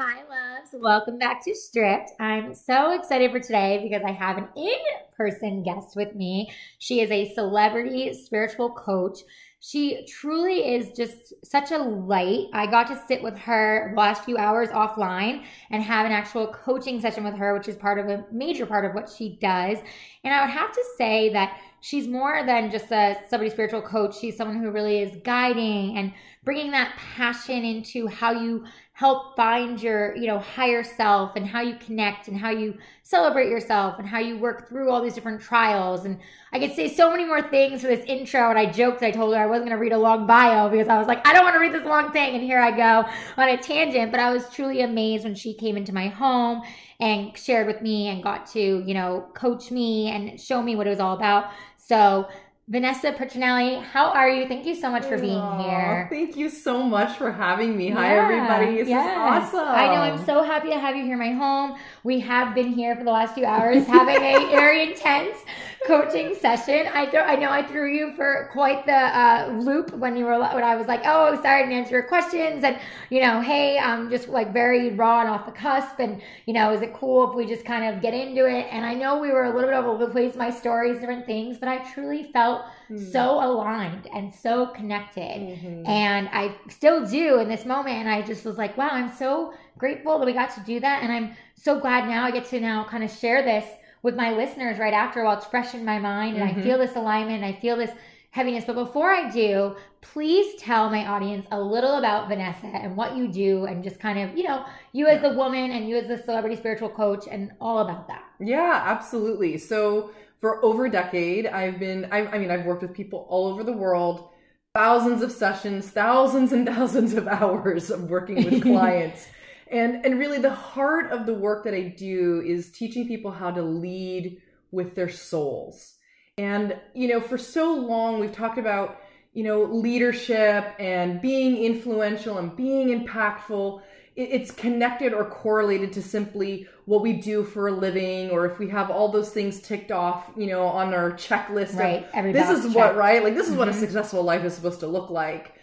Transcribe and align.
Hi, 0.00 0.22
loves. 0.28 0.70
Welcome 0.74 1.18
back 1.18 1.42
to 1.44 1.56
Stripped. 1.56 2.12
I'm 2.20 2.54
so 2.54 2.92
excited 2.92 3.32
for 3.32 3.40
today 3.40 3.80
because 3.82 4.04
I 4.06 4.12
have 4.12 4.38
an 4.38 4.46
in 4.54 4.78
person 5.16 5.64
guest 5.64 5.96
with 5.96 6.14
me. 6.14 6.52
She 6.78 7.00
is 7.00 7.10
a 7.10 7.34
celebrity 7.34 8.14
spiritual 8.14 8.70
coach. 8.70 9.18
She 9.58 10.06
truly 10.06 10.72
is 10.72 10.96
just 10.96 11.34
such 11.44 11.72
a 11.72 11.78
light. 11.78 12.46
I 12.52 12.68
got 12.68 12.86
to 12.86 13.02
sit 13.08 13.24
with 13.24 13.36
her 13.38 13.90
the 13.92 14.00
last 14.00 14.22
few 14.22 14.36
hours 14.36 14.68
offline 14.68 15.42
and 15.70 15.82
have 15.82 16.06
an 16.06 16.12
actual 16.12 16.46
coaching 16.46 17.00
session 17.00 17.24
with 17.24 17.34
her, 17.34 17.52
which 17.52 17.66
is 17.66 17.74
part 17.74 17.98
of 17.98 18.06
a 18.06 18.24
major 18.30 18.66
part 18.66 18.84
of 18.84 18.94
what 18.94 19.10
she 19.10 19.36
does. 19.40 19.78
And 20.22 20.32
I 20.32 20.42
would 20.42 20.50
have 20.50 20.70
to 20.70 20.84
say 20.96 21.30
that 21.30 21.58
she's 21.80 22.06
more 22.06 22.44
than 22.46 22.70
just 22.70 22.92
a 22.92 23.16
somebody 23.28 23.50
spiritual 23.50 23.82
coach. 23.82 24.16
She's 24.16 24.36
someone 24.36 24.62
who 24.62 24.70
really 24.70 25.00
is 25.00 25.18
guiding 25.24 25.98
and 25.98 26.12
bringing 26.44 26.70
that 26.70 26.96
passion 26.96 27.64
into 27.64 28.06
how 28.06 28.30
you 28.32 28.64
help 28.98 29.36
find 29.36 29.80
your 29.80 30.16
you 30.16 30.26
know 30.26 30.40
higher 30.40 30.82
self 30.82 31.36
and 31.36 31.46
how 31.46 31.60
you 31.60 31.76
connect 31.76 32.26
and 32.26 32.36
how 32.36 32.50
you 32.50 32.76
celebrate 33.04 33.48
yourself 33.48 33.96
and 33.96 34.08
how 34.08 34.18
you 34.18 34.36
work 34.36 34.68
through 34.68 34.90
all 34.90 35.00
these 35.00 35.14
different 35.14 35.40
trials. 35.40 36.04
And 36.04 36.18
i 36.52 36.58
could 36.58 36.72
say 36.72 36.88
so 36.88 37.08
many 37.08 37.24
more 37.24 37.40
things 37.40 37.82
for 37.82 37.86
this 37.86 38.04
intro 38.06 38.50
and 38.50 38.58
i 38.58 38.66
joked 38.66 39.02
i 39.02 39.12
told 39.12 39.34
her 39.34 39.40
i 39.40 39.46
wasn't 39.46 39.66
going 39.68 39.76
to 39.76 39.80
read 39.80 39.92
a 39.92 39.98
long 39.98 40.26
bio 40.26 40.68
because 40.68 40.88
i 40.88 40.98
was 40.98 41.06
like 41.06 41.24
i 41.28 41.32
don't 41.32 41.44
want 41.44 41.54
to 41.54 41.60
read 41.60 41.72
this 41.72 41.84
long 41.84 42.10
thing 42.10 42.34
and 42.34 42.42
here 42.42 42.58
i 42.58 42.72
go 42.72 43.08
on 43.36 43.48
a 43.48 43.56
tangent. 43.56 44.10
But 44.10 44.18
i 44.18 44.32
was 44.32 44.48
truly 44.50 44.80
amazed 44.80 45.22
when 45.22 45.36
she 45.36 45.54
came 45.54 45.76
into 45.76 45.94
my 45.94 46.08
home 46.08 46.62
and 46.98 47.38
shared 47.38 47.68
with 47.68 47.80
me 47.80 48.08
and 48.08 48.20
got 48.20 48.46
to 48.54 48.82
you 48.84 48.94
know 48.94 49.28
coach 49.32 49.70
me 49.70 50.08
and 50.08 50.40
show 50.40 50.60
me 50.60 50.74
what 50.74 50.88
it 50.88 50.90
was 50.90 51.00
all 51.00 51.14
about. 51.14 51.52
So 51.76 52.28
Vanessa 52.70 53.12
Petronelli, 53.12 53.82
how 53.82 54.10
are 54.10 54.28
you? 54.28 54.46
Thank 54.46 54.66
you 54.66 54.74
so 54.74 54.90
much 54.90 55.06
for 55.06 55.18
being 55.18 55.38
Aww, 55.38 55.64
here. 55.64 56.06
Thank 56.10 56.36
you 56.36 56.50
so 56.50 56.82
much 56.82 57.16
for 57.16 57.32
having 57.32 57.74
me. 57.74 57.88
Hi, 57.88 58.14
yeah, 58.14 58.22
everybody. 58.22 58.76
This 58.76 58.88
yes. 58.90 59.10
is 59.10 59.54
awesome. 59.54 59.66
I 59.66 59.86
know. 59.86 60.02
I'm 60.02 60.22
so 60.26 60.42
happy 60.42 60.68
to 60.68 60.78
have 60.78 60.94
you 60.94 61.02
here 61.02 61.14
in 61.14 61.18
my 61.18 61.32
home. 61.32 61.78
We 62.04 62.20
have 62.20 62.54
been 62.54 62.70
here 62.74 62.94
for 62.94 63.04
the 63.04 63.10
last 63.10 63.34
few 63.34 63.46
hours 63.46 63.86
having 63.86 64.16
a 64.16 64.50
very 64.50 64.82
intense 64.90 65.38
coaching 65.86 66.34
session. 66.34 66.86
I 66.92 67.06
th- 67.06 67.22
I 67.24 67.36
know 67.36 67.50
I 67.50 67.62
threw 67.62 67.92
you 67.92 68.12
for 68.14 68.48
quite 68.52 68.84
the 68.86 68.92
uh, 68.92 69.56
loop 69.58 69.92
when 69.92 70.16
you 70.16 70.24
were 70.24 70.38
when 70.38 70.64
I 70.64 70.76
was 70.76 70.86
like, 70.86 71.02
oh, 71.04 71.40
sorry 71.42 71.66
to 71.66 71.72
answer 71.72 71.92
your 71.92 72.02
questions, 72.02 72.64
and 72.64 72.78
you 73.10 73.20
know, 73.20 73.40
hey, 73.40 73.78
I'm 73.78 74.10
just 74.10 74.28
like 74.28 74.52
very 74.52 74.94
raw 74.94 75.20
and 75.20 75.28
off 75.28 75.46
the 75.46 75.52
cusp, 75.52 76.00
and 76.00 76.20
you 76.46 76.54
know, 76.54 76.72
is 76.72 76.82
it 76.82 76.94
cool 76.94 77.30
if 77.30 77.36
we 77.36 77.46
just 77.46 77.64
kind 77.64 77.84
of 77.94 78.02
get 78.02 78.14
into 78.14 78.46
it? 78.46 78.66
And 78.70 78.84
I 78.84 78.94
know 78.94 79.18
we 79.18 79.30
were 79.30 79.44
a 79.44 79.54
little 79.54 79.68
bit 79.70 79.74
all 79.74 79.90
over 79.90 80.06
the 80.06 80.12
place, 80.12 80.34
my 80.34 80.50
stories, 80.50 80.98
different 80.98 81.26
things, 81.26 81.58
but 81.58 81.68
I 81.68 81.78
truly 81.92 82.24
felt 82.32 82.62
mm. 82.90 83.12
so 83.12 83.42
aligned 83.44 84.08
and 84.14 84.34
so 84.34 84.66
connected, 84.66 85.22
mm-hmm. 85.22 85.86
and 85.86 86.28
I 86.32 86.56
still 86.68 87.06
do 87.06 87.40
in 87.40 87.48
this 87.48 87.64
moment. 87.64 87.96
And 87.96 88.08
I 88.08 88.22
just 88.22 88.44
was 88.44 88.58
like, 88.58 88.76
wow, 88.76 88.90
I'm 88.90 89.14
so 89.14 89.54
grateful 89.78 90.18
that 90.18 90.26
we 90.26 90.32
got 90.32 90.54
to 90.54 90.60
do 90.60 90.80
that, 90.80 91.02
and 91.02 91.12
I'm 91.12 91.36
so 91.54 91.78
glad 91.78 92.08
now 92.08 92.24
I 92.24 92.30
get 92.30 92.46
to 92.46 92.60
now 92.60 92.84
kind 92.84 93.04
of 93.04 93.10
share 93.10 93.42
this 93.42 93.64
with 94.02 94.14
my 94.14 94.32
listeners 94.32 94.78
right 94.78 94.92
after 94.92 95.24
while 95.24 95.36
it's 95.36 95.46
fresh 95.46 95.74
in 95.74 95.84
my 95.84 95.98
mind 95.98 96.36
and 96.36 96.48
mm-hmm. 96.48 96.60
I 96.60 96.62
feel 96.62 96.78
this 96.78 96.96
alignment, 96.96 97.44
I 97.44 97.52
feel 97.52 97.76
this 97.76 97.90
heaviness. 98.30 98.64
But 98.64 98.74
before 98.74 99.10
I 99.10 99.30
do, 99.30 99.76
please 100.00 100.60
tell 100.60 100.90
my 100.90 101.06
audience 101.06 101.46
a 101.50 101.60
little 101.60 101.96
about 101.98 102.28
Vanessa 102.28 102.66
and 102.66 102.96
what 102.96 103.16
you 103.16 103.28
do 103.28 103.66
and 103.66 103.82
just 103.82 103.98
kind 103.98 104.18
of, 104.18 104.36
you 104.36 104.44
know, 104.44 104.64
you 104.92 105.06
as 105.08 105.22
the 105.22 105.30
woman 105.30 105.72
and 105.72 105.88
you 105.88 105.96
as 105.96 106.06
the 106.06 106.18
celebrity 106.18 106.56
spiritual 106.56 106.88
coach 106.88 107.26
and 107.30 107.52
all 107.60 107.78
about 107.78 108.08
that. 108.08 108.24
Yeah, 108.38 108.82
absolutely. 108.86 109.58
So 109.58 110.10
for 110.40 110.64
over 110.64 110.86
a 110.86 110.90
decade, 110.90 111.46
I've 111.46 111.78
been, 111.78 112.08
I, 112.12 112.26
I 112.26 112.38
mean, 112.38 112.50
I've 112.50 112.64
worked 112.64 112.82
with 112.82 112.94
people 112.94 113.26
all 113.28 113.48
over 113.48 113.64
the 113.64 113.72
world, 113.72 114.30
thousands 114.74 115.22
of 115.22 115.32
sessions, 115.32 115.90
thousands 115.90 116.52
and 116.52 116.66
thousands 116.74 117.14
of 117.14 117.26
hours 117.26 117.90
of 117.90 118.08
working 118.08 118.44
with 118.44 118.62
clients. 118.74 119.28
And 119.70 120.04
and 120.04 120.18
really 120.18 120.38
the 120.38 120.54
heart 120.54 121.10
of 121.12 121.26
the 121.26 121.34
work 121.34 121.64
that 121.64 121.74
I 121.74 121.82
do 121.82 122.42
is 122.46 122.70
teaching 122.70 123.06
people 123.06 123.30
how 123.30 123.50
to 123.50 123.62
lead 123.62 124.40
with 124.70 124.94
their 124.94 125.08
souls. 125.08 125.94
And 126.36 126.76
you 126.94 127.08
know, 127.08 127.20
for 127.20 127.38
so 127.38 127.74
long 127.74 128.20
we've 128.20 128.32
talked 128.32 128.58
about, 128.58 129.00
you 129.32 129.44
know, 129.44 129.64
leadership 129.64 130.74
and 130.78 131.20
being 131.20 131.62
influential 131.62 132.38
and 132.38 132.54
being 132.56 132.88
impactful. 132.88 133.82
It's 134.16 134.50
connected 134.50 135.12
or 135.14 135.24
correlated 135.26 135.92
to 135.92 136.02
simply 136.02 136.66
what 136.86 137.02
we 137.02 137.12
do 137.12 137.44
for 137.44 137.68
a 137.68 137.70
living, 137.70 138.30
or 138.30 138.46
if 138.46 138.58
we 138.58 138.68
have 138.70 138.90
all 138.90 139.12
those 139.12 139.30
things 139.30 139.60
ticked 139.60 139.92
off, 139.92 140.28
you 140.36 140.48
know, 140.48 140.64
on 140.64 140.92
our 140.92 141.12
checklist. 141.12 141.76
Right. 141.76 142.04
Of, 142.12 142.32
this 142.32 142.50
is 142.50 142.64
check. 142.64 142.74
what 142.74 142.96
right, 142.96 143.22
like 143.22 143.34
this 143.34 143.44
is 143.44 143.50
mm-hmm. 143.50 143.58
what 143.60 143.68
a 143.68 143.70
mm-hmm. 143.70 143.80
successful 143.80 144.24
life 144.24 144.42
is 144.42 144.54
supposed 144.54 144.80
to 144.80 144.88
look 144.88 145.08
like 145.10 145.54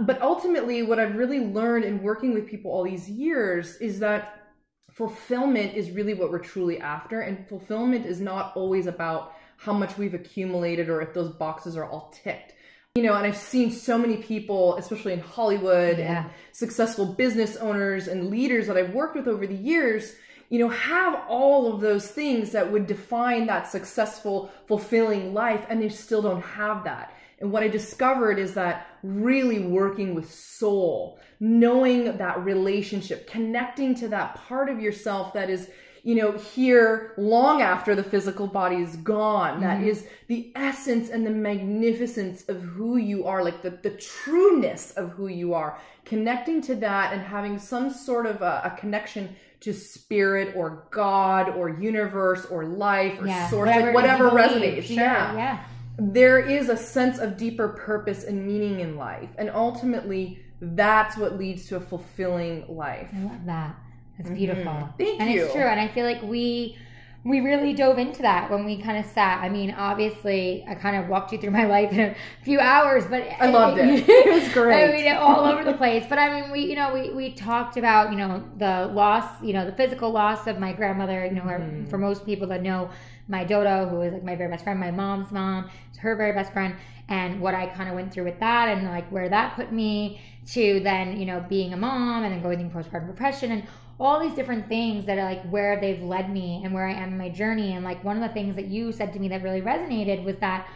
but 0.00 0.20
ultimately, 0.20 0.82
what 0.82 0.98
I've 0.98 1.16
really 1.16 1.40
learned 1.40 1.84
in 1.84 2.02
working 2.02 2.34
with 2.34 2.48
people 2.48 2.70
all 2.70 2.84
these 2.84 3.08
years 3.08 3.76
is 3.76 4.00
that 4.00 4.42
fulfillment 4.90 5.74
is 5.74 5.90
really 5.90 6.14
what 6.14 6.30
we're 6.30 6.38
truly 6.38 6.80
after. 6.80 7.20
And 7.20 7.48
fulfillment 7.48 8.06
is 8.06 8.20
not 8.20 8.52
always 8.56 8.86
about 8.86 9.34
how 9.56 9.72
much 9.72 9.96
we've 9.96 10.14
accumulated 10.14 10.88
or 10.88 11.00
if 11.00 11.14
those 11.14 11.30
boxes 11.30 11.76
are 11.76 11.84
all 11.84 12.12
ticked. 12.22 12.54
You 12.94 13.04
know, 13.04 13.14
and 13.14 13.26
I've 13.26 13.36
seen 13.36 13.70
so 13.70 13.96
many 13.96 14.18
people, 14.18 14.76
especially 14.76 15.14
in 15.14 15.20
Hollywood 15.20 15.98
yeah. 15.98 16.24
and 16.24 16.30
successful 16.52 17.06
business 17.06 17.56
owners 17.56 18.06
and 18.06 18.28
leaders 18.28 18.66
that 18.66 18.76
I've 18.76 18.92
worked 18.92 19.16
with 19.16 19.28
over 19.28 19.46
the 19.46 19.54
years, 19.54 20.14
you 20.50 20.58
know, 20.58 20.68
have 20.68 21.22
all 21.26 21.72
of 21.72 21.80
those 21.80 22.08
things 22.08 22.52
that 22.52 22.70
would 22.70 22.86
define 22.86 23.46
that 23.46 23.66
successful, 23.66 24.50
fulfilling 24.66 25.32
life, 25.32 25.64
and 25.70 25.80
they 25.80 25.88
still 25.88 26.20
don't 26.20 26.42
have 26.42 26.84
that. 26.84 27.16
And 27.40 27.50
what 27.50 27.62
I 27.62 27.68
discovered 27.68 28.38
is 28.38 28.52
that 28.54 28.86
really 29.02 29.60
working 29.60 30.14
with 30.14 30.32
soul, 30.32 31.18
knowing 31.40 32.16
that 32.16 32.44
relationship, 32.44 33.26
connecting 33.26 33.94
to 33.96 34.08
that 34.08 34.36
part 34.36 34.68
of 34.68 34.80
yourself 34.80 35.32
that 35.32 35.50
is, 35.50 35.68
you 36.04 36.14
know, 36.14 36.32
here 36.32 37.14
long 37.16 37.62
after 37.62 37.94
the 37.94 38.02
physical 38.02 38.46
body 38.46 38.76
is 38.76 38.96
gone. 38.96 39.54
Mm-hmm. 39.54 39.62
That 39.62 39.82
is 39.82 40.06
the 40.28 40.52
essence 40.54 41.10
and 41.10 41.26
the 41.26 41.30
magnificence 41.30 42.48
of 42.48 42.60
who 42.62 42.96
you 42.96 43.26
are, 43.26 43.42
like 43.42 43.62
the, 43.62 43.70
the 43.70 43.90
trueness 43.90 44.92
of 44.92 45.10
who 45.10 45.28
you 45.28 45.54
are. 45.54 45.78
Connecting 46.04 46.60
to 46.62 46.74
that 46.76 47.12
and 47.12 47.22
having 47.22 47.58
some 47.58 47.90
sort 47.90 48.26
of 48.26 48.42
a, 48.42 48.62
a 48.64 48.76
connection 48.78 49.36
to 49.60 49.72
spirit 49.72 50.54
or 50.56 50.88
God 50.90 51.50
or 51.50 51.68
universe 51.68 52.44
or 52.46 52.64
life 52.64 53.20
or 53.20 53.28
yeah, 53.28 53.48
source, 53.48 53.68
whatever 53.68 53.86
like 53.86 53.94
whatever 53.94 54.30
resonates. 54.30 54.84
Sure, 54.84 54.96
yeah. 54.96 55.36
yeah 55.36 55.64
there 55.98 56.38
is 56.38 56.68
a 56.68 56.76
sense 56.76 57.18
of 57.18 57.36
deeper 57.36 57.68
purpose 57.68 58.24
and 58.24 58.46
meaning 58.46 58.80
in 58.80 58.96
life. 58.96 59.30
And 59.38 59.50
ultimately, 59.50 60.40
that's 60.60 61.16
what 61.16 61.38
leads 61.38 61.66
to 61.66 61.76
a 61.76 61.80
fulfilling 61.80 62.64
life. 62.68 63.08
I 63.14 63.22
love 63.22 63.44
that. 63.46 63.76
That's 64.16 64.28
mm-hmm. 64.28 64.38
beautiful. 64.38 64.72
Mm-hmm. 64.72 64.96
Thank 64.98 65.20
and 65.20 65.30
you. 65.30 65.40
And 65.40 65.46
it's 65.46 65.54
true. 65.54 65.62
And 65.62 65.80
I 65.80 65.88
feel 65.88 66.04
like 66.04 66.22
we 66.22 66.78
we 67.24 67.38
really 67.38 67.72
dove 67.72 67.98
into 67.98 68.22
that 68.22 68.50
when 68.50 68.64
we 68.64 68.82
kind 68.82 68.98
of 68.98 69.08
sat. 69.12 69.42
I 69.42 69.48
mean, 69.48 69.70
obviously, 69.70 70.64
I 70.68 70.74
kind 70.74 70.96
of 70.96 71.08
walked 71.08 71.30
you 71.30 71.38
through 71.38 71.52
my 71.52 71.66
life 71.76 71.92
in 71.92 72.00
a 72.00 72.16
few 72.42 72.58
hours, 72.58 73.04
but 73.06 73.22
I 73.38 73.48
loved 73.48 73.78
it. 73.78 74.04
it 74.08 74.32
was 74.32 74.52
great. 74.52 74.88
I 74.88 74.92
mean, 74.92 75.12
all 75.14 75.44
over 75.44 75.62
the 75.62 75.74
place. 75.74 76.04
But 76.08 76.18
I 76.18 76.40
mean, 76.40 76.50
we, 76.50 76.64
you 76.64 76.74
know, 76.74 76.92
we, 76.92 77.10
we 77.10 77.32
talked 77.32 77.76
about, 77.76 78.10
you 78.10 78.18
know, 78.18 78.44
the 78.58 78.90
loss, 78.92 79.40
you 79.40 79.52
know, 79.52 79.64
the 79.64 79.72
physical 79.72 80.10
loss 80.10 80.48
of 80.48 80.58
my 80.58 80.72
grandmother, 80.72 81.24
you 81.24 81.32
know, 81.32 81.42
mm. 81.42 81.88
for 81.88 81.96
most 81.96 82.26
people 82.26 82.48
that 82.48 82.62
know 82.62 82.90
my 83.28 83.44
dodo, 83.44 83.88
who 83.88 84.02
is 84.02 84.12
like 84.12 84.24
my 84.24 84.36
very 84.36 84.50
best 84.50 84.64
friend, 84.64 84.78
my 84.78 84.90
mom's 84.90 85.30
mom, 85.30 85.70
her 85.98 86.16
very 86.16 86.32
best 86.32 86.52
friend, 86.52 86.74
and 87.08 87.40
what 87.40 87.54
I 87.54 87.66
kind 87.66 87.88
of 87.88 87.94
went 87.94 88.12
through 88.12 88.24
with 88.24 88.40
that 88.40 88.68
and 88.68 88.86
like 88.88 89.10
where 89.10 89.28
that 89.28 89.54
put 89.54 89.72
me 89.72 90.20
to 90.48 90.80
then, 90.80 91.18
you 91.18 91.26
know, 91.26 91.44
being 91.48 91.72
a 91.72 91.76
mom 91.76 92.24
and 92.24 92.32
then 92.32 92.42
going 92.42 92.58
through 92.58 92.82
postpartum 92.82 93.06
depression 93.06 93.52
and 93.52 93.64
all 94.00 94.18
these 94.18 94.34
different 94.34 94.68
things 94.68 95.04
that 95.06 95.18
are 95.18 95.24
like 95.24 95.42
where 95.50 95.80
they've 95.80 96.02
led 96.02 96.30
me 96.32 96.62
and 96.64 96.74
where 96.74 96.86
I 96.86 96.92
am 96.92 97.10
in 97.10 97.18
my 97.18 97.28
journey. 97.28 97.74
And 97.74 97.84
like 97.84 98.02
one 98.02 98.16
of 98.16 98.22
the 98.22 98.34
things 98.34 98.56
that 98.56 98.66
you 98.66 98.92
said 98.92 99.12
to 99.12 99.18
me 99.18 99.28
that 99.28 99.42
really 99.42 99.60
resonated 99.60 100.24
was 100.24 100.36
that 100.36 100.68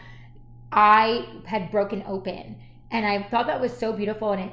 I 0.71 1.27
had 1.47 1.71
broken 1.71 2.05
open. 2.07 2.57
And 2.91 3.05
I 3.05 3.23
thought 3.25 3.47
that 3.47 3.61
was 3.61 3.77
so 3.77 3.93
beautiful 3.93 4.33
and 4.33 4.43
it 4.43 4.53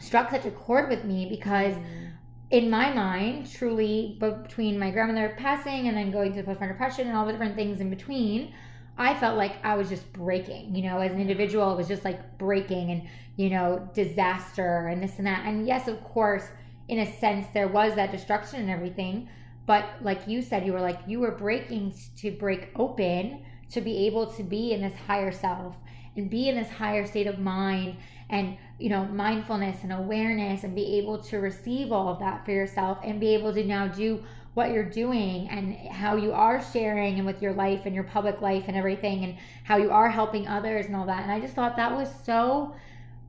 struck 0.00 0.30
such 0.30 0.44
a 0.44 0.50
chord 0.50 0.88
with 0.88 1.04
me 1.04 1.26
because 1.28 1.74
mm. 1.74 2.10
In 2.50 2.70
my 2.70 2.92
mind, 2.92 3.50
truly 3.50 4.16
between 4.20 4.78
my 4.78 4.90
grandmother 4.90 5.34
passing 5.36 5.88
and 5.88 5.96
then 5.96 6.10
going 6.10 6.32
through 6.32 6.44
postpartum 6.44 6.68
depression 6.68 7.08
and 7.08 7.16
all 7.16 7.26
the 7.26 7.32
different 7.32 7.56
things 7.56 7.80
in 7.80 7.90
between, 7.90 8.54
I 8.98 9.14
felt 9.14 9.36
like 9.36 9.64
I 9.64 9.74
was 9.76 9.88
just 9.88 10.10
breaking, 10.12 10.74
you 10.74 10.82
know, 10.82 10.98
as 10.98 11.12
an 11.12 11.20
individual, 11.20 11.72
it 11.72 11.76
was 11.76 11.88
just 11.88 12.04
like 12.04 12.38
breaking 12.38 12.90
and, 12.92 13.02
you 13.36 13.50
know, 13.50 13.88
disaster 13.94 14.88
and 14.88 15.02
this 15.02 15.18
and 15.18 15.26
that. 15.26 15.44
And 15.44 15.66
yes, 15.66 15.88
of 15.88 16.02
course, 16.02 16.44
in 16.88 17.00
a 17.00 17.18
sense 17.18 17.46
there 17.52 17.68
was 17.68 17.94
that 17.94 18.12
destruction 18.12 18.60
and 18.60 18.70
everything 18.70 19.28
but 19.66 19.84
like 20.02 20.26
you 20.26 20.40
said 20.40 20.64
you 20.64 20.72
were 20.72 20.80
like 20.80 21.00
you 21.06 21.18
were 21.20 21.32
breaking 21.32 21.92
to 22.16 22.30
break 22.30 22.70
open 22.76 23.44
to 23.70 23.80
be 23.80 24.06
able 24.06 24.26
to 24.26 24.42
be 24.42 24.72
in 24.72 24.80
this 24.80 24.94
higher 25.06 25.32
self 25.32 25.74
and 26.16 26.30
be 26.30 26.48
in 26.48 26.54
this 26.54 26.70
higher 26.70 27.06
state 27.06 27.26
of 27.26 27.38
mind 27.38 27.96
and 28.30 28.56
you 28.78 28.90
know 28.90 29.04
mindfulness 29.06 29.82
and 29.82 29.92
awareness 29.92 30.64
and 30.64 30.74
be 30.74 30.98
able 30.98 31.18
to 31.18 31.38
receive 31.38 31.92
all 31.92 32.08
of 32.08 32.18
that 32.18 32.44
for 32.44 32.52
yourself 32.52 32.98
and 33.02 33.18
be 33.20 33.34
able 33.34 33.52
to 33.52 33.64
now 33.64 33.86
do 33.86 34.22
what 34.54 34.70
you're 34.70 34.88
doing 34.88 35.48
and 35.48 35.74
how 35.88 36.16
you 36.16 36.32
are 36.32 36.62
sharing 36.72 37.16
and 37.16 37.26
with 37.26 37.42
your 37.42 37.52
life 37.52 37.82
and 37.84 37.94
your 37.94 38.04
public 38.04 38.40
life 38.40 38.64
and 38.68 38.76
everything 38.76 39.24
and 39.24 39.36
how 39.64 39.76
you 39.76 39.90
are 39.90 40.08
helping 40.08 40.46
others 40.48 40.86
and 40.86 40.96
all 40.96 41.06
that 41.06 41.22
and 41.22 41.32
i 41.32 41.40
just 41.40 41.54
thought 41.54 41.76
that 41.76 41.92
was 41.94 42.08
so 42.24 42.74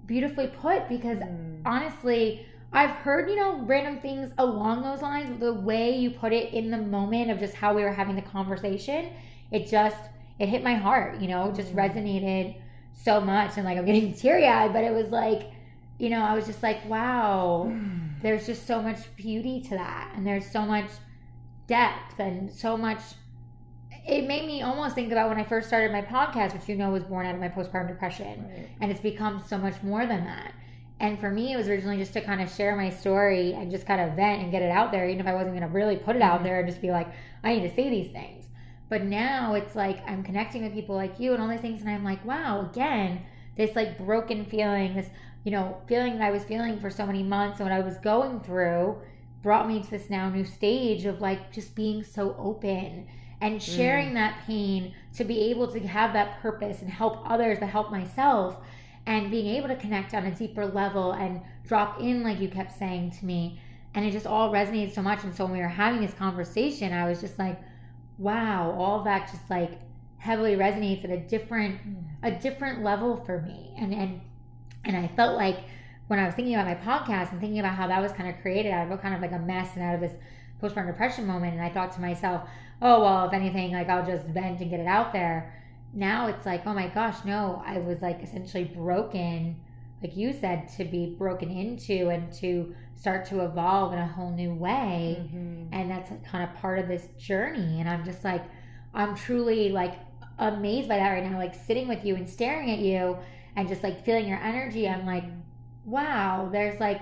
beautifully 0.05 0.47
put 0.47 0.88
because 0.88 1.17
mm. 1.17 1.61
honestly 1.65 2.45
I've 2.73 2.91
heard, 2.91 3.29
you 3.29 3.38
know, 3.38 3.61
random 3.61 3.99
things 4.01 4.33
along 4.38 4.83
those 4.83 5.01
lines. 5.01 5.29
but 5.29 5.39
The 5.39 5.53
way 5.53 5.97
you 5.97 6.11
put 6.11 6.33
it 6.33 6.53
in 6.53 6.69
the 6.69 6.77
moment 6.77 7.31
of 7.31 7.39
just 7.39 7.53
how 7.55 7.73
we 7.73 7.81
were 7.81 7.94
having 7.94 8.15
the 8.15 8.21
conversation, 8.21 9.09
it 9.51 9.67
just 9.67 9.97
it 10.39 10.49
hit 10.49 10.63
my 10.63 10.75
heart, 10.75 11.19
you 11.19 11.27
know, 11.27 11.51
just 11.51 11.73
Mm. 11.73 11.89
resonated 11.89 12.55
so 12.97 13.21
much. 13.21 13.55
And 13.57 13.65
like 13.65 13.77
I'm 13.77 13.85
getting 13.85 14.13
teary 14.13 14.45
eyed, 14.47 14.73
but 14.73 14.83
it 14.83 14.94
was 14.94 15.07
like, 15.09 15.51
you 15.99 16.09
know, 16.09 16.21
I 16.21 16.33
was 16.35 16.45
just 16.45 16.61
like, 16.61 16.83
wow, 16.89 17.71
there's 18.21 18.45
just 18.45 18.67
so 18.67 18.81
much 18.81 18.97
beauty 19.15 19.61
to 19.61 19.69
that. 19.71 20.11
And 20.15 20.25
there's 20.27 20.49
so 20.49 20.61
much 20.63 20.89
depth 21.67 22.19
and 22.19 22.51
so 22.51 22.75
much. 22.77 22.99
It 24.07 24.25
made 24.27 24.45
me 24.47 24.61
almost 24.61 24.95
think 24.95 25.11
about 25.11 25.27
when 25.29 25.38
I 25.38 25.44
first 25.44 25.67
started 25.67 25.91
my 25.91 26.01
podcast, 26.01 26.53
which 26.53 26.69
you 26.69 26.75
know 26.75 26.91
was 26.91 27.03
born 27.03 27.25
out 27.25 27.35
of 27.35 27.41
my 27.41 27.49
postpartum 27.49 27.89
depression 27.89 28.45
Right. 28.47 28.69
and 28.79 28.89
it's 28.91 29.01
become 29.01 29.44
so 29.45 29.57
much 29.57 29.81
more 29.83 30.05
than 30.05 30.23
that. 30.25 30.53
And 30.99 31.19
for 31.19 31.29
me, 31.29 31.53
it 31.53 31.57
was 31.57 31.67
originally 31.67 31.97
just 31.97 32.13
to 32.13 32.21
kind 32.21 32.41
of 32.41 32.49
share 32.49 32.75
my 32.75 32.89
story 32.89 33.53
and 33.53 33.69
just 33.69 33.85
kind 33.85 33.99
of 34.01 34.15
vent 34.15 34.41
and 34.41 34.51
get 34.51 34.61
it 34.63 34.71
out 34.71 34.91
there, 34.91 35.07
even 35.07 35.19
if 35.19 35.27
I 35.27 35.33
wasn't 35.33 35.51
going 35.55 35.67
to 35.69 35.73
really 35.75 35.97
put 35.97 36.15
it 36.15 36.21
out 36.21 36.39
Mhm. 36.39 36.44
there 36.44 36.59
and 36.59 36.67
just 36.67 36.81
be 36.81 36.89
like, 36.89 37.07
I 37.44 37.53
need 37.53 37.69
to 37.69 37.75
say 37.75 37.89
these 37.89 38.09
things. 38.11 38.46
But 38.89 39.04
now 39.04 39.54
it's 39.54 39.75
like 39.75 40.07
I'm 40.07 40.24
connecting 40.24 40.63
with 40.63 40.74
people 40.74 40.95
like 40.95 41.19
you 41.19 41.34
and 41.34 41.42
all 41.42 41.50
these 41.50 41.60
things, 41.62 41.81
and 41.81 41.89
I'm 41.89 42.04
like, 42.04 42.24
wow, 42.25 42.69
again, 42.72 43.22
this 43.56 43.75
like 43.75 43.98
broken 43.98 44.45
feeling, 44.45 44.95
this, 44.95 45.10
you 45.44 45.51
know, 45.51 45.78
feeling 45.88 46.18
that 46.18 46.28
I 46.28 46.31
was 46.31 46.44
feeling 46.44 46.80
for 46.80 46.89
so 46.89 47.06
many 47.06 47.24
months 47.24 47.60
and 47.60 47.69
what 47.69 47.78
I 47.78 47.84
was 47.84 47.98
going 47.98 48.39
through 48.39 48.98
brought 49.44 49.68
me 49.68 49.81
to 49.81 49.89
this 49.89 50.10
now 50.10 50.30
new 50.30 50.45
stage 50.45 51.06
of 51.06 51.22
like 51.22 51.51
just 51.51 51.75
being 51.75 52.04
so 52.04 52.36
open 52.39 53.07
and 53.42 53.60
mm. 53.60 53.62
sharing 53.62 54.13
that 54.13 54.44
pain 54.45 54.94
to 55.16 55.24
be 55.24 55.50
able 55.50 55.68
to 55.72 55.80
have 55.80 56.13
that 56.13 56.42
purpose 56.42 56.81
and 56.81 56.90
help 56.90 57.22
others 57.30 57.60
to 57.60 57.66
help 57.66 57.92
myself 57.92 58.57
and 59.06 59.31
being 59.31 59.48
able 59.48 59.68
to 59.68 59.75
connect 59.75 60.13
on 60.13 60.25
a 60.25 60.31
deeper 60.31 60.66
level 60.66 61.13
and 61.13 61.42
drop 61.66 62.00
in 62.01 62.24
like 62.24 62.40
you 62.40 62.50
kept 62.50 62.78
saying 62.78 63.12
to 63.12 63.25
me. 63.25 63.60
And 63.94 64.06
it 64.06 64.12
just 64.12 64.28
all 64.28 64.51
resonated 64.51 64.94
so 64.94 65.01
much 65.01 65.24
and 65.24 65.33
so 65.33 65.45
when 65.45 65.54
we 65.54 65.60
were 65.60 65.68
having 65.68 66.01
this 66.01 66.13
conversation 66.13 66.94
i 66.94 67.10
was 67.10 67.19
just 67.19 67.40
like 67.40 67.60
wow 68.18 68.75
all 68.78 69.04
that 69.04 69.30
just 69.31 69.50
like 69.50 69.80
heavily 70.18 70.56
resonates 70.56 71.04
at 71.04 71.10
a 71.10 71.18
different 71.18 71.80
mm. 71.88 72.04
a 72.24 72.31
different 72.31 72.84
level 72.84 73.24
for 73.25 73.42
me. 73.42 73.74
And 73.78 73.94
and 73.94 74.22
and 74.86 74.98
i 74.98 75.08
felt 75.16 75.36
like 75.36 75.60
when 76.08 76.19
i 76.19 76.25
was 76.25 76.34
thinking 76.34 76.56
about 76.56 76.66
my 76.66 76.75
podcast 76.75 77.31
and 77.31 77.40
thinking 77.40 77.60
about 77.60 77.75
how 77.75 77.88
that 77.88 78.02
was 78.02 78.12
kind 78.14 78.30
of 78.30 78.42
created 78.42 78.72
out 78.72 78.88
of 78.88 78.92
a 78.92 78.98
kind 78.98 79.14
of 79.14 79.22
like 79.22 79.34
a 79.34 79.40
mess 79.40 79.75
and 79.75 79.84
out 79.84 79.96
of 79.96 80.02
this 80.02 80.14
postpartum 80.62 80.88
depression 80.88 81.28
moment 81.28 81.54
and 81.54 81.62
i 81.62 81.69
thought 81.69 81.92
to 81.92 82.02
myself 82.02 82.50
oh 82.81 83.02
well 83.02 83.28
if 83.28 83.34
anything 83.34 83.72
like 83.74 83.90
i'll 83.90 84.06
just 84.06 84.25
vent 84.28 84.60
and 84.62 84.69
get 84.69 84.80
it 84.80 84.88
out 84.88 85.14
there. 85.14 85.54
Now 85.94 86.28
it's 86.28 86.46
like 86.46 86.68
oh 86.68 86.74
my 86.74 86.88
gosh 86.88 87.24
no 87.25 87.64
i 87.66 87.80
was 87.80 88.02
like 88.02 88.22
essentially 88.22 88.66
broken 88.66 89.56
like 90.04 90.16
you 90.16 90.34
said 90.34 90.68
to 90.78 90.84
be 90.84 91.16
broken 91.18 91.50
into 91.50 92.10
and 92.10 92.31
to 92.34 92.75
start 92.99 93.25
to 93.27 93.45
evolve 93.45 93.94
in 93.94 93.99
a 93.99 94.07
whole 94.07 94.31
new 94.31 94.53
way. 94.53 95.17
Mhm. 95.33 95.69
and 95.71 95.89
that's 95.91 96.11
kind 96.29 96.44
of 96.44 96.53
part 96.55 96.79
of 96.79 96.88
this 96.88 97.07
journey. 97.17 97.79
And 97.79 97.88
i'm 97.89 98.03
just 98.03 98.23
like 98.23 98.44
i'm 98.94 99.15
truly 99.15 99.69
like 99.69 99.95
amazed 100.39 100.88
by 100.89 100.97
that 100.97 101.09
right 101.11 101.23
now 101.23 101.38
like 101.38 101.53
sitting 101.55 101.88
with 101.88 102.03
you 102.05 102.15
and 102.15 102.27
staring 102.29 102.71
at 102.71 102.79
you 102.79 103.17
and 103.55 103.67
just 103.67 103.83
like 103.83 104.03
feeling 104.05 104.27
your 104.27 104.39
energy. 104.39 104.88
I'm 104.88 105.05
like 105.05 105.25
wow 105.85 106.49
there's 106.51 106.79
like 106.79 107.01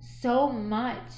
so 0.00 0.48
much 0.50 1.10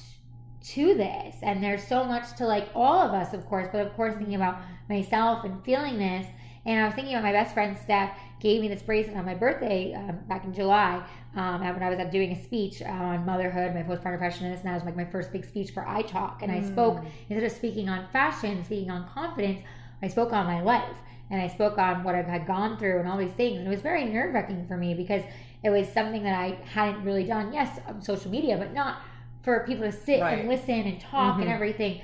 to 0.74 0.94
this. 0.94 1.36
And 1.42 1.62
there's 1.62 1.82
so 1.86 2.04
much 2.04 2.36
to 2.36 2.46
like 2.46 2.69
all 2.74 3.00
of 3.00 3.12
us 3.12 3.32
of 3.34 3.44
course. 3.46 3.69
But 3.72 3.86
of 3.86 3.94
course 3.94 4.14
thinking 4.14 4.34
about 4.36 4.58
myself 4.88 5.44
and 5.44 5.62
feeling 5.64 5.98
this. 5.98 6.26
And 6.64 6.80
i 6.80 6.84
was 6.84 6.94
thinking 6.94 7.14
about 7.14 7.24
my 7.24 7.32
best 7.32 7.54
friend 7.54 7.76
steph 7.76 8.16
gave 8.43 8.61
me 8.61 8.67
this 8.67 8.83
bracelet 8.83 9.17
on 9.17 9.25
my 9.25 9.35
birthday 9.35 9.94
um, 9.94 10.19
back 10.29 10.44
in 10.44 10.53
july 10.53 11.00
um, 11.37 11.61
when 11.61 11.83
i 11.83 11.89
was 11.89 11.99
doing 12.11 12.33
a 12.33 12.43
speech 12.43 12.83
on 12.83 13.25
motherhood 13.25 13.73
my 13.73 13.83
postpartum 13.85 14.12
depression 14.15 14.47
and 14.47 14.53
this 14.53 14.61
and 14.62 14.69
that 14.69 14.75
was 14.75 14.83
like 14.85 14.97
my 14.97 15.05
first 15.05 15.31
big 15.33 15.44
speech 15.44 15.71
for 15.71 15.87
i 15.87 16.03
talk 16.03 16.43
and 16.43 16.50
i 16.50 16.61
spoke 16.61 16.97
Mm. 16.97 17.06
instead 17.31 17.44
of 17.44 17.53
speaking 17.53 17.89
on 17.89 18.06
fashion 18.12 18.65
speaking 18.65 18.91
on 18.91 19.09
confidence 19.09 19.61
i 20.03 20.09
spoke 20.09 20.33
on 20.33 20.44
my 20.44 20.61
life 20.61 20.97
and 21.31 21.41
i 21.41 21.47
spoke 21.47 21.79
on 21.79 22.03
what 22.03 22.17
i 22.17 22.23
had 22.23 22.44
gone 22.47 22.77
through 22.79 22.99
and 22.99 23.09
all 23.09 23.17
these 23.17 23.31
things 23.33 23.59
and 23.59 23.67
it 23.67 23.71
was 23.71 23.81
very 23.81 24.05
nerve-wracking 24.05 24.67
for 24.67 24.77
me 24.77 24.93
because 24.93 25.23
it 25.62 25.71
was 25.71 25.89
something 25.89 26.25
that 26.25 26.37
i 26.39 26.59
hadn't 26.65 27.05
really 27.05 27.25
done 27.25 27.53
yes 27.53 27.79
on 27.87 28.03
social 28.03 28.31
media 28.31 28.56
but 28.59 28.75
not 28.75 28.97
for 29.44 29.65
people 29.67 29.85
to 29.85 29.93
sit 29.93 30.21
Right. 30.21 30.41
and 30.41 30.49
listen 30.49 30.81
and 30.91 31.00
talk 31.00 31.37
and 31.39 31.49
Mhm. 31.49 31.55
everything 31.55 32.00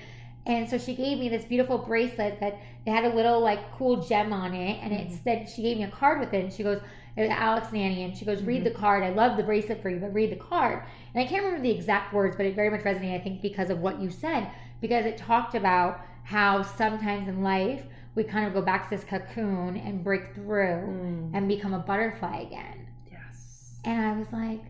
and 0.49 0.69
so 0.69 0.79
she 0.79 0.95
gave 0.95 1.19
me 1.19 1.29
this 1.29 1.45
beautiful 1.45 1.79
bracelet 1.79 2.41
that 2.41 2.59
it 2.87 2.91
had 2.91 3.05
a 3.05 3.15
little 3.15 3.39
like 3.41 3.61
cool 3.77 4.03
gem 4.03 4.33
on 4.33 4.55
it 4.55 4.79
and 4.83 4.93
it 4.93 5.09
Mhm. 5.09 5.23
said 5.23 5.49
she 5.49 5.63
gave 5.63 5.77
me 5.77 5.85
a 5.85 5.91
card 5.91 6.19
with 6.19 6.33
it 6.35 6.43
and 6.45 6.53
she 6.53 6.63
goes 6.63 6.81
it 7.17 7.23
was 7.23 7.31
Alex 7.31 7.69
and 7.69 7.79
Ani 7.79 8.05
and 8.05 8.17
she 8.17 8.25
goes 8.25 8.43
read 8.43 8.61
Mhm. 8.63 8.65
the 8.65 8.71
card 8.71 9.03
i 9.05 9.11
love 9.11 9.37
the 9.37 9.43
bracelet 9.43 9.81
for 9.83 9.91
you 9.91 9.99
but 10.01 10.13
read 10.15 10.31
the 10.31 10.37
card 10.37 10.83
and 11.15 11.23
i 11.23 11.27
can't 11.27 11.43
remember 11.45 11.63
the 11.63 11.71
exact 11.71 12.13
words 12.13 12.35
but 12.37 12.47
it 12.47 12.55
very 12.57 12.71
much 12.71 12.81
resonated 12.83 13.15
i 13.15 13.19
think 13.23 13.43
because 13.43 13.71
of 13.71 13.81
what 13.81 14.01
you 14.01 14.11
said 14.11 14.49
because 14.81 15.05
it 15.05 15.17
talked 15.17 15.55
about 15.55 16.01
how 16.25 16.63
sometimes 16.63 17.29
in 17.29 17.43
life 17.43 17.85
we 18.15 18.25
kind 18.25 18.47
of 18.47 18.53
go 18.55 18.63
back 18.63 18.89
to 18.89 18.97
this 18.97 19.05
cocoon 19.05 19.77
and 19.77 20.03
break 20.03 20.35
through 20.35 20.83
Mm. 20.87 21.31
and 21.35 21.47
become 21.49 21.75
a 21.75 21.79
butterfly 21.79 22.39
again 22.41 22.87
Yes. 23.11 23.81
and 23.85 24.01
I 24.01 24.13
was 24.19 24.33
like, 24.33 24.63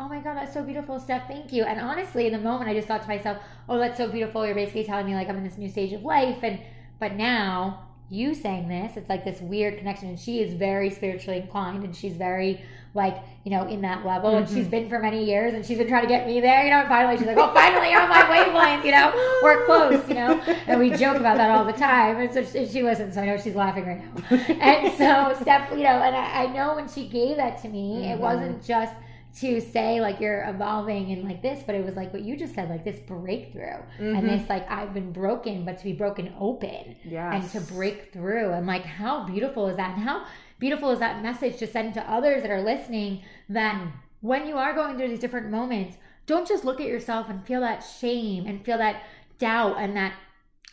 oh 0.00 0.08
my 0.08 0.18
God, 0.18 0.34
that's 0.36 0.54
so 0.54 0.62
beautiful, 0.62 0.98
Steph. 0.98 1.28
Thank 1.28 1.52
you. 1.52 1.64
And 1.64 1.78
honestly, 1.78 2.26
in 2.26 2.32
the 2.32 2.38
moment, 2.38 2.70
I 2.70 2.74
just 2.74 2.88
thought 2.88 3.02
to 3.02 3.08
myself, 3.08 3.36
oh, 3.68 3.78
that's 3.78 3.98
so 3.98 4.08
beautiful. 4.08 4.46
You're 4.46 4.54
basically 4.54 4.84
telling 4.84 5.04
me 5.06 5.14
like 5.14 5.28
I'm 5.28 5.36
in 5.36 5.44
this 5.44 5.58
new 5.58 5.68
stage 5.68 5.92
of 5.92 6.02
life. 6.02 6.38
And, 6.42 6.58
but 6.98 7.16
now 7.16 7.86
you 8.08 8.34
saying 8.34 8.66
this, 8.68 8.96
it's 8.96 9.08
like 9.10 9.24
this 9.26 9.40
weird 9.42 9.76
connection. 9.76 10.08
And 10.08 10.18
she 10.18 10.40
is 10.42 10.54
very 10.54 10.88
spiritually 10.88 11.38
inclined 11.40 11.84
and 11.84 11.94
she's 11.94 12.16
very 12.16 12.62
like, 12.94 13.18
you 13.44 13.50
know, 13.50 13.68
in 13.68 13.82
that 13.82 14.04
level. 14.06 14.36
And 14.38 14.48
she's 14.48 14.66
been 14.66 14.88
for 14.88 14.98
many 14.98 15.22
years 15.22 15.52
and 15.52 15.64
she's 15.64 15.76
been 15.78 15.86
trying 15.86 16.02
to 16.02 16.08
get 16.08 16.26
me 16.26 16.40
there, 16.40 16.64
you 16.64 16.70
know, 16.70 16.78
and 16.80 16.88
finally 16.88 17.18
she's 17.18 17.26
like, 17.26 17.36
oh, 17.36 17.52
finally 17.52 17.90
you're 17.90 18.00
on 18.00 18.08
my 18.08 18.28
wavelength, 18.28 18.84
you 18.86 18.92
know, 18.92 19.12
we're 19.42 19.64
close, 19.66 20.08
you 20.08 20.14
know. 20.14 20.40
And 20.66 20.80
we 20.80 20.90
joke 20.90 21.18
about 21.18 21.36
that 21.36 21.50
all 21.50 21.64
the 21.66 21.72
time. 21.74 22.16
And 22.16 22.32
so 22.32 22.42
she, 22.42 22.66
she 22.66 22.82
listens, 22.82 23.14
so 23.14 23.20
I 23.20 23.26
know 23.26 23.36
she's 23.36 23.54
laughing 23.54 23.84
right 23.86 24.02
now 24.30 24.36
and 24.60 24.92
so 24.96 25.40
Steph, 25.42 25.70
you 25.72 25.84
know, 25.84 26.00
and 26.02 26.16
I, 26.16 26.44
I 26.44 26.46
know 26.46 26.74
when 26.74 26.88
she 26.88 27.06
gave 27.06 27.36
that 27.36 27.60
to 27.62 27.68
me, 27.68 28.06
it 28.10 28.16
Mhm. 28.16 28.20
wasn't 28.20 28.64
just 28.64 28.94
to 29.38 29.60
say 29.60 30.00
like 30.00 30.18
you're 30.20 30.42
evolving 30.48 31.12
and 31.12 31.22
like 31.24 31.40
this, 31.42 31.62
but 31.64 31.74
it 31.74 31.84
was 31.84 31.94
like 31.94 32.12
what 32.12 32.22
you 32.22 32.36
just 32.36 32.54
said, 32.54 32.68
like 32.68 32.84
this 32.84 32.98
breakthrough 33.00 33.80
and 33.98 34.16
Mhm. 34.24 34.26
this 34.40 34.48
like 34.48 34.68
I've 34.70 34.92
been 34.92 35.12
broken, 35.12 35.64
but 35.64 35.78
to 35.78 35.84
be 35.84 35.92
broken 35.92 36.32
open 36.38 36.96
Yes. 37.04 37.54
and 37.54 37.64
to 37.66 37.72
break 37.72 38.12
through 38.12 38.50
and 38.52 38.66
like 38.66 38.84
how 38.84 39.24
beautiful 39.24 39.68
is 39.68 39.76
that 39.76 39.94
and 39.96 40.02
how 40.08 40.24
beautiful 40.58 40.90
is 40.90 40.98
that 40.98 41.22
message 41.22 41.56
to 41.58 41.66
send 41.66 41.94
to 41.94 42.10
others 42.10 42.42
that 42.42 42.50
are 42.50 42.60
listening 42.62 43.22
that 43.48 43.80
when 44.20 44.46
you 44.46 44.56
are 44.58 44.74
going 44.74 44.96
through 44.98 45.08
these 45.08 45.20
different 45.20 45.48
moments 45.50 45.96
don't 46.26 46.46
just 46.46 46.64
look 46.64 46.80
at 46.80 46.86
yourself 46.86 47.28
and 47.30 47.44
feel 47.46 47.60
that 47.60 47.80
shame 47.80 48.46
and 48.46 48.64
feel 48.64 48.78
that 48.78 49.02
doubt 49.38 49.76
and 49.78 49.96
that 49.96 50.12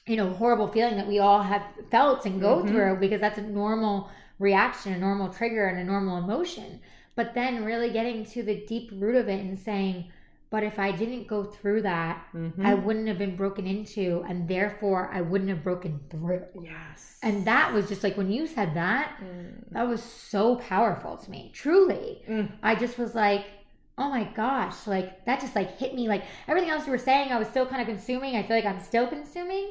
you 0.05 0.15
know 0.17 0.29
horrible 0.31 0.67
feeling 0.67 0.97
that 0.97 1.07
we 1.07 1.19
all 1.19 1.41
have 1.43 1.61
felt 1.91 2.25
and 2.25 2.41
go 2.41 2.63
Mhm. 2.63 2.67
through 2.67 2.95
because 2.99 3.21
that's 3.21 3.37
a 3.37 3.41
normal 3.41 4.09
reaction 4.39 4.93
a 4.93 4.97
normal 4.97 5.29
trigger 5.29 5.65
and 5.67 5.79
a 5.79 5.83
normal 5.83 6.17
emotion 6.17 6.79
but 7.17 7.33
then 7.33 7.65
really 7.65 7.89
getting 7.91 8.23
to 8.33 8.39
the 8.43 8.57
deep 8.65 8.89
root 8.93 9.15
of 9.15 9.27
it 9.27 9.41
and 9.41 9.59
saying 9.59 9.97
but 10.49 10.63
if 10.63 10.77
i 10.79 10.89
didn't 11.01 11.27
go 11.27 11.43
through 11.43 11.81
that 11.81 12.15
Mhm. 12.33 12.65
i 12.65 12.73
wouldn't 12.73 13.07
have 13.11 13.17
been 13.17 13.35
broken 13.35 13.65
into 13.75 14.23
and 14.29 14.47
therefore 14.47 15.09
i 15.13 15.19
wouldn't 15.29 15.49
have 15.49 15.63
broken 15.69 15.99
through 16.11 16.45
yes. 16.73 17.19
and 17.27 17.43
that 17.51 17.73
was 17.73 17.89
just 17.89 18.03
like 18.05 18.15
when 18.15 18.31
you 18.31 18.47
said 18.47 18.73
that 18.75 19.07
Mm. 19.21 19.51
that 19.71 19.87
was 19.93 20.01
so 20.01 20.55
powerful 20.73 21.17
to 21.17 21.29
me 21.35 21.51
truly 21.53 22.21
Mm. 22.29 22.49
i 22.63 22.75
just 22.75 22.97
was 22.97 23.13
like 23.25 23.45
oh 23.97 24.09
my 24.17 24.25
gosh 24.43 24.77
like 24.95 25.25
that 25.25 25.41
just 25.41 25.55
like 25.55 25.71
hit 25.81 25.95
me 25.99 26.07
like 26.07 26.23
everything 26.47 26.69
else 26.69 26.85
you 26.85 26.91
were 26.97 27.05
saying 27.09 27.31
i 27.31 27.39
was 27.39 27.47
still 27.49 27.65
kind 27.65 27.81
of 27.81 27.87
consuming 27.87 28.35
i 28.37 28.43
feel 28.43 28.55
like 28.55 28.65
i'm 28.73 28.79
still 28.91 29.07
consuming 29.07 29.67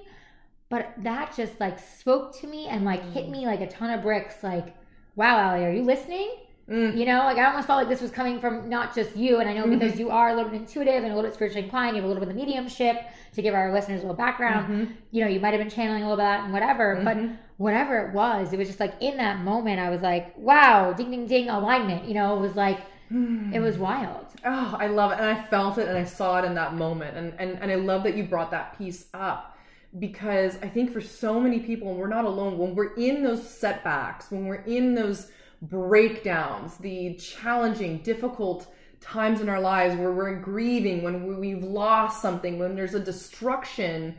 but 0.68 0.92
that 0.98 1.32
just 1.36 1.60
like 1.60 1.78
spoke 1.78 2.36
to 2.40 2.46
me 2.48 2.66
and 2.66 2.84
like 2.84 3.02
hit 3.12 3.28
me 3.28 3.46
like 3.46 3.60
a 3.60 3.68
ton 3.68 3.88
of 3.96 4.02
bricks 4.02 4.42
like 4.42 4.74
wow 5.14 5.34
ali 5.52 5.64
are 5.64 5.72
you 5.72 5.82
listening 5.82 6.28
Mm. 6.68 6.96
you 6.96 7.06
know 7.06 7.18
like 7.20 7.38
i 7.38 7.44
almost 7.44 7.68
felt 7.68 7.78
like 7.78 7.88
this 7.88 8.00
was 8.00 8.10
coming 8.10 8.40
from 8.40 8.68
not 8.68 8.92
just 8.92 9.14
you 9.16 9.38
and 9.38 9.48
i 9.48 9.52
know 9.52 9.68
because 9.68 10.00
you 10.00 10.10
are 10.10 10.30
a 10.30 10.34
little 10.34 10.50
bit 10.50 10.60
intuitive 10.62 11.04
and 11.04 11.06
a 11.12 11.14
little 11.14 11.22
bit 11.22 11.32
spiritually 11.34 11.62
inclined 11.62 11.94
you 11.94 12.02
have 12.02 12.10
a 12.10 12.12
little 12.12 12.20
bit 12.26 12.30
of 12.30 12.34
mediumship 12.36 12.96
to 13.34 13.40
give 13.40 13.54
our 13.54 13.72
listeners 13.72 14.00
a 14.00 14.02
little 14.02 14.16
background 14.16 14.66
Mhm. 14.88 14.92
you 15.12 15.22
know 15.22 15.30
you 15.30 15.38
might 15.38 15.52
have 15.54 15.60
been 15.60 15.70
channeling 15.70 16.02
a 16.02 16.08
little 16.08 16.16
bit 16.16 16.24
of 16.24 16.30
that 16.38 16.44
and 16.44 16.52
whatever 16.52 17.00
but 17.04 17.16
Mhm. 17.16 17.36
whatever 17.58 17.98
it 18.08 18.12
was, 18.12 18.52
it 18.52 18.58
was 18.58 18.66
just 18.66 18.80
like 18.80 18.94
in 19.00 19.16
that 19.16 19.38
moment, 19.40 19.80
I 19.80 19.88
was 19.88 20.02
like, 20.02 20.34
wow, 20.36 20.92
ding, 20.92 21.10
ding, 21.10 21.26
ding, 21.26 21.48
alignment. 21.48 22.04
You 22.06 22.12
know, 22.12 22.36
it 22.36 22.40
was 22.40 22.54
like, 22.54 22.80
it 23.10 23.60
was 23.60 23.78
wild. 23.78 24.26
Oh, 24.44 24.76
I 24.78 24.88
love 24.88 25.12
it. 25.12 25.18
And 25.20 25.24
I 25.24 25.40
felt 25.44 25.78
it 25.78 25.88
and 25.88 25.96
I 25.96 26.04
saw 26.04 26.38
it 26.40 26.44
in 26.44 26.54
that 26.56 26.74
moment. 26.74 27.16
And, 27.16 27.32
and, 27.38 27.58
and 27.62 27.72
I 27.72 27.76
love 27.76 28.02
that 28.02 28.14
you 28.14 28.24
brought 28.24 28.50
that 28.50 28.76
piece 28.76 29.06
up 29.14 29.56
because 29.98 30.58
I 30.62 30.68
think 30.68 30.92
for 30.92 31.00
so 31.00 31.40
many 31.40 31.60
people, 31.60 31.88
and 31.90 31.98
we're 31.98 32.08
not 32.08 32.26
alone, 32.26 32.58
when 32.58 32.74
we're 32.74 32.92
in 32.94 33.22
those 33.22 33.48
setbacks, 33.48 34.30
when 34.30 34.44
we're 34.46 34.56
in 34.56 34.94
those 34.94 35.30
breakdowns, 35.62 36.76
the 36.78 37.14
challenging, 37.14 37.98
difficult 37.98 38.66
times 39.00 39.40
in 39.40 39.48
our 39.48 39.60
lives 39.60 39.94
where 39.96 40.12
we're 40.12 40.34
grieving, 40.36 41.02
when 41.02 41.26
we- 41.26 41.34
we've 41.54 41.62
lost 41.64 42.20
something, 42.20 42.58
when 42.58 42.74
there's 42.74 42.94
a 42.94 43.00
destruction, 43.00 44.14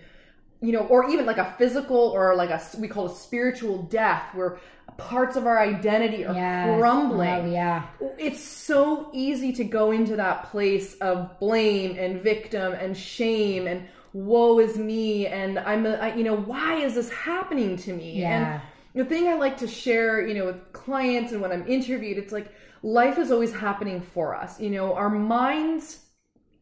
you 0.62 0.72
know, 0.72 0.82
or 0.88 1.10
even 1.10 1.26
like 1.26 1.38
a 1.38 1.54
physical 1.58 1.98
or 1.98 2.36
like 2.36 2.50
a 2.50 2.62
we 2.80 2.88
call 2.88 3.06
a 3.08 3.14
spiritual 3.16 3.84
death 3.84 4.24
where 4.34 4.58
parts 4.98 5.36
of 5.36 5.46
our 5.46 5.60
identity 5.60 6.26
are 6.26 6.34
Yes. 6.34 6.70
Oh, 6.70 6.80
crumbling. 6.80 7.30
Oh, 7.30 7.46
yeah. 7.52 7.84
It's 8.18 8.40
so 8.40 9.10
easy 9.14 9.52
to 9.54 9.64
go 9.64 9.92
into 9.92 10.16
that 10.16 10.46
place 10.46 10.96
of 10.96 11.40
blame 11.40 11.96
and 12.00 12.22
victim 12.22 12.74
and 12.74 12.98
shame 12.98 13.68
and 13.68 13.84
woe 14.14 14.58
is 14.60 14.78
me 14.78 15.28
and 15.28 15.60
I'm 15.60 15.86
a, 15.86 15.96
I, 15.96 16.16
you 16.16 16.24
know 16.24 16.36
why 16.38 16.76
is 16.78 16.96
this 16.96 17.12
happening 17.12 17.76
to 17.78 17.94
me? 17.94 18.22
Yeah. 18.22 18.54
And 18.54 18.62
the 18.98 19.06
thing 19.06 19.28
I 19.28 19.36
like 19.36 19.58
to 19.58 19.68
share, 19.68 20.26
you 20.28 20.34
know, 20.34 20.46
with 20.46 20.74
clients 20.74 21.32
and 21.32 21.42
when 21.42 21.52
I'm 21.52 21.68
interviewed, 21.68 22.18
it's 22.18 22.34
like 22.34 22.52
life 22.82 23.18
is 23.18 23.32
always 23.32 23.54
happening 23.54 24.02
for 24.02 24.36
us. 24.36 24.60
You 24.60 24.72
know, 24.72 24.94
our 24.94 25.10
minds 25.10 26.00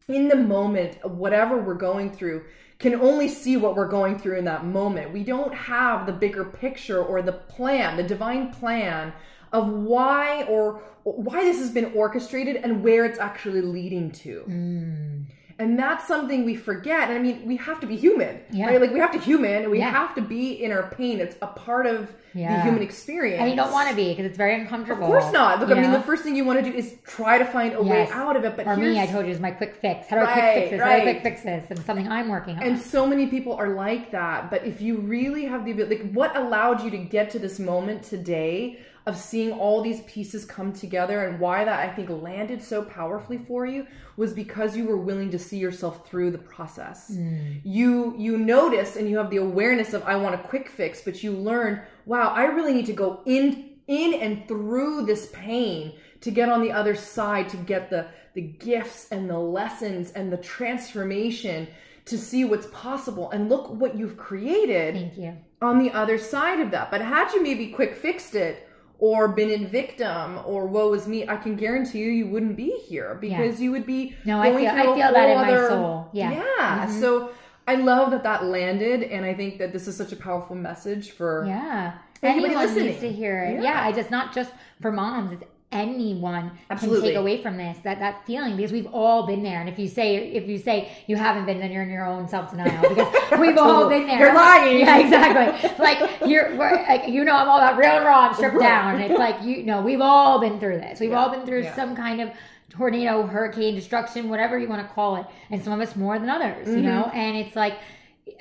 in 0.07 0.27
the 0.27 0.35
moment, 0.35 0.97
of 1.03 1.17
whatever 1.17 1.59
we're 1.59 1.73
going 1.73 2.11
through, 2.11 2.43
can 2.77 2.95
only 2.95 3.27
see 3.27 3.57
what 3.57 3.75
we're 3.75 3.87
going 3.87 4.19
through 4.19 4.37
in 4.37 4.45
that 4.45 4.65
moment. 4.65 5.13
We 5.13 5.23
don't 5.23 5.53
have 5.53 6.05
the 6.05 6.11
bigger 6.11 6.45
picture 6.45 7.03
or 7.03 7.21
the 7.21 7.31
plan, 7.31 7.97
the 7.97 8.03
divine 8.03 8.51
plan 8.51 9.13
of 9.51 9.69
why 9.69 10.43
or 10.43 10.81
why 11.03 11.43
this 11.43 11.57
has 11.59 11.71
been 11.71 11.93
orchestrated 11.93 12.57
and 12.57 12.83
where 12.83 13.05
it's 13.05 13.19
actually 13.19 13.61
leading 13.61 14.11
to. 14.11 14.43
Mm. 14.47 15.25
And 15.57 15.79
that's 15.79 16.05
something 16.05 16.43
we 16.43 16.55
forget. 16.55 17.09
And 17.09 17.17
I 17.17 17.21
mean, 17.21 17.43
we 17.45 17.55
have 17.55 17.79
to 17.79 17.87
be 17.87 17.95
human, 17.95 18.39
Yeah. 18.51 18.67
right? 18.67 18.81
Like 18.81 18.91
we 18.91 18.99
have 18.99 19.13
to 19.13 19.19
human 19.19 19.63
and 19.63 19.71
we 19.71 19.77
Yeah. 19.79 19.89
have 19.89 20.13
to 20.15 20.21
be 20.21 20.51
in 20.61 20.73
our 20.73 20.83
pain. 20.97 21.21
It's 21.21 21.37
a 21.41 21.47
part 21.47 21.85
of 21.85 22.11
the 22.33 22.41
human 22.61 22.81
experience. 22.81 23.39
And 23.39 23.49
you 23.49 23.55
don't 23.55 23.71
want 23.71 23.89
to 23.89 23.95
be 23.95 24.09
because 24.09 24.25
it's 24.25 24.35
very 24.35 24.53
uncomfortable. 24.59 25.03
Of 25.05 25.09
course 25.09 25.31
not. 25.31 25.61
Look, 25.61 25.69
I 25.71 25.79
mean, 25.79 25.93
the 25.93 26.01
first 26.01 26.23
thing 26.23 26.35
you 26.35 26.43
want 26.43 26.61
to 26.61 26.69
do 26.69 26.75
is 26.77 26.95
try 27.07 27.37
to 27.37 27.45
find 27.45 27.73
a 27.73 27.81
Yes. 27.81 28.09
way 28.09 28.13
out 28.13 28.35
of 28.35 28.43
it. 28.43 28.57
But 28.57 28.67
or 28.67 28.75
here's, 28.75 28.95
me, 28.95 29.01
I 29.01 29.05
told 29.05 29.25
you, 29.27 29.31
is 29.31 29.39
my 29.39 29.51
quick 29.51 29.75
fix. 29.75 30.07
How 30.09 30.17
do 30.17 30.23
I 30.23 30.25
quick 30.33 30.43
Right, 30.43 30.53
fix 30.55 30.69
this? 30.71 30.81
How 30.81 30.87
do 30.87 30.91
I 30.95 31.01
quick 31.01 31.23
fix 31.23 31.43
this? 31.43 31.65
And 31.69 31.79
something 31.85 32.07
I'm 32.09 32.27
working 32.27 32.57
on. 32.57 32.63
And 32.63 32.77
so 32.77 33.07
many 33.07 33.27
people 33.27 33.53
are 33.53 33.69
like 33.69 34.11
that. 34.11 34.51
But 34.51 34.65
if 34.65 34.81
you 34.81 34.97
really 34.97 35.45
have 35.45 35.63
the 35.63 35.71
ability, 35.71 36.03
like 36.03 36.11
what 36.11 36.35
allowed 36.35 36.83
you 36.83 36.91
to 36.91 36.97
get 36.97 37.29
to 37.29 37.39
this 37.39 37.59
moment 37.59 38.03
today 38.03 38.79
of 39.05 39.15
seeing 39.15 39.51
all 39.51 39.81
these 39.81 40.01
pieces 40.01 40.45
come 40.45 40.73
together 40.73 41.27
and 41.27 41.39
why 41.39 41.63
that 41.63 41.79
I 41.79 41.93
think 41.93 42.09
landed 42.09 42.61
so 42.63 42.81
powerfully 42.81 43.37
for 43.37 43.65
you 43.65 43.85
was 44.17 44.33
because 44.33 44.75
you 44.75 44.85
were 44.85 44.97
willing 44.97 45.29
to 45.31 45.37
see 45.37 45.57
yourself 45.57 46.07
through 46.07 46.31
the 46.31 46.39
process. 46.39 47.11
Mm. 47.11 47.61
You 47.63 48.15
you 48.17 48.37
noticed 48.37 48.95
and 48.95 49.07
you 49.09 49.17
have 49.17 49.29
the 49.29 49.37
awareness 49.37 49.93
of 49.93 50.03
I 50.03 50.15
want 50.15 50.35
a 50.35 50.39
quick 50.39 50.69
fix, 50.69 51.01
but 51.01 51.21
you 51.21 51.31
learned, 51.31 51.81
wow, 52.05 52.29
I 52.29 52.45
really 52.45 52.73
need 52.73 52.87
to 52.87 52.93
go 52.93 53.21
in 53.25 53.71
in 53.87 54.15
and 54.15 54.47
through 54.47 55.05
this 55.05 55.29
pain 55.31 55.93
to 56.21 56.31
get 56.31 56.49
on 56.49 56.63
the 56.63 56.71
other 56.71 56.95
side 56.95 57.49
to 57.49 57.57
get 57.57 57.91
the 57.91 58.07
the 58.33 58.41
gifts 58.41 59.07
and 59.11 59.29
the 59.29 59.37
lessons 59.37 60.11
and 60.11 60.33
the 60.33 60.37
transformation 60.37 61.67
to 62.05 62.17
see 62.17 62.43
what's 62.43 62.67
possible 62.67 63.29
and 63.31 63.49
look 63.49 63.69
what 63.69 63.95
you've 63.95 64.17
created 64.17 64.95
Thank 64.95 65.17
you. 65.17 65.37
on 65.61 65.79
the 65.79 65.91
other 65.91 66.17
side 66.17 66.59
of 66.59 66.71
that. 66.71 66.91
But 66.91 67.01
had 67.01 67.31
you 67.33 67.41
maybe 67.41 67.67
quick 67.67 67.95
fixed 67.95 68.35
it 68.35 68.64
or 68.99 69.27
been 69.27 69.49
in 69.49 69.67
victim 69.67 70.39
or 70.45 70.65
woe 70.67 70.93
is 70.93 71.07
me, 71.07 71.27
I 71.27 71.35
can 71.37 71.55
guarantee 71.55 71.99
you 71.99 72.11
you 72.11 72.27
wouldn't 72.27 72.55
be 72.55 72.71
here 72.87 73.17
because 73.19 73.59
you 73.61 73.71
would 73.71 73.85
be 73.85 74.15
No, 74.25 74.39
I 74.39 74.49
going 74.51 74.65
feel- 74.65 74.73
I 74.75 74.83
feel 74.83 74.95
that 75.13 75.29
in 75.29 75.35
my 75.37 75.51
other- 75.51 75.67
soul. 75.69 76.09
Yeah. 76.13 76.31
Yeah. 76.31 76.85
Mhm. 76.87 76.99
So 77.01 77.29
I 77.67 77.75
love 77.75 78.11
that 78.11 78.23
that 78.23 78.45
landed 78.45 79.03
and 79.03 79.25
I 79.25 79.33
think 79.33 79.57
that 79.57 79.73
this 79.73 79.87
is 79.87 79.97
such 79.97 80.11
a 80.11 80.15
powerful 80.15 80.55
message 80.55 81.11
for 81.11 81.45
Yeah. 81.47 81.93
Anybody 82.23 82.45
Anyone 82.53 82.65
listening. 82.65 82.85
needs 82.87 82.99
to 83.01 83.11
hear 83.11 83.43
it. 83.43 83.55
Yeah. 83.55 83.61
Yeah. 83.63 83.83
I 83.83 83.91
just 83.91 84.09
not 84.11 84.33
just 84.33 84.51
for 84.81 84.91
moms. 84.91 85.33
It's 85.33 85.43
anyone 85.71 86.51
Absolutely. 86.69 87.01
can 87.01 87.09
take 87.09 87.17
away 87.17 87.41
from 87.41 87.57
this 87.57 87.77
that 87.83 87.99
that 87.99 88.25
feeling 88.25 88.55
because 88.55 88.71
we've 88.71 88.87
all 88.93 89.25
been 89.27 89.43
there. 89.43 89.59
And 89.59 89.67
if 89.69 89.77
you 89.77 89.87
say 89.87 90.15
if 90.15 90.47
you 90.47 90.57
say 90.57 90.91
you 91.07 91.15
haven't 91.15 91.45
been, 91.45 91.59
then 91.59 91.71
you're 91.71 91.83
in 91.83 91.89
your 91.89 92.05
own 92.05 92.27
self 92.27 92.51
denial 92.51 92.81
because 92.87 93.13
we've 93.39 93.57
all 93.57 93.89
been 93.89 94.07
there. 94.07 94.19
You're 94.19 94.33
lying. 94.33 94.79
Yeah, 94.79 94.99
exactly. 94.99 95.69
like 95.83 95.99
you're 96.25 96.55
like 96.55 97.07
you 97.07 97.23
know 97.25 97.35
I'm 97.35 97.49
all 97.49 97.57
about 97.57 97.77
real 97.77 97.89
and 97.97 98.05
raw 98.05 98.27
and 98.27 98.35
stripped 98.35 98.59
down. 98.59 98.95
And 99.01 99.11
it's 99.11 99.19
like 99.19 99.41
you 99.43 99.63
know 99.63 99.81
we've 99.81 100.01
all 100.01 100.39
been 100.39 100.59
through 100.59 100.77
this. 100.77 100.99
We've 100.99 101.11
Yeah. 101.11 101.19
all 101.23 101.29
been 101.29 101.45
through 101.45 101.63
Yeah. 101.63 101.75
some 101.75 101.95
kind 101.95 102.21
of 102.21 102.29
tornado, 102.69 103.25
hurricane, 103.25 103.75
destruction, 103.75 104.29
whatever 104.29 104.57
you 104.57 104.67
want 104.67 104.87
to 104.87 104.93
call 104.93 105.15
it, 105.17 105.25
and 105.49 105.63
some 105.63 105.73
of 105.73 105.79
us 105.87 105.95
more 105.95 106.19
than 106.19 106.29
others. 106.29 106.67
Mm-hmm. 106.67 106.77
You 106.77 106.83
know, 106.83 107.11
and 107.13 107.37
it's 107.37 107.55
like 107.55 107.77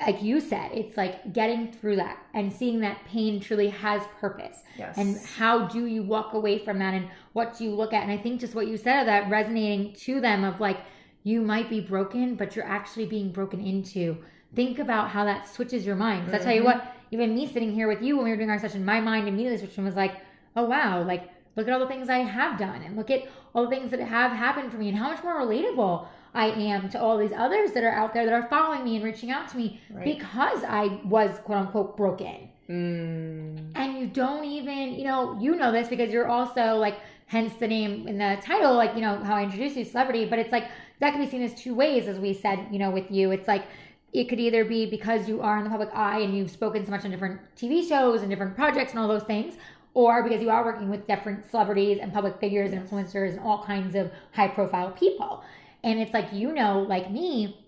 like 0.01 0.23
you 0.23 0.41
said, 0.41 0.71
it's 0.73 0.97
like 0.97 1.33
getting 1.33 1.71
through 1.71 1.97
that 1.97 2.19
and 2.33 2.53
seeing 2.53 2.81
that 2.81 3.05
pain 3.05 3.39
truly 3.39 3.69
has 3.69 4.03
purpose. 4.19 4.59
Yes. 4.79 4.97
And 4.97 5.19
how 5.37 5.67
do 5.69 5.87
you 5.87 6.03
walk 6.03 6.33
away 6.33 6.59
from 6.65 6.79
that 6.79 6.95
and 6.95 7.09
what 7.35 7.57
do 7.57 7.65
you 7.65 7.71
look 7.71 7.93
at? 7.93 8.03
And 8.03 8.11
I 8.11 8.17
think 8.17 8.41
just 8.41 8.55
what 8.55 8.67
you 8.67 8.77
said 8.77 9.01
of 9.01 9.07
that 9.07 9.31
resonating 9.31 9.93
to 9.95 10.21
them 10.21 10.43
of 10.43 10.59
like, 10.59 10.79
you 11.23 11.43
might 11.43 11.69
be 11.69 11.81
broken, 11.81 12.35
but 12.35 12.57
you're 12.57 12.67
actually 12.67 13.07
being 13.07 13.31
broken 13.31 13.61
into. 13.61 14.17
Think 14.55 14.79
about 14.79 15.11
how 15.11 15.25
that 15.25 15.49
switches 15.49 15.85
your 15.85 15.97
mind. 15.97 16.27
Because 16.27 16.41
I 16.41 16.45
tell 16.45 16.55
you 16.55 16.63
Mm-hmm. 16.63 16.79
what, 16.79 16.97
even 17.11 17.35
me 17.35 17.47
sitting 17.47 17.73
here 17.73 17.89
with 17.89 18.03
you 18.03 18.17
when 18.17 18.25
we 18.25 18.31
were 18.31 18.37
doing 18.37 18.51
our 18.51 18.59
session, 18.59 18.85
my 18.85 19.01
mind 19.01 19.29
immediately 19.29 19.59
switched 19.59 19.77
and 19.77 19.87
was 19.87 19.97
like, 19.97 20.17
oh 20.57 20.65
wow, 20.65 21.03
like 21.03 21.31
look 21.57 21.69
at 21.69 21.73
all 21.75 21.81
the 21.81 21.87
things 21.87 22.09
I 22.09 22.19
have 22.19 22.59
done 22.59 22.83
and 22.83 22.97
look 22.97 23.11
at 23.11 23.29
all 23.55 23.65
the 23.65 23.71
things 23.71 23.91
that 23.91 24.01
have 24.01 24.33
happened 24.33 24.73
for 24.73 24.79
me 24.79 24.89
and 24.89 24.99
how 24.99 25.11
much 25.11 25.23
more 25.23 25.41
relatable 25.41 26.07
I 26.35 26.47
am 26.51 26.89
to 26.91 27.01
all 27.01 27.17
these 27.17 27.33
others 27.37 27.73
that 27.73 27.85
are 27.85 27.93
out 27.93 28.13
there 28.13 28.25
that 28.25 28.35
are 28.35 28.49
following 28.49 28.85
me 28.85 28.97
and 28.97 29.05
reaching 29.05 29.31
out 29.31 29.49
to 29.51 29.57
me 29.57 29.81
Right. 29.91 30.05
because 30.05 30.65
I 30.65 30.99
was 31.05 31.39
quote 31.45 31.59
unquote 31.59 31.97
broken. 31.97 32.49
Mm, 32.69 33.71
And 33.75 33.99
you 33.99 34.07
don't 34.07 34.45
even, 34.45 34.95
you 34.95 35.05
know, 35.05 35.39
you 35.41 35.55
know 35.55 35.71
this 35.71 35.89
because 35.89 36.13
you're 36.13 36.29
also 36.29 36.77
like, 36.77 36.97
hence 37.27 37.55
the 37.55 37.69
name 37.69 38.07
in 38.09 38.19
the 38.19 38.39
title, 38.43 38.75
like, 38.75 38.95
you 38.95 39.01
know, 39.01 39.17
how 39.19 39.35
I 39.37 39.45
introduced 39.45 39.77
you, 39.77 39.85
celebrity, 39.85 40.25
but 40.27 40.39
it's 40.39 40.53
like 40.53 40.65
that 41.01 41.13
can 41.13 41.21
be 41.25 41.31
seen 41.31 41.43
as 41.43 41.55
two 41.55 41.75
ways, 41.75 42.07
as 42.09 42.19
we 42.19 42.33
said, 42.35 42.67
you 42.71 42.79
know, 42.79 42.91
with 42.91 43.11
you. 43.11 43.31
It's 43.31 43.49
like, 43.49 43.65
it 44.13 44.29
could 44.29 44.39
either 44.41 44.65
be 44.65 44.87
because 44.87 45.29
you 45.29 45.41
are 45.43 45.59
in 45.59 45.65
the 45.65 45.71
public 45.71 45.91
eye 45.93 46.21
and 46.21 46.37
you've 46.37 46.51
spoken 46.51 46.85
so 46.85 46.91
much 46.91 47.05
on 47.05 47.11
different 47.11 47.41
TV 47.57 47.87
shows 47.89 48.21
and 48.23 48.31
different 48.31 48.55
projects 48.55 48.93
and 48.93 49.01
all 49.01 49.09
those 49.09 49.25
things, 49.25 49.55
or 49.95 50.23
because 50.23 50.41
you 50.41 50.51
are 50.51 50.65
working 50.65 50.89
with 50.89 51.07
different 51.07 51.45
celebrities 51.51 51.99
and 52.01 52.13
public 52.13 52.39
figures 52.39 52.73
and 52.73 52.89
influencers 52.89 53.31
and 53.31 53.41
all 53.41 53.63
kinds 53.65 53.95
of 53.95 54.11
high 54.33 54.49
profile 54.49 54.91
people. 54.93 55.43
And 55.85 56.01
it's 56.01 56.13
like, 56.13 56.33
you 56.33 56.53
know, 56.53 56.81
like 56.81 57.11
me, 57.11 57.65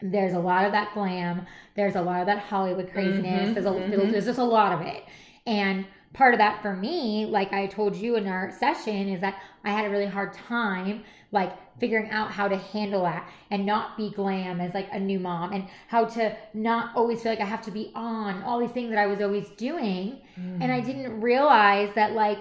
there's 0.00 0.34
a 0.34 0.38
lot 0.38 0.66
of 0.66 0.72
that 0.72 0.92
glam. 0.94 1.46
There's 1.74 1.96
a 1.96 2.02
lot 2.02 2.20
of 2.20 2.26
that 2.26 2.38
Hollywood 2.38 2.92
craziness. 2.92 3.50
Mhm, 3.50 3.54
there's 3.54 3.66
a 3.66 3.70
mhm. 3.70 4.12
there's 4.12 4.26
just 4.26 4.38
a 4.38 4.44
lot 4.44 4.72
of 4.72 4.86
it. 4.86 5.02
And 5.46 5.86
part 6.12 6.34
of 6.34 6.38
that 6.38 6.62
for 6.62 6.76
me, 6.76 7.26
like 7.26 7.52
I 7.52 7.66
told 7.66 7.96
you 7.96 8.16
in 8.16 8.28
our 8.28 8.52
session, 8.52 9.08
is 9.08 9.20
that 9.22 9.40
I 9.64 9.70
had 9.72 9.86
a 9.86 9.90
really 9.90 10.06
hard 10.06 10.32
time 10.34 11.04
like 11.32 11.52
figuring 11.80 12.08
out 12.10 12.30
how 12.30 12.46
to 12.46 12.56
handle 12.56 13.02
that 13.02 13.28
and 13.50 13.66
not 13.66 13.96
be 13.96 14.10
glam 14.10 14.60
as 14.60 14.72
like 14.74 14.88
a 14.92 15.00
new 15.00 15.18
mom 15.18 15.52
and 15.52 15.66
how 15.88 16.04
to 16.04 16.36
not 16.54 16.94
always 16.94 17.22
feel 17.22 17.32
like 17.32 17.40
I 17.40 17.44
have 17.46 17.62
to 17.62 17.72
be 17.72 17.90
on 17.96 18.42
all 18.44 18.60
these 18.60 18.70
things 18.70 18.90
that 18.90 18.98
I 18.98 19.06
was 19.06 19.20
always 19.20 19.48
doing. 19.50 20.20
And 20.62 20.70
I 20.70 20.80
didn't 20.80 21.20
realize 21.20 21.92
that 21.94 22.12
like 22.12 22.38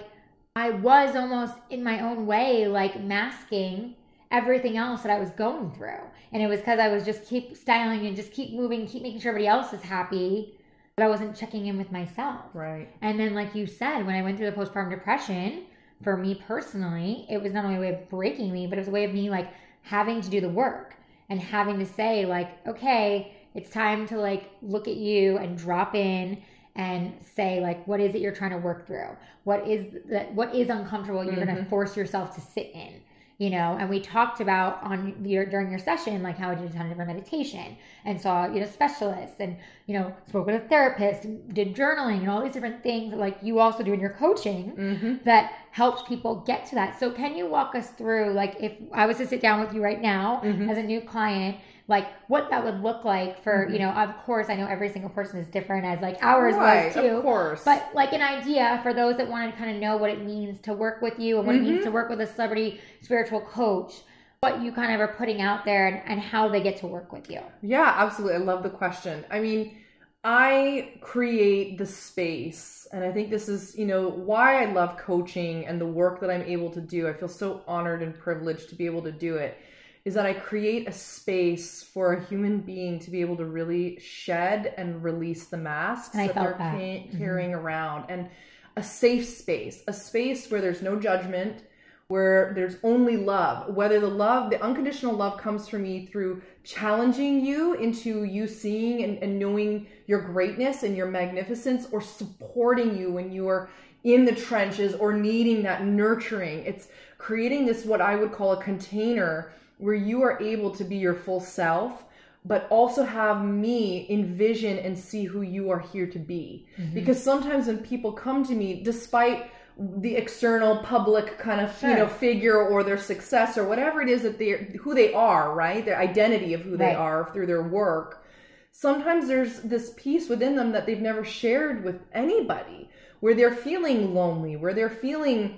I 0.55 0.69
was 0.69 1.15
almost 1.15 1.55
in 1.71 1.83
my 1.83 2.01
own 2.01 2.27
way 2.27 2.67
like 2.67 3.01
masking 3.01 3.95
everything 4.33 4.75
else 4.75 5.03
that 5.03 5.11
I 5.11 5.19
was 5.19 5.29
going 5.29 5.71
through. 5.71 6.01
And 6.33 6.41
it 6.41 6.47
was 6.47 6.59
because 6.59 6.79
I 6.79 6.89
was 6.89 7.05
just 7.05 7.25
keep 7.25 7.55
styling 7.55 8.05
and 8.05 8.15
just 8.15 8.33
keep 8.33 8.53
moving, 8.53 8.85
keep 8.85 9.03
making 9.03 9.21
sure 9.21 9.29
everybody 9.29 9.47
else 9.47 9.71
is 9.71 9.81
happy, 9.81 10.59
but 10.97 11.03
I 11.03 11.07
wasn't 11.07 11.35
checking 11.35 11.67
in 11.67 11.77
with 11.77 11.91
myself. 11.91 12.41
right. 12.53 12.89
And 13.01 13.19
then, 13.19 13.33
like 13.33 13.55
you 13.55 13.65
said, 13.67 14.05
when 14.05 14.15
I 14.15 14.21
went 14.21 14.37
through 14.37 14.51
the 14.51 14.57
postpartum 14.57 14.89
depression, 14.89 15.63
for 16.03 16.17
me 16.17 16.35
personally, 16.35 17.25
it 17.29 17.41
was 17.41 17.53
not 17.53 17.63
only 17.63 17.77
a 17.77 17.79
way 17.79 17.93
of 17.93 18.09
breaking 18.09 18.51
me, 18.51 18.67
but 18.67 18.77
it 18.77 18.81
was 18.81 18.89
a 18.89 18.91
way 18.91 19.05
of 19.05 19.13
me 19.13 19.29
like 19.29 19.53
having 19.83 20.19
to 20.21 20.29
do 20.29 20.41
the 20.41 20.49
work 20.49 20.95
and 21.29 21.39
having 21.39 21.79
to 21.79 21.85
say, 21.85 22.25
like, 22.25 22.67
okay, 22.67 23.33
it's 23.53 23.69
time 23.69 24.07
to 24.07 24.17
like 24.17 24.51
look 24.61 24.87
at 24.87 24.95
you 24.95 25.37
and 25.37 25.57
drop 25.57 25.95
in 25.95 26.41
and 26.75 27.13
say 27.35 27.59
like 27.59 27.85
what 27.87 27.99
is 27.99 28.15
it 28.15 28.21
you're 28.21 28.33
trying 28.33 28.49
to 28.49 28.57
work 28.57 28.87
through 28.87 29.15
what 29.43 29.67
is 29.67 29.85
that 30.05 30.33
what 30.33 30.55
is 30.55 30.69
uncomfortable 30.69 31.23
you're 31.23 31.35
going 31.35 31.47
to 31.47 31.53
mm-hmm. 31.53 31.69
force 31.69 31.95
yourself 31.95 32.33
to 32.33 32.41
sit 32.41 32.71
in 32.73 32.99
you 33.39 33.49
know 33.49 33.75
and 33.79 33.89
we 33.89 33.99
talked 33.99 34.39
about 34.41 34.81
on 34.83 35.15
your 35.25 35.45
during 35.45 35.69
your 35.69 35.79
session 35.79 36.21
like 36.21 36.37
how 36.37 36.49
i 36.51 36.55
did 36.55 36.69
a 36.69 36.73
ton 36.73 36.83
of 36.83 36.89
different 36.89 37.09
meditation 37.09 37.75
and 38.05 38.19
saw 38.21 38.45
you 38.45 38.59
know 38.59 38.65
specialists 38.67 39.37
and 39.39 39.57
you 39.87 39.97
know 39.97 40.13
spoke 40.27 40.45
with 40.45 40.55
a 40.63 40.67
therapist 40.67 41.25
and 41.25 41.53
did 41.53 41.75
journaling 41.75 42.19
and 42.19 42.29
all 42.29 42.41
these 42.43 42.53
different 42.53 42.83
things 42.83 43.09
that, 43.11 43.19
like 43.19 43.37
you 43.41 43.59
also 43.59 43.83
do 43.83 43.91
in 43.93 43.99
your 43.99 44.11
coaching 44.11 44.71
Mm-hmm. 44.77 45.13
that 45.25 45.51
helps 45.71 46.03
people 46.07 46.35
get 46.45 46.65
to 46.67 46.75
that 46.75 46.99
so 46.99 47.11
can 47.11 47.35
you 47.35 47.47
walk 47.47 47.73
us 47.75 47.89
through 47.91 48.31
like 48.33 48.55
if 48.59 48.73
i 48.93 49.05
was 49.07 49.17
to 49.17 49.25
sit 49.25 49.41
down 49.41 49.59
with 49.61 49.73
you 49.73 49.81
right 49.83 50.01
now 50.01 50.39
Mhm. 50.43 50.69
as 50.69 50.77
a 50.77 50.83
new 50.83 51.01
client 51.01 51.57
like 51.87 52.07
what 52.29 52.49
that 52.49 52.63
would 52.63 52.81
look 52.81 53.03
like 53.03 53.43
for 53.43 53.67
Mm-hmm. 53.67 53.73
you 53.73 53.79
know 53.79 53.89
of 53.91 54.15
course 54.25 54.47
i 54.49 54.55
know 54.55 54.67
every 54.67 54.89
single 54.89 55.09
person 55.09 55.39
is 55.39 55.47
different 55.47 55.85
as 55.85 56.01
like 56.01 56.17
ours 56.21 56.55
Right, 56.55 56.93
was 56.93 56.93
too 56.93 57.17
of 57.17 57.21
course. 57.23 57.63
but 57.65 57.89
like 57.93 58.13
an 58.13 58.21
idea 58.21 58.79
for 58.83 58.93
those 58.93 59.17
that 59.17 59.27
want 59.27 59.51
to 59.51 59.57
kind 59.57 59.75
of 59.75 59.81
know 59.81 59.97
what 59.97 60.09
it 60.09 60.23
means 60.23 60.59
to 60.61 60.73
work 60.73 61.01
with 61.01 61.19
you 61.19 61.37
and 61.37 61.45
what 61.47 61.55
it 61.55 61.61
Mm-hmm. 61.61 61.63
means 61.63 61.83
to 61.83 61.91
work 61.91 62.09
with 62.09 62.21
a 62.21 62.27
celebrity 62.27 62.79
spiritual 63.01 63.41
coach, 63.41 64.01
what 64.39 64.61
you 64.61 64.71
kind 64.71 64.93
of 64.93 64.99
are 64.99 65.13
putting 65.15 65.41
out 65.41 65.65
there 65.65 65.87
and, 65.87 66.01
and 66.05 66.19
how 66.21 66.47
they 66.49 66.61
get 66.61 66.77
to 66.77 66.87
work 66.87 67.11
with 67.13 67.29
you. 67.29 67.41
Yeah, 67.61 67.93
absolutely. 67.97 68.35
I 68.35 68.39
love 68.39 68.63
the 68.63 68.69
question. 68.69 69.25
I 69.31 69.39
mean, 69.39 69.77
I 70.23 70.95
create 71.01 71.77
the 71.77 71.85
space, 71.85 72.87
and 72.91 73.03
I 73.03 73.11
think 73.11 73.29
this 73.29 73.49
is, 73.49 73.75
you 73.77 73.85
know, 73.85 74.09
why 74.09 74.61
I 74.63 74.71
love 74.71 74.97
coaching 74.97 75.65
and 75.65 75.79
the 75.79 75.85
work 75.85 76.19
that 76.21 76.29
I'm 76.29 76.41
able 76.43 76.69
to 76.71 76.81
do. 76.81 77.07
I 77.07 77.13
feel 77.13 77.27
so 77.29 77.63
honored 77.67 78.01
and 78.01 78.13
privileged 78.17 78.69
to 78.69 78.75
be 78.75 78.85
able 78.85 79.01
to 79.03 79.11
do 79.11 79.35
it. 79.35 79.57
Is 80.05 80.15
that 80.15 80.25
I 80.25 80.33
create 80.33 80.85
a 80.87 80.91
space 80.91 81.81
for 81.81 82.11
a 82.13 82.25
human 82.25 82.59
being 82.59 82.99
to 82.99 83.09
be 83.09 83.21
able 83.21 83.37
to 83.37 83.45
really 83.45 83.99
shed 84.01 84.73
and 84.75 85.01
release 85.01 85.45
the 85.45 85.55
masks 85.57 86.13
that 86.15 86.35
they're 86.35 86.55
that. 86.57 86.73
ca- 86.77 87.07
Mhm. 87.13 87.17
carrying 87.17 87.53
around. 87.53 88.05
And 88.09 88.27
a 88.75 88.83
safe 88.83 89.25
space, 89.25 89.81
a 89.87 89.93
space 89.93 90.51
where 90.51 90.59
there's 90.59 90.81
no 90.81 90.97
judgment, 90.99 91.63
where 92.09 92.51
there's 92.53 92.75
only 92.83 93.15
love. 93.15 93.73
Whether 93.73 94.01
the 94.01 94.09
love, 94.09 94.49
the 94.49 94.61
unconditional 94.61 95.15
love 95.15 95.37
comes 95.39 95.69
from 95.69 95.83
me 95.83 96.05
through 96.05 96.41
challenging 96.65 97.45
you 97.45 97.75
into 97.75 98.25
you 98.25 98.45
seeing 98.45 99.03
and, 99.05 99.19
and 99.23 99.39
knowing 99.39 99.87
your 100.05 100.19
greatness 100.19 100.83
and 100.83 100.97
your 100.97 101.05
magnificence, 101.07 101.87
or 101.93 102.01
supporting 102.01 102.97
you 102.97 103.09
when 103.13 103.31
you 103.31 103.47
are 103.47 103.69
in 104.03 104.25
the 104.25 104.35
trenches 104.35 104.95
or 104.95 105.13
needing 105.13 105.63
that 105.63 105.85
nurturing. 105.85 106.65
It's 106.65 106.89
creating 107.17 107.65
this, 107.67 107.85
what 107.85 108.01
I 108.01 108.17
would 108.17 108.33
call 108.33 108.51
a 108.51 108.61
container 108.61 109.53
where 109.83 109.93
you 109.93 110.21
are 110.21 110.41
able 110.41 110.71
to 110.71 110.85
be 110.85 110.95
your 110.95 111.13
full 111.13 111.41
self 111.41 112.05
but 112.45 112.67
also 112.69 113.03
have 113.03 113.43
me 113.43 114.05
envision 114.09 114.77
and 114.79 114.97
see 114.97 115.23
who 115.23 115.41
you 115.41 115.69
are 115.69 115.79
here 115.79 116.07
to 116.07 116.19
be. 116.19 116.67
Mm-hmm. 116.77 116.93
Because 116.93 117.21
sometimes 117.21 117.67
when 117.67 117.77
people 117.77 118.11
come 118.11 118.45
to 118.45 118.53
me, 118.53 118.83
despite 118.83 119.49
the 119.77 120.15
external 120.15 120.77
public 120.83 121.39
kind 121.39 121.59
of 121.59 121.75
sure. 121.79 121.89
you 121.89 121.95
know 121.95 122.07
figure 122.07 122.61
or 122.61 122.83
their 122.83 122.97
success 122.97 123.57
or 123.57 123.67
whatever 123.67 124.03
it 124.03 124.09
is 124.09 124.21
that 124.21 124.37
they 124.37 124.71
who 124.81 124.93
they 124.93 125.11
are 125.13 125.55
right 125.55 125.83
their 125.83 125.97
identity 125.97 126.53
of 126.53 126.61
who 126.61 126.71
right. 126.71 126.77
they 126.77 126.93
are 126.93 127.31
through 127.33 127.47
their 127.47 127.63
work 127.63 128.23
sometimes 128.71 129.27
there's 129.27 129.61
this 129.61 129.91
piece 129.97 130.29
within 130.29 130.55
them 130.55 130.71
that 130.73 130.85
they've 130.85 131.01
never 131.01 131.25
shared 131.25 131.83
with 131.83 131.99
anybody 132.13 132.87
where 133.19 133.33
they're 133.33 133.55
feeling 133.55 134.13
lonely 134.13 134.55
where 134.55 134.75
they're 134.75 134.91
feeling 134.91 135.57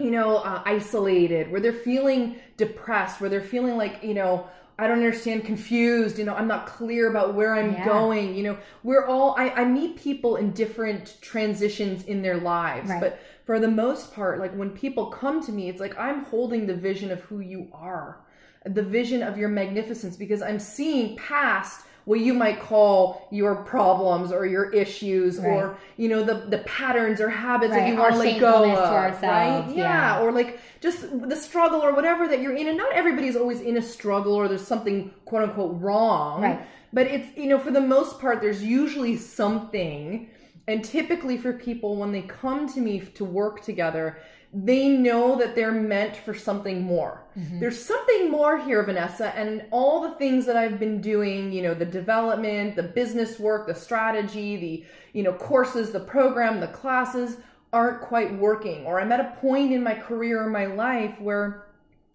you 0.00 0.10
know 0.10 0.38
uh, 0.38 0.62
isolated 0.64 1.50
where 1.50 1.60
they're 1.60 1.72
feeling 1.72 2.36
depressed 2.56 3.20
where 3.20 3.30
they're 3.30 3.40
feeling 3.40 3.76
like 3.76 4.02
you 4.02 4.14
know 4.14 4.48
I 4.80 4.86
don't 4.86 4.96
understand, 4.96 5.44
confused, 5.44 6.18
you 6.18 6.24
know, 6.24 6.34
I'm 6.34 6.48
not 6.48 6.66
clear 6.66 7.10
about 7.10 7.34
where 7.34 7.54
I'm 7.54 7.74
yeah. 7.74 7.84
going. 7.84 8.34
You 8.34 8.44
know, 8.44 8.58
we're 8.82 9.04
all, 9.04 9.34
I, 9.36 9.50
I 9.50 9.64
meet 9.66 9.96
people 9.96 10.36
in 10.36 10.52
different 10.52 11.18
transitions 11.20 12.04
in 12.04 12.22
their 12.22 12.38
lives, 12.38 12.88
right. 12.88 12.98
but 12.98 13.20
for 13.44 13.60
the 13.60 13.68
most 13.68 14.14
part, 14.14 14.38
like 14.38 14.54
when 14.54 14.70
people 14.70 15.08
come 15.08 15.44
to 15.44 15.52
me, 15.52 15.68
it's 15.68 15.80
like 15.80 15.98
I'm 15.98 16.24
holding 16.24 16.66
the 16.66 16.74
vision 16.74 17.10
of 17.10 17.20
who 17.20 17.40
you 17.40 17.68
are, 17.74 18.20
the 18.64 18.82
vision 18.82 19.22
of 19.22 19.36
your 19.36 19.50
magnificence, 19.50 20.16
because 20.16 20.40
I'm 20.40 20.58
seeing 20.58 21.14
past 21.16 21.82
what 22.04 22.20
you 22.20 22.34
might 22.34 22.60
call 22.60 23.28
your 23.30 23.56
problems 23.56 24.32
or 24.32 24.46
your 24.46 24.70
issues 24.72 25.38
right. 25.38 25.46
or 25.46 25.78
you 25.96 26.08
know 26.08 26.22
the 26.22 26.34
the 26.48 26.58
patterns 26.58 27.20
or 27.20 27.28
habits 27.28 27.70
right. 27.72 27.80
that 27.80 27.88
you 27.88 27.96
want 27.96 28.12
to 28.12 28.18
let 28.18 28.40
go 28.40 28.70
of 28.70 29.22
right 29.22 29.68
yeah. 29.68 29.74
yeah. 29.74 30.20
or 30.20 30.32
like 30.32 30.60
just 30.80 31.06
the 31.28 31.36
struggle 31.36 31.80
or 31.80 31.94
whatever 31.94 32.26
that 32.26 32.40
you're 32.40 32.56
in 32.56 32.68
and 32.68 32.76
not 32.76 32.92
everybody's 32.92 33.36
always 33.36 33.60
in 33.60 33.76
a 33.76 33.82
struggle 33.82 34.34
or 34.34 34.48
there's 34.48 34.66
something 34.66 35.10
quote 35.24 35.42
unquote 35.42 35.80
wrong 35.80 36.42
right 36.42 36.66
but 36.92 37.06
it's 37.06 37.36
you 37.36 37.46
know 37.46 37.58
for 37.58 37.70
the 37.70 37.80
most 37.80 38.18
part 38.18 38.40
there's 38.40 38.62
usually 38.62 39.16
something 39.16 40.28
and 40.66 40.84
typically 40.84 41.36
for 41.36 41.52
people 41.52 41.96
when 41.96 42.12
they 42.12 42.22
come 42.22 42.72
to 42.72 42.80
me 42.80 43.00
to 43.00 43.24
work 43.24 43.62
together 43.62 44.18
they 44.52 44.88
know 44.88 45.36
that 45.38 45.54
they're 45.54 45.70
meant 45.70 46.16
for 46.16 46.34
something 46.34 46.82
more. 46.82 47.22
Mm-hmm. 47.38 47.60
There's 47.60 47.82
something 47.82 48.30
more 48.30 48.58
here, 48.58 48.82
Vanessa, 48.82 49.28
and 49.36 49.64
all 49.70 50.00
the 50.00 50.16
things 50.16 50.44
that 50.46 50.56
I've 50.56 50.80
been 50.80 51.00
doing, 51.00 51.52
you 51.52 51.62
know, 51.62 51.72
the 51.72 51.84
development, 51.84 52.74
the 52.74 52.82
business 52.82 53.38
work, 53.38 53.68
the 53.68 53.74
strategy, 53.74 54.56
the, 54.56 54.84
you 55.12 55.22
know, 55.22 55.32
courses, 55.32 55.92
the 55.92 56.00
program, 56.00 56.58
the 56.58 56.66
classes 56.66 57.36
aren't 57.72 58.00
quite 58.00 58.36
working. 58.36 58.84
Or 58.86 59.00
I'm 59.00 59.12
at 59.12 59.20
a 59.20 59.36
point 59.40 59.72
in 59.72 59.84
my 59.84 59.94
career 59.94 60.42
or 60.42 60.50
my 60.50 60.66
life 60.66 61.14
where 61.20 61.66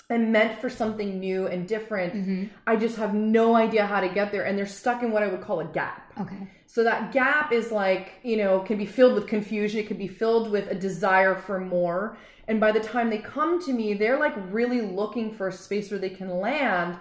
I'm 0.09 0.31
meant 0.31 0.61
for 0.61 0.69
something 0.69 1.19
new 1.19 1.47
and 1.47 1.67
different. 1.67 2.13
Mm-hmm. 2.13 2.43
I 2.67 2.75
just 2.75 2.97
have 2.97 3.15
no 3.15 3.55
idea 3.55 3.85
how 3.87 3.99
to 3.99 4.09
get 4.09 4.31
there. 4.31 4.43
And 4.43 4.57
they're 4.57 4.67
stuck 4.67 5.01
in 5.01 5.11
what 5.11 5.23
I 5.23 5.27
would 5.27 5.41
call 5.41 5.61
a 5.61 5.65
gap. 5.65 6.13
Okay. 6.19 6.47
So 6.67 6.83
that 6.83 7.11
gap 7.11 7.51
is 7.51 7.71
like, 7.71 8.13
you 8.21 8.37
know, 8.37 8.59
can 8.59 8.77
be 8.77 8.85
filled 8.85 9.15
with 9.15 9.27
confusion. 9.27 9.79
It 9.79 9.87
can 9.87 9.97
be 9.97 10.07
filled 10.07 10.51
with 10.51 10.69
a 10.69 10.75
desire 10.75 11.35
for 11.35 11.59
more. 11.59 12.17
And 12.47 12.59
by 12.59 12.71
the 12.71 12.79
time 12.79 13.09
they 13.09 13.17
come 13.17 13.63
to 13.65 13.73
me, 13.73 13.95
they're 13.95 14.19
like 14.19 14.35
really 14.51 14.81
looking 14.81 15.33
for 15.33 15.47
a 15.47 15.51
space 15.51 15.89
where 15.89 15.99
they 15.99 16.09
can 16.09 16.29
land 16.29 16.97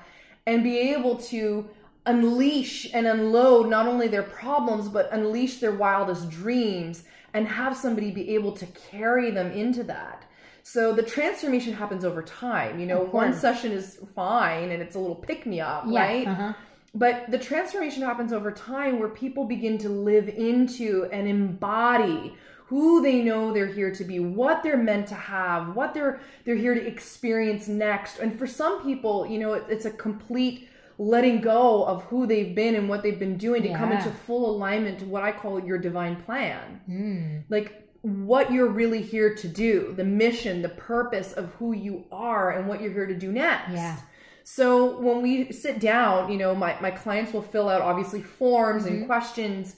and 0.46 0.62
be 0.62 0.78
able 0.78 1.16
to 1.16 1.68
unleash 2.06 2.92
and 2.94 3.06
unload 3.06 3.68
not 3.68 3.86
only 3.86 4.08
their 4.08 4.22
problems, 4.22 4.88
but 4.88 5.12
unleash 5.12 5.58
their 5.58 5.72
wildest 5.74 6.30
dreams 6.30 7.04
and 7.34 7.46
have 7.48 7.76
somebody 7.76 8.10
be 8.10 8.34
able 8.34 8.52
to 8.52 8.66
carry 8.66 9.30
them 9.30 9.50
into 9.52 9.82
that. 9.84 10.24
So 10.66 10.94
the 10.94 11.02
transformation 11.02 11.74
happens 11.74 12.06
over 12.06 12.22
time. 12.22 12.80
You 12.80 12.86
know, 12.86 13.04
one 13.04 13.34
session 13.34 13.70
is 13.70 14.00
fine 14.14 14.70
and 14.70 14.82
it's 14.82 14.96
a 14.96 14.98
little 14.98 15.14
pick 15.14 15.44
me 15.44 15.60
up, 15.60 15.84
yeah, 15.86 16.00
right? 16.00 16.26
Uh-huh. 16.26 16.52
But 16.94 17.30
the 17.30 17.38
transformation 17.38 18.02
happens 18.02 18.32
over 18.32 18.50
time 18.50 18.98
where 18.98 19.10
people 19.10 19.44
begin 19.44 19.76
to 19.78 19.90
live 19.90 20.26
into 20.26 21.06
and 21.12 21.28
embody 21.28 22.34
who 22.66 23.02
they 23.02 23.20
know 23.20 23.52
they're 23.52 23.66
here 23.66 23.94
to 23.94 24.04
be, 24.04 24.20
what 24.20 24.62
they're 24.62 24.78
meant 24.78 25.06
to 25.08 25.14
have, 25.14 25.76
what 25.76 25.92
they're 25.92 26.20
they're 26.46 26.56
here 26.56 26.74
to 26.74 26.86
experience 26.86 27.68
next. 27.68 28.18
And 28.18 28.38
for 28.38 28.46
some 28.46 28.82
people, 28.82 29.26
you 29.26 29.38
know, 29.38 29.52
it, 29.52 29.64
it's 29.68 29.84
a 29.84 29.90
complete 29.90 30.70
letting 30.96 31.42
go 31.42 31.84
of 31.84 32.04
who 32.04 32.26
they've 32.26 32.54
been 32.54 32.74
and 32.74 32.88
what 32.88 33.02
they've 33.02 33.18
been 33.18 33.36
doing 33.36 33.62
to 33.64 33.68
yeah. 33.68 33.78
come 33.78 33.92
into 33.92 34.10
full 34.10 34.48
alignment 34.48 35.00
to 35.00 35.04
what 35.04 35.22
I 35.22 35.32
call 35.32 35.62
your 35.62 35.76
divine 35.76 36.22
plan. 36.22 36.80
Mm. 36.88 37.44
Like 37.50 37.83
what 38.04 38.52
you're 38.52 38.68
really 38.68 39.00
here 39.00 39.34
to 39.34 39.48
do, 39.48 39.94
the 39.96 40.04
mission, 40.04 40.60
the 40.60 40.68
purpose 40.68 41.32
of 41.32 41.46
who 41.54 41.72
you 41.72 42.04
are 42.12 42.50
and 42.50 42.68
what 42.68 42.82
you're 42.82 42.92
here 42.92 43.06
to 43.06 43.14
do 43.14 43.32
next. 43.32 43.72
Yeah. 43.72 43.96
So 44.42 45.00
when 45.00 45.22
we 45.22 45.50
sit 45.52 45.80
down, 45.80 46.30
you 46.30 46.36
know, 46.36 46.54
my, 46.54 46.78
my 46.82 46.90
clients 46.90 47.32
will 47.32 47.40
fill 47.40 47.70
out 47.70 47.80
obviously 47.80 48.20
forms 48.20 48.84
mm-hmm. 48.84 48.94
and 48.94 49.06
questions. 49.06 49.76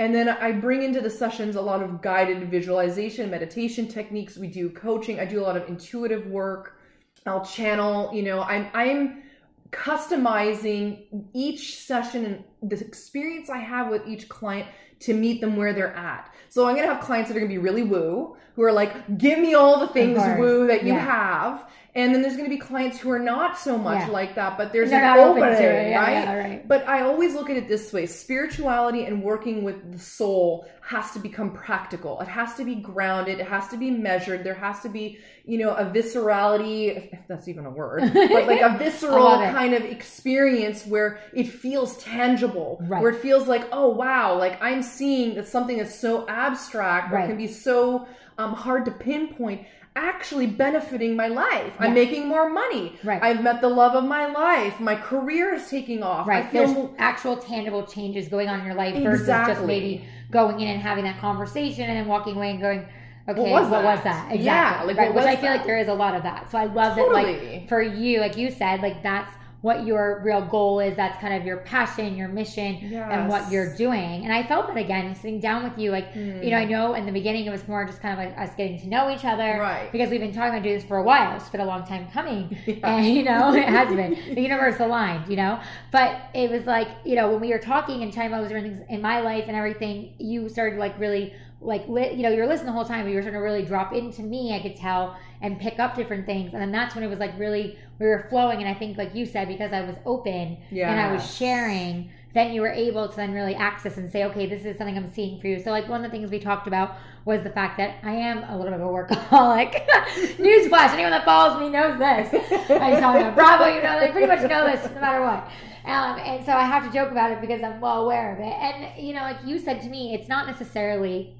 And 0.00 0.12
then 0.12 0.28
I 0.28 0.50
bring 0.50 0.82
into 0.82 1.00
the 1.00 1.08
sessions 1.08 1.54
a 1.54 1.62
lot 1.62 1.80
of 1.80 2.02
guided 2.02 2.50
visualization, 2.50 3.30
meditation 3.30 3.86
techniques. 3.86 4.36
We 4.36 4.48
do 4.48 4.70
coaching. 4.70 5.20
I 5.20 5.24
do 5.24 5.40
a 5.40 5.44
lot 5.44 5.56
of 5.56 5.68
intuitive 5.68 6.26
work. 6.26 6.80
I'll 7.26 7.44
channel, 7.44 8.12
you 8.12 8.22
know, 8.24 8.40
I'm 8.42 8.68
I'm 8.74 9.22
customizing 9.70 11.04
each 11.32 11.76
session 11.76 12.24
and 12.24 12.70
the 12.70 12.84
experience 12.84 13.50
I 13.50 13.58
have 13.58 13.90
with 13.90 14.06
each 14.08 14.28
client 14.28 14.66
to 15.00 15.14
meet 15.14 15.40
them 15.40 15.56
where 15.56 15.72
they're 15.72 15.94
at. 15.94 16.32
So 16.48 16.66
I'm 16.66 16.74
gonna 16.76 16.88
have 16.88 17.00
clients 17.02 17.28
that 17.28 17.36
are 17.36 17.40
gonna 17.40 17.48
be 17.48 17.58
really 17.58 17.82
woo, 17.82 18.36
who 18.56 18.62
are 18.62 18.72
like, 18.72 19.18
give 19.18 19.38
me 19.38 19.54
all 19.54 19.80
the 19.80 19.88
things 19.88 20.18
woo 20.38 20.66
that 20.66 20.84
you 20.84 20.92
have. 20.94 21.64
And 21.98 22.14
then 22.14 22.22
there's 22.22 22.36
going 22.36 22.48
to 22.48 22.54
be 22.54 22.60
clients 22.60 22.96
who 23.00 23.10
are 23.10 23.18
not 23.18 23.58
so 23.58 23.76
much 23.76 24.06
yeah. 24.06 24.12
like 24.12 24.36
that, 24.36 24.56
but 24.56 24.72
there's 24.72 24.90
They're 24.90 25.02
an 25.04 25.18
opening, 25.18 25.42
open 25.42 25.64
right? 25.64 25.88
Yeah, 25.88 26.32
right? 26.32 26.68
But 26.68 26.86
I 26.86 27.02
always 27.02 27.34
look 27.34 27.50
at 27.50 27.56
it 27.56 27.66
this 27.66 27.92
way: 27.92 28.06
spirituality 28.06 29.04
and 29.06 29.20
working 29.20 29.64
with 29.64 29.90
the 29.90 29.98
soul 29.98 30.68
has 30.80 31.10
to 31.10 31.18
become 31.18 31.52
practical. 31.52 32.20
It 32.20 32.28
has 32.28 32.54
to 32.54 32.64
be 32.64 32.76
grounded. 32.76 33.40
It 33.40 33.48
has 33.48 33.66
to 33.70 33.76
be 33.76 33.90
measured. 33.90 34.44
There 34.44 34.54
has 34.54 34.80
to 34.82 34.88
be, 34.88 35.18
you 35.44 35.58
know, 35.58 35.74
a 35.74 35.86
viscerality, 35.86 37.12
if 37.14 37.26
that's 37.26 37.48
even 37.48 37.66
a 37.66 37.70
word, 37.70 38.12
but 38.14 38.46
like 38.46 38.60
a 38.60 38.78
visceral 38.78 39.38
kind 39.38 39.74
of 39.74 39.82
experience 39.82 40.86
where 40.86 41.18
it 41.32 41.48
feels 41.48 41.96
tangible, 41.98 42.78
right. 42.82 43.02
where 43.02 43.10
it 43.10 43.20
feels 43.20 43.48
like, 43.48 43.68
oh 43.72 43.88
wow, 43.88 44.38
like 44.38 44.56
I'm 44.62 44.84
seeing 44.84 45.34
that 45.34 45.48
something 45.48 45.78
that's 45.78 45.98
so 45.98 46.28
abstract 46.28 47.12
right. 47.12 47.24
or 47.24 47.26
can 47.26 47.36
be 47.36 47.48
so 47.48 48.06
um, 48.38 48.52
hard 48.52 48.84
to 48.84 48.92
pinpoint 48.92 49.66
actually 49.98 50.46
benefiting 50.46 51.16
my 51.16 51.28
life. 51.28 51.72
Yeah. 51.74 51.86
I'm 51.86 51.94
making 51.94 52.26
more 52.26 52.48
money. 52.48 52.96
Right. 53.02 53.22
I've 53.22 53.42
met 53.42 53.60
the 53.60 53.68
love 53.68 53.94
of 53.94 54.04
my 54.04 54.26
life. 54.26 54.78
My 54.80 54.94
career 54.94 55.54
is 55.54 55.68
taking 55.68 56.02
off. 56.02 56.26
Right. 56.26 56.44
I 56.44 56.48
feel 56.48 56.72
There's 56.72 56.88
actual 56.98 57.36
tangible 57.36 57.84
changes 57.84 58.28
going 58.28 58.48
on 58.48 58.60
in 58.60 58.66
your 58.66 58.74
life 58.74 59.02
versus 59.02 59.26
just 59.26 59.62
maybe 59.64 60.06
going 60.30 60.60
in 60.60 60.68
and 60.68 60.80
having 60.80 61.04
that 61.04 61.18
conversation 61.20 61.84
and 61.84 61.96
then 61.98 62.06
walking 62.06 62.36
away 62.36 62.50
and 62.50 62.60
going, 62.60 62.86
okay, 63.28 63.40
what 63.40 63.62
was, 63.62 63.70
what 63.70 63.82
that? 63.82 63.94
was 63.96 64.04
that? 64.04 64.32
Exactly. 64.32 64.44
Yeah, 64.44 64.82
like, 64.84 64.96
right. 64.96 65.14
Which 65.14 65.24
I 65.24 65.36
feel 65.36 65.50
that? 65.50 65.56
like 65.58 65.66
there 65.66 65.78
is 65.78 65.88
a 65.88 65.94
lot 65.94 66.14
of 66.14 66.22
that. 66.22 66.50
So 66.50 66.58
I 66.58 66.66
love 66.66 66.96
totally. 66.96 67.32
that, 67.32 67.52
like, 67.52 67.68
for 67.68 67.82
you, 67.82 68.20
like 68.20 68.36
you 68.36 68.50
said, 68.50 68.80
like 68.80 69.02
that's 69.02 69.32
what 69.60 69.84
your 69.84 70.22
real 70.24 70.40
goal 70.40 70.78
is. 70.78 70.96
That's 70.96 71.18
kind 71.20 71.34
of 71.34 71.44
your 71.44 71.58
passion, 71.58 72.16
your 72.16 72.28
mission, 72.28 72.78
yes. 72.80 73.08
and 73.10 73.28
what 73.28 73.50
you're 73.50 73.74
doing. 73.74 74.24
And 74.24 74.32
I 74.32 74.44
felt 74.44 74.68
that 74.68 74.76
again, 74.76 75.14
sitting 75.16 75.40
down 75.40 75.64
with 75.64 75.76
you. 75.76 75.90
Like, 75.90 76.12
mm. 76.12 76.44
you 76.44 76.50
know, 76.50 76.58
I 76.58 76.64
hmm. 76.64 76.70
know 76.70 76.94
in 76.94 77.06
the 77.06 77.12
beginning 77.12 77.46
it 77.46 77.50
was 77.50 77.66
more 77.66 77.84
just 77.84 78.00
kind 78.00 78.18
of 78.18 78.24
like 78.24 78.38
us 78.38 78.54
getting 78.56 78.78
to 78.80 78.86
know 78.86 79.10
each 79.10 79.24
other. 79.24 79.58
Right. 79.58 79.90
Because 79.90 80.10
we've 80.10 80.20
been 80.20 80.32
talking 80.32 80.50
about 80.50 80.62
doing 80.62 80.76
this 80.76 80.84
for 80.84 80.98
a 80.98 81.02
while. 81.02 81.36
It's 81.36 81.48
been 81.48 81.60
a 81.60 81.66
long 81.66 81.86
time 81.86 82.08
coming. 82.10 82.56
Yeah. 82.68 82.96
And, 82.96 83.06
you 83.06 83.22
know, 83.24 83.54
it 83.54 83.66
has 83.66 83.88
been. 83.88 84.12
the 84.34 84.40
universe 84.40 84.78
aligned, 84.78 85.28
you 85.28 85.36
know? 85.36 85.58
But 85.90 86.20
it 86.34 86.50
was 86.50 86.64
like, 86.64 86.88
you 87.04 87.16
know, 87.16 87.30
when 87.30 87.40
we 87.40 87.50
were 87.50 87.58
talking 87.58 88.02
and 88.02 88.12
talking 88.12 88.28
about 88.28 88.42
those 88.42 88.52
things 88.52 88.82
in 88.88 89.00
my 89.00 89.20
life 89.20 89.44
and 89.48 89.56
everything, 89.56 90.12
you 90.18 90.48
started 90.48 90.78
like 90.78 90.98
really 90.98 91.32
like 91.60 91.88
li- 91.88 92.12
you 92.12 92.22
know 92.22 92.28
you're 92.28 92.46
listening 92.46 92.66
the 92.66 92.72
whole 92.72 92.84
time 92.84 93.04
but 93.04 93.10
you 93.10 93.16
were 93.16 93.22
starting 93.22 93.40
to 93.40 93.44
really 93.44 93.64
drop 93.64 93.92
into 93.92 94.22
me 94.22 94.54
i 94.54 94.60
could 94.60 94.76
tell 94.76 95.16
and 95.40 95.58
pick 95.58 95.78
up 95.78 95.94
different 95.94 96.26
things. 96.26 96.52
And 96.52 96.60
then 96.60 96.72
that's 96.72 96.94
when 96.94 97.04
it 97.04 97.08
was 97.08 97.18
like 97.18 97.38
really 97.38 97.78
we 97.98 98.06
were 98.06 98.26
flowing. 98.28 98.58
And 98.58 98.68
i 98.68 98.74
think 98.74 98.98
like 98.98 99.14
you 99.14 99.26
said 99.26 99.48
because 99.48 99.72
i 99.72 99.80
was 99.80 99.96
open 100.04 100.58
yes. 100.70 100.90
and 100.90 101.00
i 101.00 101.12
was 101.12 101.36
sharing 101.36 102.10
then 102.34 102.52
you 102.52 102.60
were 102.60 102.70
able 102.70 103.08
to 103.08 103.16
then 103.16 103.32
really 103.32 103.54
access 103.54 103.96
and 103.96 104.10
say 104.10 104.24
okay 104.24 104.46
this 104.46 104.64
is 104.64 104.76
something 104.76 104.96
i'm 104.96 105.10
seeing 105.12 105.40
for 105.40 105.46
you. 105.46 105.60
So 105.60 105.70
like 105.70 105.88
one 105.88 106.04
of 106.04 106.10
the 106.10 106.16
things 106.16 106.30
we 106.30 106.38
talked 106.38 106.66
about 106.66 106.96
was 107.24 107.42
the 107.42 107.50
fact 107.50 107.76
that 107.78 107.96
i 108.02 108.12
am 108.12 108.44
a 108.44 108.56
little 108.56 108.72
bit 108.72 108.80
of 108.80 108.86
a 108.86 108.90
workaholic. 108.90 109.86
Newsflash 110.36 110.90
anyone 110.90 111.12
that 111.12 111.24
follows 111.24 111.60
me 111.60 111.68
knows 111.68 111.98
this. 111.98 112.28
I 112.70 112.90
just 112.90 113.02
talking 113.02 113.22
about 113.22 113.34
bravo 113.34 113.66
you 113.74 113.82
know 113.82 113.98
they 114.00 114.10
pretty 114.10 114.26
much 114.26 114.48
know 114.48 114.66
this 114.66 114.84
no 114.94 115.00
matter 115.00 115.22
what. 115.22 115.48
Um, 115.84 116.18
and 116.18 116.44
so 116.44 116.52
I 116.52 116.64
have 116.64 116.84
to 116.84 116.92
joke 116.92 117.10
about 117.10 117.32
it 117.32 117.40
because 117.40 117.62
I'm 117.62 117.80
well 117.80 118.04
aware 118.04 118.34
of 118.34 118.40
it. 118.40 118.44
And, 118.44 119.02
you 119.02 119.14
know, 119.14 119.22
like 119.22 119.38
you 119.46 119.58
said 119.58 119.80
to 119.80 119.88
me, 119.88 120.12
it's 120.12 120.28
not 120.28 120.46
necessarily 120.46 121.34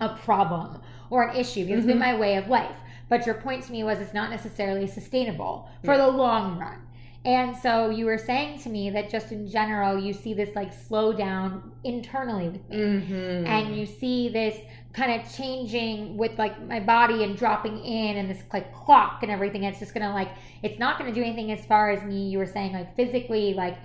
a 0.00 0.10
problem 0.10 0.80
or 1.10 1.24
an 1.28 1.36
issue 1.36 1.64
because 1.64 1.78
it's 1.78 1.86
been 1.86 1.98
my 1.98 2.16
way 2.16 2.36
of 2.36 2.48
life. 2.48 2.76
But 3.08 3.24
your 3.24 3.36
point 3.36 3.64
to 3.64 3.72
me 3.72 3.84
was 3.84 4.00
it's 4.00 4.14
not 4.14 4.30
necessarily 4.30 4.86
sustainable 4.86 5.68
for 5.84 5.92
Yeah. 5.92 5.98
the 6.06 6.08
long 6.08 6.58
run. 6.58 6.78
And 7.24 7.56
so 7.56 7.90
you 7.90 8.06
were 8.06 8.18
saying 8.18 8.60
to 8.60 8.68
me 8.68 8.90
that 8.90 9.10
just 9.10 9.32
in 9.32 9.48
general, 9.48 9.98
you 9.98 10.12
see 10.12 10.32
this 10.32 10.54
like 10.54 10.72
slow 10.72 11.12
down 11.12 11.72
internally 11.82 12.48
with 12.48 12.68
me. 12.68 12.76
Mm-hmm. 12.76 13.46
And 13.46 13.76
you 13.76 13.84
see 13.84 14.28
this 14.28 14.56
kind 14.92 15.20
of 15.20 15.32
changing 15.32 16.16
with 16.16 16.38
like 16.38 16.62
my 16.66 16.78
body 16.78 17.24
and 17.24 17.36
dropping 17.36 17.84
in 17.84 18.16
and 18.16 18.30
this 18.30 18.42
like 18.52 18.72
clock 18.72 19.22
and 19.22 19.30
everything. 19.32 19.64
It's 19.64 19.80
just 19.80 19.92
gonna 19.92 20.12
like, 20.14 20.30
it's 20.62 20.78
not 20.78 20.98
gonna 20.98 21.12
do 21.12 21.20
anything 21.22 21.50
as 21.50 21.66
far 21.66 21.90
as 21.90 22.02
me, 22.04 22.28
you 22.28 22.38
were 22.38 22.46
saying, 22.46 22.72
like 22.72 22.94
physically, 22.94 23.54
like 23.54 23.76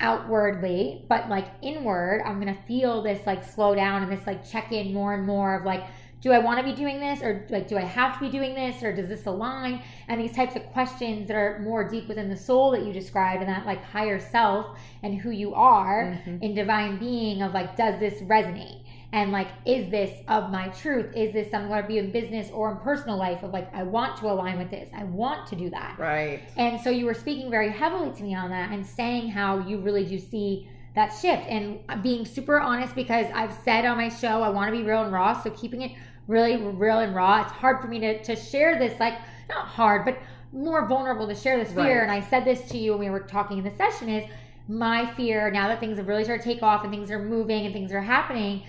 outwardly, 0.00 1.04
but 1.08 1.28
like 1.28 1.46
inward, 1.62 2.22
I'm 2.24 2.38
gonna 2.38 2.58
feel 2.66 3.02
this 3.02 3.26
like 3.26 3.44
slow 3.44 3.74
down 3.74 4.02
and 4.02 4.10
this 4.12 4.26
like 4.26 4.48
check 4.48 4.72
in 4.72 4.92
more 4.92 5.14
and 5.14 5.24
more 5.26 5.54
of 5.54 5.64
like, 5.64 5.84
do 6.20 6.32
I 6.32 6.38
want 6.38 6.58
to 6.58 6.64
be 6.64 6.72
doing 6.74 7.00
this 7.00 7.22
or 7.22 7.46
like 7.48 7.66
do 7.66 7.78
I 7.78 7.82
have 7.82 8.14
to 8.14 8.20
be 8.20 8.28
doing 8.28 8.54
this 8.54 8.82
or 8.82 8.94
does 8.94 9.08
this 9.08 9.24
align? 9.24 9.80
And 10.06 10.20
these 10.20 10.34
types 10.34 10.54
of 10.54 10.64
questions 10.66 11.28
that 11.28 11.34
are 11.34 11.60
more 11.60 11.88
deep 11.88 12.08
within 12.08 12.28
the 12.28 12.36
soul 12.36 12.72
that 12.72 12.82
you 12.84 12.92
described 12.92 13.40
and 13.42 13.48
that 13.48 13.64
like 13.64 13.82
higher 13.82 14.20
self 14.20 14.78
and 15.02 15.18
who 15.18 15.30
you 15.30 15.54
are 15.54 16.18
Mhm. 16.26 16.42
in 16.42 16.54
divine 16.54 16.98
being 16.98 17.40
of 17.40 17.54
like, 17.54 17.74
does 17.74 17.98
this 18.00 18.20
resonate? 18.22 18.79
And 19.12 19.32
like, 19.32 19.48
is 19.64 19.90
this 19.90 20.10
of 20.28 20.50
my 20.50 20.68
truth? 20.68 21.14
Is 21.16 21.32
this 21.32 21.50
something 21.50 21.68
going 21.68 21.82
to 21.82 21.88
be 21.88 21.98
in 21.98 22.12
business 22.12 22.50
or 22.52 22.70
in 22.70 22.76
personal 22.78 23.16
life 23.16 23.42
of 23.42 23.52
like, 23.52 23.74
I 23.74 23.82
want 23.82 24.16
to 24.18 24.26
align 24.26 24.58
with 24.58 24.70
this. 24.70 24.88
I 24.94 25.04
want 25.04 25.48
to 25.48 25.56
do 25.56 25.68
that. 25.70 25.98
Right. 25.98 26.42
And 26.56 26.80
so 26.80 26.90
you 26.90 27.06
were 27.06 27.14
speaking 27.14 27.50
very 27.50 27.70
heavily 27.70 28.12
to 28.12 28.22
me 28.22 28.34
on 28.34 28.50
that 28.50 28.70
and 28.70 28.86
saying 28.86 29.30
how 29.30 29.58
you 29.58 29.78
really 29.78 30.04
do 30.04 30.18
see 30.18 30.68
that 30.94 31.08
shift 31.08 31.42
and 31.48 31.80
being 32.02 32.24
super 32.24 32.60
honest 32.60 32.94
because 32.94 33.26
I've 33.34 33.52
said 33.64 33.84
on 33.84 33.96
my 33.96 34.08
show 34.08 34.42
I 34.42 34.48
want 34.48 34.72
to 34.72 34.78
be 34.78 34.84
real 34.84 35.02
and 35.02 35.12
raw. 35.12 35.40
So 35.40 35.50
keeping 35.50 35.82
it 35.82 35.92
really 36.28 36.56
real 36.56 37.00
and 37.00 37.14
raw. 37.14 37.42
It's 37.42 37.52
hard 37.52 37.80
for 37.80 37.88
me 37.88 37.98
to, 38.00 38.22
to 38.22 38.36
share 38.36 38.78
this, 38.78 38.98
like, 39.00 39.14
not 39.48 39.66
hard, 39.66 40.04
but 40.04 40.18
more 40.52 40.86
vulnerable 40.86 41.26
to 41.26 41.34
share 41.34 41.58
this 41.58 41.72
fear. 41.72 41.98
Right. 41.98 42.02
And 42.02 42.10
I 42.10 42.20
said 42.20 42.44
this 42.44 42.62
to 42.70 42.78
you 42.78 42.92
when 42.92 43.00
we 43.00 43.10
were 43.10 43.20
talking 43.20 43.58
in 43.58 43.64
the 43.64 43.74
session 43.76 44.08
is 44.08 44.28
my 44.68 45.12
fear 45.14 45.50
now 45.50 45.66
that 45.68 45.80
things 45.80 45.98
have 45.98 46.06
really 46.06 46.22
started 46.22 46.42
to 46.42 46.48
take 46.48 46.62
off 46.62 46.84
and 46.84 46.92
things 46.92 47.10
are 47.10 47.18
moving 47.18 47.66
and 47.66 47.74
things 47.74 47.92
are 47.92 48.00
happening. 48.00 48.62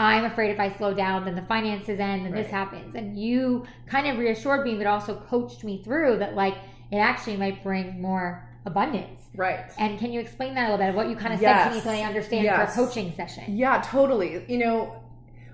I'm 0.00 0.24
afraid 0.24 0.50
if 0.50 0.58
I 0.58 0.70
slow 0.70 0.94
down, 0.94 1.26
then 1.26 1.34
the 1.34 1.42
finances 1.42 2.00
end 2.00 2.26
and 2.26 2.34
this 2.34 2.50
happens. 2.50 2.94
And 2.94 3.18
you 3.18 3.66
kind 3.86 4.06
of 4.06 4.18
reassured 4.18 4.64
me, 4.64 4.76
but 4.76 4.86
also 4.86 5.14
coached 5.28 5.62
me 5.62 5.82
through 5.82 6.18
that, 6.18 6.34
like, 6.34 6.54
it 6.90 6.96
actually 6.96 7.36
might 7.36 7.62
bring 7.62 8.00
more 8.00 8.48
abundance. 8.64 9.20
Right. 9.36 9.60
And 9.78 9.98
can 9.98 10.10
you 10.10 10.18
explain 10.20 10.54
that 10.54 10.62
a 10.62 10.70
little 10.70 10.78
bit 10.78 10.88
of 10.88 10.94
what 10.94 11.10
you 11.10 11.16
kind 11.16 11.34
of 11.34 11.40
said 11.40 11.68
to 11.68 11.74
me 11.74 11.80
so 11.80 11.90
I 11.90 12.00
understand 12.00 12.44
Yes. 12.44 12.74
for 12.74 12.82
a 12.82 12.86
coaching 12.86 13.12
session? 13.14 13.56
Yeah, 13.56 13.82
totally. 13.84 14.42
You 14.48 14.58
know, 14.58 15.02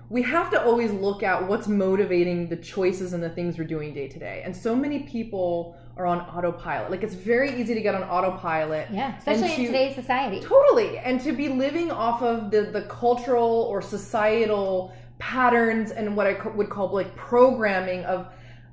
we 0.09 0.21
have 0.23 0.49
to 0.51 0.63
always 0.63 0.91
look 0.93 1.23
at 1.23 1.45
what's 1.47 1.67
motivating 1.67 2.47
the 2.47 2.55
choices 2.55 3.11
and 3.11 3.21
the 3.21 3.29
things 3.29 3.57
we're 3.57 3.65
doing 3.65 3.93
day 3.93 4.07
to 4.07 4.17
day. 4.17 4.41
And 4.45 4.55
so 4.55 4.75
many 4.75 4.99
people 4.99 5.75
are 5.97 6.05
on 6.05 6.19
autopilot. 6.21 6.91
Like 6.91 7.03
it's 7.03 7.13
very 7.13 7.59
easy 7.59 7.73
to 7.73 7.81
get 7.81 7.95
on 7.95 8.03
autopilot. 8.03 8.87
Yeah, 8.91 9.17
especially 9.17 9.51
And 9.51 9.59
in 9.61 9.65
today's 9.67 9.95
society. 9.95 10.39
Totally. 10.41 10.97
And 10.99 11.19
to 11.21 11.31
be 11.31 11.49
living 11.49 11.91
off 11.91 12.21
of 12.21 12.51
the, 12.51 12.61
the 12.63 12.83
cultural 12.83 13.63
or 13.69 13.81
societal 13.81 14.93
patterns 15.19 15.91
and 15.91 16.15
what 16.15 16.27
I 16.27 16.35
co- 16.35 16.51
would 16.51 16.69
call 16.69 16.93
like 16.93 17.15
programming 17.15 18.03
of 18.05 18.27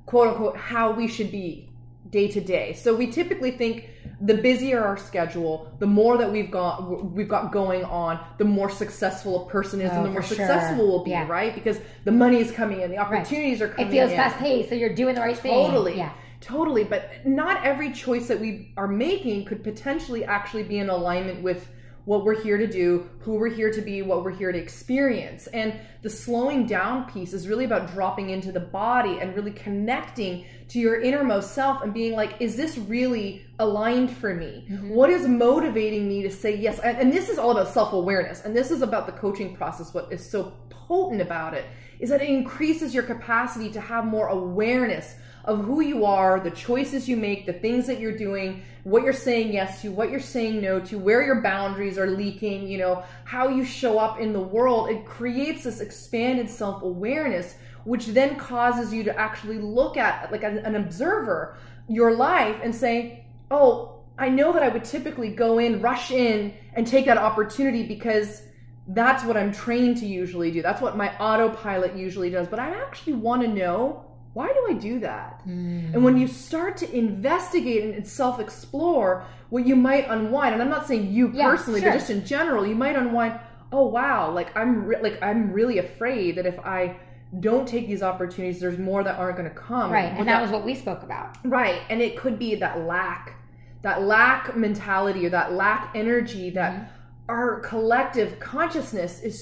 quote 0.07 0.29
unquote 0.29 0.57
how 0.57 0.93
we 0.93 1.09
should 1.09 1.31
be 1.31 1.71
day 2.11 2.29
to 2.29 2.41
day. 2.41 2.75
So 2.75 2.95
we 2.95 3.07
typically 3.11 3.51
think 3.53 3.89
the 4.21 4.35
busier 4.35 4.85
our 4.85 4.97
schedule, 4.97 5.75
the 5.81 5.87
more 5.87 6.19
that 6.19 6.31
we've 6.31 6.51
got 6.51 7.13
we've 7.13 7.29
got 7.29 7.51
going 7.51 7.85
on, 7.85 8.21
the 8.39 8.45
more 8.45 8.71
successful 8.71 9.47
a 9.47 9.51
person 9.51 9.81
is 9.81 9.91
Oh, 9.91 9.97
and 9.97 10.07
the 10.07 10.11
more 10.11 10.23
sure. 10.23 10.37
successful 10.37 10.87
we'll 10.87 11.03
be, 11.05 11.11
Yeah. 11.13 11.27
right? 11.27 11.55
Because 11.55 11.81
the 12.05 12.13
money 12.13 12.37
is 12.39 12.53
coming 12.53 12.83
in, 12.83 12.91
the 12.91 12.99
opportunities 12.99 13.61
are 13.63 13.69
coming 13.69 13.89
It 13.89 13.91
feels 13.91 14.11
fast 14.13 14.37
paced, 14.37 14.69
so 14.69 14.75
you're 14.75 14.95
doing 14.95 15.15
the 15.15 15.21
right 15.23 15.37
thing. 15.37 15.53
Totally. 15.67 15.97
Yeah. 15.97 16.13
Totally, 16.45 16.85
but 16.85 17.27
not 17.27 17.65
every 17.65 17.91
choice 17.91 18.29
that 18.29 18.39
we 18.39 18.71
are 18.77 18.87
making 18.87 19.47
could 19.47 19.65
potentially 19.65 20.27
actually 20.27 20.65
be 20.65 20.77
in 20.79 20.91
alignment 20.91 21.43
with 21.43 21.71
what 22.05 22.23
we're 22.23 22.39
here 22.43 22.59
to 22.59 22.67
do, 22.67 23.09
who 23.21 23.37
we're 23.37 23.49
here 23.49 23.73
to 23.73 23.81
be, 23.81 24.03
what 24.03 24.23
we're 24.23 24.31
here 24.31 24.53
to 24.53 24.59
experience. 24.59 25.47
And 25.47 25.73
the 26.03 26.11
slowing 26.11 26.67
down 26.67 27.11
piece 27.11 27.33
is 27.33 27.49
really 27.49 27.65
about 27.65 27.91
dropping 27.93 28.29
into 28.29 28.53
the 28.53 28.61
body 28.61 29.21
and 29.21 29.35
really 29.35 29.53
connecting 29.53 30.45
to 30.69 30.79
your 30.79 31.01
innermost 31.01 31.55
self 31.55 31.83
and 31.83 31.95
being 31.95 32.13
like, 32.13 32.35
is 32.41 32.57
this 32.57 32.77
really 32.77 33.47
aligned 33.59 34.15
for 34.15 34.35
me? 34.35 34.67
Mm-hmm. 34.71 34.91
What 34.91 35.09
is 35.09 35.27
motivating 35.27 36.07
me 36.07 36.23
to 36.25 36.31
say 36.31 36.55
yes? 36.55 36.79
And, 36.81 36.99
and 36.99 37.11
this 37.11 37.31
is 37.31 37.39
all 37.39 37.53
about 37.53 37.73
self 37.73 37.95
awareness. 37.95 38.45
And 38.45 38.55
this 38.55 38.71
is 38.71 38.83
about 38.83 39.07
the 39.07 39.13
coaching 39.13 39.57
process. 39.57 39.95
What 39.95 40.13
is 40.13 40.29
so 40.29 40.53
potent 40.69 41.23
about 41.23 41.55
it 41.55 41.65
is 42.01 42.11
that 42.11 42.21
it 42.21 42.29
increases 42.29 42.93
your 42.93 43.05
capacity 43.05 43.71
to 43.71 43.81
have 43.81 44.05
more 44.05 44.29
awareness 44.29 45.15
of 45.45 45.65
who 45.65 45.81
you 45.81 46.05
are, 46.05 46.41
the 46.41 46.51
choices 46.51 47.09
you 47.09 47.17
make, 47.17 47.47
the 47.47 47.53
things 47.53 47.87
that 47.87 48.01
you're 48.01 48.17
doing, 48.17 48.63
what 48.85 49.03
you're 49.03 49.13
saying 49.13 49.53
yes 49.53 49.83
to, 49.83 49.91
what 49.91 50.11
you're 50.11 50.21
saying 50.21 50.61
no 50.61 50.81
to, 50.81 50.99
where 50.99 51.25
your 51.25 51.43
boundaries 51.43 51.99
are 51.99 52.07
leaking, 52.07 52.67
you 52.67 52.79
know, 52.79 53.05
how 53.25 53.49
you 53.49 53.65
show 53.65 53.99
up 53.99 54.21
in 54.21 54.33
the 54.33 54.41
world. 54.41 54.91
It 54.91 55.05
creates 55.05 55.65
this 55.65 55.81
expanded 55.81 56.49
self 56.49 56.83
awareness, 56.83 57.55
which 57.85 58.07
then 58.07 58.37
causes 58.37 58.93
you 58.93 59.05
to 59.05 59.19
actually 59.19 59.59
look 59.59 59.97
at, 59.97 60.33
like 60.33 60.43
an, 60.43 60.59
an 60.59 60.77
observer, 60.77 61.59
your 61.89 62.15
life 62.15 62.59
and 62.63 62.75
say, 62.75 63.25
oh, 63.51 64.01
I 64.19 64.29
know 64.29 64.53
that 64.53 64.63
I 64.63 64.69
would 64.69 64.85
typically 64.85 65.31
go 65.31 65.59
in, 65.59 65.81
rush 65.81 66.11
in, 66.11 66.55
and 66.75 66.87
take 66.87 67.07
that 67.07 67.19
opportunity 67.19 67.87
because 67.87 68.43
that's 68.89 69.25
what 69.25 69.37
I'm 69.37 69.53
trained 69.53 69.99
to 69.99 70.07
usually 70.07 70.51
do. 70.51 70.63
That's 70.63 70.81
what 70.81 70.97
my 70.97 71.17
autopilot 71.19 71.97
usually 71.97 72.31
does. 72.31 72.47
But 72.47 72.59
I 72.59 72.71
actually 72.83 73.15
want 73.15 73.43
to 73.43 73.49
know 73.49 74.05
why 74.35 74.49
do 74.49 74.67
I 74.69 74.75
do 74.75 75.01
that? 75.01 75.41
And 75.47 76.05
when 76.05 76.17
you 76.19 76.27
start 76.29 76.77
to 76.79 76.93
investigate 76.97 77.95
and 77.95 78.07
self 78.07 78.39
explore, 78.41 79.25
what 79.51 79.67
you 79.67 79.77
might 79.77 80.07
unwind, 80.09 80.53
and 80.55 80.63
I'm 80.63 80.69
not 80.69 80.87
saying 80.87 81.13
you 81.13 81.31
Yeah, 81.33 81.49
personally, 81.51 81.81
sure. 81.81 81.91
but 81.93 81.99
just 81.99 82.11
in 82.11 82.25
general, 82.27 82.67
you 82.67 82.75
might 82.75 82.97
unwind. 82.97 83.39
Oh 83.73 83.87
wow, 83.87 84.31
like 84.31 84.57
I'm 84.57 84.85
re- 84.85 85.01
like 85.03 85.23
I'm 85.23 85.53
really 85.53 85.79
afraid 85.79 86.37
that 86.37 86.47
if 86.47 86.59
I 86.61 86.97
don't 87.41 87.67
take 87.67 87.87
these 87.89 88.03
opportunities, 88.03 88.61
there's 88.61 88.79
more 88.79 89.03
that 89.03 89.17
aren't 89.19 89.37
going 89.37 89.49
to 89.49 89.55
come. 89.55 89.91
Right. 89.91 90.13
And 90.17 90.29
that 90.29 90.41
was 90.43 90.51
what 90.53 90.65
we 90.65 90.75
spoke 90.77 91.03
about. 91.03 91.37
Right. 91.45 91.81
And 91.91 92.01
it 92.01 92.17
could 92.17 92.39
be 92.39 92.55
that 92.57 92.81
lack, 92.87 93.35
that 93.83 94.03
lack 94.03 94.57
mentality 94.57 95.27
or 95.27 95.31
that 95.31 95.53
lack 95.53 95.91
energy 95.95 96.51
that 96.51 96.73
Mm-hmm. 96.73 96.85
our 97.31 97.61
collective 97.61 98.39
consciousness 98.39 99.21
is 99.23 99.35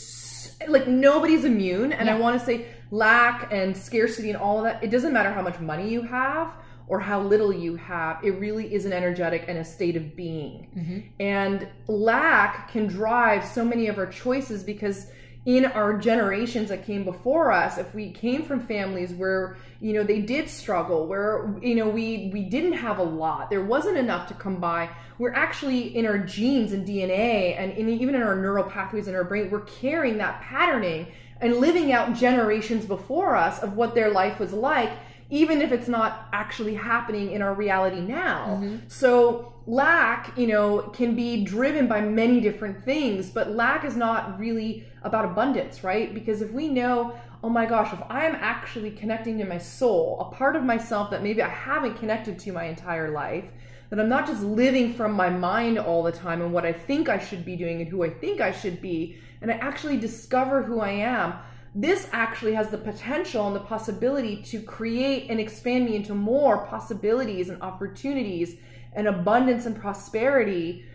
s- 0.61 0.69
like 0.69 0.87
nobody's 0.89 1.45
immune. 1.45 1.93
And 1.93 2.09
I 2.09 2.19
want 2.19 2.39
to 2.39 2.47
say 2.47 2.67
lack 2.93 3.51
and 3.51 3.75
scarcity 3.75 4.29
and 4.29 4.39
all 4.39 4.59
of 4.59 4.65
that. 4.65 4.85
It 4.85 4.91
doesn't 4.91 5.15
matter 5.15 5.33
how 5.33 5.43
much 5.43 5.59
money 5.59 5.91
you 5.91 6.03
have 6.03 6.53
or 6.87 7.01
how 7.01 7.23
little 7.23 7.53
you 7.53 7.75
have. 7.77 8.23
It 8.23 8.33
really 8.33 8.73
is 8.73 8.85
an 8.85 8.93
energetic 8.93 9.47
and 9.49 9.59
a 9.59 9.65
state 9.65 9.97
of 9.97 10.15
being. 10.15 10.69
Mm-hmm. 10.77 10.99
And 11.19 11.69
lack 11.89 12.71
can 12.71 12.87
drive 12.87 13.47
so 13.47 13.65
many 13.65 13.89
of 13.89 13.97
our 13.97 14.07
choices 14.07 14.63
because 14.63 15.07
in 15.47 15.65
our 15.65 15.97
generations 15.97 16.69
that 16.69 16.85
came 16.85 17.03
before 17.03 17.51
us, 17.51 17.79
if 17.79 17.95
we 17.95 18.13
came 18.13 18.45
from 18.45 18.61
families 18.61 19.13
where, 19.15 19.57
you 19.81 19.95
know, 19.95 20.05
they 20.05 20.21
did 20.21 20.49
struggle, 20.49 21.07
where, 21.07 21.59
you 21.63 21.75
know, 21.75 21.89
we, 21.89 22.31
we 22.33 22.43
didn't 22.45 22.75
have 22.75 22.99
a 22.99 23.03
lot, 23.03 23.49
there 23.49 23.65
wasn't 23.65 23.97
enough 23.97 24.29
to 24.29 24.35
come 24.35 24.57
by, 24.57 24.89
we're 25.19 25.33
actually 25.33 25.97
in 25.97 26.05
our 26.07 26.19
genes 26.19 26.73
and 26.73 26.87
DNA 26.87 27.59
and 27.59 27.73
in, 27.73 27.89
even 27.89 28.15
in 28.15 28.23
our 28.23 28.37
neural 28.37 28.65
pathways 28.65 29.09
in 29.09 29.15
our 29.15 29.25
brain, 29.25 29.51
we're 29.51 29.61
carrying 29.61 30.19
that 30.19 30.43
patterning 30.43 31.07
and 31.43 31.57
living 31.57 31.93
out 31.93 32.15
generations 32.15 32.87
before 32.87 33.37
us 33.37 33.59
of 33.63 33.77
what 33.77 33.95
their 33.95 34.11
life 34.11 34.39
was 34.41 34.53
like 34.53 34.93
even 35.33 35.63
if 35.63 35.73
it's 35.73 35.89
not 35.89 36.29
actually 36.35 36.75
happening 36.75 37.33
in 37.33 37.41
our 37.41 37.55
reality 37.55 38.01
now. 38.01 38.61
Mm-hmm. 38.61 38.77
So 38.87 39.55
lack, 39.67 40.37
you 40.37 40.47
know, 40.47 40.83
can 40.93 41.17
be 41.17 41.43
driven 41.43 41.87
by 41.87 42.03
many 42.03 42.39
different 42.39 42.85
things, 42.85 43.31
but 43.31 43.51
lack 43.51 43.83
is 43.87 43.97
not 43.97 44.39
really 44.39 44.85
about 45.03 45.25
abundance, 45.25 45.83
right? 45.83 46.13
Because 46.13 46.43
if 46.43 46.51
we 46.51 46.69
know, 46.69 47.15
oh 47.43 47.49
my 47.49 47.65
gosh, 47.65 47.95
if 47.95 48.03
I 48.11 48.27
am 48.27 48.35
actually 48.35 48.91
connecting 48.91 49.39
to 49.39 49.47
my 49.47 49.57
soul, 49.57 50.21
a 50.21 50.35
part 50.35 50.55
of 50.55 50.65
myself 50.65 51.11
that 51.13 51.23
maybe 51.23 51.41
I 51.41 51.49
haven't 51.49 51.97
connected 51.97 52.39
to 52.41 52.53
my 52.53 52.65
entire 52.65 53.11
life, 53.11 53.47
that 53.93 54.01
I'm 54.01 54.09
not 54.09 54.27
just 54.27 54.43
living 54.43 54.95
from 54.95 55.13
my 55.13 55.29
mind 55.29 55.79
all 55.79 56.03
the 56.03 56.11
time 56.13 56.41
and 56.41 56.51
what 56.51 56.65
I 56.65 56.73
think 56.73 57.11
I 57.11 57.19
should 57.19 57.45
be 57.45 57.57
doing 57.57 57.83
and 57.83 57.91
who 57.91 58.03
I 58.03 58.09
think 58.09 58.41
I 58.41 58.51
should 58.51 58.81
be, 58.81 59.19
and 59.43 59.51
I 59.51 59.57
actually 59.57 59.99
discover 59.99 60.63
who 60.63 60.81
I 60.81 60.93
am, 60.93 61.35
this 61.75 62.09
actually 62.11 62.55
has 62.55 62.71
the 62.71 62.79
potential 62.79 63.47
and 63.47 63.55
the 63.55 63.61
possibility 63.61 64.43
to 64.45 64.63
create 64.63 65.29
and 65.29 65.39
expand 65.39 65.85
me 65.85 65.95
into 65.95 66.15
more 66.15 66.65
possibilities 66.69 67.51
and 67.51 67.61
opportunities 67.61 68.57
and 68.95 69.09
abundance 69.09 69.67
and 69.67 69.79
prosperity 69.79 70.87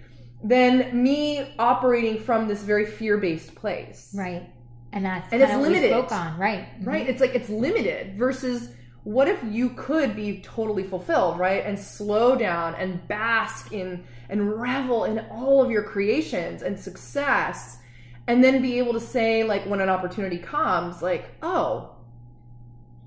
than 0.43 1.03
me 1.03 1.53
operating 1.59 2.17
from 2.17 2.47
this 2.47 2.63
very 2.63 2.87
fear-based 2.87 3.53
place. 3.53 4.11
Right. 4.17 4.49
And 4.91 5.05
that's 5.05 5.31
And 5.31 5.43
it's 5.43 5.51
of 5.51 5.59
what 5.59 5.67
we 5.69 5.75
limited. 5.75 5.91
spoke 5.91 6.11
on. 6.11 6.39
Right. 6.39 6.65
Mhm. 6.81 6.87
Right? 6.87 7.07
It's 7.07 7.21
like 7.21 7.35
it's 7.35 7.49
limited 7.49 8.17
versus 8.17 8.69
what 9.07 9.29
if 9.29 9.39
you 9.49 9.69
could 9.69 10.17
be 10.17 10.41
totally 10.41 10.83
fulfilled, 10.83 11.39
right? 11.39 11.63
And 11.65 11.79
slow 11.79 12.35
down 12.35 12.75
and 12.75 13.07
bask 13.07 13.71
in 13.71 14.03
and 14.29 14.59
revel 14.59 15.05
in 15.05 15.19
all 15.31 15.63
of 15.63 15.71
your 15.71 15.83
creations 15.83 16.61
and 16.61 16.77
success 16.77 17.79
and 18.27 18.43
then 18.43 18.61
be 18.61 18.77
able 18.79 18.91
to 18.91 18.99
say 18.99 19.45
like 19.45 19.63
when 19.65 19.79
an 19.79 19.87
opportunity 19.87 20.37
comes 20.37 21.01
like 21.01 21.29
oh 21.41 21.91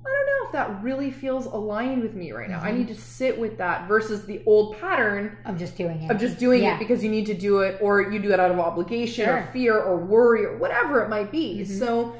i 0.07 0.09
don't 0.09 0.27
know 0.27 0.47
if 0.47 0.53
that 0.53 0.83
really 0.83 1.11
feels 1.11 1.45
aligned 1.45 2.01
with 2.03 2.15
me 2.15 2.33
right 2.33 2.49
now 2.49 2.63
i 2.63 2.71
Mhm. 2.71 2.79
need 2.79 2.89
to 2.89 2.95
sit 2.95 3.39
with 3.39 3.59
that 3.59 3.87
versus 3.87 4.25
the 4.25 4.41
old 4.47 4.79
pattern 4.81 5.37
I'm 5.45 5.59
just 5.59 5.77
doing 5.77 6.01
it. 6.05 6.11
of 6.11 6.19
just 6.19 6.39
doing 6.39 6.63
Yeah. 6.63 6.77
it 6.77 6.79
because 6.79 7.05
you 7.05 7.11
need 7.11 7.27
to 7.27 7.35
do 7.35 7.59
it 7.59 7.77
or 7.83 8.01
you 8.11 8.19
do 8.19 8.33
it 8.33 8.41
out 8.41 8.51
of 8.51 8.59
obligation 8.59 9.29
or 9.29 9.43
fear 9.53 9.79
or 9.79 9.99
worry 9.99 10.47
or 10.47 10.57
whatever 10.57 11.03
it 11.03 11.11
might 11.11 11.31
be 11.31 11.61
Mhm. 11.69 11.79
so 11.79 12.15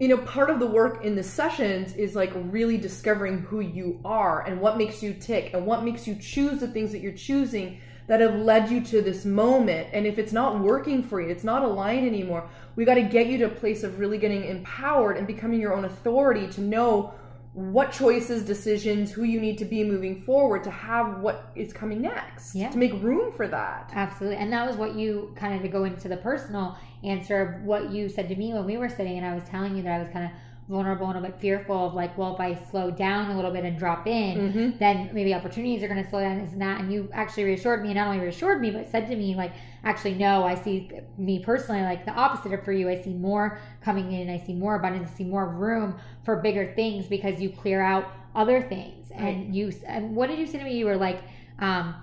you 0.00 0.08
know 0.08 0.18
part 0.18 0.50
of 0.50 0.58
the 0.58 0.66
work 0.66 1.04
in 1.04 1.14
the 1.14 1.22
sessions 1.22 1.94
is 1.94 2.16
like 2.16 2.32
really 2.34 2.76
discovering 2.76 3.38
who 3.38 3.60
you 3.60 4.00
are 4.04 4.44
and 4.44 4.60
what 4.60 4.76
makes 4.76 5.02
you 5.02 5.14
tick 5.14 5.52
and 5.54 5.64
what 5.64 5.84
makes 5.84 6.06
you 6.06 6.16
choose 6.16 6.58
the 6.60 6.68
things 6.68 6.90
that 6.92 7.00
you're 7.00 7.12
choosing 7.12 7.78
that 8.06 8.20
have 8.20 8.34
led 8.34 8.70
you 8.70 8.82
to 8.82 9.00
this 9.00 9.24
moment. 9.24 9.88
And 9.94 10.06
if 10.06 10.18
it's 10.18 10.32
not 10.32 10.60
working 10.60 11.02
for 11.02 11.20
you 11.20 11.28
it's 11.28 11.44
not 11.44 11.62
aligned 11.62 12.06
anymore 12.06 12.48
we 12.76 12.84
got 12.84 12.94
to 12.94 13.02
get 13.02 13.28
you 13.28 13.38
to 13.38 13.44
a 13.44 13.48
place 13.48 13.84
of 13.84 13.98
really 14.00 14.18
getting 14.18 14.44
empowered 14.44 15.16
and 15.16 15.26
becoming 15.26 15.60
your 15.60 15.74
own 15.74 15.84
authority 15.84 16.48
to 16.48 16.60
know 16.60 17.14
what 17.54 17.92
choices, 17.92 18.42
decisions, 18.42 19.12
who 19.12 19.22
you 19.22 19.40
need 19.40 19.56
to 19.58 19.64
be 19.64 19.84
moving 19.84 20.22
forward 20.22 20.64
to 20.64 20.70
have 20.70 21.20
what 21.20 21.52
is 21.54 21.72
coming 21.72 22.02
next. 22.02 22.54
Yeah. 22.54 22.68
To 22.70 22.78
make 22.78 22.92
room 22.94 23.32
for 23.32 23.46
that. 23.46 23.92
Absolutely. 23.94 24.38
And 24.38 24.52
that 24.52 24.66
was 24.66 24.76
what 24.76 24.96
you 24.96 25.32
kind 25.36 25.54
of 25.54 25.62
to 25.62 25.68
go 25.68 25.84
into 25.84 26.08
the 26.08 26.16
personal 26.16 26.76
answer 27.04 27.40
of 27.40 27.62
what 27.62 27.90
you 27.90 28.08
said 28.08 28.28
to 28.28 28.36
me 28.36 28.52
when 28.52 28.64
we 28.64 28.76
were 28.76 28.88
sitting 28.88 29.18
and 29.18 29.26
I 29.26 29.34
was 29.34 29.44
telling 29.44 29.76
you 29.76 29.84
that 29.84 29.92
I 29.92 29.98
was 30.02 30.08
kind 30.12 30.24
of 30.24 30.30
vulnerable 30.68 31.06
and 31.08 31.18
a 31.18 31.20
bit 31.20 31.38
fearful 31.40 31.86
of 31.88 31.94
like, 31.94 32.16
well, 32.16 32.34
if 32.34 32.40
I 32.40 32.54
slow 32.70 32.90
down 32.90 33.30
a 33.30 33.36
little 33.36 33.50
bit 33.50 33.64
and 33.64 33.78
drop 33.78 34.06
in, 34.06 34.38
Mm-hmm. 34.38 34.78
then 34.78 35.10
maybe 35.12 35.34
opportunities 35.34 35.82
are 35.82 35.88
going 35.88 36.02
to 36.02 36.08
slow 36.08 36.20
down 36.20 36.38
this 36.42 36.52
and 36.52 36.60
that. 36.62 36.80
And 36.80 36.92
you 36.92 37.08
actually 37.12 37.44
reassured 37.44 37.82
me, 37.82 37.88
and 37.88 37.96
not 37.96 38.06
only 38.08 38.20
reassured 38.20 38.60
me, 38.60 38.70
but 38.70 38.90
said 38.90 39.06
to 39.08 39.16
me, 39.16 39.34
like, 39.34 39.52
actually, 39.84 40.14
no, 40.14 40.44
I 40.44 40.54
see 40.54 40.90
me 41.18 41.40
personally 41.40 41.82
like 41.82 42.06
the 42.06 42.12
opposite 42.12 42.52
of 42.52 42.64
for 42.64 42.72
you. 42.72 42.88
I 42.88 43.00
see 43.00 43.12
more 43.12 43.58
coming 43.82 44.12
in, 44.12 44.30
I 44.30 44.38
see 44.38 44.54
more 44.54 44.76
abundance, 44.76 45.10
I 45.12 45.18
see 45.18 45.24
more 45.24 45.46
room 45.48 45.96
for 46.24 46.36
bigger 46.36 46.72
things 46.74 47.06
because 47.06 47.40
you 47.40 47.50
clear 47.50 47.82
out 47.82 48.06
other 48.34 48.62
things. 48.62 49.10
Right. 49.10 49.20
And 49.36 49.54
you, 49.54 49.72
and 49.86 50.16
what 50.16 50.28
did 50.28 50.38
you 50.38 50.46
say 50.46 50.58
to 50.58 50.64
me? 50.64 50.76
You 50.78 50.86
were 50.86 50.96
like, 50.96 51.20
um, 51.58 51.94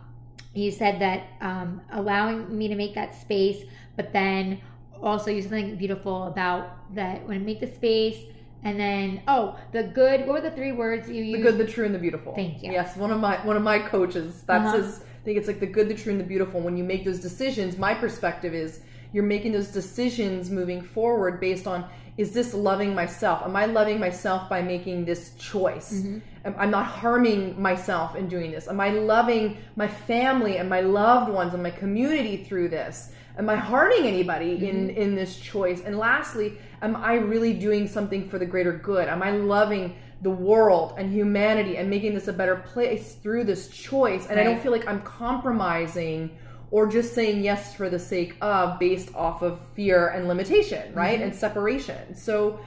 you 0.53 0.69
said 0.71 0.99
that 1.01 1.27
um, 1.41 1.81
allowing 1.91 2.55
me 2.57 2.67
to 2.67 2.75
make 2.75 2.93
that 2.95 3.15
space, 3.19 3.63
but 3.95 4.13
then 4.13 4.61
also 5.01 5.31
you 5.31 5.41
said 5.41 5.49
something 5.49 5.75
beautiful 5.77 6.25
about 6.27 6.93
that 6.95 7.25
when 7.27 7.37
I 7.37 7.39
make 7.39 7.59
the 7.59 7.67
space, 7.67 8.17
and 8.63 8.79
then 8.79 9.21
oh, 9.27 9.57
the 9.71 9.83
good. 9.83 10.21
What 10.21 10.29
were 10.29 10.41
the 10.41 10.55
three 10.55 10.71
words 10.71 11.09
you 11.09 11.37
The 11.37 11.43
good, 11.43 11.57
the 11.57 11.65
true, 11.65 11.85
and 11.85 11.95
the 11.95 11.99
beautiful. 11.99 12.33
Thank 12.33 12.63
you. 12.63 12.71
Yes, 12.71 12.95
one 12.95 13.11
of 13.11 13.19
my 13.19 13.37
one 13.45 13.57
of 13.57 13.63
my 13.63 13.79
coaches. 13.79 14.43
That's 14.43 14.67
Uh-huh. 14.67 14.77
his. 14.77 14.99
I 14.99 15.23
think 15.23 15.37
it's 15.37 15.47
like 15.47 15.59
the 15.59 15.67
good, 15.67 15.87
the 15.87 15.93
true, 15.93 16.11
and 16.11 16.19
the 16.19 16.25
beautiful. 16.25 16.61
When 16.61 16.77
you 16.77 16.83
make 16.83 17.05
those 17.05 17.19
decisions, 17.19 17.77
my 17.77 17.93
perspective 17.93 18.53
is 18.53 18.81
you're 19.13 19.23
making 19.23 19.51
those 19.51 19.67
decisions 19.67 20.49
moving 20.49 20.81
forward 20.81 21.39
based 21.39 21.67
on 21.67 21.85
is 22.17 22.33
this 22.33 22.53
loving 22.53 22.93
myself? 22.93 23.41
Am 23.43 23.55
I 23.55 23.65
loving 23.65 23.99
myself 23.99 24.49
by 24.49 24.61
making 24.61 25.05
this 25.05 25.33
choice? 25.35 25.93
Mm-hmm. 25.93 26.59
I'm 26.59 26.71
not 26.71 26.85
harming 26.85 27.61
myself 27.61 28.15
in 28.15 28.27
doing 28.27 28.51
this. 28.51 28.67
Am 28.67 28.79
I 28.79 28.89
loving 28.89 29.57
my 29.75 29.87
family 29.87 30.57
and 30.57 30.69
my 30.69 30.81
loved 30.81 31.31
ones 31.31 31.53
and 31.53 31.63
my 31.63 31.71
community 31.71 32.43
through 32.43 32.69
this? 32.69 33.11
Am 33.41 33.49
I 33.49 33.55
harming 33.55 34.05
anybody 34.05 34.51
in 34.69 34.89
Mm-hmm. 34.89 35.01
in 35.01 35.15
this 35.15 35.35
choice? 35.39 35.81
And 35.83 35.97
lastly, 35.97 36.59
am 36.83 36.95
I 36.95 37.15
really 37.15 37.53
doing 37.53 37.87
something 37.87 38.29
for 38.29 38.37
the 38.37 38.45
greater 38.45 38.71
good? 38.71 39.07
Am 39.07 39.23
I 39.23 39.31
loving 39.31 39.95
the 40.21 40.29
world 40.29 40.93
and 40.99 41.11
humanity 41.11 41.77
and 41.77 41.89
making 41.89 42.13
this 42.13 42.27
a 42.27 42.33
better 42.33 42.57
place 42.57 43.15
through 43.15 43.45
this 43.45 43.69
choice? 43.69 44.27
And 44.27 44.39
I 44.39 44.43
don't 44.43 44.61
feel 44.61 44.71
like 44.71 44.87
I'm 44.87 45.01
compromising 45.01 46.37
or 46.69 46.85
just 46.85 47.15
saying 47.15 47.43
yes 47.43 47.73
for 47.73 47.89
the 47.89 47.97
sake 47.97 48.35
of 48.41 48.77
based 48.77 49.09
off 49.15 49.41
of 49.41 49.59
fear 49.73 50.09
and 50.09 50.27
limitation, 50.27 50.93
right? 50.93 51.15
Mm-hmm. 51.15 51.23
And 51.23 51.35
separation. 51.35 52.15
So 52.15 52.59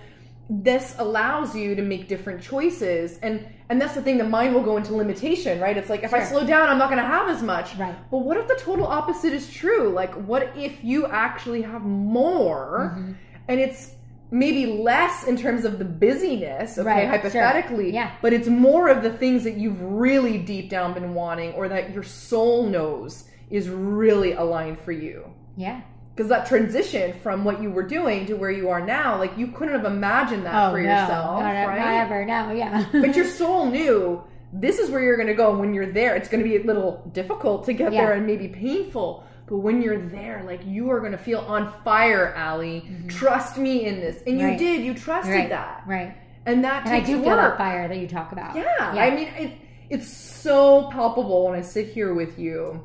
this 0.51 0.95
allows 0.99 1.57
you 1.57 1.75
to 1.75 1.83
make 1.83 2.07
different 2.07 2.43
choices 2.43 3.19
and 3.23 3.47
and 3.71 3.81
that's 3.81 3.95
the 3.95 4.03
thing 4.03 4.19
the 4.19 4.25
mind 4.25 4.55
will 4.55 4.63
go 4.63 4.77
into 4.77 4.95
limitation 4.95 5.59
right 5.59 5.79
it's 5.79 5.89
like 5.89 6.03
if 6.03 6.13
i 6.13 6.23
slow 6.23 6.45
down 6.47 6.69
i'm 6.69 6.77
not 6.77 6.91
going 6.91 7.01
to 7.01 7.07
have 7.09 7.31
as 7.31 7.43
much 7.43 7.75
Right. 7.77 7.97
but 8.11 8.19
what 8.19 8.37
if 8.37 8.47
the 8.47 8.57
total 8.57 8.87
opposite 8.87 9.33
is 9.33 9.51
true 9.51 9.89
like 9.89 10.13
what 10.15 10.53
if 10.57 10.85
you 10.85 11.07
actually 11.07 11.63
have 11.63 11.83
more 11.83 12.93
Mm-hmm. 12.95 13.13
and 13.49 13.61
it's 13.61 13.93
maybe 14.31 14.67
less 14.67 15.25
in 15.27 15.37
terms 15.37 15.65
of 15.65 15.79
the 15.79 15.85
busyness 15.87 16.77
okay 16.79 16.87
Right, 16.89 17.01
sure. 17.05 17.09
hypothetically 17.11 17.93
Yeah. 17.95 18.11
but 18.21 18.35
it's 18.35 18.49
more 18.49 18.89
of 18.89 19.03
the 19.03 19.11
things 19.13 19.45
that 19.45 19.55
you've 19.57 19.81
really 19.81 20.37
deep 20.39 20.69
down 20.69 20.93
been 20.93 21.15
wanting 21.15 21.53
or 21.55 21.69
that 21.69 21.93
your 21.95 22.03
soul 22.03 22.67
knows 22.67 23.25
is 23.49 23.69
really 23.71 24.33
aligned 24.33 24.79
for 24.81 24.93
you 24.93 25.33
Yeah. 25.57 25.81
Because 26.15 26.29
that 26.29 26.47
transition 26.47 27.13
from 27.21 27.45
what 27.45 27.61
you 27.61 27.71
were 27.71 27.83
doing 27.83 28.27
to 28.27 28.35
where 28.35 28.51
you 28.51 28.69
are 28.71 28.85
now, 28.85 29.19
like 29.19 29.37
you 29.37 29.49
couldn't 29.49 29.75
have 29.75 29.85
imagined 29.85 30.47
that 30.47 30.55
Oh 30.55 30.73
for 30.73 30.81
no, 30.81 30.89
yourself, 30.89 31.41
not, 31.41 31.51
right? 31.51 31.79
not 31.79 31.95
ever. 32.07 32.25
No, 32.25 32.53
yeah. 32.53 32.87
but 32.93 33.17
your 33.17 33.25
soul 33.27 33.67
knew 33.71 34.23
this 34.53 34.79
is 34.79 34.91
where 34.91 35.03
you're 35.03 35.17
going 35.17 35.27
to 35.29 35.35
go. 35.35 35.51
And 35.51 35.59
when 35.59 35.75
you're 35.75 35.91
there, 35.91 36.15
it's 36.15 36.29
going 36.29 36.43
to 36.43 36.49
be 36.49 36.57
a 36.57 36.63
little 36.63 37.03
difficult 37.13 37.65
to 37.67 37.73
get 37.73 37.93
Yeah. 37.93 38.05
there 38.07 38.13
and 38.15 38.27
maybe 38.27 38.47
painful. 38.49 39.25
But 39.47 39.59
when 39.59 39.83
you're 39.83 39.99
there, 39.99 40.43
like 40.47 40.65
you 40.65 40.91
are 40.91 41.01
going 41.01 41.13
to 41.13 41.19
feel 41.19 41.41
on 41.41 41.73
fire, 41.85 42.33
Allie. 42.37 42.89
Trust 43.09 43.59
me 43.59 43.85
in 43.85 43.97
this, 44.01 44.23
and 44.27 44.39
you 44.39 44.45
Mm-hmm. 44.47 44.51
Right. 44.51 44.59
did. 44.59 44.85
You 44.85 44.95
trusted 44.95 45.35
right. 45.35 45.49
that, 45.51 45.83
Right. 45.87 46.17
and 46.47 46.63
that 46.65 46.87
And 46.87 46.95
I 46.95 46.99
takes 47.01 47.09
do 47.09 47.17
work. 47.17 47.25
feel 47.25 47.37
that 47.37 47.59
fire 47.59 47.89
that 47.89 47.99
you 47.99 48.07
talk 48.07 48.31
about. 48.33 48.55
Yeah, 48.57 48.95
Yeah. 48.95 49.03
I 49.05 49.11
mean, 49.15 49.29
it, 49.37 49.53
it's 49.91 50.07
so 50.09 50.89
palpable 50.93 51.45
when 51.47 51.59
I 51.59 51.61
sit 51.63 51.89
here 51.89 52.15
with 52.15 52.39
you, 52.39 52.81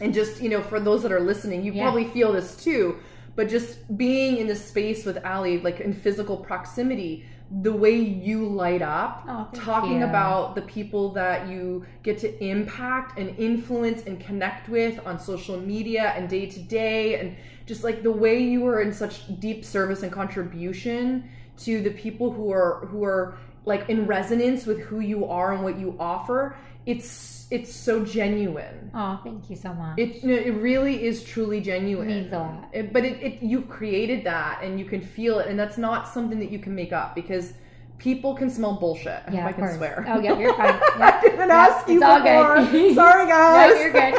and 0.00 0.14
just 0.14 0.40
you 0.42 0.48
know, 0.48 0.62
for 0.62 0.80
those 0.80 1.02
that 1.02 1.12
are 1.12 1.20
listening, 1.20 1.62
you 1.64 1.72
Yeah. 1.72 1.82
probably 1.84 2.04
feel 2.06 2.32
this 2.32 2.56
too. 2.56 2.96
But 3.36 3.48
just 3.48 3.96
being 3.96 4.38
in 4.38 4.46
the 4.48 4.56
space 4.56 5.04
with 5.04 5.24
Ali, 5.24 5.60
like 5.60 5.78
in 5.80 5.92
physical 5.92 6.36
proximity, 6.36 7.24
the 7.62 7.72
way 7.72 7.94
you 7.96 8.44
light 8.46 8.82
up, 8.82 9.24
Oh, 9.28 9.48
talking 9.54 10.00
you. 10.00 10.04
about 10.04 10.54
the 10.54 10.62
people 10.62 11.10
that 11.12 11.48
you 11.48 11.86
get 12.02 12.18
to 12.18 12.44
impact 12.44 13.18
and 13.18 13.34
influence 13.38 14.02
and 14.06 14.18
connect 14.20 14.68
with 14.68 15.00
on 15.06 15.18
social 15.18 15.58
media 15.58 16.12
and 16.16 16.28
day 16.28 16.46
to 16.46 16.60
day, 16.60 17.14
and 17.20 17.36
just 17.64 17.84
like 17.84 18.02
the 18.02 18.10
way 18.12 18.38
you 18.42 18.66
are 18.66 18.80
in 18.82 18.92
such 18.92 19.22
deep 19.40 19.64
service 19.64 20.02
and 20.02 20.10
contribution 20.12 21.28
to 21.58 21.80
the 21.80 21.90
people 21.90 22.32
who 22.32 22.50
are 22.52 22.86
who 22.90 23.04
are 23.04 23.34
like 23.64 23.88
in 23.88 24.06
resonance 24.06 24.66
with 24.66 24.80
who 24.80 25.00
you 25.00 25.24
are 25.26 25.52
and 25.52 25.62
what 25.62 25.78
you 25.78 25.96
offer. 26.00 26.56
It's 26.86 27.37
it's 27.50 27.72
so 27.74 28.04
genuine. 28.04 28.90
Oh, 28.94 29.20
thank 29.24 29.48
you 29.50 29.56
so 29.56 29.72
much. 29.72 29.98
It 29.98 30.22
no, 30.24 30.34
it 30.34 30.50
really 30.50 31.04
is 31.04 31.24
truly 31.24 31.60
genuine. 31.60 32.10
It 32.10 32.14
means 32.22 32.32
a 32.32 32.38
lot. 32.38 32.68
It- 32.72 32.92
but 32.92 33.04
it, 33.04 33.22
it 33.22 33.42
you 33.42 33.62
created 33.62 34.24
that 34.24 34.60
and 34.62 34.78
you 34.78 34.84
can 34.84 35.00
feel 35.00 35.38
it, 35.40 35.48
and 35.48 35.58
that's 35.58 35.78
not 35.78 36.06
something 36.08 36.38
that 36.40 36.50
you 36.50 36.58
can 36.58 36.74
make 36.74 36.92
up 36.92 37.14
because 37.14 37.54
people 37.98 38.34
can 38.34 38.48
smell 38.48 38.74
bullshit. 38.74 39.22
I 39.26 39.32
yeah, 39.32 39.46
I 39.46 39.52
can 39.52 39.64
course. 39.64 39.76
swear. 39.76 40.04
Oh, 40.08 40.20
yeah, 40.20 40.38
you're 40.38 40.54
fine. 40.54 40.68
I 40.80 40.96
Yeah. 40.98 41.20
didn't 41.20 41.48
Yeah, 41.48 41.54
ask 41.68 41.88
you 41.88 41.98
before. 41.98 42.94
Sorry, 42.94 43.26
No, 43.26 43.74
you're 43.80 43.92
good. 43.92 44.14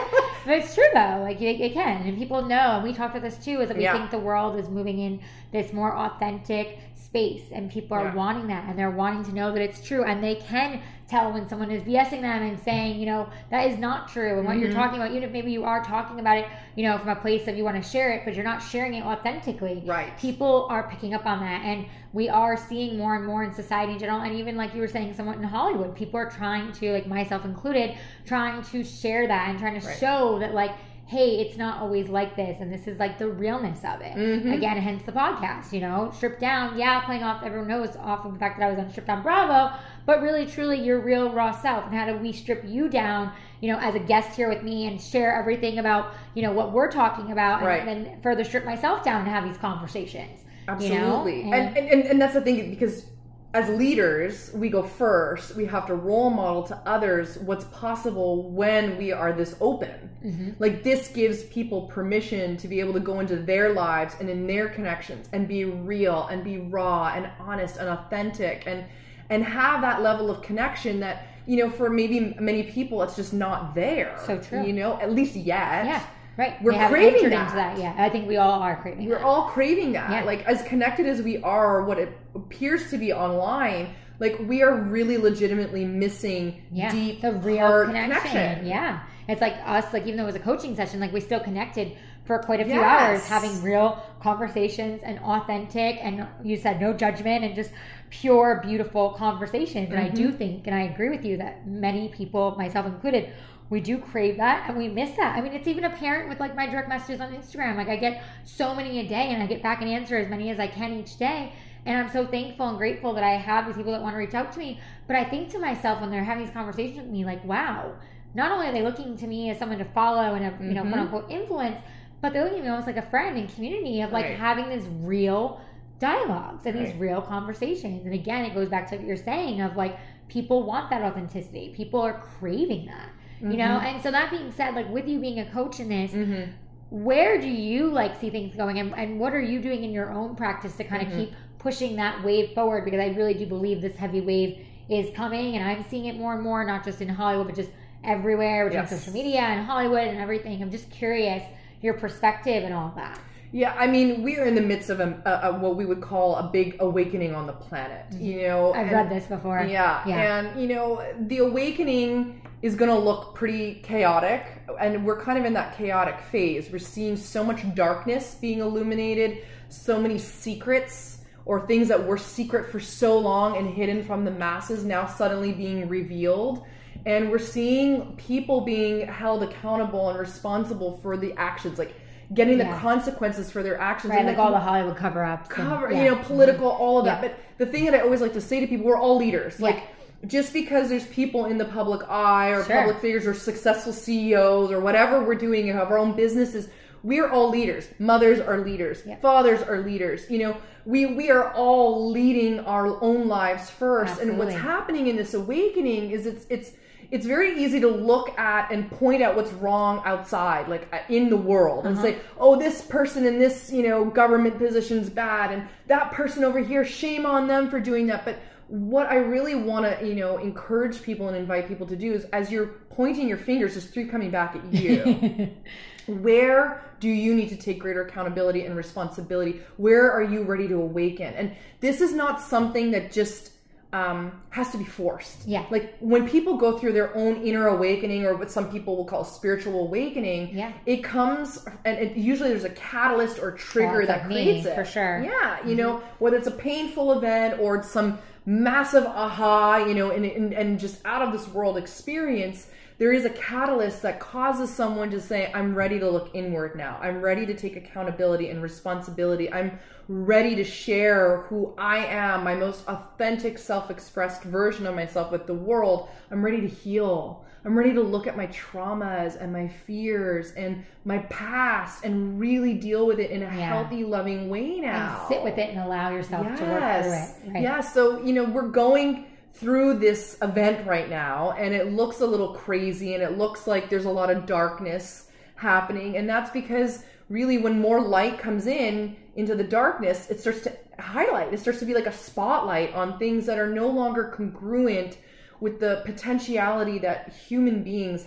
But 0.45 0.57
it's 0.57 0.73
true 0.73 0.83
though. 0.93 1.19
Like 1.21 1.39
it, 1.41 1.61
it 1.61 1.73
can, 1.73 2.01
and 2.07 2.17
people 2.17 2.41
know. 2.43 2.55
And 2.75 2.83
we 2.83 2.93
talked 2.93 3.15
about 3.15 3.23
this 3.29 3.37
too. 3.43 3.61
Is 3.61 3.67
that 3.69 3.77
we 3.77 3.83
Yeah. 3.83 3.93
think 3.97 4.09
the 4.11 4.19
world 4.19 4.57
is 4.59 4.67
moving 4.69 4.99
in 4.99 5.19
this 5.51 5.71
more 5.73 5.95
authentic 5.95 6.79
space, 6.95 7.43
and 7.51 7.71
people 7.71 7.95
are 7.97 8.11
wanting 8.15 8.47
that, 8.47 8.65
and 8.67 8.77
they're 8.77 8.91
wanting 8.91 9.23
to 9.25 9.33
know 9.33 9.51
that 9.53 9.61
it's 9.61 9.81
true, 9.85 10.03
and 10.03 10.23
they 10.23 10.35
can 10.35 10.81
tell 11.09 11.33
when 11.33 11.47
someone 11.49 11.71
is 11.71 11.81
BSing 11.83 12.21
them 12.21 12.43
and 12.43 12.59
saying, 12.59 12.99
you 12.99 13.05
know, 13.07 13.27
that 13.49 13.67
is 13.67 13.77
not 13.79 14.07
true, 14.07 14.37
and 14.37 14.45
what 14.45 14.57
you're 14.57 14.69
Mhm. 14.69 14.73
talking 14.73 14.99
about, 14.99 15.09
even 15.11 15.23
if 15.23 15.31
maybe 15.31 15.51
you 15.51 15.63
are 15.65 15.83
talking 15.83 16.19
about 16.19 16.37
it, 16.37 16.45
you 16.75 16.83
know, 16.83 16.97
from 16.99 17.09
a 17.09 17.15
place 17.15 17.47
of 17.47 17.57
you 17.57 17.63
want 17.63 17.81
to 17.81 17.89
share 17.89 18.11
it, 18.11 18.21
but 18.25 18.35
you're 18.35 18.43
not 18.43 18.61
sharing 18.61 18.93
it 18.93 19.03
authentically 19.03 19.83
Right. 19.85 20.15
people 20.17 20.67
are 20.69 20.83
picking 20.83 21.13
up 21.13 21.25
on 21.25 21.39
that 21.39 21.63
and 21.63 21.85
we 22.13 22.29
are 22.29 22.55
seeing 22.55 22.97
more 22.97 23.15
and 23.15 23.25
more 23.25 23.43
in 23.43 23.51
society 23.53 23.93
in 23.93 23.99
general 23.99 24.21
and 24.21 24.35
even 24.35 24.55
like 24.55 24.73
you 24.75 24.81
were 24.81 24.87
saying 24.87 25.13
somewhat 25.13 25.37
in 25.37 25.43
hollywood 25.43 25.95
people 25.95 26.19
are 26.19 26.29
trying 26.29 26.71
to 26.71 26.91
like 26.91 27.07
myself 27.07 27.45
included 27.45 27.95
trying 28.25 28.61
to 28.61 28.83
share 28.83 29.27
that 29.27 29.49
and 29.49 29.59
trying 29.59 29.79
to 29.79 29.85
Right. 29.85 29.97
show 29.97 30.39
that 30.39 30.53
like 30.53 30.71
hey 31.09 31.39
it's 31.41 31.57
not 31.57 31.81
always 31.81 32.07
like 32.07 32.35
this 32.35 32.57
and 32.61 32.71
this 32.71 32.85
is 32.87 32.99
like 32.99 33.17
the 33.17 33.27
realness 33.27 33.79
of 33.83 33.99
it 33.99 34.15
Mhm. 34.15 34.53
again 34.53 34.77
hence 34.77 35.01
the 35.03 35.11
podcast 35.11 35.73
you 35.73 35.81
know 35.81 36.11
stripped 36.15 36.39
down 36.39 36.77
yeah 36.77 36.99
playing 37.01 37.23
off 37.23 37.41
everyone 37.43 37.67
knows 37.67 37.95
off 37.97 38.25
of 38.25 38.33
the 38.33 38.39
fact 38.39 38.59
that 38.59 38.67
i 38.67 38.69
was 38.69 38.77
on 38.77 38.89
stripped 38.91 39.07
down 39.07 39.23
bravo 39.23 39.75
but 40.05 40.21
really 40.21 40.45
truly 40.45 40.79
your 40.79 40.99
real 40.99 41.31
raw 41.33 41.51
self 41.51 41.83
and 41.87 41.95
how 41.95 42.05
do 42.05 42.15
we 42.17 42.31
strip 42.31 42.63
you 42.63 42.87
down 42.87 43.31
you 43.59 43.71
know 43.71 43.79
as 43.79 43.95
a 43.95 43.99
guest 43.99 44.35
here 44.35 44.49
with 44.49 44.61
me 44.61 44.85
and 44.87 45.01
share 45.01 45.33
everything 45.35 45.79
about 45.79 46.13
you 46.35 46.43
know 46.43 46.51
what 46.51 46.71
we're 46.71 46.91
talking 46.91 47.31
about 47.31 47.63
Right. 47.63 47.87
and 47.87 48.05
then 48.05 48.21
further 48.21 48.43
strip 48.43 48.63
myself 48.63 49.03
down 49.03 49.21
and 49.21 49.27
have 49.29 49.43
these 49.45 49.57
conversations 49.57 50.41
you 50.79 50.89
know? 50.89 51.15
Absolutely. 51.23 51.41
And, 51.51 51.75
and, 51.75 51.87
and 51.89 52.01
and 52.03 52.21
that's 52.21 52.35
the 52.35 52.41
thing 52.41 52.69
because 52.69 53.07
as 53.53 53.67
leaders, 53.69 54.51
we 54.53 54.69
go 54.69 54.83
first. 54.83 55.55
We 55.55 55.65
have 55.65 55.87
to 55.87 55.95
role 55.95 56.29
model 56.29 56.63
to 56.63 56.75
others 56.85 57.37
what's 57.39 57.65
possible 57.65 58.43
when 58.43 58.95
we 58.97 59.11
are 59.11 59.33
this 59.33 59.55
open. 59.59 60.09
Mm-hmm. 60.23 60.51
Like 60.59 60.83
this 60.83 61.07
gives 61.07 61.43
people 61.45 61.83
permission 61.87 62.57
to 62.57 62.67
be 62.67 62.79
able 62.79 62.93
to 62.93 62.99
go 62.99 63.19
into 63.19 63.37
their 63.37 63.73
lives 63.73 64.15
and 64.19 64.29
in 64.29 64.45
their 64.45 64.69
connections 64.69 65.29
and 65.33 65.47
be 65.47 65.65
real 65.65 66.27
and 66.27 66.43
be 66.43 66.59
raw 66.59 67.11
and 67.15 67.29
honest 67.39 67.77
and 67.77 67.89
authentic 67.89 68.63
and 68.67 68.85
and 69.31 69.43
have 69.43 69.81
that 69.81 70.01
level 70.01 70.29
of 70.29 70.41
connection 70.41 70.99
that 70.99 71.27
you 71.45 71.57
know 71.57 71.69
for 71.69 71.89
maybe 71.89 72.35
many 72.39 72.63
people 72.63 73.01
it's 73.01 73.15
just 73.15 73.33
not 73.33 73.73
there. 73.73 74.15
So 74.27 74.37
true. 74.37 74.63
You 74.63 74.73
know, 74.73 74.99
at 75.01 75.11
least 75.11 75.35
yet. 75.35 75.85
Yeah. 75.85 76.05
Right. 76.39 76.55
We're 76.63 76.71
we 76.71 76.87
craving 76.87 77.29
that. 77.31 77.53
that. 77.53 77.77
Yeah. 77.77 77.93
I 77.97 78.07
think 78.09 78.25
we 78.25 78.37
all 78.37 78.61
are 78.61 78.81
craving 78.81 79.05
We're 79.09 79.15
that. 79.17 79.25
all 79.25 79.49
craving 79.49 79.91
that. 79.91 80.09
Yeah. 80.09 80.23
Like 80.23 80.45
as 80.47 80.61
connected 80.63 81.05
as 81.05 81.21
we 81.21 81.37
are, 81.43 81.83
what 81.83 81.99
it 81.99 82.17
appears 82.33 82.89
to 82.91 82.97
be 82.97 83.11
online, 83.11 83.93
like 84.19 84.39
we 84.39 84.63
are 84.63 84.73
really 84.73 85.17
legitimately 85.17 85.83
missing 85.83 86.61
yeah. 86.71 86.91
deep 86.91 87.21
the 87.21 87.33
real 87.33 87.67
heart 87.67 87.87
connection. 87.87 88.65
Yeah. 88.65 89.01
It's 89.27 89.41
like 89.41 89.55
us, 89.65 89.91
like 89.91 90.03
even 90.07 90.15
though 90.15 90.23
it 90.23 90.27
was 90.27 90.35
a 90.35 90.39
coaching 90.39 90.77
session, 90.77 91.01
like 91.01 91.11
we 91.11 91.19
still 91.19 91.41
connected 91.41 91.97
for 92.23 92.39
quite 92.39 92.61
a 92.61 92.65
few 92.65 92.75
Yes. 92.75 93.19
hours 93.21 93.27
having 93.27 93.61
real 93.61 94.01
conversations 94.21 95.01
and 95.03 95.19
authentic 95.19 95.97
and 96.01 96.25
you 96.43 96.55
said 96.55 96.79
no 96.79 96.93
judgment 96.93 97.43
and 97.43 97.53
just 97.55 97.71
pure 98.11 98.61
beautiful 98.63 99.11
conversations 99.13 99.89
and 99.89 99.97
i 99.99 100.03
Mm-hmm. 100.05 100.15
do 100.15 100.31
think 100.31 100.67
and 100.67 100.75
i 100.75 100.81
agree 100.83 101.09
with 101.09 101.25
you 101.25 101.37
that 101.37 101.65
many 101.67 102.09
people 102.09 102.55
myself 102.55 102.85
included 102.85 103.33
we 103.69 103.79
do 103.79 103.97
crave 103.97 104.37
that 104.37 104.67
and 104.67 104.77
we 104.77 104.87
miss 104.87 105.11
that 105.15 105.35
i 105.37 105.41
mean 105.41 105.53
it's 105.53 105.67
even 105.67 105.83
apparent 105.83 106.27
with 106.29 106.39
like 106.39 106.55
my 106.55 106.65
direct 106.65 106.89
messages 106.89 107.21
on 107.21 107.31
instagram 107.33 107.75
like 107.75 107.87
i 107.89 107.95
get 107.95 108.23
so 108.43 108.73
many 108.73 108.99
a 108.99 109.07
day 109.07 109.29
and 109.31 109.41
i 109.43 109.45
get 109.45 109.61
back 109.61 109.81
and 109.81 109.89
answer 109.89 110.17
as 110.17 110.27
many 110.29 110.49
as 110.49 110.59
i 110.59 110.67
can 110.67 110.93
each 110.93 111.17
day 111.17 111.51
and 111.85 111.97
i'm 111.97 112.09
so 112.09 112.25
thankful 112.25 112.67
and 112.67 112.77
grateful 112.77 113.13
that 113.13 113.23
i 113.23 113.31
have 113.31 113.65
these 113.65 113.75
people 113.75 113.91
that 113.91 114.01
want 114.01 114.13
to 114.13 114.17
reach 114.17 114.33
out 114.33 114.51
to 114.51 114.59
me 114.59 114.79
but 115.07 115.15
i 115.15 115.23
think 115.23 115.49
to 115.49 115.59
myself 115.59 116.01
when 116.01 116.09
they're 116.09 116.23
having 116.23 116.43
these 116.43 116.53
conversations 116.53 116.97
with 116.97 117.07
me 117.07 117.23
like 117.25 117.43
wow 117.45 117.93
not 118.33 118.51
only 118.51 118.67
are 118.67 118.71
they 118.71 118.81
looking 118.83 119.17
to 119.17 119.27
me 119.27 119.49
as 119.49 119.57
someone 119.59 119.77
to 119.77 119.85
follow 119.85 120.33
and 120.35 120.45
a 120.45 120.63
you 120.63 120.73
know 120.73 120.83
Mhm. 120.83 120.89
quote 120.91 120.99
unquote 121.01 121.31
influence 121.31 121.77
but 122.21 122.33
they're 122.33 122.43
looking 122.43 122.59
at 122.59 122.63
me 122.65 122.69
almost 122.69 122.87
like 122.87 122.97
a 122.97 123.01
friend 123.09 123.37
and 123.37 123.47
community 123.53 124.01
of 124.01 124.11
like 124.11 124.25
Right. 124.25 124.37
having 124.37 124.67
these 124.69 124.85
real 125.03 125.61
dialogues 125.99 126.65
and 126.65 126.77
these 126.77 126.93
real 126.95 127.21
conversations. 127.21 128.05
And 128.05 128.13
again, 128.13 128.45
it 128.45 128.53
goes 128.53 128.69
back 128.69 128.89
to 128.89 128.95
what 128.97 129.05
you're 129.05 129.17
saying 129.17 129.59
of 129.61 129.75
like 129.75 129.97
people 130.29 130.63
want 130.63 130.89
that 130.89 131.01
authenticity. 131.01 131.73
People 131.75 132.01
are 132.01 132.13
craving 132.13 132.85
that. 132.87 133.09
You 133.41 133.57
know, 133.57 133.63
Mm-hmm. 133.79 133.85
and 133.85 134.03
so 134.03 134.11
that 134.11 134.31
being 134.31 134.51
said, 134.51 134.75
like 134.75 134.89
with 134.89 135.07
you 135.07 135.19
being 135.19 135.39
a 135.39 135.45
coach 135.45 135.79
in 135.79 135.87
this, 135.89 136.11
Mhm. 136.11 136.49
where 136.89 137.39
do 137.39 137.47
you 137.47 137.87
like 137.89 138.19
see 138.19 138.29
things 138.29 138.55
going 138.55 138.79
and, 138.79 138.93
and 138.97 139.19
what 139.19 139.33
are 139.33 139.39
you 139.39 139.61
doing 139.61 139.83
in 139.83 139.91
your 139.91 140.11
own 140.11 140.35
practice 140.35 140.75
to 140.77 140.83
kind 140.83 141.03
of 141.03 141.09
Mhm. 141.09 141.15
keep 141.15 141.33
pushing 141.59 141.95
that 141.97 142.23
wave 142.23 142.51
forward 142.55 142.83
because 142.85 142.99
i 142.99 143.07
really 143.15 143.33
do 143.35 143.45
believe 143.45 143.79
this 143.81 143.95
heavy 143.95 144.21
wave 144.21 144.65
is 144.89 145.13
coming 145.15 145.55
and 145.55 145.63
i'm 145.69 145.83
seeing 145.83 146.05
it 146.05 146.15
more 146.17 146.33
and 146.33 146.41
more 146.41 146.63
not 146.65 146.83
just 146.83 146.99
in 147.01 147.07
hollywood 147.09 147.45
but 147.47 147.55
just 147.55 147.69
everywhere 148.03 148.65
between 148.65 148.81
Yes. 148.81 148.89
social 148.97 149.13
media 149.13 149.41
and 149.41 149.65
hollywood 149.67 150.07
and 150.07 150.17
everything 150.17 150.63
i'm 150.63 150.71
just 150.71 150.89
curious 150.89 151.43
your 151.81 151.93
perspective 151.93 152.63
and 152.63 152.73
all 152.73 152.91
that 152.95 153.19
Yeah, 153.51 153.73
I 153.77 153.87
mean, 153.87 154.21
we 154.21 154.37
are 154.37 154.45
in 154.45 154.53
the 154.53 154.61
midst 154.61 154.89
of 154.91 154.99
a, 154.99 155.21
a, 155.25 155.49
a 155.49 155.57
what 155.59 155.75
we 155.75 155.85
would 155.85 156.01
call 156.01 156.35
a 156.35 156.43
big 156.49 156.77
awakening 156.79 157.33
on 157.33 157.47
the 157.47 157.53
planet. 157.53 158.05
You 158.13 158.43
know, 158.43 158.71
Mm-hmm. 158.73 158.79
i've 158.79 158.85
and- 158.87 158.91
read 158.95 159.09
this 159.09 159.25
before 159.27 159.63
Yeah, 159.63 160.07
Yeah. 160.07 160.39
and 160.39 160.61
you 160.61 160.67
know, 160.67 161.03
the 161.27 161.39
awakening 161.39 162.41
is 162.61 162.75
going 162.75 162.91
to 162.91 162.97
look 162.99 163.33
pretty 163.35 163.75
chaotic, 163.83 164.43
and 164.79 165.05
we're 165.05 165.19
kind 165.21 165.39
of 165.39 165.45
in 165.45 165.53
that 165.53 165.75
chaotic 165.77 166.19
phase. 166.19 166.69
We're 166.71 166.77
seeing 166.79 167.15
so 167.17 167.43
much 167.43 167.61
darkness 167.73 168.35
being 168.35 168.59
illuminated, 168.59 169.39
so 169.69 169.99
many 169.99 170.17
secrets 170.17 171.19
or 171.45 171.65
things 171.65 171.87
that 171.87 172.05
were 172.05 172.17
secret 172.17 172.69
for 172.71 172.79
so 172.79 173.17
long 173.17 173.57
and 173.57 173.67
hidden 173.73 174.03
from 174.03 174.25
the 174.25 174.31
masses 174.31 174.83
now 174.83 175.07
suddenly 175.07 175.53
being 175.53 175.87
revealed. 175.87 176.63
And 177.05 177.31
we're 177.31 177.39
seeing 177.39 178.15
people 178.17 178.61
being 178.61 179.07
held 179.07 179.41
accountable 179.41 180.09
and 180.09 180.19
responsible 180.19 180.99
for 181.01 181.15
the 181.17 181.33
actions, 181.37 181.79
like 181.79 181.93
getting 182.33 182.57
the 182.59 182.65
consequences 182.65 183.49
for 183.49 183.63
their 183.63 183.79
actions. 183.79 184.11
right 184.11 184.19
and 184.19 184.27
like 184.27 184.37
the- 184.37 184.41
all 184.41 184.51
the 184.51 184.59
hollywood 184.59 184.95
cover-ups 184.95 185.49
and- 185.57 185.91
yeah. 185.91 186.03
you 186.03 186.09
know, 186.11 186.15
political, 186.23 186.69
mm-hmm. 186.69 186.81
all 186.81 186.99
of 186.99 187.05
that. 187.05 187.21
Yeah. 187.23 187.29
But 187.29 187.39
the 187.57 187.65
thing 187.65 187.85
that 187.85 187.93
I 187.95 188.01
always 188.01 188.21
like 188.21 188.33
to 188.33 188.41
say 188.41 188.59
to 188.59 188.67
people, 188.67 188.85
we're 188.85 188.97
all 188.97 189.17
leaders. 189.17 189.55
Yeah. 189.59 189.65
Like, 189.67 189.83
just 190.27 190.51
because 190.53 190.89
there's 190.89 191.05
people 191.07 191.45
in 191.45 191.57
the 191.57 191.65
public 191.65 192.07
eye 192.09 192.49
or 192.49 192.63
Sure. 192.65 192.75
public 192.75 192.97
figures 192.99 193.25
or 193.25 193.33
successful 193.33 193.93
CEOs 193.93 194.69
or 194.71 194.79
whatever 194.79 195.23
we're 195.23 195.35
doing 195.35 195.69
and 195.69 195.79
have 195.79 195.89
our 195.91 195.97
own 195.97 196.13
businesses, 196.15 196.67
we're 197.03 197.29
all 197.29 197.49
leaders. 197.49 197.87
Mothers 197.99 198.39
are 198.41 198.57
leaders. 198.59 199.01
Yeah. 199.05 199.15
Fathers 199.17 199.61
are 199.61 199.79
leaders. 199.79 200.29
You 200.29 200.39
know, 200.39 200.57
we 200.85 201.05
we 201.05 201.31
are 201.31 201.53
all 201.53 202.11
leading 202.11 202.59
our 202.61 203.01
own 203.01 203.27
lives 203.29 203.69
first. 203.69 204.19
And 204.19 204.37
what's 204.37 204.53
happening 204.55 205.07
in 205.07 205.15
this 205.15 205.33
awakening 205.33 206.11
is 206.11 206.25
it's 206.25 206.45
it's 206.49 206.71
it's 207.11 207.25
very 207.25 207.61
easy 207.63 207.79
to 207.79 207.87
look 207.87 208.37
at 208.37 208.71
and 208.71 208.89
point 208.91 209.21
out 209.23 209.35
what's 209.35 209.51
wrong 209.53 210.01
outside, 210.05 210.67
like 210.67 210.87
uh, 210.93 210.99
in 211.09 211.29
the 211.29 211.37
world, 211.37 211.85
and 211.85 211.97
Uh-huh. 211.97 212.07
say, 212.07 212.17
"Oh, 212.37 212.55
this 212.57 212.81
person 212.81 213.25
in 213.25 213.39
this 213.39 213.71
you 213.71 213.83
know 213.87 214.05
government 214.05 214.57
position's 214.57 215.09
bad, 215.09 215.51
and 215.51 215.67
that 215.87 216.11
person 216.11 216.43
over 216.43 216.59
here, 216.59 216.85
shame 216.85 217.25
on 217.25 217.47
them 217.47 217.69
for 217.69 217.79
doing 217.79 218.07
that." 218.07 218.25
But 218.25 218.37
what 218.67 219.07
I 219.07 219.15
really 219.15 219.55
want 219.55 219.85
to 219.99 220.05
you 220.07 220.15
know 220.15 220.37
encourage 220.37 221.01
people 221.01 221.27
and 221.27 221.35
invite 221.37 221.67
people 221.67 221.87
to 221.87 221.95
do 221.95 222.13
is, 222.13 222.25
as 222.25 222.51
you're 222.51 222.67
pointing 222.91 223.27
your 223.27 223.37
fingers, 223.37 223.73
there's 223.73 223.87
three 223.87 224.05
coming 224.07 224.29
back 224.31 224.55
at 224.55 224.73
you. 224.73 225.49
where 226.07 226.81
do 226.99 227.07
you 227.07 227.35
need 227.35 227.49
to 227.49 227.55
take 227.55 227.79
greater 227.79 228.01
accountability 228.03 228.65
and 228.65 228.75
responsibility 228.75 229.61
where 229.77 230.11
are 230.11 230.23
you 230.23 230.41
ready 230.41 230.67
to 230.67 230.73
awaken 230.75 231.31
and 231.35 231.55
this 231.81 232.01
is 232.01 232.13
not 232.13 232.41
something 232.41 232.89
that 232.89 233.11
just 233.11 233.51
um, 233.91 234.39
has 234.51 234.71
to 234.71 234.77
be 234.77 234.83
forced 234.83 235.47
Yeah. 235.47 235.65
like 235.71 235.95
when 235.99 236.29
people 236.29 236.57
go 236.57 236.77
through 236.77 236.93
their 236.93 237.15
own 237.17 237.41
inner 237.41 237.67
awakening 237.69 238.23
or 238.23 238.35
what 238.35 238.51
some 238.51 238.69
people 238.71 238.95
will 238.95 239.05
call 239.05 239.23
spiritual 239.23 239.79
awakening 239.81 240.55
Yeah. 240.55 240.73
it 240.85 241.03
comes 241.03 241.65
and 241.85 241.97
it, 241.97 242.15
usually 242.15 242.49
there's 242.49 242.65
a 242.65 242.69
catalyst 242.69 243.39
or 243.39 243.51
trigger 243.51 244.05
that 244.05 244.19
like 244.21 244.27
me, 244.27 244.43
creates 244.43 244.67
it 244.67 244.75
for 244.75 244.85
sure. 244.85 245.23
yeah 245.23 245.65
you 245.65 245.73
know 245.75 246.03
whether 246.19 246.37
it's 246.37 246.45
a 246.47 246.51
painful 246.51 247.13
event 247.13 247.59
or 247.59 247.77
it's 247.77 247.89
some 247.89 248.19
massive 248.45 249.05
aha 249.05 249.77
you 249.77 249.95
know 249.95 250.11
and, 250.11 250.23
and, 250.23 250.53
and 250.53 250.79
just 250.79 251.03
out 251.05 251.23
of 251.23 251.31
this 251.31 251.47
world 251.47 251.75
experience 251.75 252.67
there 252.99 253.11
is 253.13 253.25
a 253.25 253.29
catalyst 253.31 254.01
that 254.03 254.19
causes 254.19 254.69
someone 254.69 255.09
to 255.09 255.19
say 255.21 255.51
i'm 255.55 255.73
ready 255.73 255.97
to 255.99 256.09
look 256.09 256.29
inward 256.35 256.75
now. 256.75 256.99
I'm 257.01 257.21
ready 257.21 257.45
to 257.47 257.55
take 257.55 257.75
accountability 257.75 258.49
and 258.49 258.61
responsibility. 258.61 259.51
I'm 259.51 259.79
ready 260.09 260.55
to 260.55 260.63
share 260.63 261.43
who 261.47 261.73
i 261.77 261.97
am 262.05 262.43
my 262.43 262.55
most 262.55 262.87
authentic 262.87 263.57
self-expressed 263.57 264.43
version 264.43 264.85
of 264.85 264.95
myself 264.95 265.31
with 265.31 265.47
the 265.47 265.53
world. 265.53 266.09
I'm 266.29 266.43
ready 266.43 266.61
to 266.61 266.67
heal. 266.67 267.45
I'm 267.65 267.77
ready 267.77 267.93
to 267.93 268.01
look 268.01 268.25
at 268.25 268.37
my 268.37 268.47
traumas 268.47 269.35
and 269.41 269.51
my 269.51 269.67
fears 269.67 270.51
and 270.53 270.83
my 271.05 271.19
past 271.29 272.05
and 272.05 272.39
really 272.39 272.73
deal 272.73 273.05
with 273.05 273.19
it 273.19 273.31
in 273.31 273.41
a 273.43 273.45
Yeah. 273.45 273.73
healthy 273.73 274.03
loving 274.03 274.49
way 274.49 274.79
now. 274.79 275.19
and 275.19 275.27
sit 275.27 275.43
with 275.43 275.57
it 275.57 275.69
and 275.69 275.79
allow 275.79 276.09
yourself 276.09 276.43
to 276.45 276.49
work 276.51 276.57
through 276.57 276.67
it. 276.67 277.53
Right. 277.53 277.61
Yeah, 277.63 277.81
so 277.81 278.21
you 278.23 278.33
know, 278.33 278.45
we're 278.45 278.69
going 278.69 279.25
through 279.53 279.99
this 279.99 280.37
event 280.41 280.87
right 280.87 281.09
now 281.09 281.51
and 281.51 281.73
it 281.73 281.91
looks 281.91 282.21
a 282.21 282.25
little 282.25 282.53
crazy 282.53 283.13
and 283.13 283.23
it 283.23 283.37
looks 283.37 283.67
like 283.67 283.89
there's 283.89 284.05
a 284.05 284.09
lot 284.09 284.29
of 284.29 284.45
darkness 284.45 285.27
happening 285.55 286.15
and 286.15 286.29
that's 286.29 286.49
because 286.51 287.03
really 287.29 287.57
when 287.57 287.79
more 287.79 288.01
light 288.01 288.39
comes 288.39 288.67
in 288.67 289.15
into 289.35 289.55
the 289.55 289.63
darkness, 289.63 290.29
it 290.29 290.39
starts 290.39 290.61
to 290.61 290.75
highlight. 290.99 291.53
It 291.53 291.59
starts 291.59 291.79
to 291.79 291.85
be 291.85 291.93
like 291.93 292.07
a 292.07 292.11
spotlight 292.11 292.93
on 292.93 293.17
things 293.17 293.45
that 293.45 293.57
are 293.57 293.69
no 293.69 293.87
longer 293.87 294.33
congruent 294.35 295.17
with 295.59 295.79
the 295.79 296.01
potentiality 296.05 296.99
that 296.99 297.33
human 297.33 297.83
beings 297.83 298.25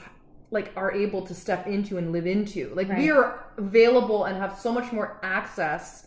like 0.51 0.73
are 0.77 0.93
able 0.93 1.27
to 1.27 1.35
step 1.35 1.67
into 1.67 1.99
and 1.99 2.13
live 2.13 2.27
into. 2.27 2.73
Like 2.75 2.89
we 2.89 3.11
are 3.11 3.47
available 3.57 4.25
and 4.25 4.37
have 4.37 4.59
so 4.59 4.73
much 4.73 4.93
more 4.93 5.19
access 5.23 6.07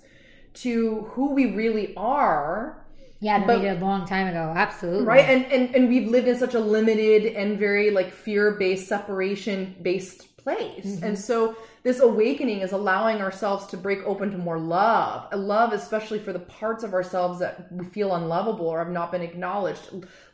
to 0.56 1.02
who 1.12 1.32
we 1.34 1.54
really 1.54 1.94
are 1.98 2.85
yeah 3.26 3.46
but- 3.46 3.62
did 3.62 3.78
a 3.78 3.86
long 3.86 4.06
time 4.06 4.28
ago. 4.28 4.54
Absolutely. 4.56 5.06
Right? 5.06 5.26
And, 5.26 5.46
and 5.52 5.76
and 5.76 5.90
we've 5.90 6.10
lived 6.10 6.28
in 6.28 6.38
such 6.38 6.54
a 6.54 6.60
limited 6.60 7.34
and 7.36 7.58
very 7.58 7.90
like 7.92 8.14
fear-based 8.14 8.88
separation 8.88 9.76
based 9.82 10.38
place. 10.38 10.86
Mm-hmm. 10.86 11.04
and 11.04 11.18
so 11.18 11.56
this 11.82 12.00
awakening 12.00 12.60
is 12.62 12.72
allowing 12.72 13.20
ourselves 13.22 13.66
to 13.68 13.78
break 13.78 14.00
open 14.06 14.32
to 14.32 14.38
more 14.38 14.60
love. 14.60 15.28
A 15.32 15.38
love 15.38 15.74
especially 15.74 16.20
for 16.20 16.34
the 16.34 16.40
parts 16.40 16.84
of 16.84 16.94
ourselves 16.94 17.40
that 17.40 17.72
we 17.72 17.86
feel 17.86 18.16
unlovable 18.16 18.68
or 18.68 18.80
have 18.80 18.90
not 19.00 19.12
been 19.12 19.22
acknowledged. 19.22 19.86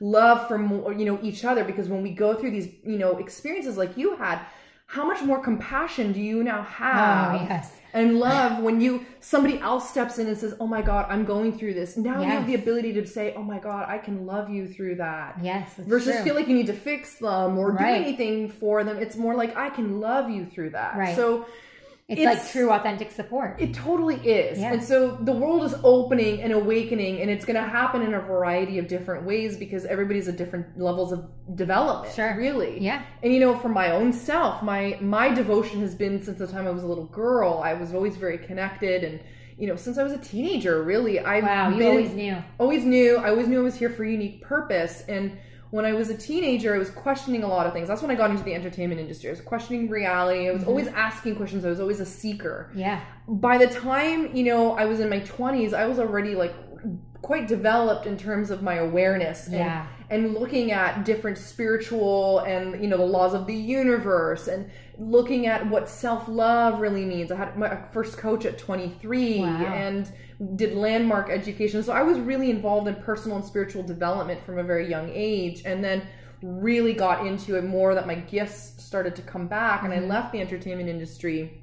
Love 0.01 0.47
for 0.47 0.57
more 0.57 0.93
you 0.93 1.05
know 1.05 1.19
each 1.21 1.45
other. 1.45 1.63
Because 1.63 1.87
when 1.87 2.01
we 2.01 2.11
go 2.11 2.33
through 2.33 2.51
these 2.51 2.69
you 2.83 2.97
know 2.97 3.17
experiences 3.17 3.77
like 3.77 3.97
you 3.97 4.15
had 4.17 4.39
how 4.85 5.05
much 5.05 5.21
more 5.21 5.41
compassion 5.41 6.11
do 6.11 6.19
you 6.19 6.43
now 6.43 6.63
have 6.63 7.41
oh 7.41 7.45
yes 7.49 7.80
and 7.93 8.19
love 8.19 8.61
when 8.63 8.81
you 8.81 9.05
somebody 9.19 9.59
else 9.59 9.89
steps 9.89 10.17
in 10.17 10.27
and 10.27 10.37
says 10.37 10.55
oh 10.59 10.67
my 10.67 10.81
god 10.81 11.05
i'm 11.09 11.25
going 11.25 11.57
through 11.57 11.73
this. 11.73 11.97
Now 11.97 12.21
you 12.21 12.27
have 12.27 12.47
the 12.47 12.55
ability 12.55 12.93
to 12.93 13.05
say 13.05 13.33
oh 13.35 13.43
my 13.43 13.59
god 13.59 13.87
i 13.87 13.97
can 13.97 14.25
love 14.25 14.49
you 14.49 14.67
through 14.67 14.95
that. 14.95 15.37
Yes 15.41 15.71
it's 15.77 15.87
versus 15.87 16.15
true. 16.15 16.23
feel 16.23 16.35
like 16.35 16.47
you 16.47 16.55
need 16.55 16.67
to 16.67 16.73
fix 16.73 17.15
them 17.15 17.57
or 17.57 17.71
do 17.71 17.83
anything 17.83 18.49
for 18.49 18.83
them. 18.83 18.97
It's 18.97 19.15
more 19.15 19.35
like 19.35 19.55
i 19.55 19.69
can 19.69 19.99
love 19.99 20.29
you 20.29 20.45
through 20.45 20.71
that. 20.71 20.95
Right. 20.95 21.15
so 21.15 21.45
it's, 22.11 22.19
it's- 22.21 22.37
like 22.43 22.51
true 22.51 22.69
authentic 22.71 23.09
support 23.11 23.55
it 23.59 23.73
totally 23.73 24.15
is 24.17 24.59
Yeah. 24.59 24.73
and 24.73 24.83
so 24.83 25.15
the 25.21 25.31
world 25.31 25.63
is 25.63 25.73
opening 25.83 26.41
and 26.41 26.51
awakening 26.53 27.21
and 27.21 27.29
it's 27.29 27.45
going 27.45 27.55
to 27.63 27.67
happen 27.67 28.01
in 28.01 28.13
a 28.13 28.19
variety 28.19 28.77
of 28.79 28.87
different 28.87 29.25
ways 29.25 29.57
because 29.57 29.85
everybody's 29.85 30.27
at 30.27 30.37
different 30.37 30.79
levels 30.79 31.11
of 31.11 31.25
development 31.55 32.13
Sure. 32.13 32.35
really 32.37 32.79
yeah 32.79 33.01
and 33.23 33.33
you 33.33 33.39
know, 33.39 33.55
for 33.57 33.69
my 33.69 33.91
own 33.91 34.11
self, 34.13 34.63
my 34.63 34.97
my 34.99 35.29
devotion 35.33 35.79
has 35.81 35.93
been 35.93 36.21
since 36.23 36.39
the 36.39 36.47
time 36.47 36.65
I 36.67 36.71
was 36.71 36.83
a 36.83 36.87
little 36.87 37.05
girl. 37.05 37.61
I 37.63 37.73
was 37.75 37.93
always 37.93 38.15
very 38.17 38.39
connected, 38.39 39.03
and 39.03 39.19
you 39.59 39.67
know, 39.67 39.75
since 39.75 39.99
I 39.99 40.03
was 40.03 40.11
a 40.13 40.17
teenager, 40.17 40.81
really, 40.81 41.19
I've 41.19 41.43
wow 41.43 41.69
you 41.69 41.77
been, 41.77 41.87
always 41.91 42.11
knew 42.13 42.37
always 42.59 42.83
knew 42.83 43.17
I 43.17 43.29
always 43.29 43.47
knew 43.47 43.59
I 43.59 43.63
was 43.63 43.75
here 43.75 43.91
for 43.91 44.03
a 44.03 44.09
unique 44.09 44.41
purpose. 44.41 45.03
And 45.07 45.37
when 45.71 45.85
I 45.85 45.93
was 45.93 46.09
a 46.09 46.17
teenager, 46.17 46.75
I 46.75 46.77
was 46.77 46.89
questioning 46.89 47.43
a 47.43 47.47
lot 47.47 47.65
of 47.65 47.73
things. 47.73 47.87
That's 47.87 48.01
when 48.01 48.11
I 48.11 48.15
got 48.15 48.29
into 48.29 48.43
the 48.43 48.53
entertainment 48.53 48.99
industry. 48.99 49.29
I 49.29 49.31
was 49.31 49.41
questioning 49.41 49.89
reality. 49.89 50.49
I 50.49 50.51
was 50.51 50.61
mm-hmm. 50.61 50.69
always 50.69 50.87
asking 50.87 51.37
questions. 51.37 51.65
I 51.65 51.69
was 51.69 51.79
always 51.79 52.01
a 52.01 52.05
seeker. 52.05 52.71
Yeah. 52.75 53.01
By 53.27 53.57
the 53.57 53.67
time, 53.67 54.35
you 54.35 54.43
know, 54.43 54.73
I 54.73 54.85
was 54.85 54.99
in 54.99 55.09
my 55.09 55.21
20s, 55.21 55.73
I 55.73 55.87
was 55.87 55.97
already 55.97 56.35
like 56.35 56.53
quite 57.21 57.47
developed 57.47 58.05
in 58.05 58.17
terms 58.17 58.51
of 58.51 58.61
my 58.61 58.75
awareness 58.75 59.47
and, 59.47 59.55
Yeah. 59.55 59.87
And 60.11 60.35
looking 60.35 60.71
at 60.71 61.03
different 61.05 61.37
spiritual 61.37 62.39
and 62.39 62.81
you 62.81 62.87
know 62.87 62.97
the 62.97 63.03
laws 63.03 63.33
of 63.33 63.47
the 63.47 63.55
universe 63.55 64.47
and 64.47 64.69
looking 64.99 65.47
at 65.47 65.67
what 65.67 65.89
self-love 65.89 66.79
really 66.79 67.05
means 67.05 67.31
i 67.31 67.35
had 67.35 67.57
my 67.57 67.75
first 67.91 68.17
coach 68.17 68.45
at 68.45 68.57
23 68.57 69.39
Wow. 69.39 69.47
and 69.47 70.11
did 70.55 70.75
landmark 70.75 71.29
education 71.29 71.81
so 71.81 71.93
i 71.93 72.03
was 72.03 72.19
really 72.19 72.51
involved 72.51 72.87
in 72.87 72.95
personal 72.95 73.37
and 73.37 73.45
spiritual 73.45 73.81
development 73.81 74.45
from 74.45 74.59
a 74.59 74.63
very 74.63 74.87
young 74.87 75.09
age 75.13 75.63
and 75.65 75.83
then 75.83 76.03
really 76.43 76.93
got 76.93 77.25
into 77.25 77.55
it 77.55 77.63
more 77.63 77.95
that 77.95 78.05
my 78.05 78.15
gifts 78.15 78.83
started 78.83 79.15
to 79.15 79.21
come 79.23 79.47
back 79.47 79.83
and 79.83 79.93
i 79.93 79.97
mm-hmm. 79.97 80.09
left 80.09 80.31
the 80.31 80.39
entertainment 80.39 80.89
industry 80.89 81.61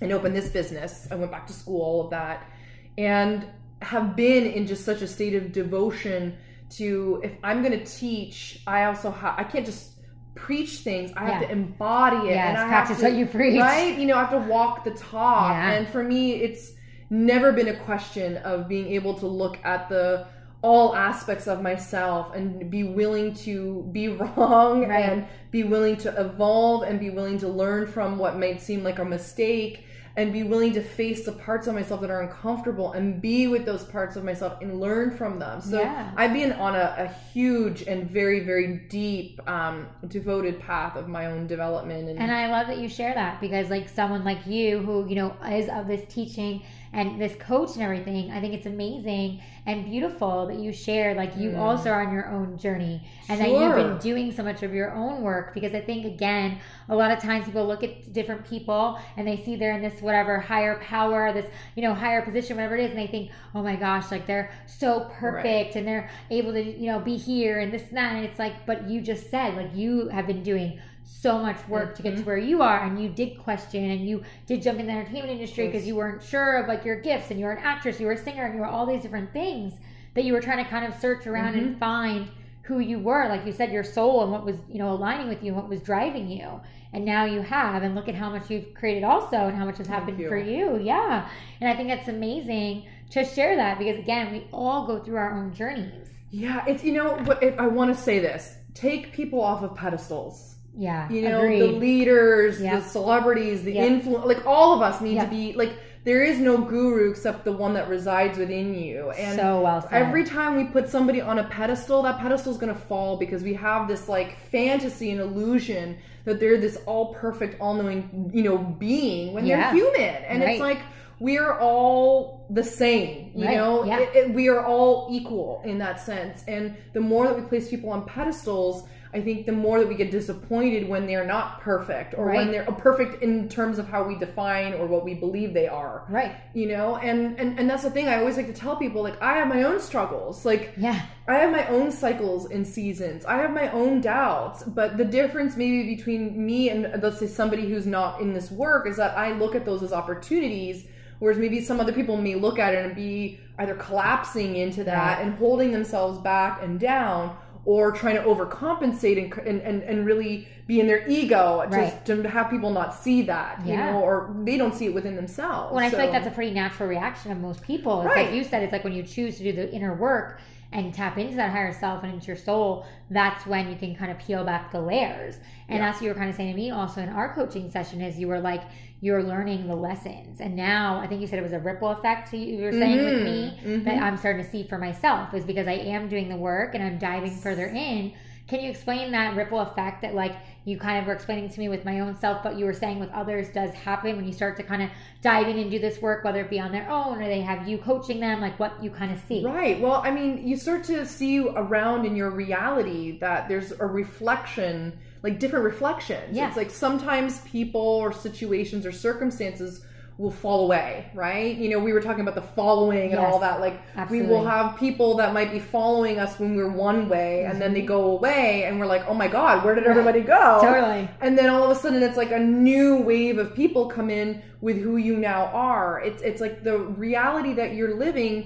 and 0.00 0.12
opened 0.12 0.36
this 0.36 0.48
business. 0.48 1.08
I 1.10 1.14
went 1.14 1.30
back 1.30 1.46
to 1.46 1.52
school, 1.52 1.80
all 1.80 2.04
of 2.04 2.10
that, 2.10 2.50
and 2.98 3.46
have 3.82 4.16
been 4.16 4.46
in 4.46 4.66
just 4.66 4.84
such 4.84 5.02
a 5.02 5.08
state 5.08 5.34
of 5.34 5.52
devotion 5.52 6.36
to 6.70 7.20
if 7.24 7.32
I'm 7.42 7.62
going 7.62 7.78
to 7.78 7.84
teach, 7.84 8.60
I 8.66 8.84
also 8.84 9.10
have 9.10 9.34
I 9.38 9.44
can't 9.44 9.64
just 9.66 9.92
preach 10.34 10.78
things. 10.80 11.12
I 11.16 11.24
have 11.24 11.42
Yeah. 11.42 11.48
to 11.48 11.52
embody 11.52 12.16
it, 12.28 12.34
Yes, 12.34 12.48
and 12.50 12.58
I 12.58 12.68
practice 12.68 13.00
have 13.00 13.06
to, 13.10 13.12
what 13.12 13.18
you 13.18 13.26
preach. 13.26 13.60
right? 13.60 13.96
You 13.98 14.06
know, 14.06 14.16
I 14.16 14.24
have 14.24 14.30
to 14.44 14.48
walk 14.50 14.84
the 14.84 14.90
talk, 14.90 15.52
Yeah. 15.52 15.72
and 15.72 15.88
for 15.88 16.02
me, 16.02 16.32
it's 16.34 16.72
never 17.08 17.52
been 17.52 17.68
a 17.68 17.76
question 17.76 18.36
of 18.38 18.68
being 18.68 18.88
able 18.92 19.14
to 19.14 19.26
look 19.26 19.58
at 19.64 19.88
the 19.88 20.26
all 20.62 20.96
aspects 20.96 21.46
of 21.46 21.62
myself 21.62 22.34
and 22.34 22.68
be 22.70 22.82
willing 22.82 23.32
to 23.34 23.88
be 23.92 24.08
wrong 24.20 24.86
Right. 24.88 25.04
and 25.08 25.24
be 25.52 25.62
willing 25.62 25.96
to 25.98 26.20
evolve 26.20 26.82
and 26.82 26.98
be 26.98 27.10
willing 27.10 27.38
to 27.38 27.48
learn 27.48 27.86
from 27.86 28.18
what 28.18 28.38
might 28.38 28.60
seem 28.60 28.82
like 28.82 28.98
a 28.98 29.04
mistake 29.04 29.85
and 30.16 30.32
be 30.32 30.42
willing 30.42 30.72
to 30.72 30.82
face 30.82 31.26
the 31.26 31.32
parts 31.32 31.66
of 31.66 31.74
myself 31.74 32.00
that 32.00 32.10
are 32.10 32.22
uncomfortable 32.22 32.92
and 32.92 33.20
be 33.20 33.48
with 33.48 33.66
those 33.66 33.84
parts 33.84 34.16
of 34.16 34.24
myself 34.24 34.58
and 34.62 34.80
learn 34.80 35.14
from 35.14 35.38
them. 35.38 35.60
So 35.60 35.80
Yeah. 35.80 36.10
I've 36.16 36.32
been 36.32 36.52
on 36.52 36.74
a, 36.74 36.94
a 36.98 37.08
huge 37.34 37.82
and 37.82 38.10
very, 38.10 38.40
very 38.40 38.78
deep, 38.88 39.46
um, 39.46 39.86
devoted 40.08 40.58
path 40.58 40.96
of 40.96 41.06
my 41.06 41.26
own 41.26 41.46
development. 41.46 42.08
And, 42.08 42.18
And 42.18 42.32
I 42.32 42.50
love 42.50 42.66
that 42.68 42.78
you 42.78 42.88
share 42.88 43.12
that 43.14 43.42
because, 43.42 43.68
like, 43.68 43.90
someone 43.90 44.24
like 44.24 44.46
you 44.46 44.78
who, 44.78 45.06
you 45.06 45.16
know, 45.16 45.36
is 45.50 45.68
of 45.68 45.86
this 45.86 46.02
teaching 46.12 46.62
and 46.96 47.20
this 47.20 47.36
coach 47.36 47.74
and 47.74 47.82
everything, 47.82 48.30
I 48.30 48.40
think 48.40 48.54
it's 48.54 48.66
amazing 48.66 49.42
and 49.66 49.84
beautiful 49.84 50.46
that 50.46 50.58
you 50.58 50.72
share, 50.72 51.14
like, 51.14 51.36
you 51.36 51.56
also 51.56 51.90
are 51.90 52.06
on 52.06 52.12
your 52.12 52.28
own 52.30 52.56
journey 52.56 53.06
and 53.28 53.40
that 53.40 53.48
you've 53.48 53.72
Mm. 53.72 53.76
Been 53.76 53.98
doing 53.98 54.32
so 54.32 54.42
much 54.42 54.62
of 54.62 54.72
your 54.72 54.92
own 54.92 55.22
work. 55.22 55.52
Because 55.52 55.74
I 55.74 55.80
think, 55.80 56.06
again, 56.06 56.58
a 56.88 56.96
lot 56.96 57.10
of 57.10 57.18
times 57.18 57.44
people 57.44 57.66
look 57.66 57.84
at 57.84 58.12
different 58.12 58.48
people 58.48 58.98
and 59.16 59.26
they 59.26 59.36
see 59.36 59.56
they're 59.56 59.74
in 59.74 59.82
this 59.82 60.00
whatever 60.00 60.38
higher 60.38 60.78
power, 60.80 61.32
this, 61.32 61.46
you 61.74 61.82
know, 61.82 61.92
higher 61.92 62.22
position, 62.22 62.56
whatever 62.56 62.76
it 62.76 62.84
is, 62.84 62.90
and 62.90 62.98
they 62.98 63.08
think, 63.08 63.30
oh 63.54 63.62
my 63.62 63.76
gosh, 63.76 64.10
like, 64.10 64.26
they're 64.26 64.50
so 64.66 65.10
perfect 65.18 65.76
and 65.76 65.86
they're 65.86 66.08
able 66.30 66.52
to, 66.52 66.62
you 66.62 66.86
know, 66.86 67.00
be 67.00 67.16
here 67.16 67.60
and 67.60 67.72
this 67.72 67.88
and 67.88 67.98
that. 67.98 68.14
And 68.14 68.24
it's 68.24 68.38
like, 68.38 68.64
but 68.64 68.88
you 68.88 69.02
just 69.02 69.30
said, 69.30 69.54
like, 69.56 69.74
you 69.74 70.08
have 70.08 70.26
been 70.26 70.42
doing 70.42 70.80
so 71.06 71.38
much 71.38 71.56
work 71.68 71.94
to 71.94 72.02
get 72.02 72.10
to 72.10 72.16
mm-hmm. 72.16 72.26
where 72.26 72.36
you 72.36 72.62
are 72.62 72.84
and 72.84 73.00
you 73.00 73.08
did 73.08 73.38
question 73.38 73.90
and 73.90 74.06
you 74.06 74.22
did 74.46 74.60
jump 74.60 74.78
in 74.78 74.86
the 74.86 74.92
entertainment 74.92 75.30
industry 75.30 75.66
because 75.66 75.82
Yes. 75.82 75.88
you 75.88 75.96
weren't 75.96 76.22
sure 76.22 76.58
of 76.58 76.68
like 76.68 76.84
your 76.84 77.00
gifts 77.00 77.30
and 77.30 77.40
you 77.40 77.46
were 77.46 77.52
an 77.52 77.64
actress 77.64 78.00
you 78.00 78.06
were 78.06 78.12
a 78.12 78.18
singer 78.18 78.44
and 78.44 78.54
you 78.54 78.60
were 78.60 78.66
all 78.66 78.86
these 78.86 79.02
different 79.02 79.32
things 79.32 79.74
that 80.14 80.24
you 80.24 80.32
were 80.32 80.40
trying 80.40 80.62
to 80.64 80.68
kind 80.68 80.84
of 80.84 80.98
search 81.00 81.26
around 81.26 81.54
and 81.54 81.68
mm-hmm. 81.68 81.78
find 81.78 82.28
who 82.62 82.80
you 82.80 82.98
were. 82.98 83.28
Like 83.28 83.46
you 83.46 83.52
said 83.52 83.70
your 83.70 83.84
soul 83.84 84.22
and 84.22 84.32
what 84.32 84.44
was 84.44 84.56
you 84.68 84.78
know 84.78 84.90
aligning 84.90 85.28
with 85.28 85.42
you 85.42 85.52
and 85.52 85.56
what 85.56 85.68
was 85.68 85.80
driving 85.80 86.28
you. 86.28 86.60
And 86.92 87.04
now 87.04 87.24
you 87.24 87.42
have 87.42 87.82
and 87.82 87.94
look 87.94 88.08
at 88.08 88.14
how 88.14 88.30
much 88.30 88.50
you've 88.50 88.74
created 88.74 89.04
also 89.04 89.36
and 89.36 89.56
how 89.56 89.64
much 89.64 89.78
has 89.78 89.86
happened 89.86 90.18
you. 90.18 90.28
for 90.28 90.36
you. 90.36 90.78
Yeah. 90.82 91.28
And 91.60 91.70
i 91.70 91.76
think 91.76 91.88
that's 91.88 92.08
amazing 92.08 92.86
to 93.10 93.24
share 93.24 93.56
that 93.56 93.78
because 93.78 93.98
again 93.98 94.32
we 94.32 94.46
all 94.52 94.86
go 94.86 94.98
through 94.98 95.16
our 95.16 95.38
own 95.38 95.54
journeys. 95.54 96.08
Yeah, 96.30 96.64
it's, 96.66 96.82
you 96.82 96.92
know, 96.92 97.16
it, 97.40 97.54
I 97.58 97.68
want 97.68 97.94
to 97.94 98.02
say 98.02 98.18
this 98.18 98.56
take 98.74 99.12
people 99.12 99.40
off 99.40 99.62
of 99.62 99.74
pedestals. 99.74 100.55
Yeah 100.76 101.08
you 101.10 101.22
know 101.22 101.40
agreed. 101.40 101.60
the 101.60 101.66
leaders 101.68 102.60
Yep. 102.60 102.82
the 102.82 102.88
celebrities 102.88 103.62
the 103.62 103.72
Yep. 103.72 103.86
influence 103.90 104.26
like 104.26 104.46
all 104.46 104.74
of 104.74 104.82
us 104.82 105.00
need 105.00 105.14
Yep. 105.14 105.24
to 105.24 105.30
be 105.30 105.52
like 105.54 105.72
there 106.04 106.22
is 106.22 106.38
no 106.38 106.58
guru 106.58 107.10
except 107.10 107.44
the 107.44 107.50
one 107.52 107.74
that 107.74 107.88
resides 107.88 108.38
within 108.38 108.74
you 108.74 109.10
and 109.10 109.38
so 109.40 109.60
well 109.62 109.80
said. 109.82 109.92
every 109.92 110.24
time 110.24 110.56
we 110.56 110.64
put 110.64 110.88
somebody 110.88 111.20
on 111.20 111.38
a 111.38 111.44
pedestal 111.44 112.02
that 112.02 112.18
pedestal 112.18 112.52
is 112.52 112.58
going 112.58 112.72
to 112.72 112.78
fall 112.78 113.16
because 113.16 113.42
we 113.42 113.54
have 113.54 113.88
this 113.88 114.08
like 114.08 114.38
fantasy 114.52 115.10
and 115.10 115.20
illusion 115.20 115.96
that 116.24 116.38
they're 116.40 116.58
this 116.58 116.76
all 116.86 117.14
perfect 117.14 117.60
all-knowing 117.60 118.30
you 118.34 118.42
know 118.42 118.58
being 118.58 119.32
when 119.32 119.46
Yeah. 119.46 119.72
they're 119.72 119.80
human 119.82 120.14
and 120.28 120.42
Right. 120.42 120.50
it's 120.52 120.60
like 120.60 120.78
we're 121.18 121.58
all 121.58 122.44
the 122.50 122.62
same 122.62 123.30
you 123.34 123.46
Right. 123.46 123.56
know 123.56 123.84
Yeah. 123.84 124.00
It- 124.00 124.14
it- 124.14 124.34
we 124.34 124.48
are 124.48 124.64
all 124.64 125.08
equal 125.10 125.62
in 125.64 125.78
that 125.78 126.00
sense 126.00 126.44
and 126.46 126.74
the 126.92 127.00
more 127.00 127.26
that 127.26 127.34
we 127.34 127.42
place 127.42 127.68
people 127.70 127.90
on 127.90 128.04
pedestals 128.04 128.84
i 129.14 129.20
think 129.20 129.46
the 129.46 129.52
more 129.52 129.78
that 129.78 129.88
we 129.88 129.94
get 129.94 130.10
disappointed 130.10 130.88
when 130.88 131.06
they're 131.06 131.26
not 131.26 131.60
perfect 131.60 132.14
or 132.16 132.26
when 132.26 132.50
they're 132.50 132.64
perfect 132.64 133.22
in 133.22 133.48
terms 133.48 133.78
of 133.78 133.88
how 133.88 134.02
we 134.02 134.16
define 134.18 134.74
or 134.74 134.86
what 134.86 135.04
we 135.04 135.14
believe 135.14 135.54
they 135.54 135.68
are 135.68 136.04
right 136.08 136.36
you 136.54 136.66
know 136.66 136.96
and, 136.96 137.38
and 137.38 137.58
and 137.58 137.68
that's 137.68 137.82
the 137.82 137.90
thing 137.90 138.08
i 138.08 138.18
always 138.18 138.36
like 138.36 138.46
to 138.46 138.52
tell 138.52 138.76
people 138.76 139.02
like 139.02 139.20
i 139.22 139.34
have 139.34 139.48
my 139.48 139.62
own 139.62 139.78
struggles 139.80 140.44
like 140.44 140.72
yeah 140.76 141.02
I 141.28 141.38
have 141.38 141.50
my 141.50 141.66
own 141.66 141.90
cycles 141.90 142.48
and 142.52 142.64
seasons. 142.64 143.24
I 143.24 143.38
have 143.38 143.50
my 143.52 143.68
own 143.72 144.00
doubts, 144.00 144.62
but 144.62 144.96
the 144.96 145.04
difference 145.04 145.56
maybe 145.56 145.96
between 145.96 146.46
me 146.46 146.70
and 146.70 147.02
let's 147.02 147.18
say 147.18 147.26
somebody 147.26 147.68
who's 147.68 147.84
not 147.84 148.20
in 148.20 148.32
this 148.32 148.48
work 148.52 148.86
is 148.86 148.96
that 148.98 149.18
I 149.18 149.32
look 149.32 149.56
at 149.56 149.64
those 149.64 149.82
as 149.82 149.92
opportunities, 149.92 150.84
whereas 151.18 151.36
maybe 151.36 151.60
some 151.60 151.80
other 151.80 151.92
people 151.92 152.16
may 152.16 152.36
look 152.36 152.60
at 152.60 152.74
it 152.74 152.84
and 152.86 152.94
be 152.94 153.40
either 153.58 153.74
collapsing 153.74 154.54
into 154.54 154.84
that 154.84 155.16
Right. 155.18 155.26
and 155.26 155.34
holding 155.34 155.72
themselves 155.72 156.18
back 156.20 156.62
and 156.62 156.78
down, 156.78 157.36
or 157.66 157.90
trying 157.92 158.14
to 158.14 158.22
overcompensate 158.22 159.18
and 159.46 159.60
and, 159.60 159.82
and, 159.82 160.06
really 160.06 160.48
be 160.68 160.80
in 160.80 160.86
their 160.86 161.06
ego 161.08 161.64
Right. 161.68 162.04
to, 162.06 162.22
to 162.22 162.28
have 162.30 162.48
people 162.48 162.70
not 162.70 162.94
see 162.94 163.22
that, 163.22 163.64
you 163.66 163.76
know, 163.76 164.00
or 164.00 164.34
they 164.44 164.56
don't 164.56 164.74
see 164.74 164.86
it 164.86 164.94
within 164.94 165.14
themselves. 165.16 165.74
Well, 165.74 165.84
I 165.84 165.90
feel 165.90 165.98
like 165.98 166.12
that's 166.12 166.26
a 166.26 166.30
pretty 166.30 166.52
natural 166.54 166.88
reaction 166.88 167.30
of 167.32 167.38
most 167.38 167.62
people. 167.62 168.02
It's 168.02 168.14
Right. 168.16 168.26
like 168.26 168.34
you 168.34 168.42
said, 168.44 168.62
it's 168.62 168.72
like 168.72 168.84
when 168.84 168.92
you 168.94 169.02
choose 169.02 169.36
to 169.38 169.42
do 169.44 169.52
the 169.52 169.70
inner 169.72 169.94
work 169.94 170.40
and 170.72 170.92
tap 170.92 171.18
into 171.18 171.36
that 171.36 171.50
higher 171.52 171.72
self 171.72 172.02
and 172.02 172.12
into 172.14 172.26
your 172.26 172.36
soul, 172.36 172.84
that's 173.10 173.46
when 173.46 173.68
you 173.70 173.76
can 173.76 173.94
kind 173.94 174.10
of 174.10 174.18
peel 174.18 174.44
back 174.44 174.70
the 174.72 174.80
layers. 174.80 175.38
And 175.68 175.78
Yeah. 175.78 175.86
that's 175.86 175.98
what 176.00 176.04
you 176.06 176.08
were 176.10 176.18
kind 176.18 176.30
of 176.30 176.36
saying 176.36 176.52
to 176.52 176.56
me 176.56 176.70
also 176.70 177.00
in 177.00 177.08
our 177.08 177.32
coaching 177.34 177.70
session 177.70 178.00
is 178.00 178.18
you 178.18 178.28
were 178.28 178.40
like, 178.40 178.62
you're 179.00 179.22
learning 179.22 179.66
the 179.68 179.74
lessons. 179.76 180.40
And 180.40 180.56
now 180.56 180.98
I 181.00 181.06
think 181.06 181.20
you 181.20 181.26
said 181.26 181.38
it 181.38 181.42
was 181.42 181.52
a 181.52 181.58
ripple 181.58 181.88
effect 181.90 182.30
to 182.30 182.36
you, 182.36 182.56
you 182.56 182.64
were 182.64 182.72
saying 182.72 183.04
with 183.04 183.22
me 183.22 183.58
Mhm, 183.64 183.84
that 183.84 183.96
mhm. 183.96 184.02
I'm 184.02 184.16
starting 184.16 184.42
to 184.44 184.50
see 184.50 184.62
for 184.64 184.78
myself 184.78 185.34
is 185.34 185.44
because 185.44 185.66
I 185.68 185.72
am 185.72 186.08
doing 186.08 186.28
the 186.28 186.36
work 186.36 186.74
and 186.74 186.82
I'm 186.82 186.98
diving 186.98 187.30
further 187.36 187.66
in. 187.66 188.12
Can 188.48 188.60
you 188.60 188.70
explain 188.70 189.10
that 189.10 189.36
ripple 189.36 189.58
effect 189.60 190.02
that 190.02 190.14
like 190.14 190.36
you 190.64 190.78
kind 190.78 191.00
of 191.00 191.06
were 191.06 191.12
explaining 191.12 191.50
to 191.50 191.58
me 191.60 191.68
with 191.68 191.84
my 191.84 191.98
own 192.00 192.16
self, 192.16 192.44
but 192.44 192.56
you 192.56 192.64
were 192.64 192.72
saying 192.72 193.00
with 193.00 193.10
others 193.10 193.48
does 193.50 193.74
happen 193.74 194.16
when 194.16 194.24
you 194.24 194.32
start 194.32 194.56
to 194.58 194.62
kind 194.62 194.82
of 194.82 194.88
dive 195.20 195.48
in 195.48 195.58
and 195.58 195.68
do 195.70 195.80
this 195.80 196.00
work, 196.00 196.22
whether 196.24 196.40
it 196.42 196.48
be 196.50 196.60
on 196.60 196.70
their 196.70 196.88
own 196.88 197.20
or 197.20 197.26
they 197.26 197.40
have 197.40 197.68
you 197.68 197.76
coaching 197.76 198.20
them, 198.20 198.40
like 198.40 198.58
what 198.60 198.80
you 198.82 198.88
kind 198.90 199.10
of 199.12 199.18
see. 199.28 199.44
Right. 199.44 199.80
Well, 199.80 200.00
I 200.04 200.12
mean, 200.12 200.46
you 200.46 200.56
start 200.56 200.84
to 200.84 201.04
see 201.06 201.40
around 201.40 202.04
in 202.06 202.14
your 202.14 202.30
reality 202.30 203.18
that 203.18 203.48
there's 203.48 203.72
a 203.72 203.86
reflection, 203.86 204.96
like 205.26 205.38
different 205.40 205.64
reflections. 205.72 206.30
Yeah. 206.36 206.46
It's 206.48 206.56
like 206.62 206.70
sometimes 206.70 207.40
people 207.40 207.80
or 208.04 208.12
situations 208.12 208.82
or 208.88 208.92
circumstances 208.92 209.84
will 210.18 210.30
fall 210.30 210.60
away, 210.64 211.10
right? 211.14 211.54
You 211.62 211.68
know, 211.70 211.78
we 211.78 211.92
were 211.92 212.00
talking 212.00 212.22
about 212.26 212.36
the 212.42 212.48
following 212.58 213.08
and 213.12 213.20
Yes. 213.20 213.26
all 213.34 213.38
that. 213.40 213.60
Like, 213.66 213.76
Absolutely. 213.96 214.28
we 214.28 214.32
will 214.32 214.46
have 214.46 214.78
people 214.78 215.10
that 215.20 215.34
might 215.38 215.50
be 215.52 215.58
following 215.58 216.18
us 216.24 216.38
when 216.40 216.50
we're 216.56 216.70
one 216.70 217.00
way 217.14 217.44
and 217.48 217.60
then 217.60 217.70
they 217.74 217.80
Mm-hmm. 217.80 217.88
go 217.98 218.02
away 218.16 218.64
and 218.64 218.72
we're 218.80 218.86
like, 218.96 219.04
oh 219.10 219.16
my 219.22 219.28
God, 219.38 219.62
where 219.64 219.74
did 219.74 219.84
everybody 219.92 220.22
go? 220.38 220.44
Totally. 220.62 221.02
and 221.20 221.36
then 221.38 221.50
all 221.50 221.64
of 221.68 221.70
a 221.76 221.78
sudden 221.82 222.02
it's 222.02 222.16
like 222.16 222.32
a 222.32 222.38
new 222.38 222.96
wave 223.10 223.36
of 223.44 223.48
people 223.62 223.82
come 223.88 224.08
in 224.08 224.28
with 224.62 224.78
who 224.84 224.96
you 224.96 225.14
now 225.32 225.42
are 225.52 226.00
it's 226.08 226.22
it's 226.28 226.40
like 226.40 226.56
the 226.64 226.78
reality 227.06 227.52
that 227.60 227.74
you're 227.76 227.94
living 228.06 228.36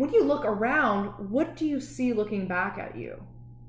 when 0.00 0.10
you 0.16 0.22
look 0.32 0.44
around 0.44 1.06
what 1.36 1.48
do 1.56 1.64
you 1.72 1.80
see 1.80 2.12
looking 2.20 2.46
back 2.56 2.76
at 2.78 2.92
you 3.02 3.12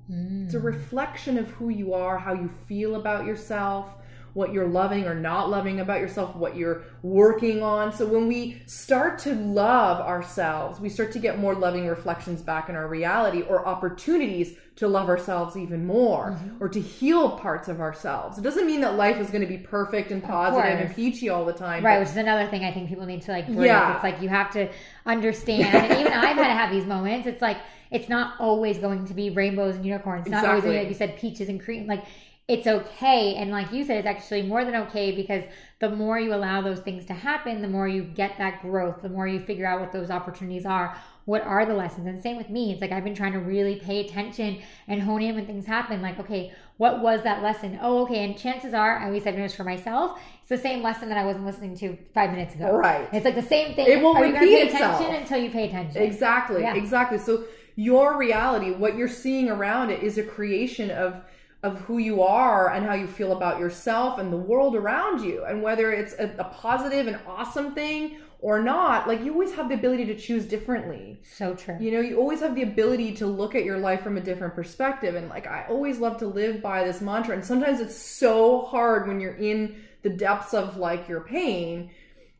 Mm. 0.09 0.45
it's 0.45 0.53
a 0.53 0.59
reflection 0.59 1.37
of 1.37 1.49
who 1.49 1.69
you 1.69 1.93
are 1.93 2.17
how 2.17 2.33
you 2.33 2.49
feel 2.67 2.95
about 2.95 3.25
yourself 3.25 3.95
what 4.33 4.53
you're 4.53 4.67
loving 4.67 5.05
or 5.05 5.13
not 5.13 5.49
loving 5.49 5.79
about 5.79 5.99
yourself, 5.99 6.35
what 6.35 6.55
you're 6.55 6.83
working 7.03 7.61
on. 7.61 7.91
So 7.91 8.05
when 8.05 8.27
we 8.27 8.61
start 8.65 9.19
to 9.19 9.35
love 9.35 9.99
ourselves, 9.99 10.79
we 10.79 10.89
start 10.89 11.11
to 11.13 11.19
get 11.19 11.39
more 11.39 11.53
loving 11.53 11.87
reflections 11.87 12.41
back 12.41 12.69
in 12.69 12.75
our 12.75 12.87
reality 12.87 13.41
or 13.41 13.67
opportunities 13.67 14.55
to 14.77 14.87
love 14.87 15.09
ourselves 15.09 15.57
even 15.57 15.85
more 15.85 16.31
Mm-hmm. 16.31 16.63
or 16.63 16.69
to 16.69 16.79
heal 16.79 17.31
parts 17.37 17.67
of 17.67 17.81
ourselves. 17.81 18.37
It 18.37 18.41
doesn't 18.41 18.65
mean 18.65 18.81
that 18.81 18.95
life 18.95 19.17
is 19.17 19.29
going 19.29 19.41
to 19.41 19.47
be 19.47 19.57
perfect 19.57 20.11
and 20.11 20.23
positive 20.23 20.79
and 20.79 20.95
peachy 20.95 21.29
all 21.29 21.45
the 21.45 21.53
time. 21.53 21.83
Right, 21.83 21.99
which 21.99 22.09
is 22.09 22.17
another 22.17 22.47
thing 22.49 22.63
I 22.63 22.71
think 22.71 22.87
people 22.87 23.05
need 23.05 23.21
to 23.23 23.31
like 23.31 23.47
break. 23.47 23.67
Yeah. 23.67 23.95
It's 23.95 24.03
like 24.03 24.21
you 24.21 24.29
have 24.29 24.51
to 24.51 24.69
understand, 25.05 25.75
and 25.75 25.99
even 25.99 26.13
I've 26.13 26.37
had 26.37 26.47
to 26.47 26.53
have 26.53 26.71
these 26.71 26.85
moments. 26.85 27.27
It's 27.27 27.41
like 27.41 27.57
it's 27.91 28.07
not 28.07 28.39
always 28.39 28.77
going 28.77 29.05
to 29.05 29.13
be 29.13 29.29
rainbows 29.29 29.75
and 29.75 29.85
unicorns. 29.85 30.25
It's 30.25 30.31
not 30.31 30.45
always 30.45 30.63
going 30.63 30.75
to 30.75 30.79
be, 30.79 30.83
like 30.85 30.89
you 30.89 30.97
said, 30.97 31.17
peaches 31.17 31.49
and 31.49 31.61
cream. 31.61 31.85
Like 31.87 32.05
it's 32.51 32.67
okay, 32.67 33.35
and 33.35 33.49
like 33.49 33.71
you 33.71 33.85
said, 33.85 33.97
it's 33.99 34.07
actually 34.07 34.41
more 34.43 34.65
than 34.65 34.75
okay 34.75 35.13
because 35.13 35.43
the 35.79 35.89
more 35.89 36.19
you 36.19 36.33
allow 36.33 36.61
those 36.61 36.81
things 36.81 37.05
to 37.05 37.13
happen, 37.13 37.61
the 37.61 37.67
more 37.67 37.87
you 37.87 38.03
get 38.03 38.37
that 38.39 38.61
growth. 38.61 39.01
The 39.01 39.09
more 39.09 39.25
you 39.25 39.39
figure 39.39 39.65
out 39.65 39.79
what 39.79 39.93
those 39.93 40.11
opportunities 40.11 40.65
are. 40.65 40.97
What 41.25 41.43
are 41.43 41.65
the 41.65 41.73
lessons? 41.73 42.07
And 42.07 42.21
same 42.21 42.35
with 42.35 42.49
me. 42.49 42.71
It's 42.73 42.81
like 42.81 42.91
I've 42.91 43.05
been 43.05 43.15
trying 43.15 43.31
to 43.33 43.39
really 43.39 43.77
pay 43.77 44.05
attention 44.05 44.61
and 44.89 45.01
hone 45.01 45.21
in 45.21 45.35
when 45.35 45.45
things 45.45 45.65
happen. 45.65 46.01
Like, 46.01 46.19
okay, 46.19 46.53
what 46.75 47.01
was 47.01 47.23
that 47.23 47.41
lesson? 47.41 47.79
Oh, 47.81 48.03
okay. 48.03 48.25
And 48.25 48.37
chances 48.37 48.73
are, 48.73 48.97
at 48.97 49.13
least 49.13 49.25
I've 49.25 49.35
noticed 49.35 49.55
for 49.55 49.63
myself, 49.63 50.19
it's 50.41 50.49
the 50.49 50.57
same 50.57 50.83
lesson 50.83 51.07
that 51.09 51.17
I 51.17 51.25
wasn't 51.25 51.45
listening 51.45 51.77
to 51.77 51.97
five 52.13 52.31
minutes 52.31 52.53
ago. 52.53 52.75
Right. 52.75 53.07
It's 53.13 53.23
like 53.23 53.35
the 53.35 53.41
same 53.41 53.75
thing. 53.75 53.87
It 53.87 54.03
will 54.03 54.17
Are 54.17 54.25
you 54.25 54.33
repeat 54.33 54.49
pay 54.49 54.67
itself. 54.67 54.99
attention 54.99 55.21
until 55.21 55.41
you 55.41 55.49
pay 55.51 55.67
attention? 55.69 56.01
Exactly. 56.01 56.61
Yeah. 56.63 56.75
Exactly. 56.75 57.17
So 57.17 57.45
your 57.75 58.17
reality, 58.17 58.71
what 58.71 58.97
you're 58.97 59.07
seeing 59.07 59.49
around 59.49 59.89
it 59.89 60.03
is 60.03 60.17
a 60.17 60.23
creation 60.23 60.91
of 60.91 61.23
of 61.63 61.79
who 61.81 61.99
you 61.99 62.23
are 62.23 62.73
and 62.73 62.85
how 62.85 62.93
you 62.95 63.05
feel 63.05 63.33
about 63.33 63.59
yourself 63.59 64.17
and 64.17 64.33
the 64.33 64.37
world 64.37 64.75
around 64.75 65.23
you. 65.23 65.43
And 65.45 65.61
whether 65.61 65.91
it's 65.91 66.13
a, 66.13 66.33
a 66.39 66.45
positive 66.45 67.07
and 67.07 67.19
awesome 67.27 67.75
thing 67.75 68.17
or 68.39 68.59
not, 68.61 69.07
like 69.07 69.23
you 69.23 69.31
always 69.31 69.53
have 69.53 69.69
the 69.69 69.75
ability 69.75 70.05
to 70.05 70.17
choose 70.17 70.45
differently. 70.45 71.21
So 71.23 71.53
true. 71.53 71.77
You 71.79 71.91
know, 71.91 71.99
you 71.99 72.17
always 72.17 72.39
have 72.39 72.55
the 72.55 72.63
ability 72.63 73.13
to 73.17 73.27
look 73.27 73.53
at 73.53 73.63
your 73.63 73.77
life 73.77 74.01
from 74.01 74.17
a 74.17 74.21
different 74.21 74.55
perspective. 74.55 75.13
And 75.13 75.29
like, 75.29 75.45
I 75.45 75.65
always 75.69 75.99
love 75.99 76.17
to 76.17 76.27
live 76.27 76.63
by 76.63 76.83
this 76.83 76.99
mantra. 76.99 77.35
And 77.35 77.45
sometimes 77.45 77.79
it's 77.79 77.95
so 77.95 78.63
hard 78.63 79.07
when 79.07 79.19
you're 79.19 79.35
in 79.35 79.83
the 80.01 80.09
depths 80.09 80.55
of 80.55 80.77
like 80.77 81.07
your 81.07 81.21
pain 81.21 81.91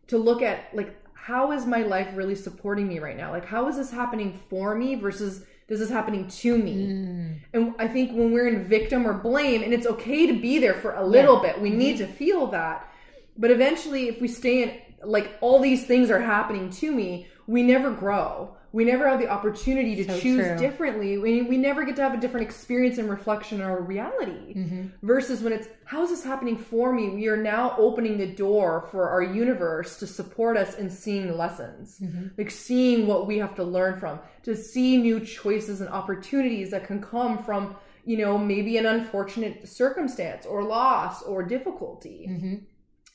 to 0.08 0.18
look 0.18 0.42
at 0.42 0.74
like, 0.74 0.96
how 1.14 1.52
is 1.52 1.68
my 1.68 1.84
life 1.84 2.08
really 2.16 2.34
supporting 2.34 2.88
me 2.88 2.98
right 2.98 3.16
now? 3.16 3.30
Like, 3.30 3.46
how 3.46 3.68
is 3.68 3.78
this 3.78 3.92
happening 3.92 4.40
for 4.50 4.74
me 4.74 4.96
versus 4.96 5.46
this 5.68 5.80
is 5.80 5.90
happening 5.90 6.28
to 6.28 6.58
me? 6.58 6.88
Mm. 6.88 7.40
And 7.54 7.76
I 7.80 7.88
think 7.88 8.12
when 8.12 8.32
we're 8.32 8.48
in 8.48 8.68
victim 8.68 9.08
or 9.08 9.14
blame, 9.14 9.64
and 9.64 9.74
it's 9.74 9.88
okay 9.88 10.28
to 10.28 10.40
be 10.40 10.60
there 10.60 10.74
for 10.76 10.96
a 10.96 11.06
little 11.06 11.40
bit, 11.40 11.62
we 11.62 11.70
need 11.70 11.98
to 11.98 12.08
feel 12.08 12.48
that. 12.48 12.92
But 13.38 13.52
eventually, 13.52 14.08
if 14.10 14.20
we 14.22 14.28
stay 14.28 14.64
in, 14.64 14.74
like, 15.04 15.32
all 15.42 15.60
these 15.60 15.86
things 15.86 16.10
are 16.12 16.20
happening 16.20 16.70
to 16.72 16.92
me, 16.92 17.28
we 17.48 17.64
never 17.64 17.92
grow. 17.92 18.56
We 18.74 18.86
never 18.86 19.08
have 19.10 19.20
the 19.20 19.28
opportunity 19.28 19.96
to 19.98 20.06
So 20.06 20.20
choose 20.20 20.46
true. 20.48 20.58
differently. 20.58 21.18
We, 21.18 21.42
we 21.42 21.58
never 21.58 21.84
get 21.84 21.98
to 21.98 22.02
have 22.04 22.14
a 22.14 22.18
different 22.20 22.46
experience 22.46 22.98
and 22.98 23.10
reflection 23.10 23.60
in 23.60 23.66
our 23.66 23.82
reality. 23.82 24.54
Mm-hmm. 24.56 25.06
Versus 25.06 25.42
when 25.42 25.52
it's, 25.52 25.68
how 25.84 26.04
is 26.04 26.10
this 26.10 26.24
happening 26.24 26.58
for 26.58 26.94
me? 26.94 27.10
We 27.10 27.28
are 27.28 27.36
now 27.36 27.76
opening 27.78 28.18
the 28.18 28.28
door 28.28 28.88
for 28.92 29.10
our 29.10 29.22
universe 29.22 30.00
to 30.00 30.08
support 30.08 30.56
us 30.56 30.76
in 30.76 30.90
seeing 30.90 31.28
the 31.28 31.34
lessons, 31.36 32.00
Mm-hmm. 32.02 32.28
like 32.38 32.50
seeing 32.50 33.08
what 33.08 33.28
we 33.28 33.38
have 33.40 33.56
to 33.56 33.64
learn 33.64 34.00
from, 34.00 34.20
to 34.44 34.56
see 34.56 34.96
new 34.98 35.20
choices 35.20 35.82
and 35.82 35.90
opportunities 35.90 36.72
that 36.72 36.86
can 36.86 37.02
come 37.02 37.44
from, 37.44 37.76
you 38.06 38.18
know, 38.18 38.38
maybe 38.38 38.78
an 38.78 38.86
unfortunate 38.86 39.68
circumstance 39.68 40.46
or 40.46 40.64
loss 40.64 41.22
or 41.24 41.44
difficulty. 41.44 42.28
Mm-hmm. 42.30 42.56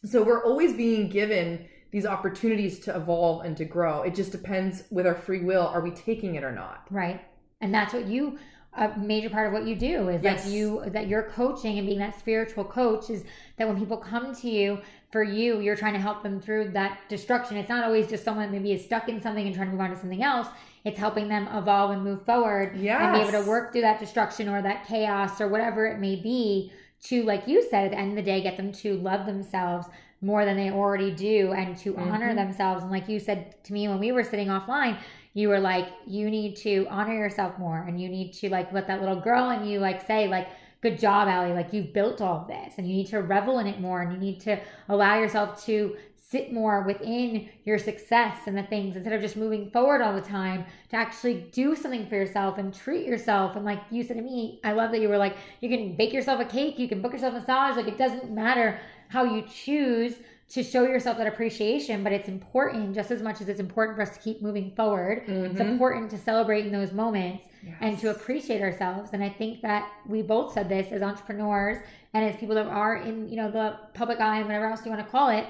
So 0.07 0.23
we're 0.23 0.45
always 0.45 0.75
being 0.75 1.09
given 1.09 1.67
these 1.91 2.07
opportunities 2.07 2.79
to 2.81 2.97
evolve 2.97 3.45
and 3.45 3.57
to 3.57 3.65
grow. 3.65 4.03
It 4.03 4.15
just 4.15 4.33
depends 4.33 4.85
with 4.91 5.07
our 5.07 5.15
free 5.15 5.41
will, 5.41 5.67
are 5.67 5.81
we 5.81 5.91
taking 5.91 6.35
it 6.35 6.45
or 6.45 6.53
not? 6.53 6.87
Right. 6.91 7.25
And 7.61 7.73
that's 7.73 7.95
what 7.95 8.07
you 8.07 8.39
a 8.77 8.97
major 8.99 9.31
part 9.31 9.47
of 9.47 9.53
what 9.53 9.67
you 9.67 9.75
do 9.75 10.09
is 10.11 10.23
Yes. 10.23 10.45
like 10.45 10.53
you 10.53 10.83
that 10.89 11.09
you're 11.09 11.23
coaching 11.23 11.79
and 11.79 11.87
being 11.87 11.99
that 11.99 12.19
spiritual 12.19 12.65
coach 12.65 13.09
is 13.09 13.25
that 13.57 13.67
when 13.67 13.79
people 13.79 13.97
come 13.97 14.35
to 14.35 14.51
you 14.51 14.79
for 15.11 15.23
you, 15.23 15.61
you're 15.61 15.77
trying 15.77 15.95
to 15.95 15.99
help 15.99 16.23
them 16.23 16.41
through 16.41 16.69
that 16.71 16.99
destruction. 17.09 17.57
It's 17.57 17.71
not 17.71 17.85
always 17.85 18.07
just 18.07 18.23
someone 18.23 18.51
maybe 18.53 18.73
is 18.73 18.85
stuck 18.85 19.09
in 19.09 19.21
something 19.21 19.47
and 19.47 19.55
trying 19.55 19.69
to 19.69 19.73
move 19.73 19.81
on 19.81 19.91
to 19.91 19.97
something 19.97 20.23
else. 20.23 20.49
It's 20.85 20.99
helping 20.99 21.29
them 21.29 21.49
evolve 21.55 21.93
and 21.93 22.05
move 22.05 22.25
forward 22.27 22.75
and 22.75 22.83
be 22.83 22.89
able 22.89 23.33
to 23.33 23.49
work 23.49 23.73
through 23.73 23.81
that 23.81 23.99
destruction 23.99 24.49
or 24.49 24.61
that 24.61 24.87
chaos 24.87 25.41
or 25.41 25.49
whatever 25.49 25.87
it 25.87 25.99
may 25.99 26.17
be 26.17 26.71
to, 27.05 27.23
like 27.23 27.49
you 27.49 27.63
said, 27.71 27.87
at 27.87 27.91
the 27.93 27.99
end 27.99 28.11
of 28.11 28.17
the 28.17 28.31
day, 28.31 28.43
get 28.43 28.57
them 28.57 28.73
to 28.73 28.97
love 28.99 29.27
themselves 29.27 29.87
more 30.21 30.45
than 30.45 30.57
they 30.57 30.71
already 30.71 31.11
do 31.11 31.53
and 31.53 31.77
to 31.79 31.97
honor 31.97 32.33
Mhm. 32.33 32.37
themselves. 32.37 32.83
And 32.83 32.91
like 32.91 33.09
you 33.09 33.19
said 33.19 33.63
to 33.65 33.73
me 33.73 33.89
when 33.89 33.99
we 33.99 34.13
were 34.13 34.25
sitting 34.25 34.49
offline, 34.49 34.97
you 35.35 35.49
were 35.49 35.61
like, 35.61 35.89
you 36.07 36.31
need 36.31 36.57
to 36.57 36.87
honor 36.89 37.13
yourself 37.15 37.59
more 37.59 37.85
and 37.87 38.01
you 38.01 38.09
need 38.09 38.33
to 38.33 38.49
like 38.49 38.73
let 38.73 38.87
that 38.87 39.01
little 39.01 39.21
girl 39.21 39.51
and 39.51 39.69
you 39.69 39.79
like 39.79 40.07
say, 40.07 40.27
like, 40.29 40.49
good 40.81 40.99
job, 40.99 41.29
Allie. 41.29 41.53
Like 41.53 41.73
you've 41.73 41.93
built 41.93 42.21
all 42.21 42.41
of 42.41 42.47
this 42.49 42.75
and 42.79 42.89
you 42.89 42.95
need 42.95 43.09
to 43.09 43.21
revel 43.21 43.59
in 43.59 43.67
it 43.67 43.81
more 43.81 44.01
and 44.03 44.13
you 44.13 44.19
need 44.19 44.41
to 44.41 44.59
allow 44.89 45.19
yourself 45.19 45.65
to 45.67 45.97
sit 46.29 46.53
more 46.53 46.83
within 46.83 47.49
your 47.65 47.79
success 47.79 48.39
and 48.47 48.57
the 48.57 48.63
things 48.65 48.97
instead 48.97 49.13
of 49.13 49.21
just 49.21 49.37
moving 49.37 49.71
forward 49.71 50.03
all 50.03 50.13
the 50.13 50.21
time 50.21 50.65
to 50.89 50.97
actually 50.97 51.47
do 51.53 51.77
something 51.77 52.05
for 52.09 52.17
yourself 52.17 52.59
and 52.59 52.75
treat 52.75 53.07
yourself. 53.07 53.55
And 53.55 53.65
like 53.65 53.81
you 53.93 54.03
said 54.03 54.17
to 54.17 54.23
me, 54.23 54.61
I 54.65 54.73
love 54.73 54.91
that 54.91 55.01
you 55.01 55.09
were 55.09 55.19
like, 55.19 55.37
you 55.61 55.69
can 55.69 55.95
bake 55.95 56.13
yourself 56.13 56.41
a 56.41 56.45
cake, 56.45 56.81
you 56.81 56.89
can 56.89 57.01
book 57.01 57.13
yourself 57.13 57.35
a 57.35 57.39
massage. 57.39 57.77
Like 57.77 57.87
it 57.87 57.97
doesn't 57.97 58.31
matter 58.33 58.81
how 59.09 59.25
you 59.25 59.43
choose 59.43 60.17
to 60.49 60.63
show 60.63 60.85
yourself 60.85 61.19
that 61.19 61.27
appreciation, 61.27 62.05
but 62.05 62.13
it's 62.13 62.29
important 62.29 62.95
just 62.95 63.11
as 63.11 63.21
much 63.23 63.41
as 63.41 63.49
it's 63.49 63.61
important 63.61 63.97
for 63.97 64.03
us 64.03 64.11
to 64.11 64.21
keep 64.21 64.41
moving 64.43 64.71
forward. 64.71 65.25
It's 65.27 65.61
Mhm. 65.61 65.61
important 65.61 66.11
to 66.13 66.19
celebrate 66.19 66.67
in 66.67 66.73
those 66.73 66.93
moments 66.93 67.49
and 67.81 67.99
to 67.99 68.11
appreciate 68.11 68.63
ourselves. 68.63 69.11
And 69.13 69.23
I 69.25 69.29
think 69.29 69.61
that 69.63 69.89
we 70.07 70.23
both 70.23 70.53
said 70.53 70.69
this 70.69 70.93
as 70.93 71.03
entrepreneurs 71.03 71.79
and 72.15 72.25
as 72.25 72.37
people 72.37 72.55
that 72.55 72.67
are 72.67 72.97
in, 72.97 73.29
you 73.29 73.37
know, 73.37 73.51
the 73.51 73.77
public 73.95 74.21
eye 74.21 74.37
and 74.39 74.47
whatever 74.47 74.67
else 74.67 74.85
you 74.85 74.91
want 74.91 75.05
to 75.05 75.11
call 75.11 75.29
it. 75.31 75.47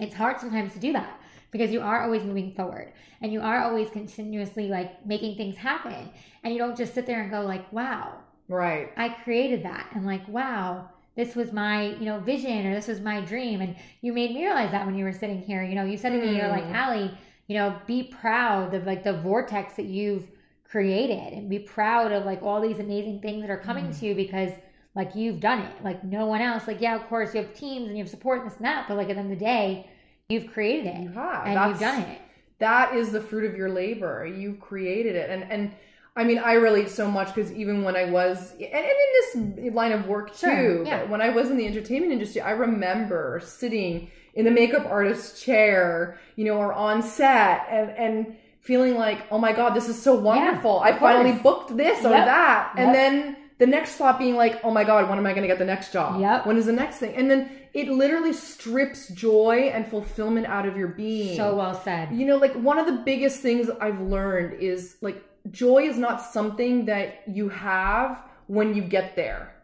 It's 0.00 0.14
hard 0.14 0.40
sometimes 0.40 0.72
to 0.74 0.80
do 0.80 0.92
that 0.92 1.20
because 1.52 1.70
you 1.70 1.80
are 1.80 2.02
always 2.02 2.24
moving 2.24 2.50
forward 2.50 2.92
and 3.20 3.32
you 3.32 3.40
are 3.40 3.60
always 3.62 3.88
continuously 3.90 4.68
like 4.68 5.06
making 5.06 5.36
things 5.36 5.56
happen. 5.56 6.10
And 6.42 6.52
you 6.52 6.58
don't 6.58 6.76
just 6.76 6.94
sit 6.94 7.06
there 7.06 7.20
and 7.22 7.30
go 7.30 7.42
like, 7.42 7.72
wow, 7.72 8.18
Right. 8.48 8.90
I 8.96 9.08
created 9.08 9.62
that 9.62 9.88
and 9.92 10.04
like, 10.04 10.26
wow, 10.28 10.90
this 11.16 11.34
was 11.36 11.52
my, 11.52 11.90
you 12.00 12.04
know, 12.06 12.18
vision 12.20 12.66
or 12.66 12.74
this 12.74 12.88
was 12.88 13.00
my 13.00 13.20
dream. 13.20 13.60
And 13.60 13.76
you 14.00 14.12
made 14.12 14.32
me 14.34 14.42
realize 14.44 14.70
that 14.72 14.84
when 14.86 14.94
you 14.96 15.04
were 15.04 15.12
sitting 15.12 15.40
here, 15.40 15.62
you 15.62 15.74
know, 15.74 15.84
you 15.84 15.96
said 15.96 16.10
to 16.10 16.18
me, 16.20 16.36
you're 16.36 16.48
like, 16.48 16.64
Mm. 16.64 16.74
Allie, 16.74 17.18
you 17.46 17.56
know, 17.56 17.76
be 17.86 18.02
proud 18.04 18.74
of 18.74 18.84
like 18.86 19.04
the 19.04 19.12
vortex 19.12 19.74
that 19.76 19.86
you've 19.86 20.24
created 20.68 21.32
and 21.34 21.48
be 21.48 21.58
proud 21.58 22.10
of 22.12 22.24
like 22.24 22.42
all 22.42 22.60
these 22.60 22.78
amazing 22.78 23.20
things 23.20 23.42
that 23.42 23.50
are 23.50 23.58
coming 23.58 23.86
Mm. 23.88 23.98
to 24.00 24.06
you 24.06 24.14
because 24.14 24.50
like 24.94 25.14
you've 25.14 25.40
done 25.40 25.60
it. 25.60 25.72
Like 25.84 26.02
no 26.04 26.26
one 26.26 26.40
else. 26.40 26.66
Like, 26.66 26.80
yeah, 26.80 26.94
of 26.96 27.06
course 27.08 27.34
you 27.34 27.40
have 27.42 27.54
teams 27.54 27.88
and 27.88 27.96
you 27.96 28.02
have 28.02 28.10
support 28.10 28.40
and 28.40 28.50
this 28.50 28.56
and 28.56 28.66
that, 28.66 28.86
but 28.88 28.96
like 28.96 29.08
at 29.08 29.14
the 29.16 29.20
end 29.20 29.32
of 29.32 29.38
the 29.38 29.44
day, 29.44 29.88
you've 30.28 30.52
created 30.52 30.86
it 30.86 31.00
You 31.02 31.10
have. 31.10 31.46
and 31.46 31.70
you've 31.70 31.80
done 31.80 32.00
it. 32.02 32.20
that 32.60 32.94
is 32.94 33.12
the 33.12 33.20
fruit 33.20 33.44
of 33.50 33.56
your 33.56 33.68
labor 33.68 34.24
you've 34.24 34.58
created 34.60 35.14
it 35.16 35.28
and 35.28 35.42
and 35.50 35.72
i 36.16 36.24
mean 36.24 36.38
i 36.38 36.52
relate 36.54 36.88
so 36.88 37.10
much 37.10 37.34
because 37.34 37.52
even 37.52 37.82
when 37.82 37.96
i 37.96 38.04
was 38.04 38.52
and, 38.52 38.62
and 38.62 38.84
in 38.84 39.62
this 39.64 39.74
line 39.74 39.92
of 39.92 40.06
work 40.06 40.30
too 40.34 40.46
Sure, 40.46 40.84
yeah. 40.86 41.02
when 41.04 41.20
i 41.20 41.28
was 41.30 41.50
in 41.50 41.56
the 41.56 41.66
entertainment 41.66 42.12
industry 42.12 42.40
i 42.40 42.50
remember 42.50 43.40
sitting 43.44 44.10
in 44.34 44.44
the 44.44 44.50
makeup 44.50 44.84
artist's 44.86 45.42
chair 45.42 46.18
you 46.36 46.44
know 46.44 46.56
or 46.56 46.72
on 46.72 47.02
set 47.02 47.66
and 47.70 47.90
and 47.90 48.36
feeling 48.60 48.94
like 48.96 49.20
oh 49.30 49.38
my 49.38 49.52
god 49.52 49.74
this 49.74 49.88
is 49.88 50.00
so 50.00 50.14
wonderful 50.14 50.80
i 50.80 50.90
of 50.90 50.98
finally 50.98 51.32
course. 51.32 51.42
booked 51.42 51.76
this 51.76 52.04
or 52.04 52.10
Yep, 52.10 52.24
that 52.26 52.72
and 52.76 52.86
yep. 52.88 52.94
then 52.94 53.36
the 53.58 53.66
next 53.66 53.92
thought 53.96 54.18
being 54.18 54.36
like 54.36 54.60
oh 54.64 54.70
my 54.70 54.84
god 54.84 55.08
when 55.08 55.18
am 55.18 55.26
i 55.26 55.30
going 55.32 55.42
to 55.42 55.48
get 55.48 55.58
the 55.58 55.64
next 55.64 55.92
job 55.92 56.20
Yep. 56.20 56.46
when 56.46 56.56
is 56.56 56.66
the 56.66 56.72
next 56.72 56.96
thing 56.98 57.14
and 57.14 57.30
then 57.30 57.50
it 57.74 57.88
literally 57.88 58.32
strips 58.32 59.08
joy 59.08 59.70
and 59.74 59.86
fulfillment 59.86 60.46
out 60.46 60.64
of 60.66 60.76
your 60.76 60.88
being 60.88 61.36
So 61.36 61.56
well 61.56 61.74
said. 61.74 62.12
you 62.12 62.24
know, 62.24 62.36
like 62.36 62.54
one 62.54 62.78
of 62.78 62.86
the 62.86 63.02
biggest 63.04 63.40
things 63.40 63.68
I've 63.80 64.00
learned 64.00 64.60
is 64.60 64.94
like 65.02 65.20
joy 65.50 65.82
is 65.82 65.98
not 65.98 66.20
something 66.22 66.86
that 66.86 67.22
you 67.26 67.48
have 67.48 68.22
when 68.46 68.74
you 68.74 68.82
get 68.82 69.16
there. 69.16 69.54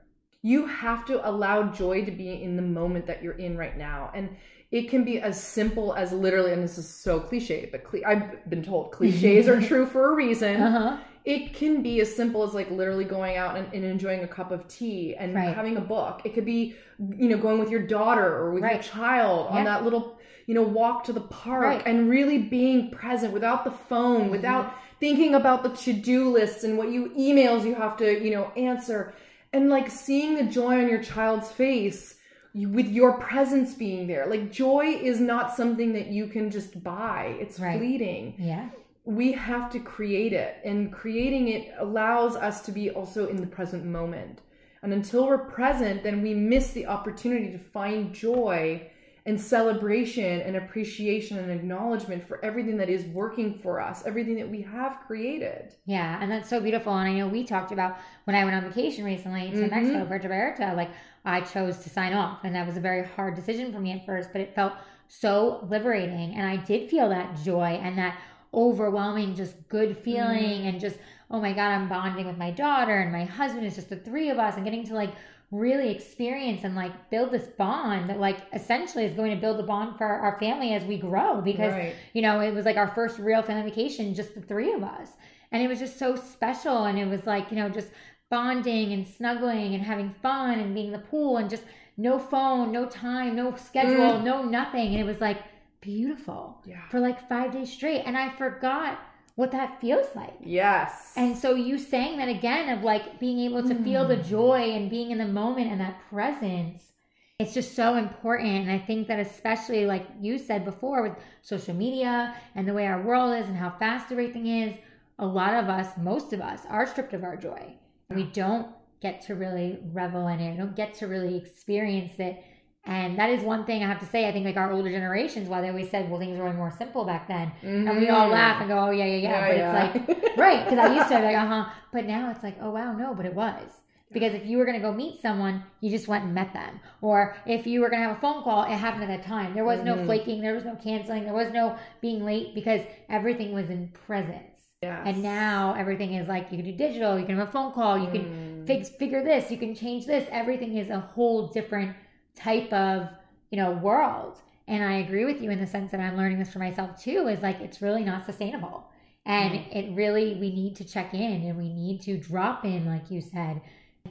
You 0.42 0.66
have 0.66 1.04
to 1.06 1.28
allow 1.28 1.64
joy 1.64 2.04
to 2.04 2.10
be 2.10 2.42
in 2.42 2.56
the 2.56 2.62
moment 2.62 3.06
that 3.06 3.22
you're 3.22 3.34
in 3.34 3.56
right 3.58 3.76
now. 3.76 4.10
And 4.14 4.30
it 4.70 4.88
can 4.88 5.04
be 5.04 5.20
as 5.20 5.42
simple 5.42 5.92
as 5.94 6.12
literally, 6.12 6.52
and 6.52 6.62
this 6.62 6.78
is 6.78 6.88
so 6.88 7.20
cliche, 7.20 7.68
but 7.70 7.84
cli 7.84 8.04
I've 8.04 8.48
been 8.48 8.62
told 8.62 8.92
cliches 8.96 9.48
are 9.48 9.60
true 9.60 9.84
for 9.86 10.12
a 10.12 10.14
reason. 10.14 10.62
Uh-huh. 10.62 10.96
It 11.24 11.52
can 11.52 11.82
be 11.82 12.00
as 12.00 12.14
simple 12.14 12.42
as 12.42 12.54
like 12.54 12.70
literally 12.70 13.04
going 13.04 13.36
out 13.36 13.56
and, 13.56 13.70
and 13.74 13.84
enjoying 13.84 14.22
a 14.24 14.28
cup 14.28 14.50
of 14.52 14.66
tea 14.68 15.14
and 15.16 15.34
Right. 15.34 15.54
having 15.54 15.76
a 15.76 15.80
book. 15.82 16.22
It 16.24 16.32
could 16.32 16.46
be, 16.46 16.74
you 16.98 17.28
know, 17.28 17.36
going 17.36 17.58
with 17.58 17.68
your 17.70 17.82
daughter 17.86 18.24
or 18.38 18.52
with 18.52 18.62
your 18.62 18.70
Right. 18.72 18.82
child 18.82 19.48
on 19.48 19.56
Yeah. 19.58 19.64
that 19.64 19.84
little, 19.84 20.18
you 20.46 20.54
know, 20.54 20.62
walk 20.62 21.04
to 21.04 21.12
the 21.12 21.20
park 21.20 21.62
Right. 21.62 21.82
and 21.84 22.08
really 22.08 22.38
being 22.38 22.90
present 22.90 23.34
without 23.34 23.64
the 23.64 23.70
phone, 23.70 24.22
Mm-hmm. 24.22 24.30
without 24.30 24.72
thinking 25.00 25.34
about 25.34 25.62
the 25.62 25.70
to-do 25.70 26.30
lists 26.30 26.62
and 26.62 26.78
what 26.78 26.92
you 26.92 27.10
emails 27.18 27.64
you 27.64 27.74
have 27.74 27.96
to, 27.96 28.22
you 28.24 28.30
know, 28.30 28.52
answer. 28.56 29.12
And 29.52 29.68
like 29.68 29.90
seeing 29.90 30.36
the 30.36 30.44
joy 30.44 30.78
on 30.80 30.88
your 30.88 31.02
child's 31.02 31.50
face 31.50 32.16
with 32.54 32.86
your 32.88 33.14
presence 33.18 33.74
being 33.74 34.06
there. 34.06 34.26
Like 34.26 34.52
joy 34.52 34.98
is 35.02 35.20
not 35.20 35.56
something 35.56 35.92
that 35.94 36.08
you 36.08 36.26
can 36.26 36.50
just 36.50 36.82
buy. 36.84 37.36
It's 37.40 37.58
Right. 37.58 37.78
fleeting. 37.78 38.34
Yeah. 38.38 38.68
We 39.04 39.32
have 39.32 39.70
to 39.72 39.80
create 39.80 40.32
it, 40.34 40.56
and 40.62 40.92
creating 40.92 41.48
it 41.48 41.72
allows 41.78 42.36
us 42.36 42.60
to 42.66 42.70
be 42.70 42.90
also 42.90 43.26
in 43.28 43.40
the 43.40 43.46
present 43.46 43.84
moment. 43.84 44.40
And 44.82 44.92
until 44.92 45.26
we're 45.26 45.38
present, 45.38 46.02
then 46.02 46.22
we 46.22 46.34
miss 46.34 46.72
the 46.72 46.86
opportunity 46.86 47.50
to 47.50 47.58
find 47.58 48.12
joy 48.12 48.90
and 49.26 49.40
celebration 49.40 50.40
and 50.40 50.56
appreciation 50.56 51.38
and 51.38 51.50
acknowledgement 51.50 52.26
for 52.26 52.42
everything 52.44 52.76
that 52.78 52.88
is 52.88 53.04
working 53.06 53.54
for 53.58 53.80
us, 53.80 54.02
everything 54.06 54.36
that 54.36 54.48
we 54.48 54.62
have 54.62 55.00
created. 55.06 55.74
Yeah, 55.86 56.18
and 56.20 56.30
that's 56.30 56.48
so 56.48 56.60
beautiful. 56.60 56.92
And 56.96 57.08
I 57.08 57.14
know 57.14 57.28
we 57.28 57.44
talked 57.44 57.72
about 57.72 57.98
when 58.24 58.34
I 58.34 58.44
went 58.44 58.56
on 58.56 58.70
vacation 58.70 59.04
recently 59.04 59.50
to 59.50 59.56
Mhm. 59.56 59.70
Mexico, 59.70 60.04
Puerto 60.06 60.28
Vallarta, 60.28 60.74
like 60.76 60.90
I 61.24 61.42
chose 61.42 61.78
to 61.80 61.90
sign 61.90 62.14
off. 62.14 62.44
And 62.44 62.54
that 62.54 62.66
was 62.66 62.76
a 62.76 62.80
very 62.80 63.04
hard 63.04 63.34
decision 63.34 63.72
for 63.72 63.78
me 63.78 63.92
at 63.92 64.06
first, 64.06 64.32
but 64.32 64.40
it 64.40 64.54
felt 64.54 64.72
so 65.08 65.66
liberating. 65.68 66.34
And 66.34 66.46
I 66.46 66.56
did 66.56 66.88
feel 66.88 67.08
that 67.10 67.36
joy 67.36 67.78
and 67.82 67.98
that 67.98 68.16
overwhelming, 68.54 69.34
just 69.34 69.68
good 69.68 69.96
feeling. 69.96 70.66
And 70.66 70.80
just, 70.80 70.98
oh 71.30 71.40
my 71.40 71.52
God, 71.52 71.70
I'm 71.72 71.88
bonding 71.88 72.26
with 72.26 72.38
my 72.38 72.50
daughter 72.50 72.96
and 72.96 73.12
my 73.12 73.24
husband. 73.24 73.66
It's 73.66 73.76
just 73.76 73.90
the 73.90 73.96
three 73.96 74.30
of 74.30 74.38
us 74.38 74.56
and 74.56 74.64
getting 74.64 74.84
to 74.86 74.94
like 74.94 75.10
really 75.50 75.90
experience 75.90 76.62
and 76.62 76.76
like 76.76 77.10
build 77.10 77.32
this 77.32 77.48
bond 77.58 78.08
that 78.08 78.20
like 78.20 78.38
essentially 78.52 79.04
is 79.04 79.12
going 79.14 79.32
to 79.34 79.40
build 79.40 79.58
a 79.58 79.64
bond 79.64 79.98
for 79.98 80.06
our 80.06 80.38
family 80.38 80.74
as 80.74 80.84
we 80.84 80.96
grow 80.96 81.40
because 81.40 81.72
Right. 81.72 81.94
you 82.12 82.22
know, 82.22 82.40
it 82.40 82.54
was 82.54 82.64
like 82.64 82.76
our 82.76 82.88
first 82.94 83.18
real 83.18 83.42
family 83.42 83.68
vacation, 83.68 84.14
just 84.14 84.34
the 84.34 84.40
three 84.40 84.72
of 84.72 84.82
us. 84.84 85.10
And 85.50 85.60
it 85.60 85.66
was 85.68 85.80
just 85.80 85.98
so 85.98 86.14
special. 86.14 86.84
And 86.84 86.96
it 86.98 87.06
was 87.06 87.26
like, 87.26 87.50
you 87.50 87.56
know, 87.56 87.68
just 87.68 87.88
bonding 88.30 88.92
and 88.92 89.04
snuggling 89.06 89.74
and 89.74 89.82
having 89.82 90.14
fun 90.22 90.60
and 90.60 90.72
being 90.72 90.86
in 90.86 90.92
the 90.92 90.98
pool 91.00 91.38
and 91.38 91.50
just 91.50 91.64
no 91.96 92.18
phone, 92.20 92.70
no 92.70 92.86
time, 92.86 93.34
no 93.34 93.56
schedule, 93.56 94.20
mm. 94.20 94.22
no 94.22 94.44
nothing. 94.44 94.92
And 94.94 95.00
it 95.00 95.04
was 95.04 95.20
like 95.20 95.38
beautiful 95.80 96.62
Yeah. 96.64 96.86
for 96.90 97.00
like 97.00 97.28
five 97.28 97.52
days 97.52 97.72
straight. 97.72 98.02
And 98.06 98.16
I 98.16 98.28
forgot 98.30 99.00
what 99.34 99.52
that 99.52 99.80
feels 99.80 100.06
like. 100.14 100.34
Yes. 100.40 101.12
And 101.16 101.36
so 101.36 101.54
you 101.54 101.78
saying 101.78 102.18
that 102.18 102.28
again 102.28 102.68
of 102.76 102.84
like 102.84 103.18
being 103.18 103.38
able 103.40 103.62
to 103.62 103.74
feel 103.82 104.06
the 104.06 104.16
mm. 104.16 104.28
joy 104.28 104.72
and 104.72 104.90
being 104.90 105.10
in 105.10 105.18
the 105.18 105.26
moment 105.26 105.70
and 105.70 105.80
that 105.80 106.00
presence, 106.10 106.92
it's 107.38 107.54
just 107.54 107.74
so 107.74 107.94
important. 107.94 108.68
And 108.68 108.70
I 108.70 108.78
think 108.78 109.08
that 109.08 109.18
especially 109.18 109.86
like 109.86 110.06
you 110.20 110.38
said 110.38 110.64
before 110.64 111.02
with 111.02 111.16
social 111.42 111.74
media 111.74 112.34
and 112.54 112.68
the 112.68 112.74
way 112.74 112.86
our 112.86 113.02
world 113.02 113.34
is 113.34 113.48
and 113.48 113.56
how 113.56 113.70
fast 113.70 114.12
everything 114.12 114.46
is, 114.46 114.76
a 115.18 115.26
lot 115.26 115.54
of 115.54 115.68
us, 115.68 115.96
most 115.98 116.32
of 116.32 116.40
us, 116.40 116.62
are 116.68 116.86
stripped 116.86 117.14
of 117.14 117.24
our 117.24 117.36
joy. 117.36 117.74
We 118.10 118.24
don't 118.24 118.68
get 119.00 119.22
to 119.22 119.34
really 119.34 119.78
revel 119.92 120.28
in 120.28 120.40
it. 120.40 120.52
We 120.52 120.58
don't 120.58 120.76
get 120.76 120.94
to 120.94 121.06
really 121.06 121.36
experience 121.36 122.14
it. 122.18 122.42
And 122.84 123.18
that 123.18 123.30
is 123.30 123.42
one 123.42 123.64
thing 123.66 123.82
I 123.84 123.86
have 123.86 124.00
to 124.00 124.06
say. 124.06 124.26
I 124.26 124.32
think 124.32 124.44
like 124.46 124.56
our 124.56 124.72
older 124.72 124.90
generations, 124.90 125.48
while 125.48 125.60
they 125.62 125.68
always 125.68 125.90
said, 125.90 126.10
well, 126.10 126.18
things 126.18 126.38
were 126.38 126.52
more 126.52 126.70
simple 126.70 127.04
back 127.04 127.28
then. 127.28 127.52
And 127.62 127.98
we 127.98 128.08
all 128.08 128.28
Mhm. 128.28 128.32
laugh 128.32 128.60
and 128.60 128.68
go, 128.68 128.78
oh, 128.78 128.90
yeah, 128.90 129.04
yeah, 129.04 129.16
yeah. 129.16 129.48
but 129.48 129.56
it's 129.56 130.08
like, 130.18 130.36
right 130.36 130.64
because 130.64 130.78
i 130.78 130.94
used 130.94 131.08
to 131.08 131.16
be 131.18 131.24
like 131.24 131.36
uh-huh 131.44 131.64
but 131.92 132.06
now 132.06 132.30
it's 132.30 132.42
like 132.42 132.56
oh 132.62 132.70
wow 132.70 132.92
no 132.92 133.12
but 133.14 133.26
it 133.26 133.34
was 133.34 133.80
because 134.12 134.32
if 134.32 134.46
you 134.46 134.58
were 134.58 134.64
going 134.64 134.76
to 134.80 134.82
go 134.82 134.92
meet 134.92 135.20
someone 135.20 135.62
you 135.80 135.90
just 135.90 136.06
went 136.08 136.24
and 136.24 136.32
met 136.34 136.52
them 136.52 136.78
or 137.00 137.34
if 137.46 137.66
you 137.66 137.80
were 137.80 137.90
going 137.90 138.00
to 138.00 138.08
have 138.08 138.16
a 138.16 138.20
phone 138.20 138.42
call 138.44 138.62
it 138.62 138.70
happened 138.76 139.02
at 139.02 139.08
that 139.08 139.26
time 139.26 139.52
there 139.54 139.64
was 139.64 139.82
no 139.82 139.96
Mhm. 139.96 140.06
flaking 140.06 140.40
there 140.40 140.54
was 140.54 140.64
no 140.64 140.76
canceling 140.76 141.24
there 141.24 141.34
was 141.34 141.50
no 141.52 141.76
being 142.00 142.24
late 142.24 142.54
because 142.54 142.80
everything 143.08 143.52
was 143.52 143.68
in 143.70 143.88
presence 144.06 144.68
Yes. 144.82 145.02
and 145.04 145.22
now 145.22 145.74
everything 145.76 146.14
is 146.14 146.28
like 146.28 146.50
you 146.52 146.56
can 146.58 146.66
do 146.66 146.72
digital 146.72 147.18
you 147.18 147.26
can 147.26 147.36
have 147.36 147.48
a 147.48 147.52
phone 147.52 147.72
call 147.72 147.98
you 147.98 148.10
can 148.10 148.24
Mm. 148.24 148.66
fix 148.66 148.88
figure 148.88 149.22
this 149.24 149.50
you 149.50 149.58
can 149.58 149.74
change 149.74 150.06
this 150.06 150.26
everything 150.30 150.76
is 150.76 150.90
a 150.90 151.00
whole 151.00 151.48
different 151.48 151.94
type 152.34 152.72
of 152.72 153.08
you 153.50 153.56
know 153.56 153.72
world 153.72 154.38
and 154.68 154.82
i 154.84 154.94
agree 154.98 155.24
with 155.24 155.40
you 155.42 155.50
in 155.50 155.60
the 155.60 155.66
sense 155.66 155.90
that 155.90 156.00
i'm 156.00 156.16
learning 156.16 156.38
this 156.38 156.52
for 156.52 156.58
myself 156.58 157.00
too 157.02 157.26
is 157.28 157.40
like 157.42 157.60
it's 157.60 157.82
really 157.82 158.04
not 158.04 158.24
sustainable 158.24 158.86
and 159.26 159.54
it 159.72 159.94
really 159.94 160.34
we 160.40 160.50
need 160.54 160.74
to 160.76 160.84
check 160.84 161.12
in 161.12 161.42
and 161.42 161.56
we 161.58 161.72
need 161.72 162.00
to 162.00 162.16
drop 162.16 162.64
in 162.64 162.86
like 162.86 163.10
you 163.10 163.20
said 163.20 163.60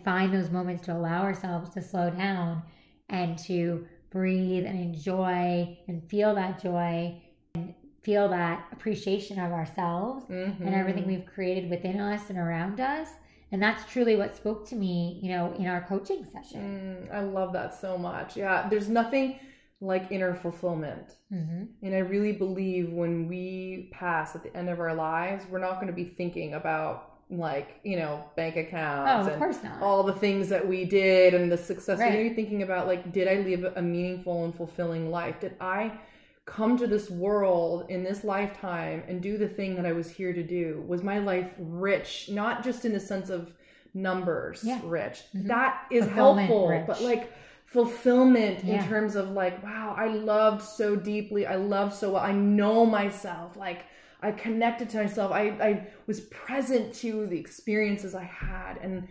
find 0.04 0.34
those 0.34 0.50
moments 0.52 0.84
to 0.86 0.94
allow 0.94 1.22
ourselves 1.24 1.72
to 1.74 1.82
slow 1.82 2.10
down 2.12 2.62
and 3.10 3.38
to 3.38 3.86
breathe 4.12 4.66
and 4.66 4.80
enjoy 4.80 5.78
and 5.88 6.04
feel 6.10 6.36
that 6.36 6.62
joy 6.62 7.20
and 7.56 7.74
feel 8.04 8.30
that 8.30 8.66
appreciation 8.72 9.40
of 9.40 9.52
ourselves 9.52 10.26
Mhm. 10.26 10.60
and 10.62 10.76
everything 10.76 11.06
we've 11.08 11.26
created 11.26 11.70
within 11.70 12.00
us 12.00 12.30
and 12.30 12.38
around 12.40 12.80
us. 12.80 13.10
And 13.52 13.62
that's 13.62 13.91
truly 13.91 14.16
what 14.16 14.36
spoke 14.36 14.68
to 14.70 14.76
me, 14.76 15.20
you 15.24 15.30
know, 15.30 15.54
in 15.58 15.66
our 15.68 15.82
coaching 15.82 16.26
session. 16.32 17.08
Mm, 17.10 17.14
I 17.14 17.22
love 17.22 17.54
that 17.54 17.74
so 17.80 17.97
much. 17.97 18.38
Yeah, 18.38 18.68
there's 18.70 18.89
nothing 18.89 19.39
like 19.82 20.12
inner 20.12 20.36
fulfillment. 20.36 21.16
hmm 21.30 21.64
And 21.82 21.95
I 21.95 22.00
really 22.00 22.34
believe 22.34 22.91
when 22.91 23.28
we 23.28 23.89
pass 23.91 24.36
at 24.36 24.43
the 24.43 24.56
end 24.56 24.70
of 24.70 24.80
our 24.80 24.93
lives, 24.93 25.45
we're 25.50 25.60
not 25.60 25.76
going 25.76 25.88
to 25.88 25.93
be 25.93 26.04
thinking 26.06 26.54
about 26.54 27.06
like, 27.32 27.80
you 27.84 27.95
know, 27.95 28.24
bank 28.36 28.56
accounts 28.56 29.12
Oh, 29.12 29.20
of 29.22 29.28
and 29.28 29.38
course 29.38 29.64
not. 29.64 29.82
all 29.82 30.04
the 30.04 30.14
things 30.14 30.50
that 30.50 30.68
we 30.68 30.84
did 30.86 31.34
and 31.34 31.52
the 31.52 31.58
success. 31.58 32.00
Right. 32.00 32.24
You're 32.26 32.34
thinking 32.34 32.64
about 32.64 32.88
like, 32.88 33.12
did 33.14 33.28
I 33.28 33.36
live 33.36 33.74
a 33.76 33.82
meaningful 33.82 34.45
and 34.45 34.54
fulfilling 34.54 35.10
life? 35.12 35.39
Did 35.39 35.56
I 35.62 35.91
come 36.50 36.78
to 36.78 36.88
this 36.88 37.10
world 37.10 37.86
in 37.89 38.04
this 38.04 38.24
lifetime 38.24 39.04
and 39.08 39.22
do 39.22 39.38
the 39.38 39.47
thing 39.47 39.76
that 39.76 39.86
I 39.86 39.91
was 39.91 40.10
here 40.10 40.34
to 40.34 40.43
do? 40.43 40.84
Was 40.88 41.04
my 41.04 41.20
life 41.20 41.52
rich, 41.60 42.30
not 42.32 42.64
just 42.64 42.86
in 42.86 42.91
the 42.93 43.00
sense 43.00 43.30
of 43.30 43.54
numbers 43.93 44.64
Yeah. 44.64 44.80
rich? 44.84 45.24
Mhm. 45.36 45.47
That 45.47 45.86
is 45.91 46.08
helpful, 46.08 46.68
rich. 46.70 46.86
but 46.88 47.02
like 47.02 47.32
fulfillment 47.66 48.64
Yeah. 48.64 48.82
in 48.82 48.89
terms 48.89 49.16
of 49.16 49.30
like, 49.32 49.62
wow, 49.64 49.93
I 49.97 50.08
loved 50.08 50.64
so 50.64 50.95
deeply. 50.95 51.45
I 51.45 51.56
loved 51.56 51.93
so 51.93 52.14
well. 52.14 52.24
I 52.24 52.32
know 52.32 52.86
myself. 52.86 53.56
Like, 53.56 53.84
I 54.22 54.32
connected 54.32 54.89
to 54.89 54.97
myself. 54.97 55.32
I, 55.32 55.43
I 55.62 55.88
was 56.08 56.20
present 56.22 56.93
to 56.95 57.26
the 57.28 57.39
experiences 57.39 58.16
I 58.16 58.24
had. 58.24 58.78
And 58.82 59.08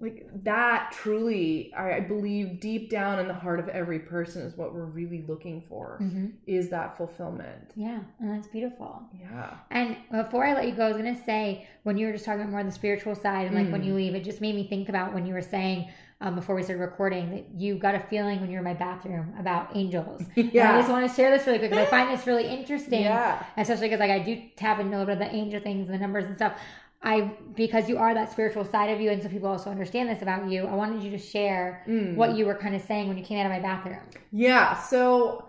like 0.00 0.26
that 0.44 0.92
truly, 0.92 1.72
I, 1.76 2.00
believe 2.00 2.60
deep 2.60 2.88
down 2.90 3.18
in 3.18 3.28
the 3.28 3.34
heart 3.34 3.60
of 3.60 3.68
every 3.68 3.98
person 3.98 4.42
is 4.42 4.56
what 4.56 4.72
we're 4.74 4.86
really 4.86 5.24
looking 5.28 5.62
for 5.68 5.96
hmm 5.98 6.26
is 6.46 6.68
that 6.70 6.96
fulfillment. 6.96 7.72
Yeah, 7.76 8.00
and 8.18 8.30
that's 8.30 8.46
beautiful. 8.48 9.02
Yeah. 9.20 9.50
And 9.70 9.96
before 10.10 10.44
I 10.44 10.54
let 10.54 10.66
you 10.66 10.72
go, 10.74 10.84
I 10.86 10.88
was 10.88 10.96
gonna 10.96 11.22
say 11.24 11.66
when 11.82 11.96
you 11.98 12.06
were 12.06 12.12
just 12.12 12.24
talking 12.24 12.40
about 12.40 12.50
more 12.50 12.60
of 12.60 12.66
the 12.66 12.72
spiritual 12.72 13.14
side 13.14 13.46
and 13.46 13.54
like 13.54 13.70
when 13.70 13.82
Mm. 13.82 13.86
you 13.86 13.94
leave, 13.94 14.14
it 14.14 14.24
just 14.24 14.40
made 14.40 14.54
me 14.54 14.66
think 14.66 14.88
about 14.88 15.12
when 15.14 15.26
you 15.26 15.34
were 15.34 15.42
saying 15.42 15.88
um, 16.22 16.34
before 16.34 16.54
we 16.54 16.62
started 16.62 16.82
recording 16.82 17.30
that 17.30 17.46
you 17.58 17.76
got 17.76 17.94
a 17.94 18.00
feeling 18.00 18.40
when 18.40 18.50
you 18.50 18.54
were 18.54 18.58
in 18.58 18.64
my 18.64 18.74
bathroom 18.74 19.32
about 19.38 19.74
angels. 19.74 20.22
And 20.36 20.58
I 20.58 20.78
just 20.78 20.90
want 20.90 21.08
to 21.08 21.14
share 21.16 21.30
this 21.36 21.46
really 21.46 21.58
quick 21.58 21.70
because 21.70 21.86
I 21.86 21.90
find 21.90 22.10
this 22.16 22.26
really 22.26 22.46
interesting. 22.58 23.02
Yeah. 23.02 23.42
especially 23.56 23.88
because 23.88 24.00
like 24.00 24.10
I 24.10 24.18
do 24.18 24.40
tap 24.56 24.80
into 24.80 24.96
a 24.96 24.98
little 24.98 25.06
bit 25.14 25.22
of 25.22 25.30
the 25.30 25.34
angel 25.34 25.60
things 25.60 25.88
and 25.88 25.94
the 25.94 25.98
numbers 25.98 26.24
and 26.24 26.36
stuff. 26.36 26.54
I 27.02 27.32
because 27.56 27.88
you 27.88 27.96
are 27.96 28.12
that 28.14 28.30
spiritual 28.30 28.64
side 28.64 28.90
of 28.90 29.00
you, 29.00 29.10
and 29.10 29.22
so 29.22 29.28
people 29.28 29.48
also 29.48 29.70
understand 29.70 30.08
this 30.10 30.22
about 30.22 30.48
you. 30.50 30.66
I 30.66 30.74
wanted 30.74 31.02
you 31.02 31.10
to 31.12 31.18
share 31.18 31.82
Mm. 31.88 32.14
what 32.14 32.36
you 32.36 32.44
were 32.46 32.54
kind 32.54 32.74
of 32.74 32.82
saying 32.82 33.08
when 33.08 33.16
you 33.16 33.24
came 33.24 33.38
out 33.38 33.46
of 33.46 33.52
my 33.52 33.60
bathroom. 33.60 34.00
Yeah, 34.32 34.76
so 34.78 35.46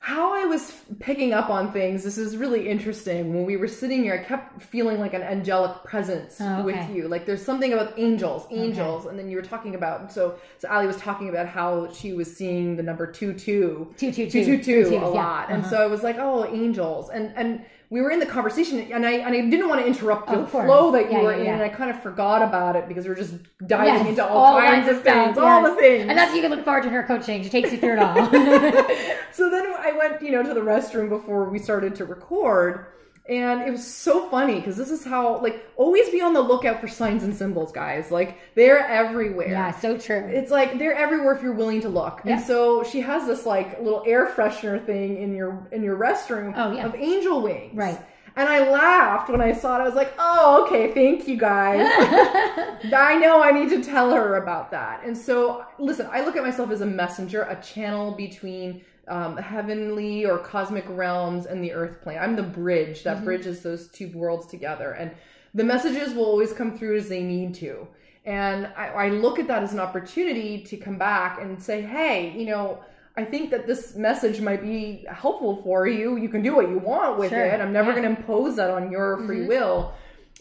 how 0.00 0.34
I 0.34 0.44
was 0.44 0.70
picking 1.00 1.32
up 1.32 1.48
on 1.48 1.72
things, 1.72 2.04
this 2.04 2.18
is 2.18 2.36
really 2.36 2.68
interesting. 2.68 3.32
When 3.32 3.46
we 3.46 3.56
were 3.56 3.68
sitting 3.68 4.02
here, 4.02 4.12
I 4.14 4.18
kept 4.22 4.60
feeling 4.62 5.00
like 5.00 5.14
an 5.14 5.22
angelic 5.22 5.82
presence 5.84 6.36
Oh, 6.40 6.56
okay. 6.56 6.64
with 6.64 6.90
you. 6.94 7.08
Like 7.08 7.24
there's 7.24 7.42
something 7.42 7.72
about 7.72 7.98
angels, 7.98 8.46
angels, 8.50 9.06
and 9.06 9.18
then 9.18 9.30
you 9.30 9.36
were 9.36 9.42
talking 9.42 9.74
about 9.76 10.12
so 10.12 10.34
so 10.58 10.68
Ali 10.68 10.86
was 10.86 10.98
talking 10.98 11.30
about 11.30 11.46
how 11.46 11.90
she 11.90 12.12
was 12.12 12.34
seeing 12.36 12.76
the 12.76 12.82
number 12.82 13.06
two 13.10 13.32
two 13.32 13.94
Two 13.96 14.12
two 14.12 14.28
two 14.28 14.44
two 14.44 14.44
two 14.44 14.56
two 14.58 14.62
twos, 14.82 14.88
a 14.88 14.94
yeah. 14.94 15.04
lot, 15.06 15.50
and 15.50 15.60
Uh-huh. 15.62 15.70
so 15.70 15.82
I 15.82 15.86
was 15.86 16.02
like, 16.02 16.16
oh, 16.18 16.44
angels, 16.46 17.08
and 17.10 17.32
and 17.36 17.64
we 17.90 18.00
were 18.00 18.10
in 18.10 18.18
the 18.18 18.26
conversation, 18.26 18.80
and 18.92 19.06
I 19.06 19.12
and 19.12 19.34
I 19.34 19.48
didn't 19.48 19.68
want 19.68 19.80
to 19.80 19.86
interrupt 19.86 20.30
the 20.30 20.46
flow 20.46 20.90
that 20.92 21.10
you 21.10 21.18
Yeah, 21.18 21.22
were 21.22 21.32
yeah, 21.32 21.38
in, 21.38 21.44
yeah. 21.44 21.52
and 21.54 21.62
I 21.62 21.68
kind 21.68 21.90
of 21.90 22.02
forgot 22.02 22.42
about 22.42 22.76
it 22.76 22.88
because 22.88 23.04
we 23.04 23.10
were 23.10 23.16
just 23.16 23.34
diving 23.66 23.94
Yes, 23.94 24.08
into 24.08 24.26
all, 24.26 24.58
kinds 24.58 24.88
of 24.88 25.02
things, 25.02 25.38
all 25.38 25.62
the 25.62 25.76
things, 25.76 26.06
and 26.08 26.18
that's 26.18 26.30
what 26.30 26.36
you 26.36 26.42
can 26.42 26.50
look 26.50 26.64
forward 26.64 26.82
to 26.84 26.90
her 26.90 27.02
coaching. 27.02 27.42
She 27.42 27.50
takes 27.50 27.70
you 27.72 27.78
through 27.78 27.94
it 27.94 27.98
all. 27.98 28.16
so 29.32 29.50
then 29.50 29.66
I 29.78 29.94
went, 29.96 30.22
you 30.22 30.32
know, 30.32 30.42
to 30.42 30.54
the 30.54 30.60
restroom 30.60 31.08
before 31.08 31.48
we 31.50 31.58
started 31.58 31.94
to 31.96 32.04
record. 32.04 32.86
And 33.26 33.62
it 33.62 33.70
was 33.70 33.86
so 33.86 34.28
funny 34.28 34.56
because 34.56 34.76
this 34.76 34.90
is 34.90 35.02
how, 35.02 35.40
like, 35.40 35.64
always 35.76 36.10
be 36.10 36.20
on 36.20 36.34
the 36.34 36.42
lookout 36.42 36.78
for 36.82 36.88
signs 36.88 37.22
and 37.22 37.34
symbols, 37.34 37.72
guys. 37.72 38.10
Like, 38.10 38.36
they're 38.54 38.86
everywhere. 38.86 39.48
yeah, 39.48 39.70
so 39.70 39.96
true. 39.96 40.28
It's 40.28 40.50
like 40.50 40.78
they're 40.78 40.92
everywhere 40.94 41.34
if 41.34 41.42
you're 41.42 41.54
willing 41.54 41.80
to 41.80 41.88
look. 41.88 42.20
Yeah. 42.26 42.36
And 42.36 42.44
so 42.44 42.84
she 42.84 43.00
has 43.00 43.26
this 43.26 43.46
like 43.46 43.80
little 43.80 44.02
air 44.06 44.26
freshener 44.26 44.84
thing 44.84 45.16
in 45.22 45.34
your 45.34 45.66
in 45.72 45.82
your 45.82 45.96
restroom 45.96 46.52
Oh, 46.54 46.72
yeah. 46.72 46.84
of 46.84 46.94
angel 46.94 47.40
wings. 47.40 47.74
Right. 47.74 47.98
And 48.36 48.48
I 48.48 48.68
laughed 48.68 49.30
when 49.30 49.40
I 49.40 49.52
saw 49.52 49.78
it. 49.78 49.82
I 49.82 49.84
was 49.84 49.94
like, 49.94 50.12
"Oh, 50.18 50.66
okay, 50.66 50.92
thank 50.92 51.26
you 51.28 51.36
guys." 51.38 51.86
I 52.92 53.16
know 53.16 53.40
I 53.42 53.52
need 53.52 53.70
to 53.70 53.82
tell 53.82 54.12
her 54.12 54.36
about 54.42 54.70
that. 54.72 55.02
And 55.04 55.16
so, 55.16 55.64
listen, 55.78 56.08
I 56.10 56.24
look 56.24 56.36
at 56.36 56.42
myself 56.42 56.70
as 56.72 56.80
a 56.80 56.86
messenger, 56.86 57.42
a 57.42 57.54
channel 57.62 58.10
between 58.10 58.84
um, 59.08 59.36
heavenly 59.36 60.24
or 60.26 60.38
cosmic 60.38 60.84
realms 60.88 61.46
and 61.46 61.62
the 61.62 61.72
earth 61.72 62.00
plane. 62.02 62.18
I'm 62.20 62.36
the 62.36 62.42
bridge 62.42 63.02
that 63.04 63.18
Mhm. 63.18 63.24
bridges 63.24 63.62
those 63.62 63.88
two 63.88 64.08
worlds 64.14 64.46
together. 64.46 64.92
And 64.92 65.10
the 65.54 65.64
messages 65.64 66.14
will 66.14 66.24
always 66.24 66.52
come 66.52 66.76
through 66.76 66.96
as 66.96 67.08
they 67.08 67.22
need 67.22 67.54
to. 67.56 67.86
And 68.24 68.68
I, 68.76 68.88
I 68.88 69.08
look 69.10 69.38
at 69.38 69.46
that 69.48 69.62
as 69.62 69.72
an 69.72 69.80
opportunity 69.80 70.62
to 70.64 70.76
come 70.76 70.96
back 70.96 71.40
and 71.40 71.62
say, 71.62 71.82
hey, 71.82 72.30
you 72.36 72.46
know, 72.46 72.78
I 73.16 73.24
think 73.24 73.50
that 73.50 73.66
this 73.66 73.94
message 73.94 74.40
might 74.40 74.62
be 74.62 75.04
helpful 75.08 75.62
for 75.62 75.86
you. 75.86 76.16
You 76.16 76.28
can 76.28 76.42
do 76.42 76.56
what 76.56 76.68
you 76.68 76.78
want 76.78 77.18
with 77.18 77.30
Sure. 77.30 77.44
it. 77.44 77.60
I'm 77.60 77.72
never 77.72 77.90
Yeah. 77.90 78.00
going 78.00 78.14
to 78.14 78.20
impose 78.20 78.56
that 78.56 78.70
on 78.70 78.90
your 78.90 79.18
free 79.18 79.42
Mhm. 79.42 79.48
will. 79.48 79.92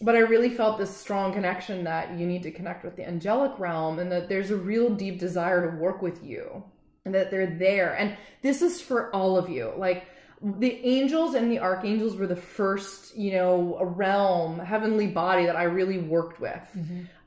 But 0.01 0.15
I 0.15 0.19
really 0.19 0.49
felt 0.49 0.79
this 0.79 0.89
strong 0.89 1.33
connection 1.33 1.83
that 1.83 2.17
you 2.17 2.25
need 2.25 2.41
to 2.43 2.51
connect 2.51 2.83
with 2.83 2.95
the 2.95 3.07
angelic 3.07 3.59
realm 3.59 3.99
and 3.99 4.11
that 4.11 4.27
there's 4.27 4.49
a 4.49 4.55
real 4.57 4.89
deep 4.89 5.19
desire 5.19 5.69
to 5.69 5.77
work 5.77 6.01
with 6.01 6.23
you 6.23 6.63
and 7.05 7.13
that 7.15 7.31
they're 7.31 7.47
there. 7.47 7.93
And 7.97 8.15
this 8.41 8.61
is 8.61 8.81
for 8.81 9.13
all 9.13 9.37
of 9.37 9.49
you. 9.49 9.73
Like 9.77 10.07
the 10.41 10.71
angels 10.85 11.35
and 11.35 11.49
the 11.51 11.59
archangels 11.59 12.15
were 12.17 12.27
the 12.27 12.35
first, 12.35 13.15
you 13.15 13.31
know, 13.33 13.77
realm, 13.81 14.59
heavenly 14.59 15.07
body 15.07 15.45
that 15.45 15.55
I 15.55 15.63
really 15.63 15.99
worked 15.99 16.39
with. 16.41 16.59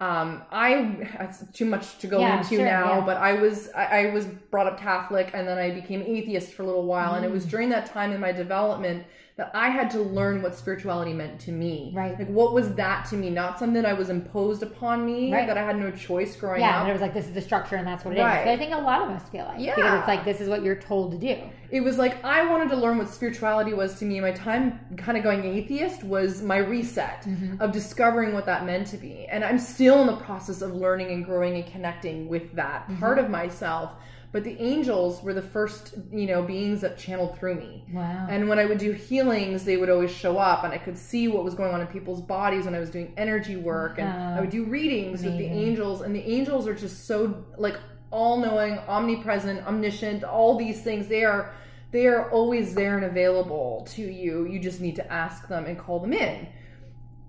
Um, 0.00 0.42
I 0.50 1.08
too 1.54 1.64
much 1.64 1.98
to 1.98 2.06
go 2.06 2.20
Yeah, 2.20 2.38
into 2.38 2.56
sure, 2.56 2.64
now, 2.64 2.98
yeah. 2.98 3.04
but 3.06 3.16
I 3.16 3.34
was 3.34 3.70
I, 3.74 4.06
I 4.08 4.10
was 4.14 4.26
brought 4.26 4.66
up 4.66 4.78
Catholic 4.78 5.30
and 5.32 5.48
then 5.48 5.56
I 5.58 5.70
became 5.70 6.02
atheist 6.02 6.52
for 6.52 6.62
a 6.62 6.66
little 6.66 6.84
while, 6.86 7.14
and 7.14 7.24
it 7.24 7.28
Mm. 7.30 7.34
was 7.34 7.46
during 7.46 7.70
that 7.70 7.86
time 7.86 8.12
in 8.12 8.20
my 8.20 8.32
development 8.32 9.06
that 9.36 9.50
I 9.52 9.68
had 9.68 9.90
to 9.90 10.00
learn 10.00 10.40
what 10.40 10.54
spirituality 10.54 11.12
meant 11.12 11.38
to 11.40 11.52
me. 11.52 11.92
Right. 11.94 12.18
Like 12.18 12.28
what 12.28 12.54
was 12.54 12.72
that 12.76 13.04
to 13.10 13.16
me? 13.16 13.28
Not 13.28 13.58
something 13.58 13.82
that 13.82 13.98
was 13.98 14.08
imposed 14.08 14.62
upon 14.62 15.04
me 15.04 15.30
Right. 15.30 15.46
that 15.46 15.58
I 15.58 15.62
had 15.62 15.76
no 15.78 15.90
choice 15.90 16.34
growing 16.36 16.60
Yeah, 16.60 16.68
up. 16.68 16.72
Yeah, 16.74 16.80
and 16.80 16.88
it 16.88 16.92
was 16.94 17.02
like 17.02 17.12
this 17.12 17.26
is 17.26 17.34
the 17.34 17.42
structure 17.42 17.76
and 17.76 17.86
that's 17.86 18.02
what 18.02 18.12
it 18.14 18.18
is. 18.18 18.24
Right. 18.24 18.44
But 18.46 18.52
I 18.52 18.56
think 18.56 18.72
a 18.72 18.78
lot 18.78 19.02
of 19.02 19.10
us 19.10 19.28
feel 19.28 19.44
like 19.44 19.60
yeah. 19.60 19.74
because 19.74 19.98
it's 19.98 20.08
like 20.08 20.24
this 20.24 20.40
is 20.40 20.48
what 20.48 20.62
you're 20.62 20.74
told 20.76 21.12
to 21.12 21.18
do. 21.18 21.36
it 21.70 21.82
was 21.82 21.98
like 21.98 22.24
I 22.24 22.48
wanted 22.50 22.70
to 22.70 22.76
learn 22.76 22.96
what 22.96 23.10
spirituality 23.10 23.74
was 23.74 23.98
to 23.98 24.06
me. 24.06 24.20
My 24.20 24.32
time 24.32 24.80
kind 24.96 25.18
of 25.18 25.22
going 25.24 25.44
atheist 25.44 26.02
was 26.02 26.40
my 26.42 26.56
reset 26.56 27.24
Mm-hmm. 27.24 27.60
of 27.60 27.72
discovering 27.72 28.32
what 28.32 28.46
that 28.46 28.64
meant 28.64 28.86
to 28.88 28.96
be. 28.96 29.26
And 29.26 29.44
I'm 29.44 29.58
still 29.58 30.00
in 30.00 30.06
the 30.06 30.16
process 30.16 30.62
of 30.62 30.74
learning 30.74 31.10
and 31.10 31.22
growing 31.26 31.56
and 31.56 31.66
connecting 31.70 32.28
with 32.28 32.54
that 32.54 32.84
Mm-hmm. 32.84 33.00
part 33.00 33.18
of 33.18 33.28
myself. 33.28 33.90
But 34.32 34.44
the 34.44 34.60
angels 34.60 35.22
were 35.22 35.32
the 35.32 35.42
first, 35.42 35.94
you 36.12 36.26
know, 36.26 36.42
beings 36.42 36.80
that 36.82 36.98
channeled 36.98 37.38
through 37.38 37.54
me. 37.54 37.84
Wow. 37.92 38.26
And 38.28 38.48
when 38.48 38.58
I 38.58 38.64
would 38.66 38.78
do 38.78 38.92
healings, 38.92 39.64
they 39.64 39.76
would 39.76 39.88
always 39.88 40.10
show 40.10 40.36
up 40.36 40.64
and 40.64 40.72
I 40.72 40.78
could 40.78 40.98
see 40.98 41.28
what 41.28 41.44
was 41.44 41.54
going 41.54 41.72
on 41.72 41.80
in 41.80 41.86
people's 41.86 42.20
bodies 42.20 42.64
when 42.66 42.74
I 42.74 42.80
was 42.80 42.90
doing 42.90 43.12
energy 43.16 43.56
work. 43.56 43.98
And 43.98 44.08
Wow. 44.08 44.36
I 44.36 44.40
would 44.40 44.50
do 44.50 44.64
readings 44.64 45.22
with 45.24 45.38
the 45.38 45.46
angels. 45.46 46.02
And 46.02 46.14
the 46.14 46.20
angels 46.22 46.66
are 46.66 46.74
just 46.74 47.06
so 47.06 47.44
like 47.56 47.76
all 48.10 48.38
knowing, 48.38 48.78
omnipresent, 48.88 49.66
omniscient, 49.66 50.22
all 50.24 50.56
these 50.58 50.82
things. 50.82 51.06
They 51.08 51.24
are 51.24 51.54
they 51.92 52.06
are 52.08 52.30
always 52.30 52.74
there 52.74 52.96
and 52.96 53.06
available 53.06 53.86
to 53.92 54.02
you. 54.02 54.44
You 54.46 54.58
just 54.58 54.80
need 54.80 54.96
to 54.96 55.12
ask 55.12 55.48
them 55.48 55.64
and 55.66 55.78
call 55.78 56.00
them 56.00 56.12
in. 56.12 56.46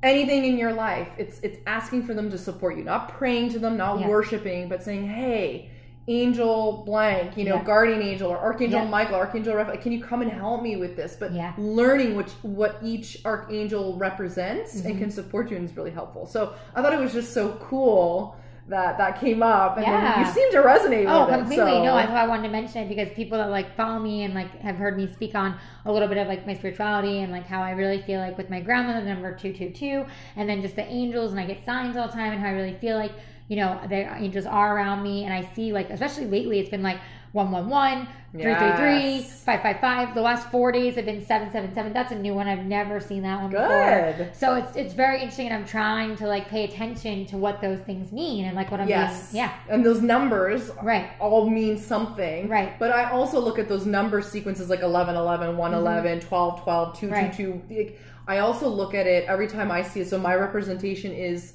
Anything 0.04 0.46
in 0.46 0.58
your 0.58 0.74
life, 0.74 1.10
it's 1.18 1.40
it's 1.40 1.58
asking 1.66 2.04
for 2.04 2.14
them 2.14 2.30
to 2.32 2.38
support 2.38 2.78
you, 2.78 2.84
not 2.84 3.10
praying 3.10 3.50
to 3.54 3.60
them, 3.60 3.78
not 3.78 4.00
Yeah. 4.00 4.10
worshiping, 4.10 4.68
but 4.68 4.84
saying, 4.84 5.08
"Hey, 5.08 5.72
angel 6.08 6.84
blank, 6.86 7.36
you 7.36 7.44
know, 7.44 7.56
Yeah. 7.56 7.64
guardian 7.64 8.02
angel 8.02 8.30
or 8.32 8.38
archangel 8.38 8.82
Yeah. 8.82 8.88
Michael, 8.90 9.16
archangel 9.16 9.56
Raphael, 9.56 9.78
can 9.78 9.92
you 9.92 10.02
come 10.02 10.22
and 10.22 10.32
help 10.32 10.62
me 10.62 10.78
with 10.78 10.96
this?" 10.96 11.18
But 11.20 11.34
Yeah. 11.34 11.52
learning 11.58 12.16
which 12.16 12.32
what 12.44 12.78
each 12.82 13.22
archangel 13.26 13.96
represents 13.98 14.78
Mm-hmm. 14.80 14.88
and 14.90 15.00
can 15.00 15.12
support 15.12 15.52
you 15.52 15.58
and 15.58 15.66
is 15.66 15.76
really 15.76 15.92
helpful. 15.92 16.26
So 16.26 16.54
I 16.76 16.82
thought 16.82 16.94
it 16.94 17.00
was 17.00 17.14
just 17.14 17.34
so 17.34 17.58
cool 17.60 18.36
that 18.70 18.98
that 18.98 19.18
came 19.22 19.42
up, 19.42 19.78
and 19.78 19.86
Yeah. 19.86 20.20
you 20.20 20.26
seem 20.26 20.52
to 20.52 20.58
resonate 20.58 21.06
Oh, 21.08 21.26
with 21.26 21.36
it. 21.36 21.38
completely. 21.40 21.72
so- 21.72 21.84
No, 21.86 21.96
that's 21.96 22.12
why 22.12 22.24
I 22.24 22.28
wanted 22.28 22.44
to 22.44 22.50
mention 22.50 22.84
it 22.84 22.90
because 22.90 23.08
people 23.16 23.38
that 23.38 23.50
like 23.50 23.74
follow 23.78 23.98
me 24.00 24.24
and 24.24 24.34
like 24.34 24.60
have 24.62 24.76
heard 24.76 24.98
me 24.98 25.08
speak 25.08 25.36
on 25.36 25.56
a 25.86 25.92
little 25.92 26.10
bit 26.10 26.18
of 26.18 26.28
like 26.28 26.46
my 26.46 26.54
spirituality 26.54 27.20
and 27.22 27.32
like 27.32 27.48
how 27.48 27.62
I 27.62 27.72
really 27.72 28.02
feel 28.02 28.20
like 28.20 28.38
with 28.38 28.50
my 28.50 28.60
grandmother, 28.60 29.00
the 29.02 29.10
number 29.10 29.32
two 29.34 29.54
two 29.54 29.70
two, 29.70 30.06
and 30.36 30.50
then 30.50 30.62
just 30.62 30.76
the 30.76 30.86
angels 30.86 31.32
and 31.32 31.40
I 31.40 31.46
get 31.46 31.64
signs 31.66 31.96
all 31.96 32.08
the 32.08 32.14
time 32.14 32.34
and 32.34 32.42
how 32.42 32.48
I 32.48 32.52
really 32.54 32.74
feel 32.74 32.98
like 32.98 33.12
you 33.48 33.56
know 33.58 33.80
the 33.88 34.14
angels 34.16 34.46
are 34.46 34.76
around 34.76 35.04
me 35.04 35.24
and 35.24 35.34
I 35.34 35.50
see 35.54 35.72
like 35.72 35.90
especially 35.90 36.26
lately 36.26 36.60
it's 36.60 36.70
been 36.70 36.84
like 36.84 37.00
one 37.34 37.52
one 37.52 37.70
one. 37.70 38.08
Three 38.34 38.42
three 38.44 38.72
three 38.78 39.16
Yes. 39.18 39.44
five 39.44 39.62
five 39.62 39.80
five. 39.80 40.14
The 40.14 40.22
last 40.22 40.50
four 40.52 40.72
days 40.72 40.96
have 40.96 41.06
been 41.06 41.26
seven 41.26 41.52
seven 41.52 41.74
seven. 41.74 41.92
That's 41.94 42.12
a 42.12 42.16
new 42.18 42.34
one. 42.34 42.48
I've 42.48 42.66
never 42.66 43.00
seen 43.00 43.24
that 43.24 43.42
one 43.42 43.50
before. 43.52 44.14
Good. 44.18 44.36
So 44.36 44.56
it's 44.56 44.76
it's 44.76 44.94
very 44.94 45.18
interesting, 45.22 45.48
and 45.48 45.56
I'm 45.56 45.66
trying 45.66 46.16
to 46.18 46.28
like 46.28 46.48
pay 46.50 46.64
attention 46.66 47.26
to 47.28 47.38
what 47.38 47.62
those 47.62 47.80
things 47.80 48.12
mean 48.12 48.46
and 48.46 48.56
like 48.56 48.70
what 48.70 48.80
I'm 48.80 48.88
Yes. 48.90 49.32
being. 49.32 49.44
Yeah. 49.44 49.54
And 49.70 49.86
those 49.86 50.02
numbers 50.02 50.70
Right. 50.84 51.10
all 51.20 51.50
mean 51.50 51.78
something. 51.78 52.48
Right. 52.48 52.78
But 52.80 52.92
I 52.92 53.10
also 53.12 53.40
look 53.40 53.60
at 53.60 53.68
those 53.70 53.86
number 53.86 54.22
sequences 54.22 54.70
like 54.70 54.82
11, 54.82 55.16
11, 55.16 55.58
1, 55.58 55.74
11, 55.74 56.20
12, 56.22 56.64
12, 56.64 57.00
2, 57.00 57.06
Mm-hmm. 57.08 57.14
Right. 57.16 57.34
2, 57.34 57.62
2. 57.70 57.92
I 58.28 58.40
also 58.40 58.68
look 58.68 58.94
at 58.94 59.08
it 59.08 59.26
every 59.28 59.48
time 59.48 59.72
I 59.72 59.82
see 59.84 60.02
it. 60.02 60.10
So 60.10 60.18
my 60.20 60.36
representation 60.36 61.12
is 61.12 61.54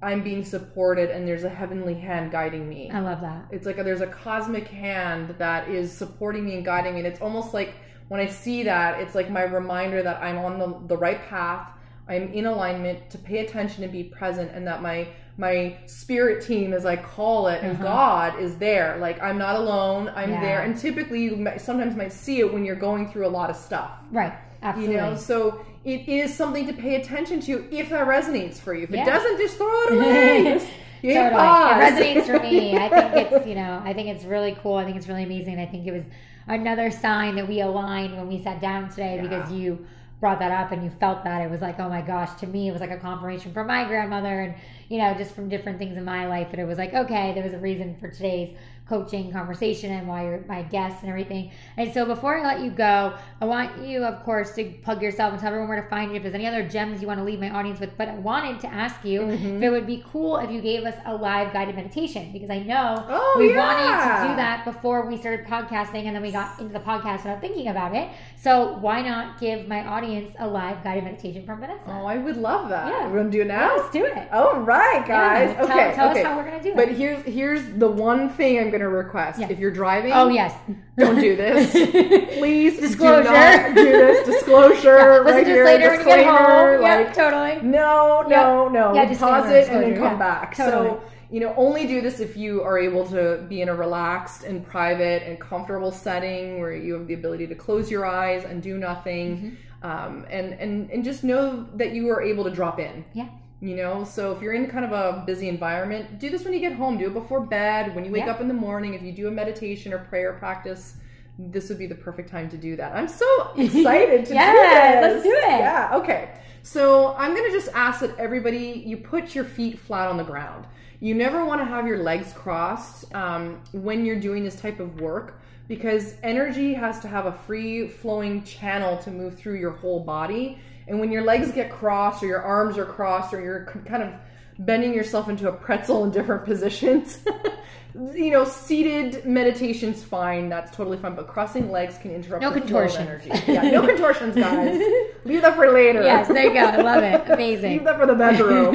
I'm 0.00 0.22
being 0.22 0.44
supported 0.44 1.10
and 1.10 1.26
there's 1.26 1.44
a 1.44 1.48
heavenly 1.48 1.94
hand 1.94 2.30
guiding 2.30 2.68
me. 2.68 2.90
I 2.90 3.00
love 3.00 3.20
that. 3.20 3.46
It's 3.50 3.66
like 3.66 3.78
a, 3.78 3.82
there's 3.84 4.00
a 4.00 4.06
cosmic 4.06 4.68
hand 4.68 5.34
that 5.38 5.68
is 5.68 5.92
supporting 5.92 6.44
me 6.44 6.54
and 6.56 6.64
guiding 6.64 6.94
me. 6.94 7.00
And 7.00 7.06
it's 7.08 7.20
almost 7.20 7.52
like 7.52 7.74
when 8.08 8.20
I 8.20 8.26
see 8.26 8.62
that, 8.62 9.00
it's 9.00 9.14
like 9.14 9.30
my 9.30 9.42
reminder 9.42 10.02
that 10.02 10.22
I'm 10.22 10.38
on 10.38 10.58
the, 10.58 10.86
the 10.86 10.96
right 10.96 11.20
path. 11.28 11.68
I'm 12.08 12.32
in 12.32 12.46
alignment 12.46 13.10
to 13.10 13.18
pay 13.18 13.44
attention 13.44 13.82
and 13.84 13.92
be 13.92 14.02
present, 14.04 14.50
and 14.54 14.66
that 14.66 14.80
my 14.80 15.08
my 15.36 15.76
spirit 15.84 16.42
team, 16.44 16.72
as 16.72 16.86
I 16.86 16.96
call 16.96 17.48
it, 17.48 17.62
and 17.62 17.72
Uh-huh. 17.72 17.82
God 17.84 18.40
is 18.40 18.56
there. 18.56 18.96
Like 18.98 19.20
I'm 19.22 19.36
not 19.36 19.56
alone. 19.56 20.10
I'm 20.16 20.30
Yeah. 20.30 20.40
there. 20.40 20.60
And 20.62 20.74
typically, 20.78 21.20
you 21.24 21.46
sometimes 21.58 21.94
might 21.96 22.12
see 22.14 22.38
it 22.38 22.50
when 22.50 22.64
you're 22.64 22.76
going 22.76 23.10
through 23.10 23.26
a 23.26 23.28
lot 23.28 23.50
of 23.50 23.56
stuff. 23.56 23.90
Right. 24.10 24.32
Absolutely. 24.62 24.94
You 24.94 25.00
know, 25.02 25.14
so 25.16 25.64
it 25.84 26.08
is 26.08 26.34
something 26.34 26.66
to 26.66 26.72
pay 26.72 26.96
attention 26.96 27.40
to 27.42 27.66
if 27.74 27.90
that 27.90 28.06
resonates 28.06 28.56
for 28.58 28.74
you. 28.74 28.84
If 28.84 28.90
Yeah. 28.90 29.02
it 29.02 29.06
doesn't, 29.06 29.38
just 29.38 29.56
throw 29.56 29.68
it 29.84 29.92
away. 29.94 30.58
Hit 31.02 31.14
totally. 31.14 31.42
It 31.42 32.16
resonates 32.16 32.26
for 32.26 32.40
me. 32.42 32.76
I 32.76 32.88
think 32.88 33.32
it's, 33.32 33.46
you 33.46 33.54
know, 33.54 33.80
I 33.84 33.92
think 33.92 34.08
it's 34.08 34.24
really 34.24 34.56
cool. 34.62 34.74
I 34.74 34.84
think 34.84 34.96
it's 34.96 35.06
really 35.08 35.22
amazing. 35.24 35.58
I 35.60 35.66
think 35.66 35.86
it 35.86 35.92
was 35.92 36.04
another 36.48 36.90
sign 36.90 37.36
that 37.36 37.46
we 37.46 37.60
aligned 37.60 38.16
when 38.16 38.26
we 38.28 38.42
sat 38.42 38.60
down 38.60 38.88
today 38.90 39.16
Yeah. 39.16 39.22
because 39.22 39.52
you 39.52 39.86
brought 40.20 40.40
that 40.40 40.50
up 40.50 40.72
and 40.72 40.82
you 40.82 40.90
felt 40.98 41.22
that. 41.22 41.40
It 41.42 41.48
was 41.50 41.60
like, 41.60 41.78
oh 41.78 41.88
my 41.88 42.00
gosh, 42.02 42.34
to 42.40 42.46
me, 42.48 42.68
it 42.68 42.72
was 42.72 42.80
like 42.80 42.90
a 42.90 42.96
confirmation 42.96 43.52
from 43.52 43.68
my 43.68 43.84
grandmother 43.84 44.40
and, 44.40 44.54
you 44.88 44.98
know, 44.98 45.14
just 45.14 45.32
from 45.32 45.48
different 45.48 45.78
things 45.78 45.96
in 45.96 46.04
my 46.04 46.26
life. 46.26 46.48
And 46.50 46.60
it 46.60 46.64
was 46.64 46.76
like, 46.78 46.92
okay, 46.92 47.32
there 47.34 47.44
was 47.44 47.52
a 47.52 47.58
reason 47.58 47.94
for 48.00 48.10
today's 48.10 48.56
coaching 48.88 49.30
conversation 49.30 49.92
and 49.92 50.08
why 50.08 50.24
you're 50.24 50.44
my 50.48 50.62
guest 50.62 51.02
and 51.02 51.10
everything. 51.10 51.50
And 51.76 51.92
so 51.92 52.04
before 52.06 52.38
I 52.38 52.42
let 52.42 52.60
you 52.64 52.70
go, 52.70 53.14
I 53.40 53.44
want 53.44 53.84
you, 53.86 54.02
of 54.04 54.22
course, 54.24 54.54
to 54.54 54.64
plug 54.82 55.02
yourself 55.02 55.32
and 55.32 55.40
tell 55.40 55.48
everyone 55.48 55.68
where 55.68 55.82
to 55.82 55.88
find 55.88 56.10
you. 56.10 56.16
If 56.16 56.22
there's 56.22 56.34
any 56.34 56.46
other 56.46 56.66
gems 56.66 57.00
you 57.02 57.06
want 57.06 57.18
to 57.20 57.24
leave 57.24 57.38
my 57.40 57.50
audience 57.50 57.80
with, 57.80 57.96
but 57.98 58.08
I 58.08 58.14
wanted 58.14 58.60
to 58.60 58.66
ask 58.68 59.04
you 59.04 59.18
Mm-hmm. 59.20 59.56
if 59.58 59.62
it 59.62 59.70
would 59.70 59.86
be 59.86 60.02
cool 60.10 60.38
if 60.38 60.50
you 60.50 60.60
gave 60.60 60.84
us 60.84 60.94
a 61.06 61.14
live 61.14 61.52
guided 61.52 61.74
meditation 61.76 62.32
because 62.32 62.50
I 62.50 62.60
know 62.60 63.04
Oh, 63.08 63.36
we 63.38 63.50
yeah. 63.50 63.58
wanted 63.58 64.22
to 64.26 64.30
do 64.30 64.36
that 64.36 64.64
before 64.64 65.06
we 65.06 65.16
started 65.16 65.44
podcasting 65.46 66.04
and 66.04 66.14
then 66.16 66.22
we 66.22 66.30
got 66.30 66.58
into 66.58 66.72
the 66.72 66.80
podcast 66.80 67.18
without 67.24 67.40
thinking 67.40 67.68
about 67.68 67.94
it. 67.94 68.08
So 68.36 68.78
why 68.78 69.02
not 69.02 69.38
give 69.40 69.66
my 69.68 69.86
audience 69.86 70.34
a 70.38 70.46
live 70.46 70.82
guided 70.82 71.04
meditation 71.04 71.44
from 71.44 71.60
Vanessa? 71.60 71.82
Oh, 71.88 72.06
I 72.06 72.16
would 72.18 72.36
love 72.36 72.68
that. 72.70 72.88
Yeah. 72.88 73.08
We're 73.08 73.18
gonna 73.18 73.30
do 73.30 73.42
it 73.42 73.48
now. 73.48 73.76
Let's 73.76 73.90
do 73.90 74.04
it. 74.04 74.32
All 74.32 74.60
right, 74.60 75.04
guys. 75.06 75.50
Yeah, 75.50 75.54
tell- 75.56 75.64
okay, 75.78 75.92
tell 75.94 76.08
us 76.10 76.22
how 76.22 76.36
we're 76.36 76.44
gonna 76.44 76.62
do 76.62 76.70
it. 76.70 76.76
But 76.76 76.88
here's 76.92 77.22
here's 77.24 77.66
the 77.78 77.88
one 77.90 78.28
thing 78.30 78.58
I'm 78.58 78.70
gonna 78.70 78.77
request. 78.86 79.40
Yeah. 79.40 79.48
If 79.50 79.58
you're 79.58 79.70
driving, 79.72 80.12
Oh 80.12 80.28
yes. 80.28 80.54
don't 80.96 81.20
do 81.20 81.34
this. 81.36 81.72
Please 82.38 82.78
Disclosure. 82.78 83.22
do 83.24 83.30
not 83.30 83.74
do 83.74 83.84
this. 83.84 84.26
Disclosure. 84.26 84.98
Yeah, 84.98 85.18
listen 85.20 85.34
right 85.34 85.44
to 85.44 85.50
here. 85.50 85.64
this 85.64 85.74
later 85.74 85.88
when 85.90 85.98
you 86.00 86.04
get 86.04 86.26
home. 86.26 86.82
Yeah, 86.82 86.96
Like, 86.96 87.14
totally. 87.14 87.62
no, 87.68 88.22
no, 88.28 88.68
no. 88.68 88.94
Yeah, 88.94 89.12
Pause 89.18 89.50
it 89.50 89.68
and 89.68 89.82
then 89.82 89.94
come 89.94 90.02
yeah. 90.12 90.16
back. 90.18 90.56
Totally. 90.56 90.88
So 90.90 91.00
you 91.30 91.40
know, 91.40 91.52
only 91.58 91.86
do 91.86 92.00
this 92.00 92.20
if 92.20 92.38
you 92.38 92.62
are 92.62 92.78
able 92.78 93.06
to 93.08 93.44
be 93.50 93.60
in 93.60 93.68
a 93.68 93.74
relaxed 93.74 94.44
and 94.44 94.66
private 94.66 95.22
and 95.28 95.38
comfortable 95.38 95.92
setting 95.92 96.58
where 96.58 96.72
you 96.74 96.94
have 96.94 97.06
the 97.06 97.12
ability 97.12 97.46
to 97.48 97.54
close 97.54 97.90
your 97.90 98.06
eyes 98.06 98.44
and 98.44 98.62
do 98.62 98.78
nothing, 98.78 99.36
Mm-hmm. 99.82 99.86
um, 99.86 100.24
and 100.30 100.54
and 100.54 100.90
and 100.90 101.04
just 101.04 101.24
know 101.24 101.66
that 101.76 101.92
you 101.92 102.08
are 102.08 102.22
able 102.22 102.44
to 102.44 102.50
drop 102.50 102.80
in. 102.80 103.04
Yeah. 103.12 103.28
You 103.60 103.74
know, 103.74 104.04
so 104.04 104.30
if 104.32 104.40
you're 104.40 104.52
in 104.52 104.68
kind 104.68 104.84
of 104.84 104.92
a 104.92 105.24
busy 105.26 105.48
environment, 105.48 106.20
do 106.20 106.30
this 106.30 106.44
when 106.44 106.52
you 106.52 106.60
get 106.60 106.72
home. 106.74 106.96
Do 106.96 107.06
it 107.08 107.14
before 107.14 107.40
bed, 107.40 107.94
when 107.94 108.04
you 108.04 108.12
wake 108.12 108.24
Yeah. 108.26 108.30
up 108.30 108.40
in 108.40 108.46
the 108.48 108.54
morning. 108.54 108.94
If 108.94 109.02
you 109.02 109.10
do 109.12 109.26
a 109.26 109.30
meditation 109.32 109.92
or 109.92 109.98
prayer 109.98 110.32
practice, 110.34 110.94
this 111.38 111.68
would 111.68 111.78
be 111.78 111.86
the 111.86 111.94
perfect 111.94 112.30
time 112.30 112.48
to 112.50 112.56
do 112.56 112.76
that. 112.76 112.94
I'm 112.94 113.08
so 113.08 113.26
excited 113.56 114.26
to 114.26 114.34
Yeah, 114.34 114.52
do 114.52 115.06
this. 115.06 115.12
let's 115.14 115.24
do 115.24 115.32
it. 115.32 115.58
Yeah, 115.58 115.90
okay. 115.94 116.30
So 116.62 117.14
I'm 117.16 117.34
gonna 117.34 117.50
just 117.50 117.68
ask 117.74 118.00
that 118.00 118.16
everybody 118.18 118.82
you 118.86 118.96
put 118.98 119.34
your 119.34 119.44
feet 119.44 119.78
flat 119.78 120.08
on 120.08 120.16
the 120.18 120.24
ground. 120.24 120.66
You 121.00 121.14
never 121.14 121.44
want 121.44 121.60
to 121.60 121.64
have 121.64 121.86
your 121.86 121.98
legs 121.98 122.32
crossed 122.32 123.12
um, 123.14 123.60
when 123.72 124.04
you're 124.04 124.18
doing 124.20 124.42
this 124.44 124.60
type 124.60 124.78
of 124.80 125.00
work 125.00 125.40
because 125.68 126.14
energy 126.22 126.74
has 126.74 126.98
to 127.00 127.08
have 127.08 127.26
a 127.26 127.32
free 127.32 127.86
flowing 127.88 128.42
channel 128.44 128.98
to 128.98 129.10
move 129.10 129.36
through 129.36 129.54
your 129.58 129.70
whole 129.72 130.00
body. 130.00 130.58
And 130.88 130.98
when 131.00 131.12
your 131.12 131.22
legs 131.22 131.52
get 131.52 131.70
crossed 131.70 132.22
or 132.22 132.26
your 132.26 132.42
arms 132.42 132.78
are 132.78 132.86
crossed 132.86 133.34
or 133.34 133.40
you're 133.40 133.66
kind 133.86 134.02
of 134.02 134.12
bending 134.58 134.92
yourself 134.94 135.28
into 135.28 135.48
a 135.48 135.52
pretzel 135.52 136.04
in 136.04 136.10
different 136.10 136.44
positions. 136.50 137.18
you 138.14 138.30
know, 138.30 138.44
seated 138.44 139.24
meditation's 139.24 140.02
fine. 140.02 140.48
That's 140.48 140.74
totally 140.74 140.98
fine. 140.98 141.14
But 141.14 141.26
crossing 141.28 141.70
legs 141.70 141.98
can 141.98 142.12
interrupt 142.12 142.42
No 142.42 142.50
the 142.50 142.60
flow 142.60 142.80
of 142.84 142.90
contortions. 142.92 143.30
energy. 143.30 143.52
Yeah, 143.52 143.62
no 143.70 143.86
contortions, 143.86 144.34
guys. 144.36 144.80
Leave 145.24 145.42
that 145.42 145.56
for 145.56 145.70
later. 145.72 146.02
Yes, 146.02 146.28
there 146.28 146.44
you 146.46 146.52
go. 146.54 146.60
I 146.60 146.76
love 146.80 147.02
it. 147.02 147.30
Amazing. 147.30 147.72
Leave 147.72 147.84
that 147.84 147.98
for 147.98 148.06
the 148.06 148.14
bedroom. 148.14 148.74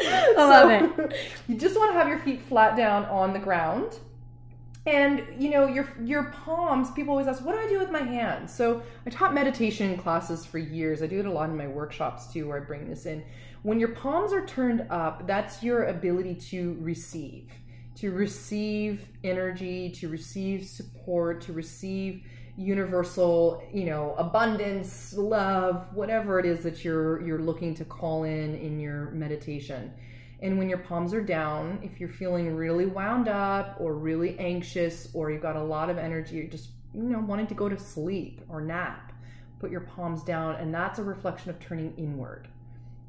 I 0.00 0.36
love 0.36 0.70
it. 0.70 1.14
You 1.48 1.56
just 1.56 1.76
want 1.76 1.90
to 1.90 1.94
have 1.98 2.08
your 2.08 2.18
feet 2.20 2.42
flat 2.48 2.76
down 2.76 3.04
on 3.06 3.32
the 3.32 3.38
ground. 3.38 3.98
And 4.88 5.42
you 5.42 5.50
know, 5.50 5.66
your 5.66 5.86
your 6.02 6.24
palms, 6.44 6.90
people 6.92 7.10
always 7.10 7.26
ask, 7.26 7.44
what 7.44 7.52
do 7.52 7.58
I 7.58 7.68
do 7.68 7.78
with 7.78 7.90
my 7.90 8.02
hands? 8.02 8.54
So 8.54 8.82
I 9.06 9.10
taught 9.10 9.34
meditation 9.34 9.98
classes 9.98 10.46
for 10.46 10.56
years. 10.56 11.02
I 11.02 11.06
do 11.06 11.18
it 11.18 11.26
a 11.26 11.30
lot 11.30 11.50
in 11.50 11.56
my 11.58 11.66
workshops 11.66 12.32
too, 12.32 12.48
where 12.48 12.56
I 12.56 12.64
bring 12.64 12.88
this 12.88 13.04
in. 13.04 13.22
When 13.62 13.78
your 13.78 13.90
palms 13.90 14.32
are 14.32 14.46
turned 14.46 14.86
up, 14.88 15.26
that's 15.26 15.62
your 15.62 15.84
ability 15.84 16.36
to 16.52 16.78
receive, 16.80 17.50
to 17.96 18.12
receive 18.12 19.06
energy, 19.22 19.90
to 19.90 20.08
receive 20.08 20.64
support, 20.64 21.42
to 21.42 21.52
receive 21.52 22.22
universal, 22.56 23.62
you 23.70 23.84
know, 23.84 24.14
abundance, 24.16 25.12
love, 25.12 25.86
whatever 25.94 26.40
it 26.40 26.46
is 26.46 26.62
that 26.62 26.82
you're 26.82 27.20
you're 27.26 27.42
looking 27.42 27.74
to 27.74 27.84
call 27.84 28.24
in 28.24 28.54
in 28.54 28.80
your 28.80 29.10
meditation. 29.10 29.92
And 30.40 30.56
when 30.58 30.68
your 30.68 30.78
palms 30.78 31.12
are 31.14 31.22
down, 31.22 31.80
if 31.82 31.98
you're 31.98 32.08
feeling 32.08 32.54
really 32.54 32.86
wound 32.86 33.28
up 33.28 33.76
or 33.80 33.94
really 33.94 34.38
anxious 34.38 35.08
or 35.12 35.30
you've 35.30 35.42
got 35.42 35.56
a 35.56 35.62
lot 35.62 35.90
of 35.90 35.98
energy, 35.98 36.36
you're 36.36 36.46
just, 36.46 36.70
you 36.94 37.02
know, 37.02 37.20
wanting 37.20 37.48
to 37.48 37.54
go 37.54 37.68
to 37.68 37.78
sleep 37.78 38.40
or 38.48 38.60
nap, 38.60 39.12
put 39.58 39.70
your 39.70 39.80
palms 39.80 40.22
down. 40.22 40.54
And 40.56 40.72
that's 40.72 41.00
a 41.00 41.02
reflection 41.02 41.50
of 41.50 41.58
turning 41.58 41.92
inward, 41.96 42.46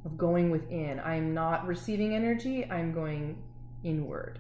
of 0.06 0.18
going 0.18 0.50
within. 0.50 1.00
I'm 1.02 1.34
not 1.34 1.68
receiving 1.68 2.16
energy, 2.16 2.66
I'm 2.70 2.92
going 2.94 3.44
inward. 3.84 4.40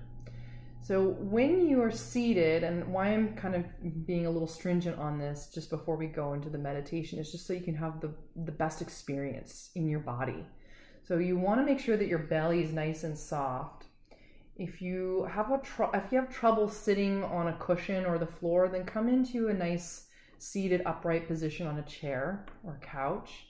So 0.81 1.09
when 1.19 1.67
you 1.67 1.83
are 1.83 1.91
seated, 1.91 2.63
and 2.63 2.91
why 2.91 3.09
I'm 3.09 3.35
kind 3.35 3.53
of 3.53 4.07
being 4.07 4.25
a 4.25 4.31
little 4.31 4.47
stringent 4.47 4.97
on 4.97 5.19
this 5.19 5.51
just 5.53 5.69
before 5.69 5.95
we 5.95 6.07
go 6.07 6.33
into 6.33 6.49
the 6.49 6.57
meditation 6.57 7.19
is 7.19 7.31
just 7.31 7.45
so 7.45 7.53
you 7.53 7.61
can 7.61 7.75
have 7.75 8.01
the, 8.01 8.11
the 8.45 8.51
best 8.51 8.81
experience 8.81 9.69
in 9.75 9.87
your 9.87 9.99
body. 9.99 10.45
So 11.09 11.17
you 11.17 11.39
want 11.39 11.59
to 11.59 11.65
make 11.65 11.79
sure 11.79 11.97
that 11.97 12.07
your 12.07 12.19
belly 12.19 12.61
is 12.61 12.71
nice 12.71 13.03
and 13.03 13.17
soft. 13.17 13.85
If 14.57 14.79
you 14.79 15.27
have 15.33 15.51
a 15.51 15.57
tr- 15.57 15.85
if 15.91 16.11
you 16.11 16.19
have 16.19 16.29
trouble 16.29 16.69
sitting 16.69 17.23
on 17.23 17.47
a 17.47 17.57
cushion 17.57 18.05
or 18.05 18.19
the 18.19 18.27
floor, 18.27 18.67
then 18.67 18.85
come 18.85 19.09
into 19.09 19.47
a 19.47 19.53
nice 19.55 20.05
seated 20.37 20.83
upright 20.85 21.27
position 21.27 21.65
on 21.65 21.79
a 21.79 21.81
chair 21.81 22.45
or 22.63 22.79
couch, 22.83 23.47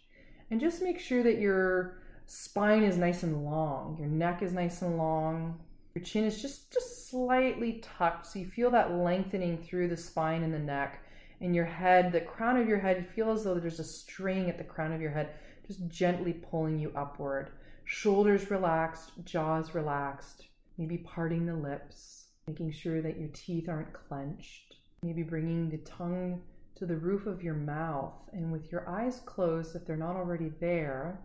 and 0.49 0.61
just 0.61 0.81
make 0.81 1.01
sure 1.01 1.21
that 1.21 1.41
your 1.41 2.01
spine 2.27 2.83
is 2.83 2.97
nice 2.97 3.23
and 3.23 3.43
long, 3.43 3.97
your 3.99 4.07
neck 4.07 4.41
is 4.41 4.53
nice 4.53 4.81
and 4.81 4.97
long, 4.97 5.59
your 5.93 6.03
chin 6.05 6.23
is 6.23 6.41
just 6.41 6.71
just 6.71 7.09
slightly 7.09 7.83
tucked, 7.97 8.25
so 8.25 8.39
you 8.39 8.47
feel 8.47 8.71
that 8.71 8.93
lengthening 8.93 9.57
through 9.57 9.89
the 9.89 9.97
spine 9.97 10.43
and 10.43 10.53
the 10.53 10.59
neck, 10.59 11.03
and 11.41 11.53
your 11.53 11.65
head, 11.65 12.13
the 12.13 12.21
crown 12.21 12.55
of 12.55 12.69
your 12.69 12.79
head, 12.79 12.99
you 12.99 13.03
feel 13.03 13.31
as 13.33 13.43
though 13.43 13.59
there's 13.59 13.81
a 13.81 13.83
string 13.83 14.49
at 14.49 14.57
the 14.57 14.63
crown 14.63 14.93
of 14.93 15.01
your 15.01 15.11
head 15.11 15.31
just 15.69 15.87
gently 15.87 16.33
pulling 16.33 16.79
you 16.79 16.91
upward. 16.95 17.51
Shoulders 17.85 18.49
relaxed, 18.49 19.11
jaws 19.23 19.75
relaxed, 19.75 20.47
maybe 20.79 20.97
parting 20.97 21.45
the 21.45 21.53
lips, 21.53 22.25
making 22.47 22.71
sure 22.71 23.01
that 23.03 23.19
your 23.19 23.29
teeth 23.29 23.69
aren't 23.69 23.93
clenched, 23.93 24.75
maybe 25.03 25.21
bringing 25.21 25.69
the 25.69 25.77
tongue 25.77 26.41
to 26.75 26.87
the 26.87 26.97
roof 26.97 27.27
of 27.27 27.43
your 27.43 27.53
mouth, 27.53 28.15
and 28.33 28.51
with 28.51 28.71
your 28.71 28.89
eyes 28.89 29.21
closed, 29.25 29.75
if 29.75 29.85
they're 29.85 29.95
not 29.95 30.15
already 30.15 30.51
there, 30.59 31.19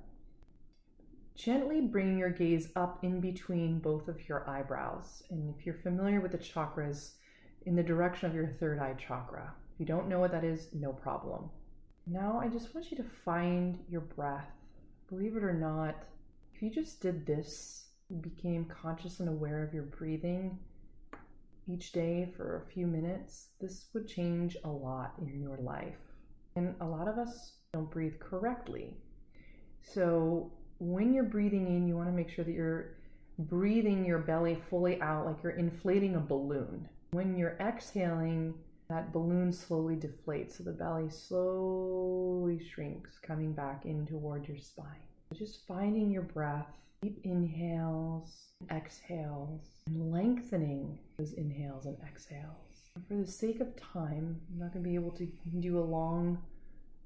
gently 1.35 1.81
bring 1.81 2.19
your 2.19 2.31
gaze 2.31 2.69
up 2.77 3.03
in 3.03 3.21
between 3.21 3.79
both 3.79 4.09
of 4.09 4.29
your 4.29 4.49
eyebrows. 4.49 5.23
And 5.31 5.55
if 5.57 5.65
you're 5.65 5.81
familiar 5.83 6.21
with 6.21 6.33
the 6.33 6.39
chakras, 6.39 7.13
in 7.67 7.77
the 7.77 7.83
direction 7.83 8.29
of 8.29 8.35
your 8.35 8.49
third 8.61 8.79
eye 8.79 8.95
chakra. 8.95 9.55
If 9.73 9.81
you 9.81 9.87
don't 9.87 10.09
know 10.09 10.21
what 10.21 10.33
that 10.33 10.45
is, 10.45 10.69
no 10.75 10.93
problem. 10.93 11.51
Now, 12.07 12.41
I 12.43 12.49
just 12.49 12.75
want 12.75 12.91
you 12.91 12.97
to 12.99 13.05
find 13.25 13.79
your 13.89 14.03
breath. 14.03 14.51
Believe 15.09 15.37
it 15.37 15.45
or 15.45 15.55
not, 15.55 15.97
if 16.55 16.63
you 16.63 16.71
just 16.71 17.01
did 17.01 17.27
this, 17.27 17.87
became 18.21 18.67
conscious 18.67 19.21
and 19.21 19.29
aware 19.29 19.63
of 19.63 19.73
your 19.73 19.85
breathing 19.85 20.59
each 21.69 21.93
day 21.93 22.31
for 22.37 22.57
a 22.57 22.73
few 22.73 22.87
minutes, 22.87 23.49
this 23.61 23.87
would 23.95 24.07
change 24.07 24.57
a 24.65 24.69
lot 24.69 25.15
in 25.21 25.41
your 25.41 25.57
life. 25.59 25.97
And 26.57 26.75
a 26.81 26.85
lot 26.85 27.09
of 27.09 27.19
us 27.19 27.55
don't 27.73 27.91
breathe 27.91 28.19
correctly. 28.21 28.95
So, 29.83 30.53
when 30.79 31.15
you're 31.15 31.25
breathing 31.25 31.67
in, 31.69 31.89
you 31.89 31.97
want 31.97 32.09
to 32.09 32.15
make 32.15 32.31
sure 32.31 32.45
that 32.45 32.53
you're 32.53 32.97
breathing 33.39 34.05
your 34.05 34.19
belly 34.19 34.61
fully 34.69 35.01
out 35.01 35.27
like 35.27 35.43
you're 35.43 35.53
inflating 35.53 36.17
a 36.17 36.21
balloon. 36.21 36.89
When 37.13 37.37
you're 37.37 37.57
exhaling, 37.61 38.55
that 38.95 39.13
balloon 39.13 39.53
slowly 39.53 39.97
deflates, 39.97 40.59
so 40.59 40.63
the 40.63 40.71
belly 40.71 41.11
slowly 41.11 42.61
shrinks, 42.65 43.19
coming 43.19 43.53
back 43.53 43.85
in 43.85 44.07
toward 44.07 44.47
your 44.47 44.57
spine. 44.57 45.09
Just 45.37 45.67
finding 45.67 46.13
your 46.13 46.23
breath, 46.23 46.69
deep 47.03 47.19
inhales, 47.25 48.53
exhales, 48.71 49.81
and 49.89 50.13
lengthening 50.13 50.97
those 51.19 51.33
inhales 51.33 51.87
and 51.87 51.97
exhales. 52.09 52.93
For 53.09 53.17
the 53.17 53.27
sake 53.27 53.61
of 53.61 53.75
time, 53.75 54.41
I'm 54.53 54.61
not 54.61 54.73
going 54.73 54.85
to 54.85 54.89
be 54.89 54.95
able 54.95 55.11
to 55.17 55.27
do 55.59 55.81
a 55.81 55.81
long 55.81 56.39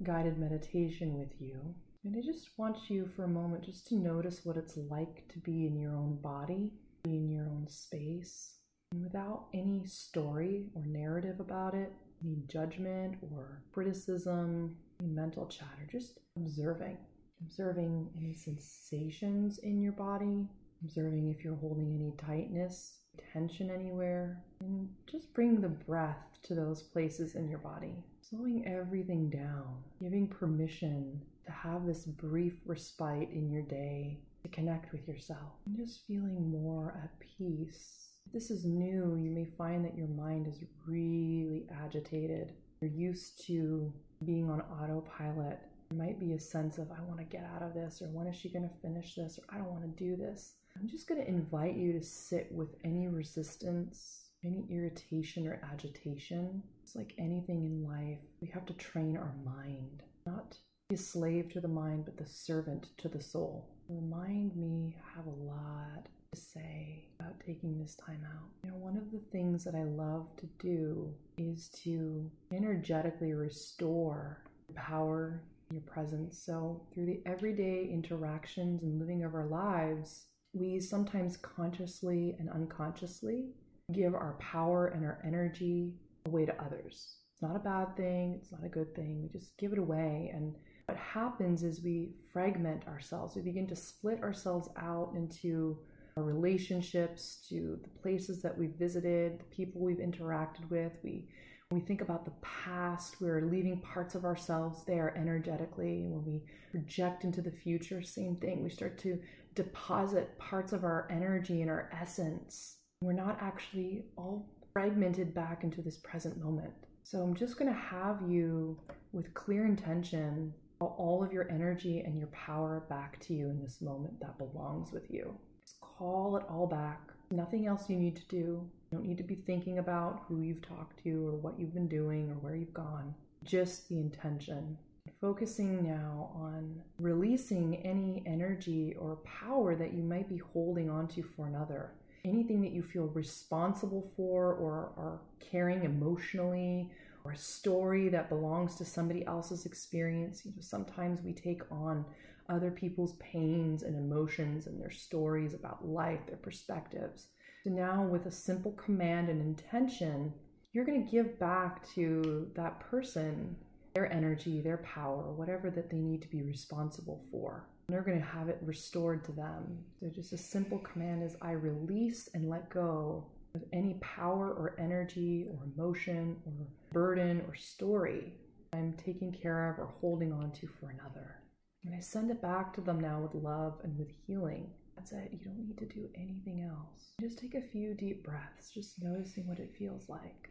guided 0.03 0.37
meditation 0.37 1.19
with 1.19 1.41
you. 1.41 1.59
And 2.05 2.15
I 2.15 2.21
just 2.21 2.51
want 2.59 2.91
you 2.91 3.09
for 3.17 3.25
a 3.25 3.29
moment 3.29 3.65
just 3.65 3.87
to 3.87 3.95
notice 3.95 4.45
what 4.45 4.59
it's 4.59 4.77
like 4.77 5.27
to 5.33 5.39
be 5.39 5.67
in 5.67 5.75
your 5.75 5.97
own 5.97 6.19
body, 6.21 6.71
be 7.03 7.17
in 7.17 7.31
your 7.31 7.47
own 7.47 7.67
space, 7.67 8.58
without 8.95 9.47
any 9.53 9.87
story 9.87 10.67
or 10.75 10.85
narrative 10.87 11.41
about 11.41 11.75
it, 11.75 11.93
any 12.25 12.37
judgment 12.49 13.17
or 13.23 13.63
criticism, 13.73 14.77
any 15.01 15.11
mental 15.11 15.47
chatter, 15.47 15.87
just 15.91 16.21
observing. 16.37 16.97
Observing 17.41 18.09
any 18.19 18.35
sensations 18.35 19.59
in 19.59 19.81
your 19.81 19.93
body, 19.93 20.49
observing 20.83 21.29
if 21.31 21.45
you're 21.45 21.55
holding 21.57 21.95
any 21.95 22.13
tightness, 22.17 22.99
tension 23.33 23.71
anywhere, 23.71 24.43
and 24.61 24.89
just 25.11 25.33
bring 25.35 25.61
the 25.61 25.69
breath 25.69 26.19
to 26.43 26.55
those 26.55 26.83
places 26.83 27.37
in 27.37 27.49
your 27.49 27.59
body. 27.59 27.95
Slowing 28.21 28.67
everything 28.67 29.31
down, 29.31 29.77
giving 30.01 30.27
permission 30.27 31.23
to 31.47 31.53
have 31.53 31.87
this 31.87 32.05
brief 32.05 32.55
respite 32.67 33.31
in 33.31 33.51
your 33.51 33.63
day 33.63 34.19
to 34.43 34.49
connect 34.49 34.93
with 34.93 35.07
yourself, 35.07 35.53
and 35.67 35.77
just 35.77 36.07
feeling 36.07 36.51
more 36.51 37.01
at 37.03 37.19
peace 37.21 38.08
this 38.33 38.51
is 38.51 38.65
new, 38.65 39.17
you 39.21 39.31
may 39.31 39.45
find 39.45 39.85
that 39.85 39.97
your 39.97 40.09
mind 40.09 40.47
is 40.47 40.63
really 40.87 41.67
agitated. 41.83 42.53
You're 42.81 42.91
used 42.91 43.45
to 43.47 43.93
being 44.25 44.51
on 44.51 44.61
autopilot. 44.61 45.61
There 45.91 45.99
might 45.99 46.21
be 46.21 46.33
a 46.33 46.41
sense 46.41 46.79
of, 46.79 46.91
I 46.91 47.03
want 47.03 47.19
to 47.19 47.25
get 47.25 47.49
out 47.55 47.63
of 47.63 47.75
this, 47.75 48.03
or 48.03 48.07
when 48.07 48.27
is 48.27 48.37
she 48.37 48.53
going 48.53 48.69
to 48.69 48.81
finish 48.83 49.15
this, 49.15 49.39
or 49.39 49.55
I 49.55 49.59
don't 49.59 49.71
want 49.71 49.83
to 49.83 50.05
do 50.05 50.17
this. 50.17 50.55
I'm 50.79 50.89
just 50.89 51.09
going 51.09 51.21
to 51.21 51.29
invite 51.29 51.77
you 51.77 51.93
to 51.95 52.03
sit 52.03 52.49
with 52.53 52.69
any 52.85 53.09
resistance, 53.09 54.27
any 54.45 54.67
irritation 54.71 55.47
or 55.47 55.61
agitation. 55.73 56.63
It's 56.83 56.95
like 56.95 57.15
anything 57.19 57.65
in 57.65 57.85
life, 57.85 58.19
we 58.41 58.49
have 58.49 58.67
to 58.67 58.75
train 58.75 59.17
our 59.17 59.35
mind, 59.45 60.03
not 60.27 60.59
be 60.89 60.95
a 60.95 60.99
slave 60.99 61.53
to 61.53 61.61
the 61.61 61.69
mind, 61.69 62.05
but 62.05 62.17
the 62.17 62.27
servant 62.27 62.89
to 62.99 63.09
the 63.09 63.21
soul. 63.21 63.71
Remind 63.89 64.57
me, 64.57 64.97
have 65.15 65.27
a 65.27 65.31
lot 65.31 66.07
to 66.35 66.41
say 66.41 67.07
about 67.19 67.41
taking 67.45 67.79
this 67.79 67.95
time 67.95 68.21
out. 68.27 68.49
You 68.63 68.71
know, 68.71 68.77
one 68.77 68.97
of 68.97 69.11
the 69.11 69.23
things 69.33 69.65
that 69.65 69.75
I 69.75 69.85
love 69.85 70.27
to 70.37 70.47
do 70.59 71.15
is 71.39 71.69
to 71.85 72.31
energetically 72.53 73.33
restore 73.33 74.43
power, 74.75 75.43
your 75.71 75.81
presence. 75.83 76.43
So, 76.45 76.83
through 76.93 77.07
the 77.07 77.23
everyday 77.25 77.89
interactions 77.91 78.83
and 78.83 79.01
living 79.01 79.25
of 79.25 79.35
our 79.35 79.47
lives, 79.47 80.27
we 80.53 80.81
sometimes 80.81 81.37
consciously 81.39 82.37
and 82.39 82.51
unconsciously 82.51 83.47
give 83.93 84.15
our 84.15 84.37
power 84.39 84.89
and 84.89 85.05
our 85.05 85.23
energy 85.25 85.95
away 86.27 86.45
to 86.45 86.63
others. 86.63 87.17
It's 87.33 87.43
not 87.43 87.57
a 87.57 87.61
bad 87.61 87.97
thing, 87.97 88.39
it's 88.39 88.53
not 88.53 88.65
a 88.65 88.69
good 88.69 88.95
thing. 88.95 89.23
We 89.23 89.29
just 89.39 89.57
give 89.57 89.73
it 89.73 89.79
away. 89.79 90.31
And 90.35 90.55
what 90.87 90.99
happens 90.99 91.63
is 91.63 91.83
we 91.83 92.11
fragment 92.33 92.87
ourselves. 92.87 93.35
We 93.35 93.43
begin 93.43 93.67
to 93.69 93.77
split 93.77 94.23
ourselves 94.23 94.69
out 94.77 95.13
into 95.15 95.79
our 96.19 96.25
relationships, 96.25 97.47
to 97.49 97.79
the 97.83 98.01
places 98.01 98.43
that 98.43 98.57
we've 98.57 98.75
visited, 98.79 99.39
the 99.39 99.45
people 99.45 99.81
we've 99.81 99.99
interacted 99.99 100.69
with. 100.69 100.93
We 101.03 101.29
when 101.71 101.83
we 101.83 101.87
think 101.87 102.01
about 102.01 102.25
the 102.25 102.33
past, 102.41 103.21
we're 103.21 103.43
leaving 103.43 103.81
parts 103.81 104.15
of 104.15 104.25
ourselves 104.25 104.85
there 104.87 105.15
energetically. 105.19 106.07
When 106.07 106.25
we 106.25 106.43
project 106.71 107.25
into 107.25 107.43
the 107.43 107.51
future, 107.51 108.01
same 108.03 108.37
thing. 108.37 108.65
We 108.65 108.71
start 108.71 108.97
to 109.01 109.19
deposit 109.55 110.39
parts 110.39 110.73
of 110.73 110.85
our 110.85 111.07
energy 111.11 111.61
and 111.61 111.71
our 111.71 111.91
essence. 111.93 112.77
We're 113.03 113.13
not 113.13 113.37
actually 113.43 114.07
all 114.17 114.49
fragmented 114.73 115.35
back 115.35 115.63
into 115.63 115.83
this 115.83 115.99
present 115.99 116.43
moment. 116.43 116.73
So 117.03 117.21
I'm 117.21 117.35
just 117.35 117.59
going 117.59 117.71
to 117.71 117.79
have 117.79 118.23
you, 118.27 118.81
with 119.13 119.35
clear 119.35 119.67
intention, 119.67 120.55
all 120.81 121.23
of 121.23 121.33
your 121.33 121.51
energy 121.51 122.01
and 122.01 122.17
your 122.17 122.29
power 122.29 122.85
back 122.89 123.21
to 123.21 123.35
you 123.35 123.51
in 123.51 123.61
this 123.61 123.81
moment 123.83 124.21
that 124.21 124.39
belongs 124.39 124.93
with 124.93 125.11
you. 125.11 125.35
Just 125.69 125.81
call 125.83 126.39
it 126.39 126.47
all 126.49 126.67
back. 126.67 127.11
Nothing 127.31 127.67
else 127.67 127.91
you 127.91 127.97
need 127.97 128.17
to 128.17 128.27
do. 128.29 128.37
You 128.37 128.91
don't 128.91 129.05
need 129.05 129.19
to 129.19 129.23
be 129.23 129.35
thinking 129.35 129.79
about 129.79 130.23
who 130.27 130.41
you've 130.41 130.63
talked 130.63 131.03
to 131.03 131.29
or 131.29 131.33
what 131.33 131.61
you've 131.61 131.75
been 131.75 131.89
doing 131.89 132.31
or 132.31 132.37
where 132.37 132.57
you've 132.57 132.73
gone. 132.73 133.15
Just 133.45 133.87
the 133.91 133.99
intention. 133.99 134.79
Focusing 135.21 135.85
now 135.85 136.31
on 136.35 136.81
releasing 136.99 137.85
any 137.85 138.23
energy 138.25 138.95
or 138.99 139.17
power 139.17 139.77
that 139.77 139.93
you 139.93 140.03
might 140.03 140.27
be 140.27 140.39
holding 140.39 140.89
onto 140.89 141.23
for 141.23 141.47
another. 141.47 141.93
Anything 142.25 142.63
that 142.63 142.73
you 142.73 142.83
feel 142.83 143.09
responsible 143.09 144.11
for 144.17 144.55
or 144.55 144.93
are 144.97 145.21
carrying 145.39 145.85
emotionally 145.85 146.91
or 147.25 147.33
a 147.33 147.37
story 147.37 148.09
that 148.09 148.31
belongs 148.31 148.75
to 148.77 148.87
somebody 148.87 149.27
else's 149.27 149.67
experience. 149.67 150.47
You 150.47 150.53
know, 150.53 150.63
sometimes 150.63 151.21
we 151.21 151.35
take 151.35 151.61
on 151.71 152.07
other 152.49 152.71
people's 152.71 153.15
pains 153.17 153.83
and 153.83 153.97
emotions 153.97 154.67
and 154.67 154.81
their 154.81 154.91
stories 154.91 155.55
about 155.55 155.87
life, 155.87 156.21
their 156.27 156.37
perspectives. 156.37 157.29
So 157.65 157.71
now, 157.71 158.05
with 158.05 158.27
a 158.27 158.31
simple 158.31 158.73
command 158.73 159.29
and 159.29 159.41
intention, 159.41 160.33
you're 160.73 160.85
going 160.85 161.05
to 161.05 161.11
give 161.11 161.39
back 161.39 161.89
to 161.95 162.51
that 162.55 162.81
person 162.81 163.57
their 163.95 164.13
energy, 164.13 164.61
their 164.61 164.79
power, 164.79 165.33
whatever 165.33 165.71
that 165.71 165.91
they 165.91 165.99
need 165.99 166.23
to 166.23 166.29
be 166.29 166.43
responsible 166.43 167.25
for. 167.31 167.69
And 167.89 167.95
they're 167.95 168.03
going 168.03 168.21
to 168.21 168.27
have 168.27 168.49
it 168.49 168.59
restored 168.63 169.25
to 169.25 169.33
them. 169.33 169.79
So, 170.01 170.09
just 170.09 170.33
a 170.33 170.39
simple 170.39 170.79
command 170.79 171.23
is 171.23 171.37
I 171.43 171.53
release 171.53 172.29
and 172.35 172.49
let 172.49 172.71
go 172.71 173.27
of 173.55 173.63
any 173.73 173.95
power 174.01 174.53
or 174.53 174.77
energy 174.79 175.47
or 175.51 175.67
emotion 175.75 176.37
or 176.47 176.53
burden 176.93 177.43
or 177.49 177.55
story 177.55 178.35
I'm 178.73 178.93
taking 178.93 179.33
care 179.33 179.71
of 179.71 179.79
or 179.79 179.87
holding 180.01 180.33
on 180.33 180.53
to 180.53 180.67
for 180.67 180.91
another. 180.91 181.41
And 181.89 181.97
I 181.97 182.01
send 182.01 182.31
it 182.31 182.43
back 182.43 182.75
to 182.75 182.83
them 182.83 183.01
now 183.01 183.19
with 183.19 183.43
love 183.43 183.81
and 183.83 183.99
with 183.99 184.11
healing. 184.27 184.69
That's 184.95 185.13
it. 185.13 185.31
You 185.33 185.39
don't 185.39 185.59
need 185.59 185.79
to 185.79 185.87
do 185.87 186.07
anything 186.15 186.61
else. 186.61 187.13
Just 187.19 187.39
take 187.39 187.55
a 187.55 187.63
few 187.63 187.95
deep 187.95 188.23
breaths, 188.23 188.71
just 188.75 189.03
noticing 189.03 189.47
what 189.47 189.59
it 189.59 189.75
feels 189.79 190.07
like. 190.07 190.51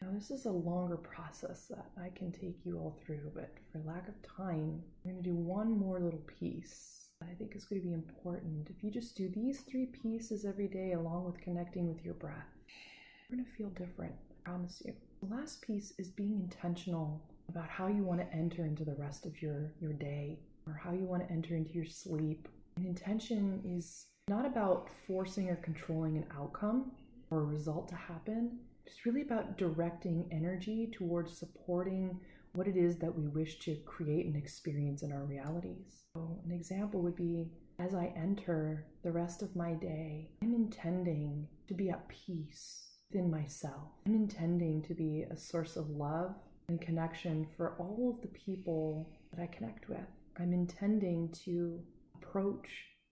Now, 0.00 0.10
this 0.14 0.30
is 0.30 0.46
a 0.46 0.50
longer 0.52 0.96
process 0.96 1.66
that 1.70 1.86
I 2.00 2.10
can 2.16 2.30
take 2.30 2.64
you 2.64 2.78
all 2.78 3.00
through, 3.04 3.32
but 3.34 3.52
for 3.72 3.80
lack 3.84 4.06
of 4.06 4.14
time, 4.22 4.80
we're 5.02 5.10
going 5.10 5.24
to 5.24 5.28
do 5.28 5.34
one 5.34 5.76
more 5.76 5.98
little 5.98 6.22
piece 6.38 7.08
I 7.20 7.34
think 7.34 7.56
is 7.56 7.64
going 7.64 7.82
to 7.82 7.86
be 7.88 7.92
important. 7.92 8.70
If 8.70 8.84
you 8.84 8.92
just 8.92 9.16
do 9.16 9.28
these 9.28 9.62
three 9.62 9.86
pieces 9.86 10.44
every 10.44 10.68
day 10.68 10.92
along 10.92 11.24
with 11.24 11.40
connecting 11.40 11.88
with 11.88 12.04
your 12.04 12.14
breath, 12.14 12.46
you're 13.28 13.38
going 13.38 13.44
to 13.44 13.56
feel 13.56 13.70
different. 13.70 14.14
I 14.30 14.48
promise 14.48 14.80
you. 14.86 14.94
The 15.20 15.34
last 15.34 15.62
piece 15.62 15.92
is 15.98 16.10
being 16.10 16.34
intentional 16.34 17.20
about 17.48 17.68
how 17.68 17.88
you 17.88 18.04
want 18.04 18.20
to 18.20 18.32
enter 18.36 18.64
into 18.64 18.84
the 18.84 18.94
rest 18.94 19.26
of 19.26 19.42
your, 19.42 19.72
your 19.80 19.92
day 19.92 20.38
or 20.70 20.80
how 20.82 20.92
you 20.92 21.04
want 21.04 21.26
to 21.26 21.32
enter 21.32 21.56
into 21.56 21.72
your 21.72 21.84
sleep. 21.84 22.48
And 22.76 22.86
intention 22.86 23.60
is 23.64 24.06
not 24.28 24.46
about 24.46 24.88
forcing 25.06 25.48
or 25.48 25.56
controlling 25.56 26.16
an 26.16 26.26
outcome 26.36 26.92
or 27.30 27.40
a 27.40 27.44
result 27.44 27.88
to 27.88 27.96
happen. 27.96 28.58
It's 28.86 29.04
really 29.04 29.22
about 29.22 29.58
directing 29.58 30.28
energy 30.30 30.90
towards 30.92 31.36
supporting 31.36 32.18
what 32.54 32.66
it 32.66 32.76
is 32.76 32.98
that 32.98 33.16
we 33.16 33.28
wish 33.28 33.58
to 33.60 33.76
create 33.84 34.26
and 34.26 34.36
experience 34.36 35.02
in 35.02 35.12
our 35.12 35.24
realities. 35.24 36.02
So, 36.14 36.40
an 36.44 36.52
example 36.52 37.00
would 37.02 37.16
be 37.16 37.50
as 37.78 37.94
I 37.94 38.12
enter 38.16 38.84
the 39.02 39.12
rest 39.12 39.42
of 39.42 39.56
my 39.56 39.72
day, 39.72 40.28
I'm 40.42 40.54
intending 40.54 41.48
to 41.68 41.74
be 41.74 41.90
at 41.90 42.08
peace 42.08 42.88
within 43.10 43.30
myself. 43.30 43.88
I'm 44.06 44.14
intending 44.14 44.82
to 44.82 44.94
be 44.94 45.24
a 45.30 45.36
source 45.36 45.76
of 45.76 45.88
love 45.88 46.34
and 46.68 46.80
connection 46.80 47.46
for 47.56 47.74
all 47.78 48.14
of 48.14 48.22
the 48.22 48.38
people 48.38 49.10
that 49.32 49.42
I 49.42 49.46
connect 49.46 49.88
with. 49.88 49.98
I'm 50.40 50.54
intending 50.54 51.28
to 51.44 51.78
approach 52.14 52.68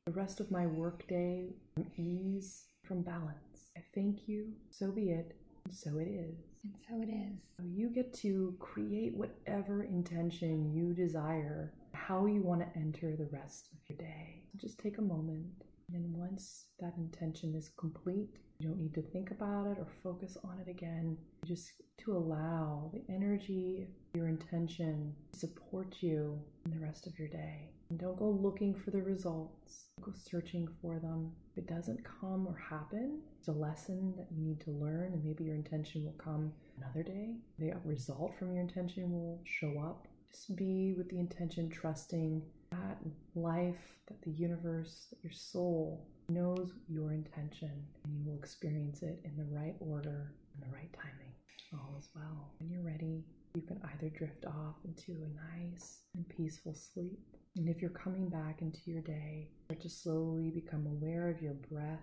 the 0.06 0.12
rest 0.12 0.40
of 0.40 0.50
my 0.50 0.66
workday 0.66 1.50
from 1.74 1.86
ease, 1.98 2.64
from 2.84 3.02
balance. 3.02 3.70
I 3.76 3.82
thank 3.94 4.26
you. 4.26 4.46
So 4.70 4.90
be 4.90 5.10
it. 5.10 5.36
And 5.66 5.74
so 5.74 5.98
it 5.98 6.08
is. 6.08 6.38
And 6.64 6.74
so 6.88 7.02
it 7.02 7.10
is. 7.10 7.38
So 7.58 7.66
you 7.66 7.90
get 7.90 8.14
to 8.20 8.56
create 8.58 9.14
whatever 9.14 9.84
intention 9.84 10.72
you 10.72 10.94
desire, 10.94 11.74
how 11.92 12.24
you 12.24 12.40
want 12.40 12.62
to 12.62 12.78
enter 12.80 13.14
the 13.14 13.28
rest 13.30 13.68
of 13.72 13.78
your 13.90 13.98
day. 13.98 14.44
Just 14.56 14.78
take 14.78 14.96
a 14.96 15.02
moment. 15.02 15.44
And 15.92 16.16
once 16.16 16.68
that 16.80 16.94
intention 16.96 17.54
is 17.54 17.70
complete, 17.78 18.38
you 18.58 18.68
don't 18.68 18.80
need 18.80 18.94
to 18.94 19.02
think 19.02 19.30
about 19.30 19.68
it 19.68 19.78
or 19.78 19.86
focus 20.02 20.36
on 20.42 20.58
it 20.58 20.68
again. 20.68 21.16
Just 21.46 21.74
to 21.98 22.16
allow 22.16 22.90
the 22.92 23.02
energy, 23.08 23.86
your 24.14 24.26
intention 24.26 25.14
to 25.32 25.38
support 25.38 25.96
you 26.00 26.40
in 26.64 26.72
the 26.72 26.84
rest 26.84 27.06
of 27.06 27.16
your 27.18 27.28
day. 27.28 27.70
And 27.90 28.00
don't 28.00 28.18
go 28.18 28.28
looking 28.28 28.74
for 28.74 28.90
the 28.90 29.02
results, 29.02 29.86
go 30.00 30.12
searching 30.12 30.68
for 30.82 30.98
them. 30.98 31.30
If 31.52 31.58
it 31.58 31.68
doesn't 31.68 32.04
come 32.20 32.46
or 32.48 32.56
happen, 32.56 33.20
it's 33.38 33.48
a 33.48 33.52
lesson 33.52 34.12
that 34.16 34.26
you 34.30 34.44
need 34.44 34.60
to 34.62 34.70
learn, 34.72 35.12
and 35.12 35.24
maybe 35.24 35.44
your 35.44 35.54
intention 35.54 36.04
will 36.04 36.16
come 36.18 36.52
another 36.78 37.04
day. 37.04 37.36
The 37.58 37.74
result 37.84 38.36
from 38.38 38.52
your 38.52 38.62
intention 38.62 39.12
will 39.12 39.40
show 39.44 39.80
up. 39.80 40.08
Just 40.30 40.56
be 40.56 40.94
with 40.98 41.08
the 41.08 41.18
intention, 41.18 41.70
trusting 41.70 42.42
that 42.70 42.98
life, 43.34 43.96
that 44.08 44.20
the 44.22 44.32
universe, 44.32 45.06
that 45.10 45.22
your 45.22 45.32
soul 45.32 46.06
knows 46.28 46.72
your 46.88 47.12
intention, 47.12 47.70
and 48.04 48.14
you 48.16 48.24
will 48.24 48.38
experience 48.38 49.02
it 49.02 49.20
in 49.24 49.36
the 49.36 49.54
right 49.54 49.74
order 49.80 50.32
and 50.54 50.62
the 50.62 50.74
right 50.74 50.92
timing. 50.92 51.32
All 51.74 51.96
is 51.98 52.08
well. 52.14 52.52
When 52.58 52.70
you're 52.70 52.82
ready, 52.82 53.24
you 53.54 53.62
can 53.62 53.80
either 53.92 54.08
drift 54.08 54.46
off 54.46 54.76
into 54.84 55.20
a 55.22 55.58
nice 55.58 55.98
and 56.14 56.26
peaceful 56.28 56.74
sleep 56.74 57.18
and 57.58 57.68
if 57.68 57.82
you're 57.82 57.90
coming 57.90 58.28
back 58.28 58.62
into 58.62 58.78
your 58.86 59.00
day, 59.00 59.48
start 59.64 59.80
to 59.80 59.88
slowly 59.88 60.48
become 60.48 60.86
aware 60.86 61.28
of 61.28 61.42
your 61.42 61.54
breath 61.54 61.98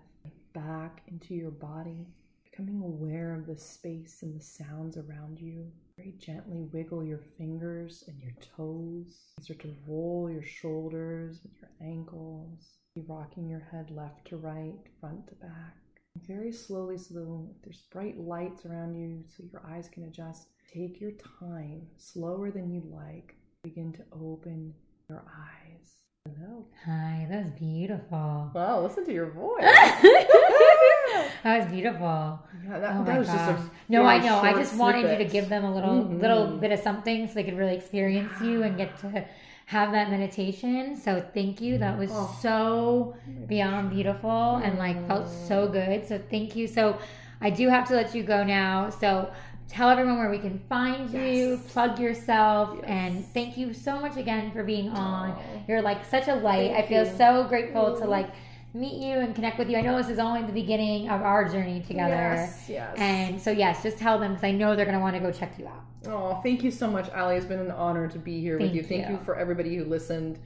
back 0.52 1.00
into 1.08 1.34
your 1.34 1.50
body, 1.50 2.06
becoming 2.44 2.82
aware 2.82 3.34
of 3.34 3.46
the 3.46 3.56
space 3.56 4.18
and 4.22 4.38
the 4.38 4.44
sounds 4.44 4.98
around 4.98 5.40
you. 5.40 5.66
Very 5.96 6.14
gently 6.18 6.60
wiggle 6.72 7.02
your 7.02 7.22
fingers 7.38 8.04
and 8.06 8.20
your 8.20 8.34
toes. 8.54 9.32
Start 9.40 9.60
to 9.60 9.74
roll 9.86 10.28
your 10.30 10.42
shoulders 10.42 11.40
and 11.42 11.54
your 11.58 11.70
ankles. 11.80 12.76
Be 12.96 13.02
rocking 13.06 13.46
your 13.46 13.60
head 13.70 13.90
left 13.90 14.26
to 14.28 14.38
right, 14.38 14.72
front 15.00 15.26
to 15.28 15.34
back. 15.34 15.76
Very 16.26 16.50
slowly, 16.50 16.96
so 16.96 17.46
there's 17.62 17.82
bright 17.92 18.18
lights 18.18 18.64
around 18.64 18.94
you, 18.94 19.22
so 19.28 19.44
your 19.52 19.60
eyes 19.68 19.86
can 19.86 20.04
adjust. 20.04 20.46
Take 20.72 20.98
your 20.98 21.10
time, 21.38 21.82
slower 21.98 22.50
than 22.50 22.70
you'd 22.70 22.90
like. 22.90 23.34
Begin 23.64 23.92
to 23.92 24.02
open 24.18 24.72
your 25.10 25.22
eyes. 25.28 25.96
Hello. 26.24 26.64
Hi, 26.86 27.26
that 27.28 27.42
was 27.42 27.52
beautiful. 27.52 28.50
Wow, 28.54 28.80
listen 28.82 29.04
to 29.04 29.12
your 29.12 29.30
voice. 29.30 29.60
that 29.60 31.28
was 31.44 31.66
beautiful. 31.70 32.40
Yeah, 32.64 32.78
that, 32.78 32.96
oh 32.96 33.04
that 33.04 33.18
was 33.18 33.28
gosh. 33.28 33.56
just 33.58 33.68
a 33.68 33.70
no. 33.90 34.06
I 34.06 34.18
know. 34.18 34.38
I 34.38 34.54
just 34.54 34.74
wanted 34.74 35.00
snippet. 35.00 35.20
you 35.20 35.26
to 35.26 35.30
give 35.30 35.48
them 35.50 35.64
a 35.64 35.74
little 35.74 36.02
mm-hmm. 36.02 36.18
little 36.18 36.56
bit 36.56 36.72
of 36.72 36.80
something 36.80 37.28
so 37.28 37.34
they 37.34 37.44
could 37.44 37.58
really 37.58 37.76
experience 37.76 38.32
you 38.40 38.62
and 38.62 38.78
get 38.78 38.98
to 39.00 39.26
have 39.66 39.90
that 39.92 40.10
meditation. 40.10 40.96
So 40.96 41.24
thank 41.34 41.60
you. 41.60 41.76
That 41.78 41.98
was 41.98 42.10
mm-hmm. 42.10 42.20
oh. 42.20 42.30
oh 42.32 42.38
so 42.40 43.16
beyond 43.46 43.90
beautiful 43.90 44.56
and 44.56 44.78
like 44.78 45.06
felt 45.06 45.28
so 45.28 45.68
good. 45.68 46.06
So 46.06 46.20
thank 46.30 46.56
you. 46.56 46.66
So 46.66 46.98
I 47.40 47.50
do 47.50 47.68
have 47.68 47.86
to 47.88 47.94
let 47.94 48.14
you 48.14 48.22
go 48.22 48.44
now. 48.44 48.90
So 48.90 49.30
tell 49.68 49.90
everyone 49.90 50.18
where 50.18 50.30
we 50.30 50.38
can 50.38 50.60
find 50.68 51.10
you, 51.10 51.60
plug 51.68 51.98
yourself, 51.98 52.76
yes. 52.76 52.84
and 52.86 53.26
thank 53.34 53.56
you 53.56 53.74
so 53.74 54.00
much 54.00 54.16
again 54.16 54.52
for 54.52 54.62
being 54.62 54.90
on. 54.90 55.36
You're 55.66 55.82
like 55.82 56.04
such 56.04 56.28
a 56.28 56.34
light. 56.36 56.70
Thank 56.70 56.84
I 56.84 56.88
feel 56.88 57.04
you. 57.04 57.18
so 57.18 57.44
grateful 57.48 57.98
to 57.98 58.06
like 58.06 58.30
meet 58.74 59.02
you 59.02 59.16
and 59.18 59.34
connect 59.34 59.58
with 59.58 59.70
you. 59.70 59.76
I 59.76 59.80
know 59.80 59.96
this 59.96 60.08
is 60.08 60.18
only 60.18 60.42
the 60.42 60.52
beginning 60.52 61.08
of 61.08 61.22
our 61.22 61.48
journey 61.48 61.80
together. 61.80 62.14
Yes, 62.14 62.64
yes. 62.68 62.94
And 62.98 63.40
so 63.40 63.50
yes, 63.50 63.82
just 63.82 63.98
tell 63.98 64.18
them 64.18 64.32
because 64.32 64.44
I 64.44 64.52
know 64.52 64.76
they're 64.76 64.84
going 64.84 64.96
to 64.96 65.02
want 65.02 65.14
to 65.14 65.20
go 65.20 65.32
check 65.32 65.58
you 65.58 65.66
out. 65.66 65.84
Oh, 66.06 66.40
thank 66.42 66.62
you 66.62 66.70
so 66.70 66.88
much, 66.88 67.10
Ali. 67.10 67.36
It's 67.36 67.46
been 67.46 67.58
an 67.58 67.70
honor 67.70 68.08
to 68.08 68.18
be 68.18 68.40
here 68.40 68.58
thank 68.58 68.72
with 68.72 68.76
you. 68.76 68.82
Thank 68.82 69.08
you. 69.08 69.14
you 69.14 69.20
for 69.24 69.36
everybody 69.36 69.76
who 69.76 69.84
listened. 69.84 70.38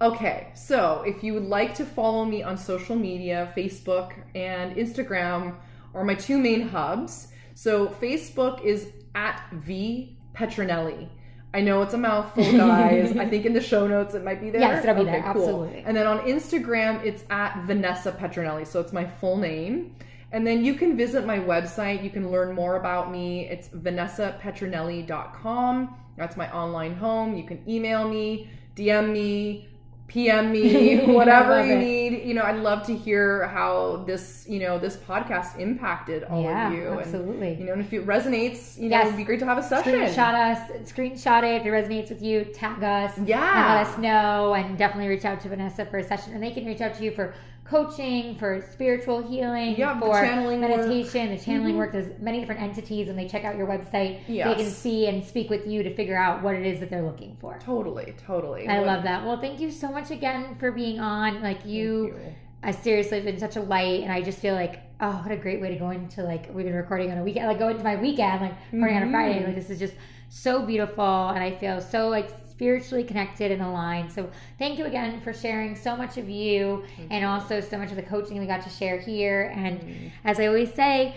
Okay, 0.00 0.48
so 0.54 1.02
if 1.06 1.24
you 1.24 1.34
would 1.34 1.46
like 1.46 1.74
to 1.74 1.84
follow 1.84 2.24
me 2.24 2.42
on 2.42 2.56
social 2.56 2.94
media, 2.94 3.52
Facebook 3.56 4.12
and 4.34 4.76
Instagram 4.76 5.56
are 5.92 6.04
my 6.04 6.14
two 6.14 6.38
main 6.38 6.68
hubs. 6.68 7.28
So 7.54 7.88
Facebook 7.88 8.62
is 8.64 8.92
at 9.14 9.42
V 9.52 10.16
Petronelli. 10.34 11.08
I 11.54 11.62
know 11.62 11.80
it's 11.82 11.94
a 11.94 11.98
mouthful, 11.98 12.44
guys. 12.52 13.16
I 13.16 13.26
think 13.30 13.46
in 13.46 13.54
the 13.54 13.60
show 13.60 13.86
notes 13.86 14.14
it 14.14 14.22
might 14.22 14.38
be 14.40 14.50
there. 14.50 14.60
Yes, 14.60 14.84
it'll 14.84 14.96
be 14.96 15.00
okay, 15.02 15.12
there. 15.12 15.22
Cool. 15.32 15.42
Absolutely. 15.42 15.82
And 15.86 15.96
then 15.96 16.06
on 16.06 16.18
Instagram, 16.20 17.02
it's 17.04 17.24
at 17.30 17.64
Vanessa 17.64 18.12
Petronelli. 18.12 18.66
So 18.66 18.80
it's 18.80 18.92
my 18.92 19.06
full 19.06 19.38
name. 19.38 19.96
And 20.30 20.46
then 20.46 20.62
you 20.62 20.74
can 20.74 20.94
visit 20.94 21.24
my 21.24 21.38
website. 21.38 22.04
You 22.04 22.10
can 22.10 22.30
learn 22.30 22.54
more 22.54 22.76
about 22.76 23.10
me. 23.10 23.48
It's 23.48 23.68
vanessapetronelli.com. 23.68 25.96
That's 26.18 26.36
my 26.36 26.52
online 26.52 26.96
home. 26.96 27.34
You 27.34 27.44
can 27.44 27.66
email 27.66 28.06
me, 28.06 28.50
DM 28.76 29.10
me, 29.10 29.68
PM 30.08 30.50
me, 30.52 31.04
whatever 31.14 31.64
you 31.64 31.74
it. 31.74 31.78
need. 31.78 32.24
you 32.24 32.34
know, 32.34 32.42
I'd 32.42 32.56
love 32.56 32.84
to 32.86 32.96
hear 32.96 33.46
how 33.48 34.02
this, 34.06 34.46
you 34.48 34.58
know, 34.58 34.78
this 34.78 34.96
podcast 34.96 35.58
impacted 35.58 36.24
all 36.24 36.42
Yeah, 36.42 36.68
of 36.68 36.74
you. 36.74 36.88
absolutely. 36.98 37.48
And, 37.50 37.58
you 37.60 37.66
know, 37.66 37.72
and 37.74 37.82
if 37.82 37.92
it 37.92 38.06
resonates, 38.06 38.76
you 38.78 38.88
know, 38.88 38.96
Yes. 38.96 39.06
it'd 39.08 39.16
be 39.18 39.24
great 39.24 39.38
to 39.40 39.44
have 39.46 39.58
a 39.58 39.62
session. 39.62 39.92
Screenshot 39.94 40.34
us, 40.34 40.90
screenshot 40.90 41.42
it 41.44 41.60
if 41.60 41.66
it 41.66 41.70
resonates 41.70 42.08
with 42.08 42.22
you, 42.22 42.44
tag 42.44 42.82
us, 42.82 43.18
Yeah. 43.24 43.38
and 43.68 43.74
let 43.74 43.86
us 43.86 43.98
know, 43.98 44.54
and 44.54 44.76
definitely 44.78 45.08
reach 45.08 45.24
out 45.26 45.40
to 45.42 45.48
Vanessa 45.50 45.84
for 45.84 45.98
a 45.98 46.02
session. 46.04 46.32
And 46.32 46.42
they 46.42 46.50
can 46.52 46.64
reach 46.64 46.80
out 46.80 46.94
to 46.94 47.04
you 47.04 47.10
for 47.10 47.34
coaching, 47.68 48.34
for 48.36 48.64
spiritual 48.72 49.22
healing, 49.22 49.76
Yeah, 49.76 49.94
the 49.94 50.00
for 50.00 50.20
channeling 50.20 50.60
work. 50.62 50.70
Mm-hmm. 50.70 50.88
meditation, 50.88 51.36
the 51.36 51.38
channeling 51.42 51.76
work. 51.76 51.92
There's 51.92 52.18
many 52.20 52.40
different 52.40 52.62
entities, 52.62 53.08
and 53.08 53.18
they 53.18 53.28
check 53.28 53.44
out 53.44 53.56
your 53.56 53.66
website. 53.66 54.26
They 54.26 54.42
can 54.54 54.70
see 54.70 55.06
and 55.06 55.24
speak 55.24 55.50
with 55.50 55.66
you 55.66 55.82
to 55.82 55.94
figure 55.94 56.16
out 56.16 56.42
what 56.42 56.54
it 56.54 56.64
is 56.66 56.80
that 56.80 56.90
they're 56.90 57.02
looking 57.02 57.36
for. 57.40 57.58
Totally, 57.58 58.14
totally. 58.26 58.66
I 58.66 58.78
What- 58.78 58.86
love 58.86 59.02
that. 59.04 59.24
Well, 59.24 59.40
thank 59.40 59.60
you 59.60 59.70
so 59.70 59.88
much 59.90 60.10
again 60.10 60.56
for 60.58 60.72
being 60.72 60.98
on. 61.00 61.42
Like 61.42 61.64
you, 61.66 62.06
you. 62.06 62.14
I 62.62 62.70
seriously 62.72 63.18
have 63.18 63.24
been 63.26 63.38
such 63.38 63.56
a 63.56 63.62
light, 63.62 64.02
and 64.02 64.10
I 64.10 64.22
just 64.22 64.38
feel 64.38 64.54
like, 64.54 64.80
oh, 65.00 65.20
what 65.22 65.30
a 65.30 65.36
great 65.36 65.60
way 65.60 65.68
to 65.68 65.76
go 65.76 65.90
into 65.90 66.22
like 66.22 66.52
we've 66.54 66.64
been 66.64 66.74
recording 66.74 67.10
on 67.12 67.18
a 67.18 67.22
weekend, 67.22 67.46
like 67.48 67.58
go 67.58 67.68
into 67.68 67.84
my 67.84 67.96
weekend, 67.96 68.40
like 68.40 68.54
recording 68.72 68.96
on 68.96 69.02
a 69.04 69.10
Friday. 69.10 69.44
Like 69.44 69.54
this 69.54 69.70
is 69.70 69.78
just 69.78 69.94
so 70.30 70.64
beautiful, 70.64 71.28
and 71.28 71.42
I 71.44 71.56
feel 71.58 71.80
so 71.80 72.08
like 72.08 72.30
spiritually 72.58 73.04
connected 73.04 73.52
and 73.52 73.62
aligned. 73.62 74.10
So 74.10 74.28
thank 74.58 74.80
you 74.80 74.86
again 74.86 75.20
for 75.20 75.32
sharing 75.32 75.76
so 75.76 75.96
much 75.96 76.18
of 76.18 76.28
you, 76.28 76.82
and 77.08 77.24
also 77.24 77.60
so 77.60 77.78
much 77.78 77.90
of 77.90 77.96
the 77.96 78.02
coaching 78.02 78.40
we 78.40 78.46
got 78.46 78.64
to 78.64 78.68
share 78.68 78.98
here. 78.98 79.52
And 79.54 79.80
mm-hmm. 79.80 80.08
as 80.24 80.40
I 80.40 80.46
always 80.46 80.74
say, 80.74 81.14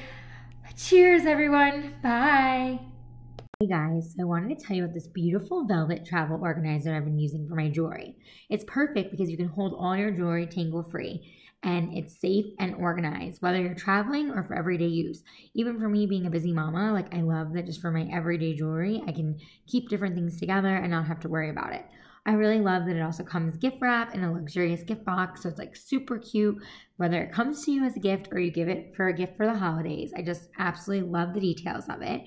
cheers, 0.77 1.25
everyone. 1.25 1.95
Bye. 2.03 2.79
Hey 3.59 3.65
guys, 3.65 4.15
I 4.21 4.23
wanted 4.23 4.59
to 4.59 4.63
tell 4.63 4.77
you 4.77 4.83
about 4.83 4.93
this 4.93 5.07
beautiful 5.07 5.65
velvet 5.65 6.05
travel 6.05 6.39
organizer 6.43 6.95
I've 6.95 7.05
been 7.05 7.17
using 7.17 7.47
for 7.47 7.55
my 7.55 7.69
jewelry. 7.69 8.17
It's 8.51 8.63
perfect 8.67 9.09
because 9.09 9.31
you 9.31 9.37
can 9.37 9.47
hold 9.47 9.73
all 9.79 9.97
your 9.97 10.11
jewelry 10.11 10.45
tangle 10.45 10.83
free 10.83 11.27
and 11.63 11.93
it's 11.95 12.19
safe 12.19 12.45
and 12.59 12.75
organized, 12.75 13.41
whether 13.41 13.61
you're 13.61 13.75
traveling 13.75 14.31
or 14.31 14.43
for 14.43 14.55
everyday 14.55 14.87
use. 14.87 15.23
Even 15.53 15.79
for 15.79 15.89
me 15.89 16.07
being 16.07 16.25
a 16.25 16.31
busy 16.31 16.51
mama, 16.51 16.91
like 16.91 17.13
I 17.13 17.21
love 17.21 17.53
that 17.53 17.65
just 17.65 17.81
for 17.81 17.91
my 17.91 18.09
everyday 18.11 18.55
jewelry, 18.55 19.03
I 19.07 19.11
can 19.11 19.39
keep 19.67 19.89
different 19.89 20.15
things 20.15 20.39
together 20.39 20.75
and 20.75 20.91
not 20.91 21.07
have 21.07 21.19
to 21.21 21.29
worry 21.29 21.49
about 21.49 21.73
it. 21.73 21.85
I 22.25 22.33
really 22.33 22.61
love 22.61 22.85
that 22.85 22.95
it 22.95 23.01
also 23.01 23.23
comes 23.23 23.57
gift 23.57 23.77
wrap 23.81 24.13
in 24.13 24.23
a 24.23 24.31
luxurious 24.31 24.83
gift 24.83 25.03
box, 25.03 25.41
so 25.41 25.49
it's 25.49 25.57
like 25.57 25.75
super 25.75 26.19
cute, 26.19 26.61
whether 26.97 27.21
it 27.23 27.31
comes 27.31 27.65
to 27.65 27.71
you 27.71 27.83
as 27.83 27.95
a 27.95 27.99
gift 27.99 28.29
or 28.31 28.39
you 28.39 28.51
give 28.51 28.69
it 28.69 28.93
for 28.95 29.07
a 29.07 29.13
gift 29.13 29.37
for 29.37 29.47
the 29.47 29.55
holidays. 29.55 30.13
I 30.15 30.21
just 30.21 30.49
absolutely 30.59 31.09
love 31.09 31.33
the 31.33 31.39
details 31.39 31.85
of 31.89 32.03
it. 32.03 32.21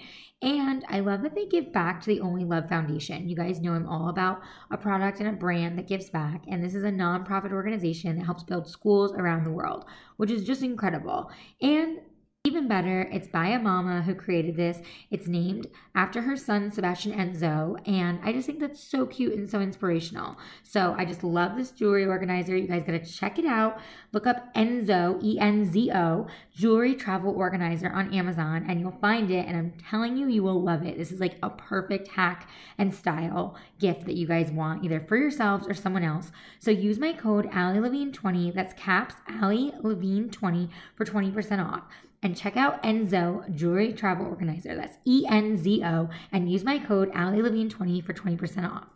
And 0.44 0.84
I 0.90 1.00
love 1.00 1.22
that 1.22 1.34
they 1.34 1.46
give 1.46 1.72
back 1.72 2.02
to 2.02 2.06
the 2.08 2.20
Only 2.20 2.44
Love 2.44 2.68
Foundation. 2.68 3.30
You 3.30 3.34
guys 3.34 3.62
know 3.62 3.72
I'm 3.72 3.88
all 3.88 4.10
about 4.10 4.42
a 4.70 4.76
product 4.76 5.18
and 5.20 5.28
a 5.30 5.32
brand 5.32 5.78
that 5.78 5.88
gives 5.88 6.10
back. 6.10 6.42
And 6.46 6.62
this 6.62 6.74
is 6.74 6.84
a 6.84 6.90
nonprofit 6.90 7.50
organization 7.50 8.18
that 8.18 8.26
helps 8.26 8.42
build 8.42 8.68
schools 8.68 9.14
around 9.14 9.44
the 9.44 9.50
world, 9.50 9.86
which 10.18 10.30
is 10.30 10.44
just 10.44 10.62
incredible. 10.62 11.30
And 11.62 12.00
even 12.46 12.68
better, 12.68 13.08
it's 13.10 13.26
by 13.26 13.48
a 13.48 13.58
mama 13.58 14.02
who 14.02 14.14
created 14.14 14.54
this. 14.54 14.78
It's 15.10 15.26
named 15.26 15.66
after 15.94 16.20
her 16.20 16.36
son, 16.36 16.70
Sebastian 16.70 17.12
Enzo. 17.12 17.76
And 17.88 18.20
I 18.22 18.32
just 18.32 18.46
think 18.46 18.60
that's 18.60 18.80
so 18.84 19.06
cute 19.06 19.32
and 19.32 19.48
so 19.48 19.60
inspirational. 19.60 20.36
So 20.62 20.94
I 20.98 21.06
just 21.06 21.24
love 21.24 21.56
this 21.56 21.70
jewelry 21.70 22.04
organizer. 22.04 22.54
You 22.54 22.68
guys 22.68 22.82
got 22.84 22.92
to 22.92 23.04
check 23.04 23.38
it 23.38 23.46
out. 23.46 23.80
Look 24.12 24.26
up 24.26 24.54
Enzo, 24.54 25.22
E 25.24 25.38
N 25.40 25.64
Z 25.64 25.90
O, 25.92 26.26
jewelry 26.54 26.94
travel 26.94 27.34
organizer 27.34 27.90
on 27.90 28.12
Amazon, 28.12 28.66
and 28.68 28.78
you'll 28.78 28.98
find 29.00 29.30
it. 29.30 29.46
And 29.46 29.56
I'm 29.56 29.72
telling 29.90 30.16
you, 30.18 30.28
you 30.28 30.42
will 30.42 30.62
love 30.62 30.84
it. 30.84 30.98
This 30.98 31.12
is 31.12 31.20
like 31.20 31.38
a 31.42 31.48
perfect 31.48 32.08
hack 32.08 32.50
and 32.76 32.94
style 32.94 33.56
gift 33.80 34.04
that 34.04 34.16
you 34.16 34.26
guys 34.26 34.50
want, 34.50 34.84
either 34.84 35.00
for 35.00 35.16
yourselves 35.16 35.66
or 35.66 35.72
someone 35.72 36.04
else. 36.04 36.30
So 36.60 36.70
use 36.70 36.98
my 36.98 37.14
code 37.14 37.48
Allie 37.52 37.80
Levine 37.80 38.12
20 38.12 38.50
That's 38.50 38.74
caps 38.74 39.14
Allie 39.28 39.72
Levine 39.80 40.28
20 40.28 40.68
for 40.94 41.06
20% 41.06 41.66
off. 41.66 41.84
And 42.24 42.34
check 42.34 42.56
out 42.56 42.82
Enzo 42.82 43.54
Jewelry 43.54 43.92
Travel 43.92 44.24
Organizer. 44.24 44.74
That's 44.74 44.96
E 45.04 45.26
N 45.28 45.58
Z 45.58 45.84
O. 45.84 46.08
And 46.32 46.50
use 46.50 46.64
my 46.64 46.78
code 46.78 47.10
Allie 47.12 47.42
Levine 47.42 47.68
20 47.68 48.00
for 48.00 48.14
20% 48.14 48.66
off. 48.66 48.93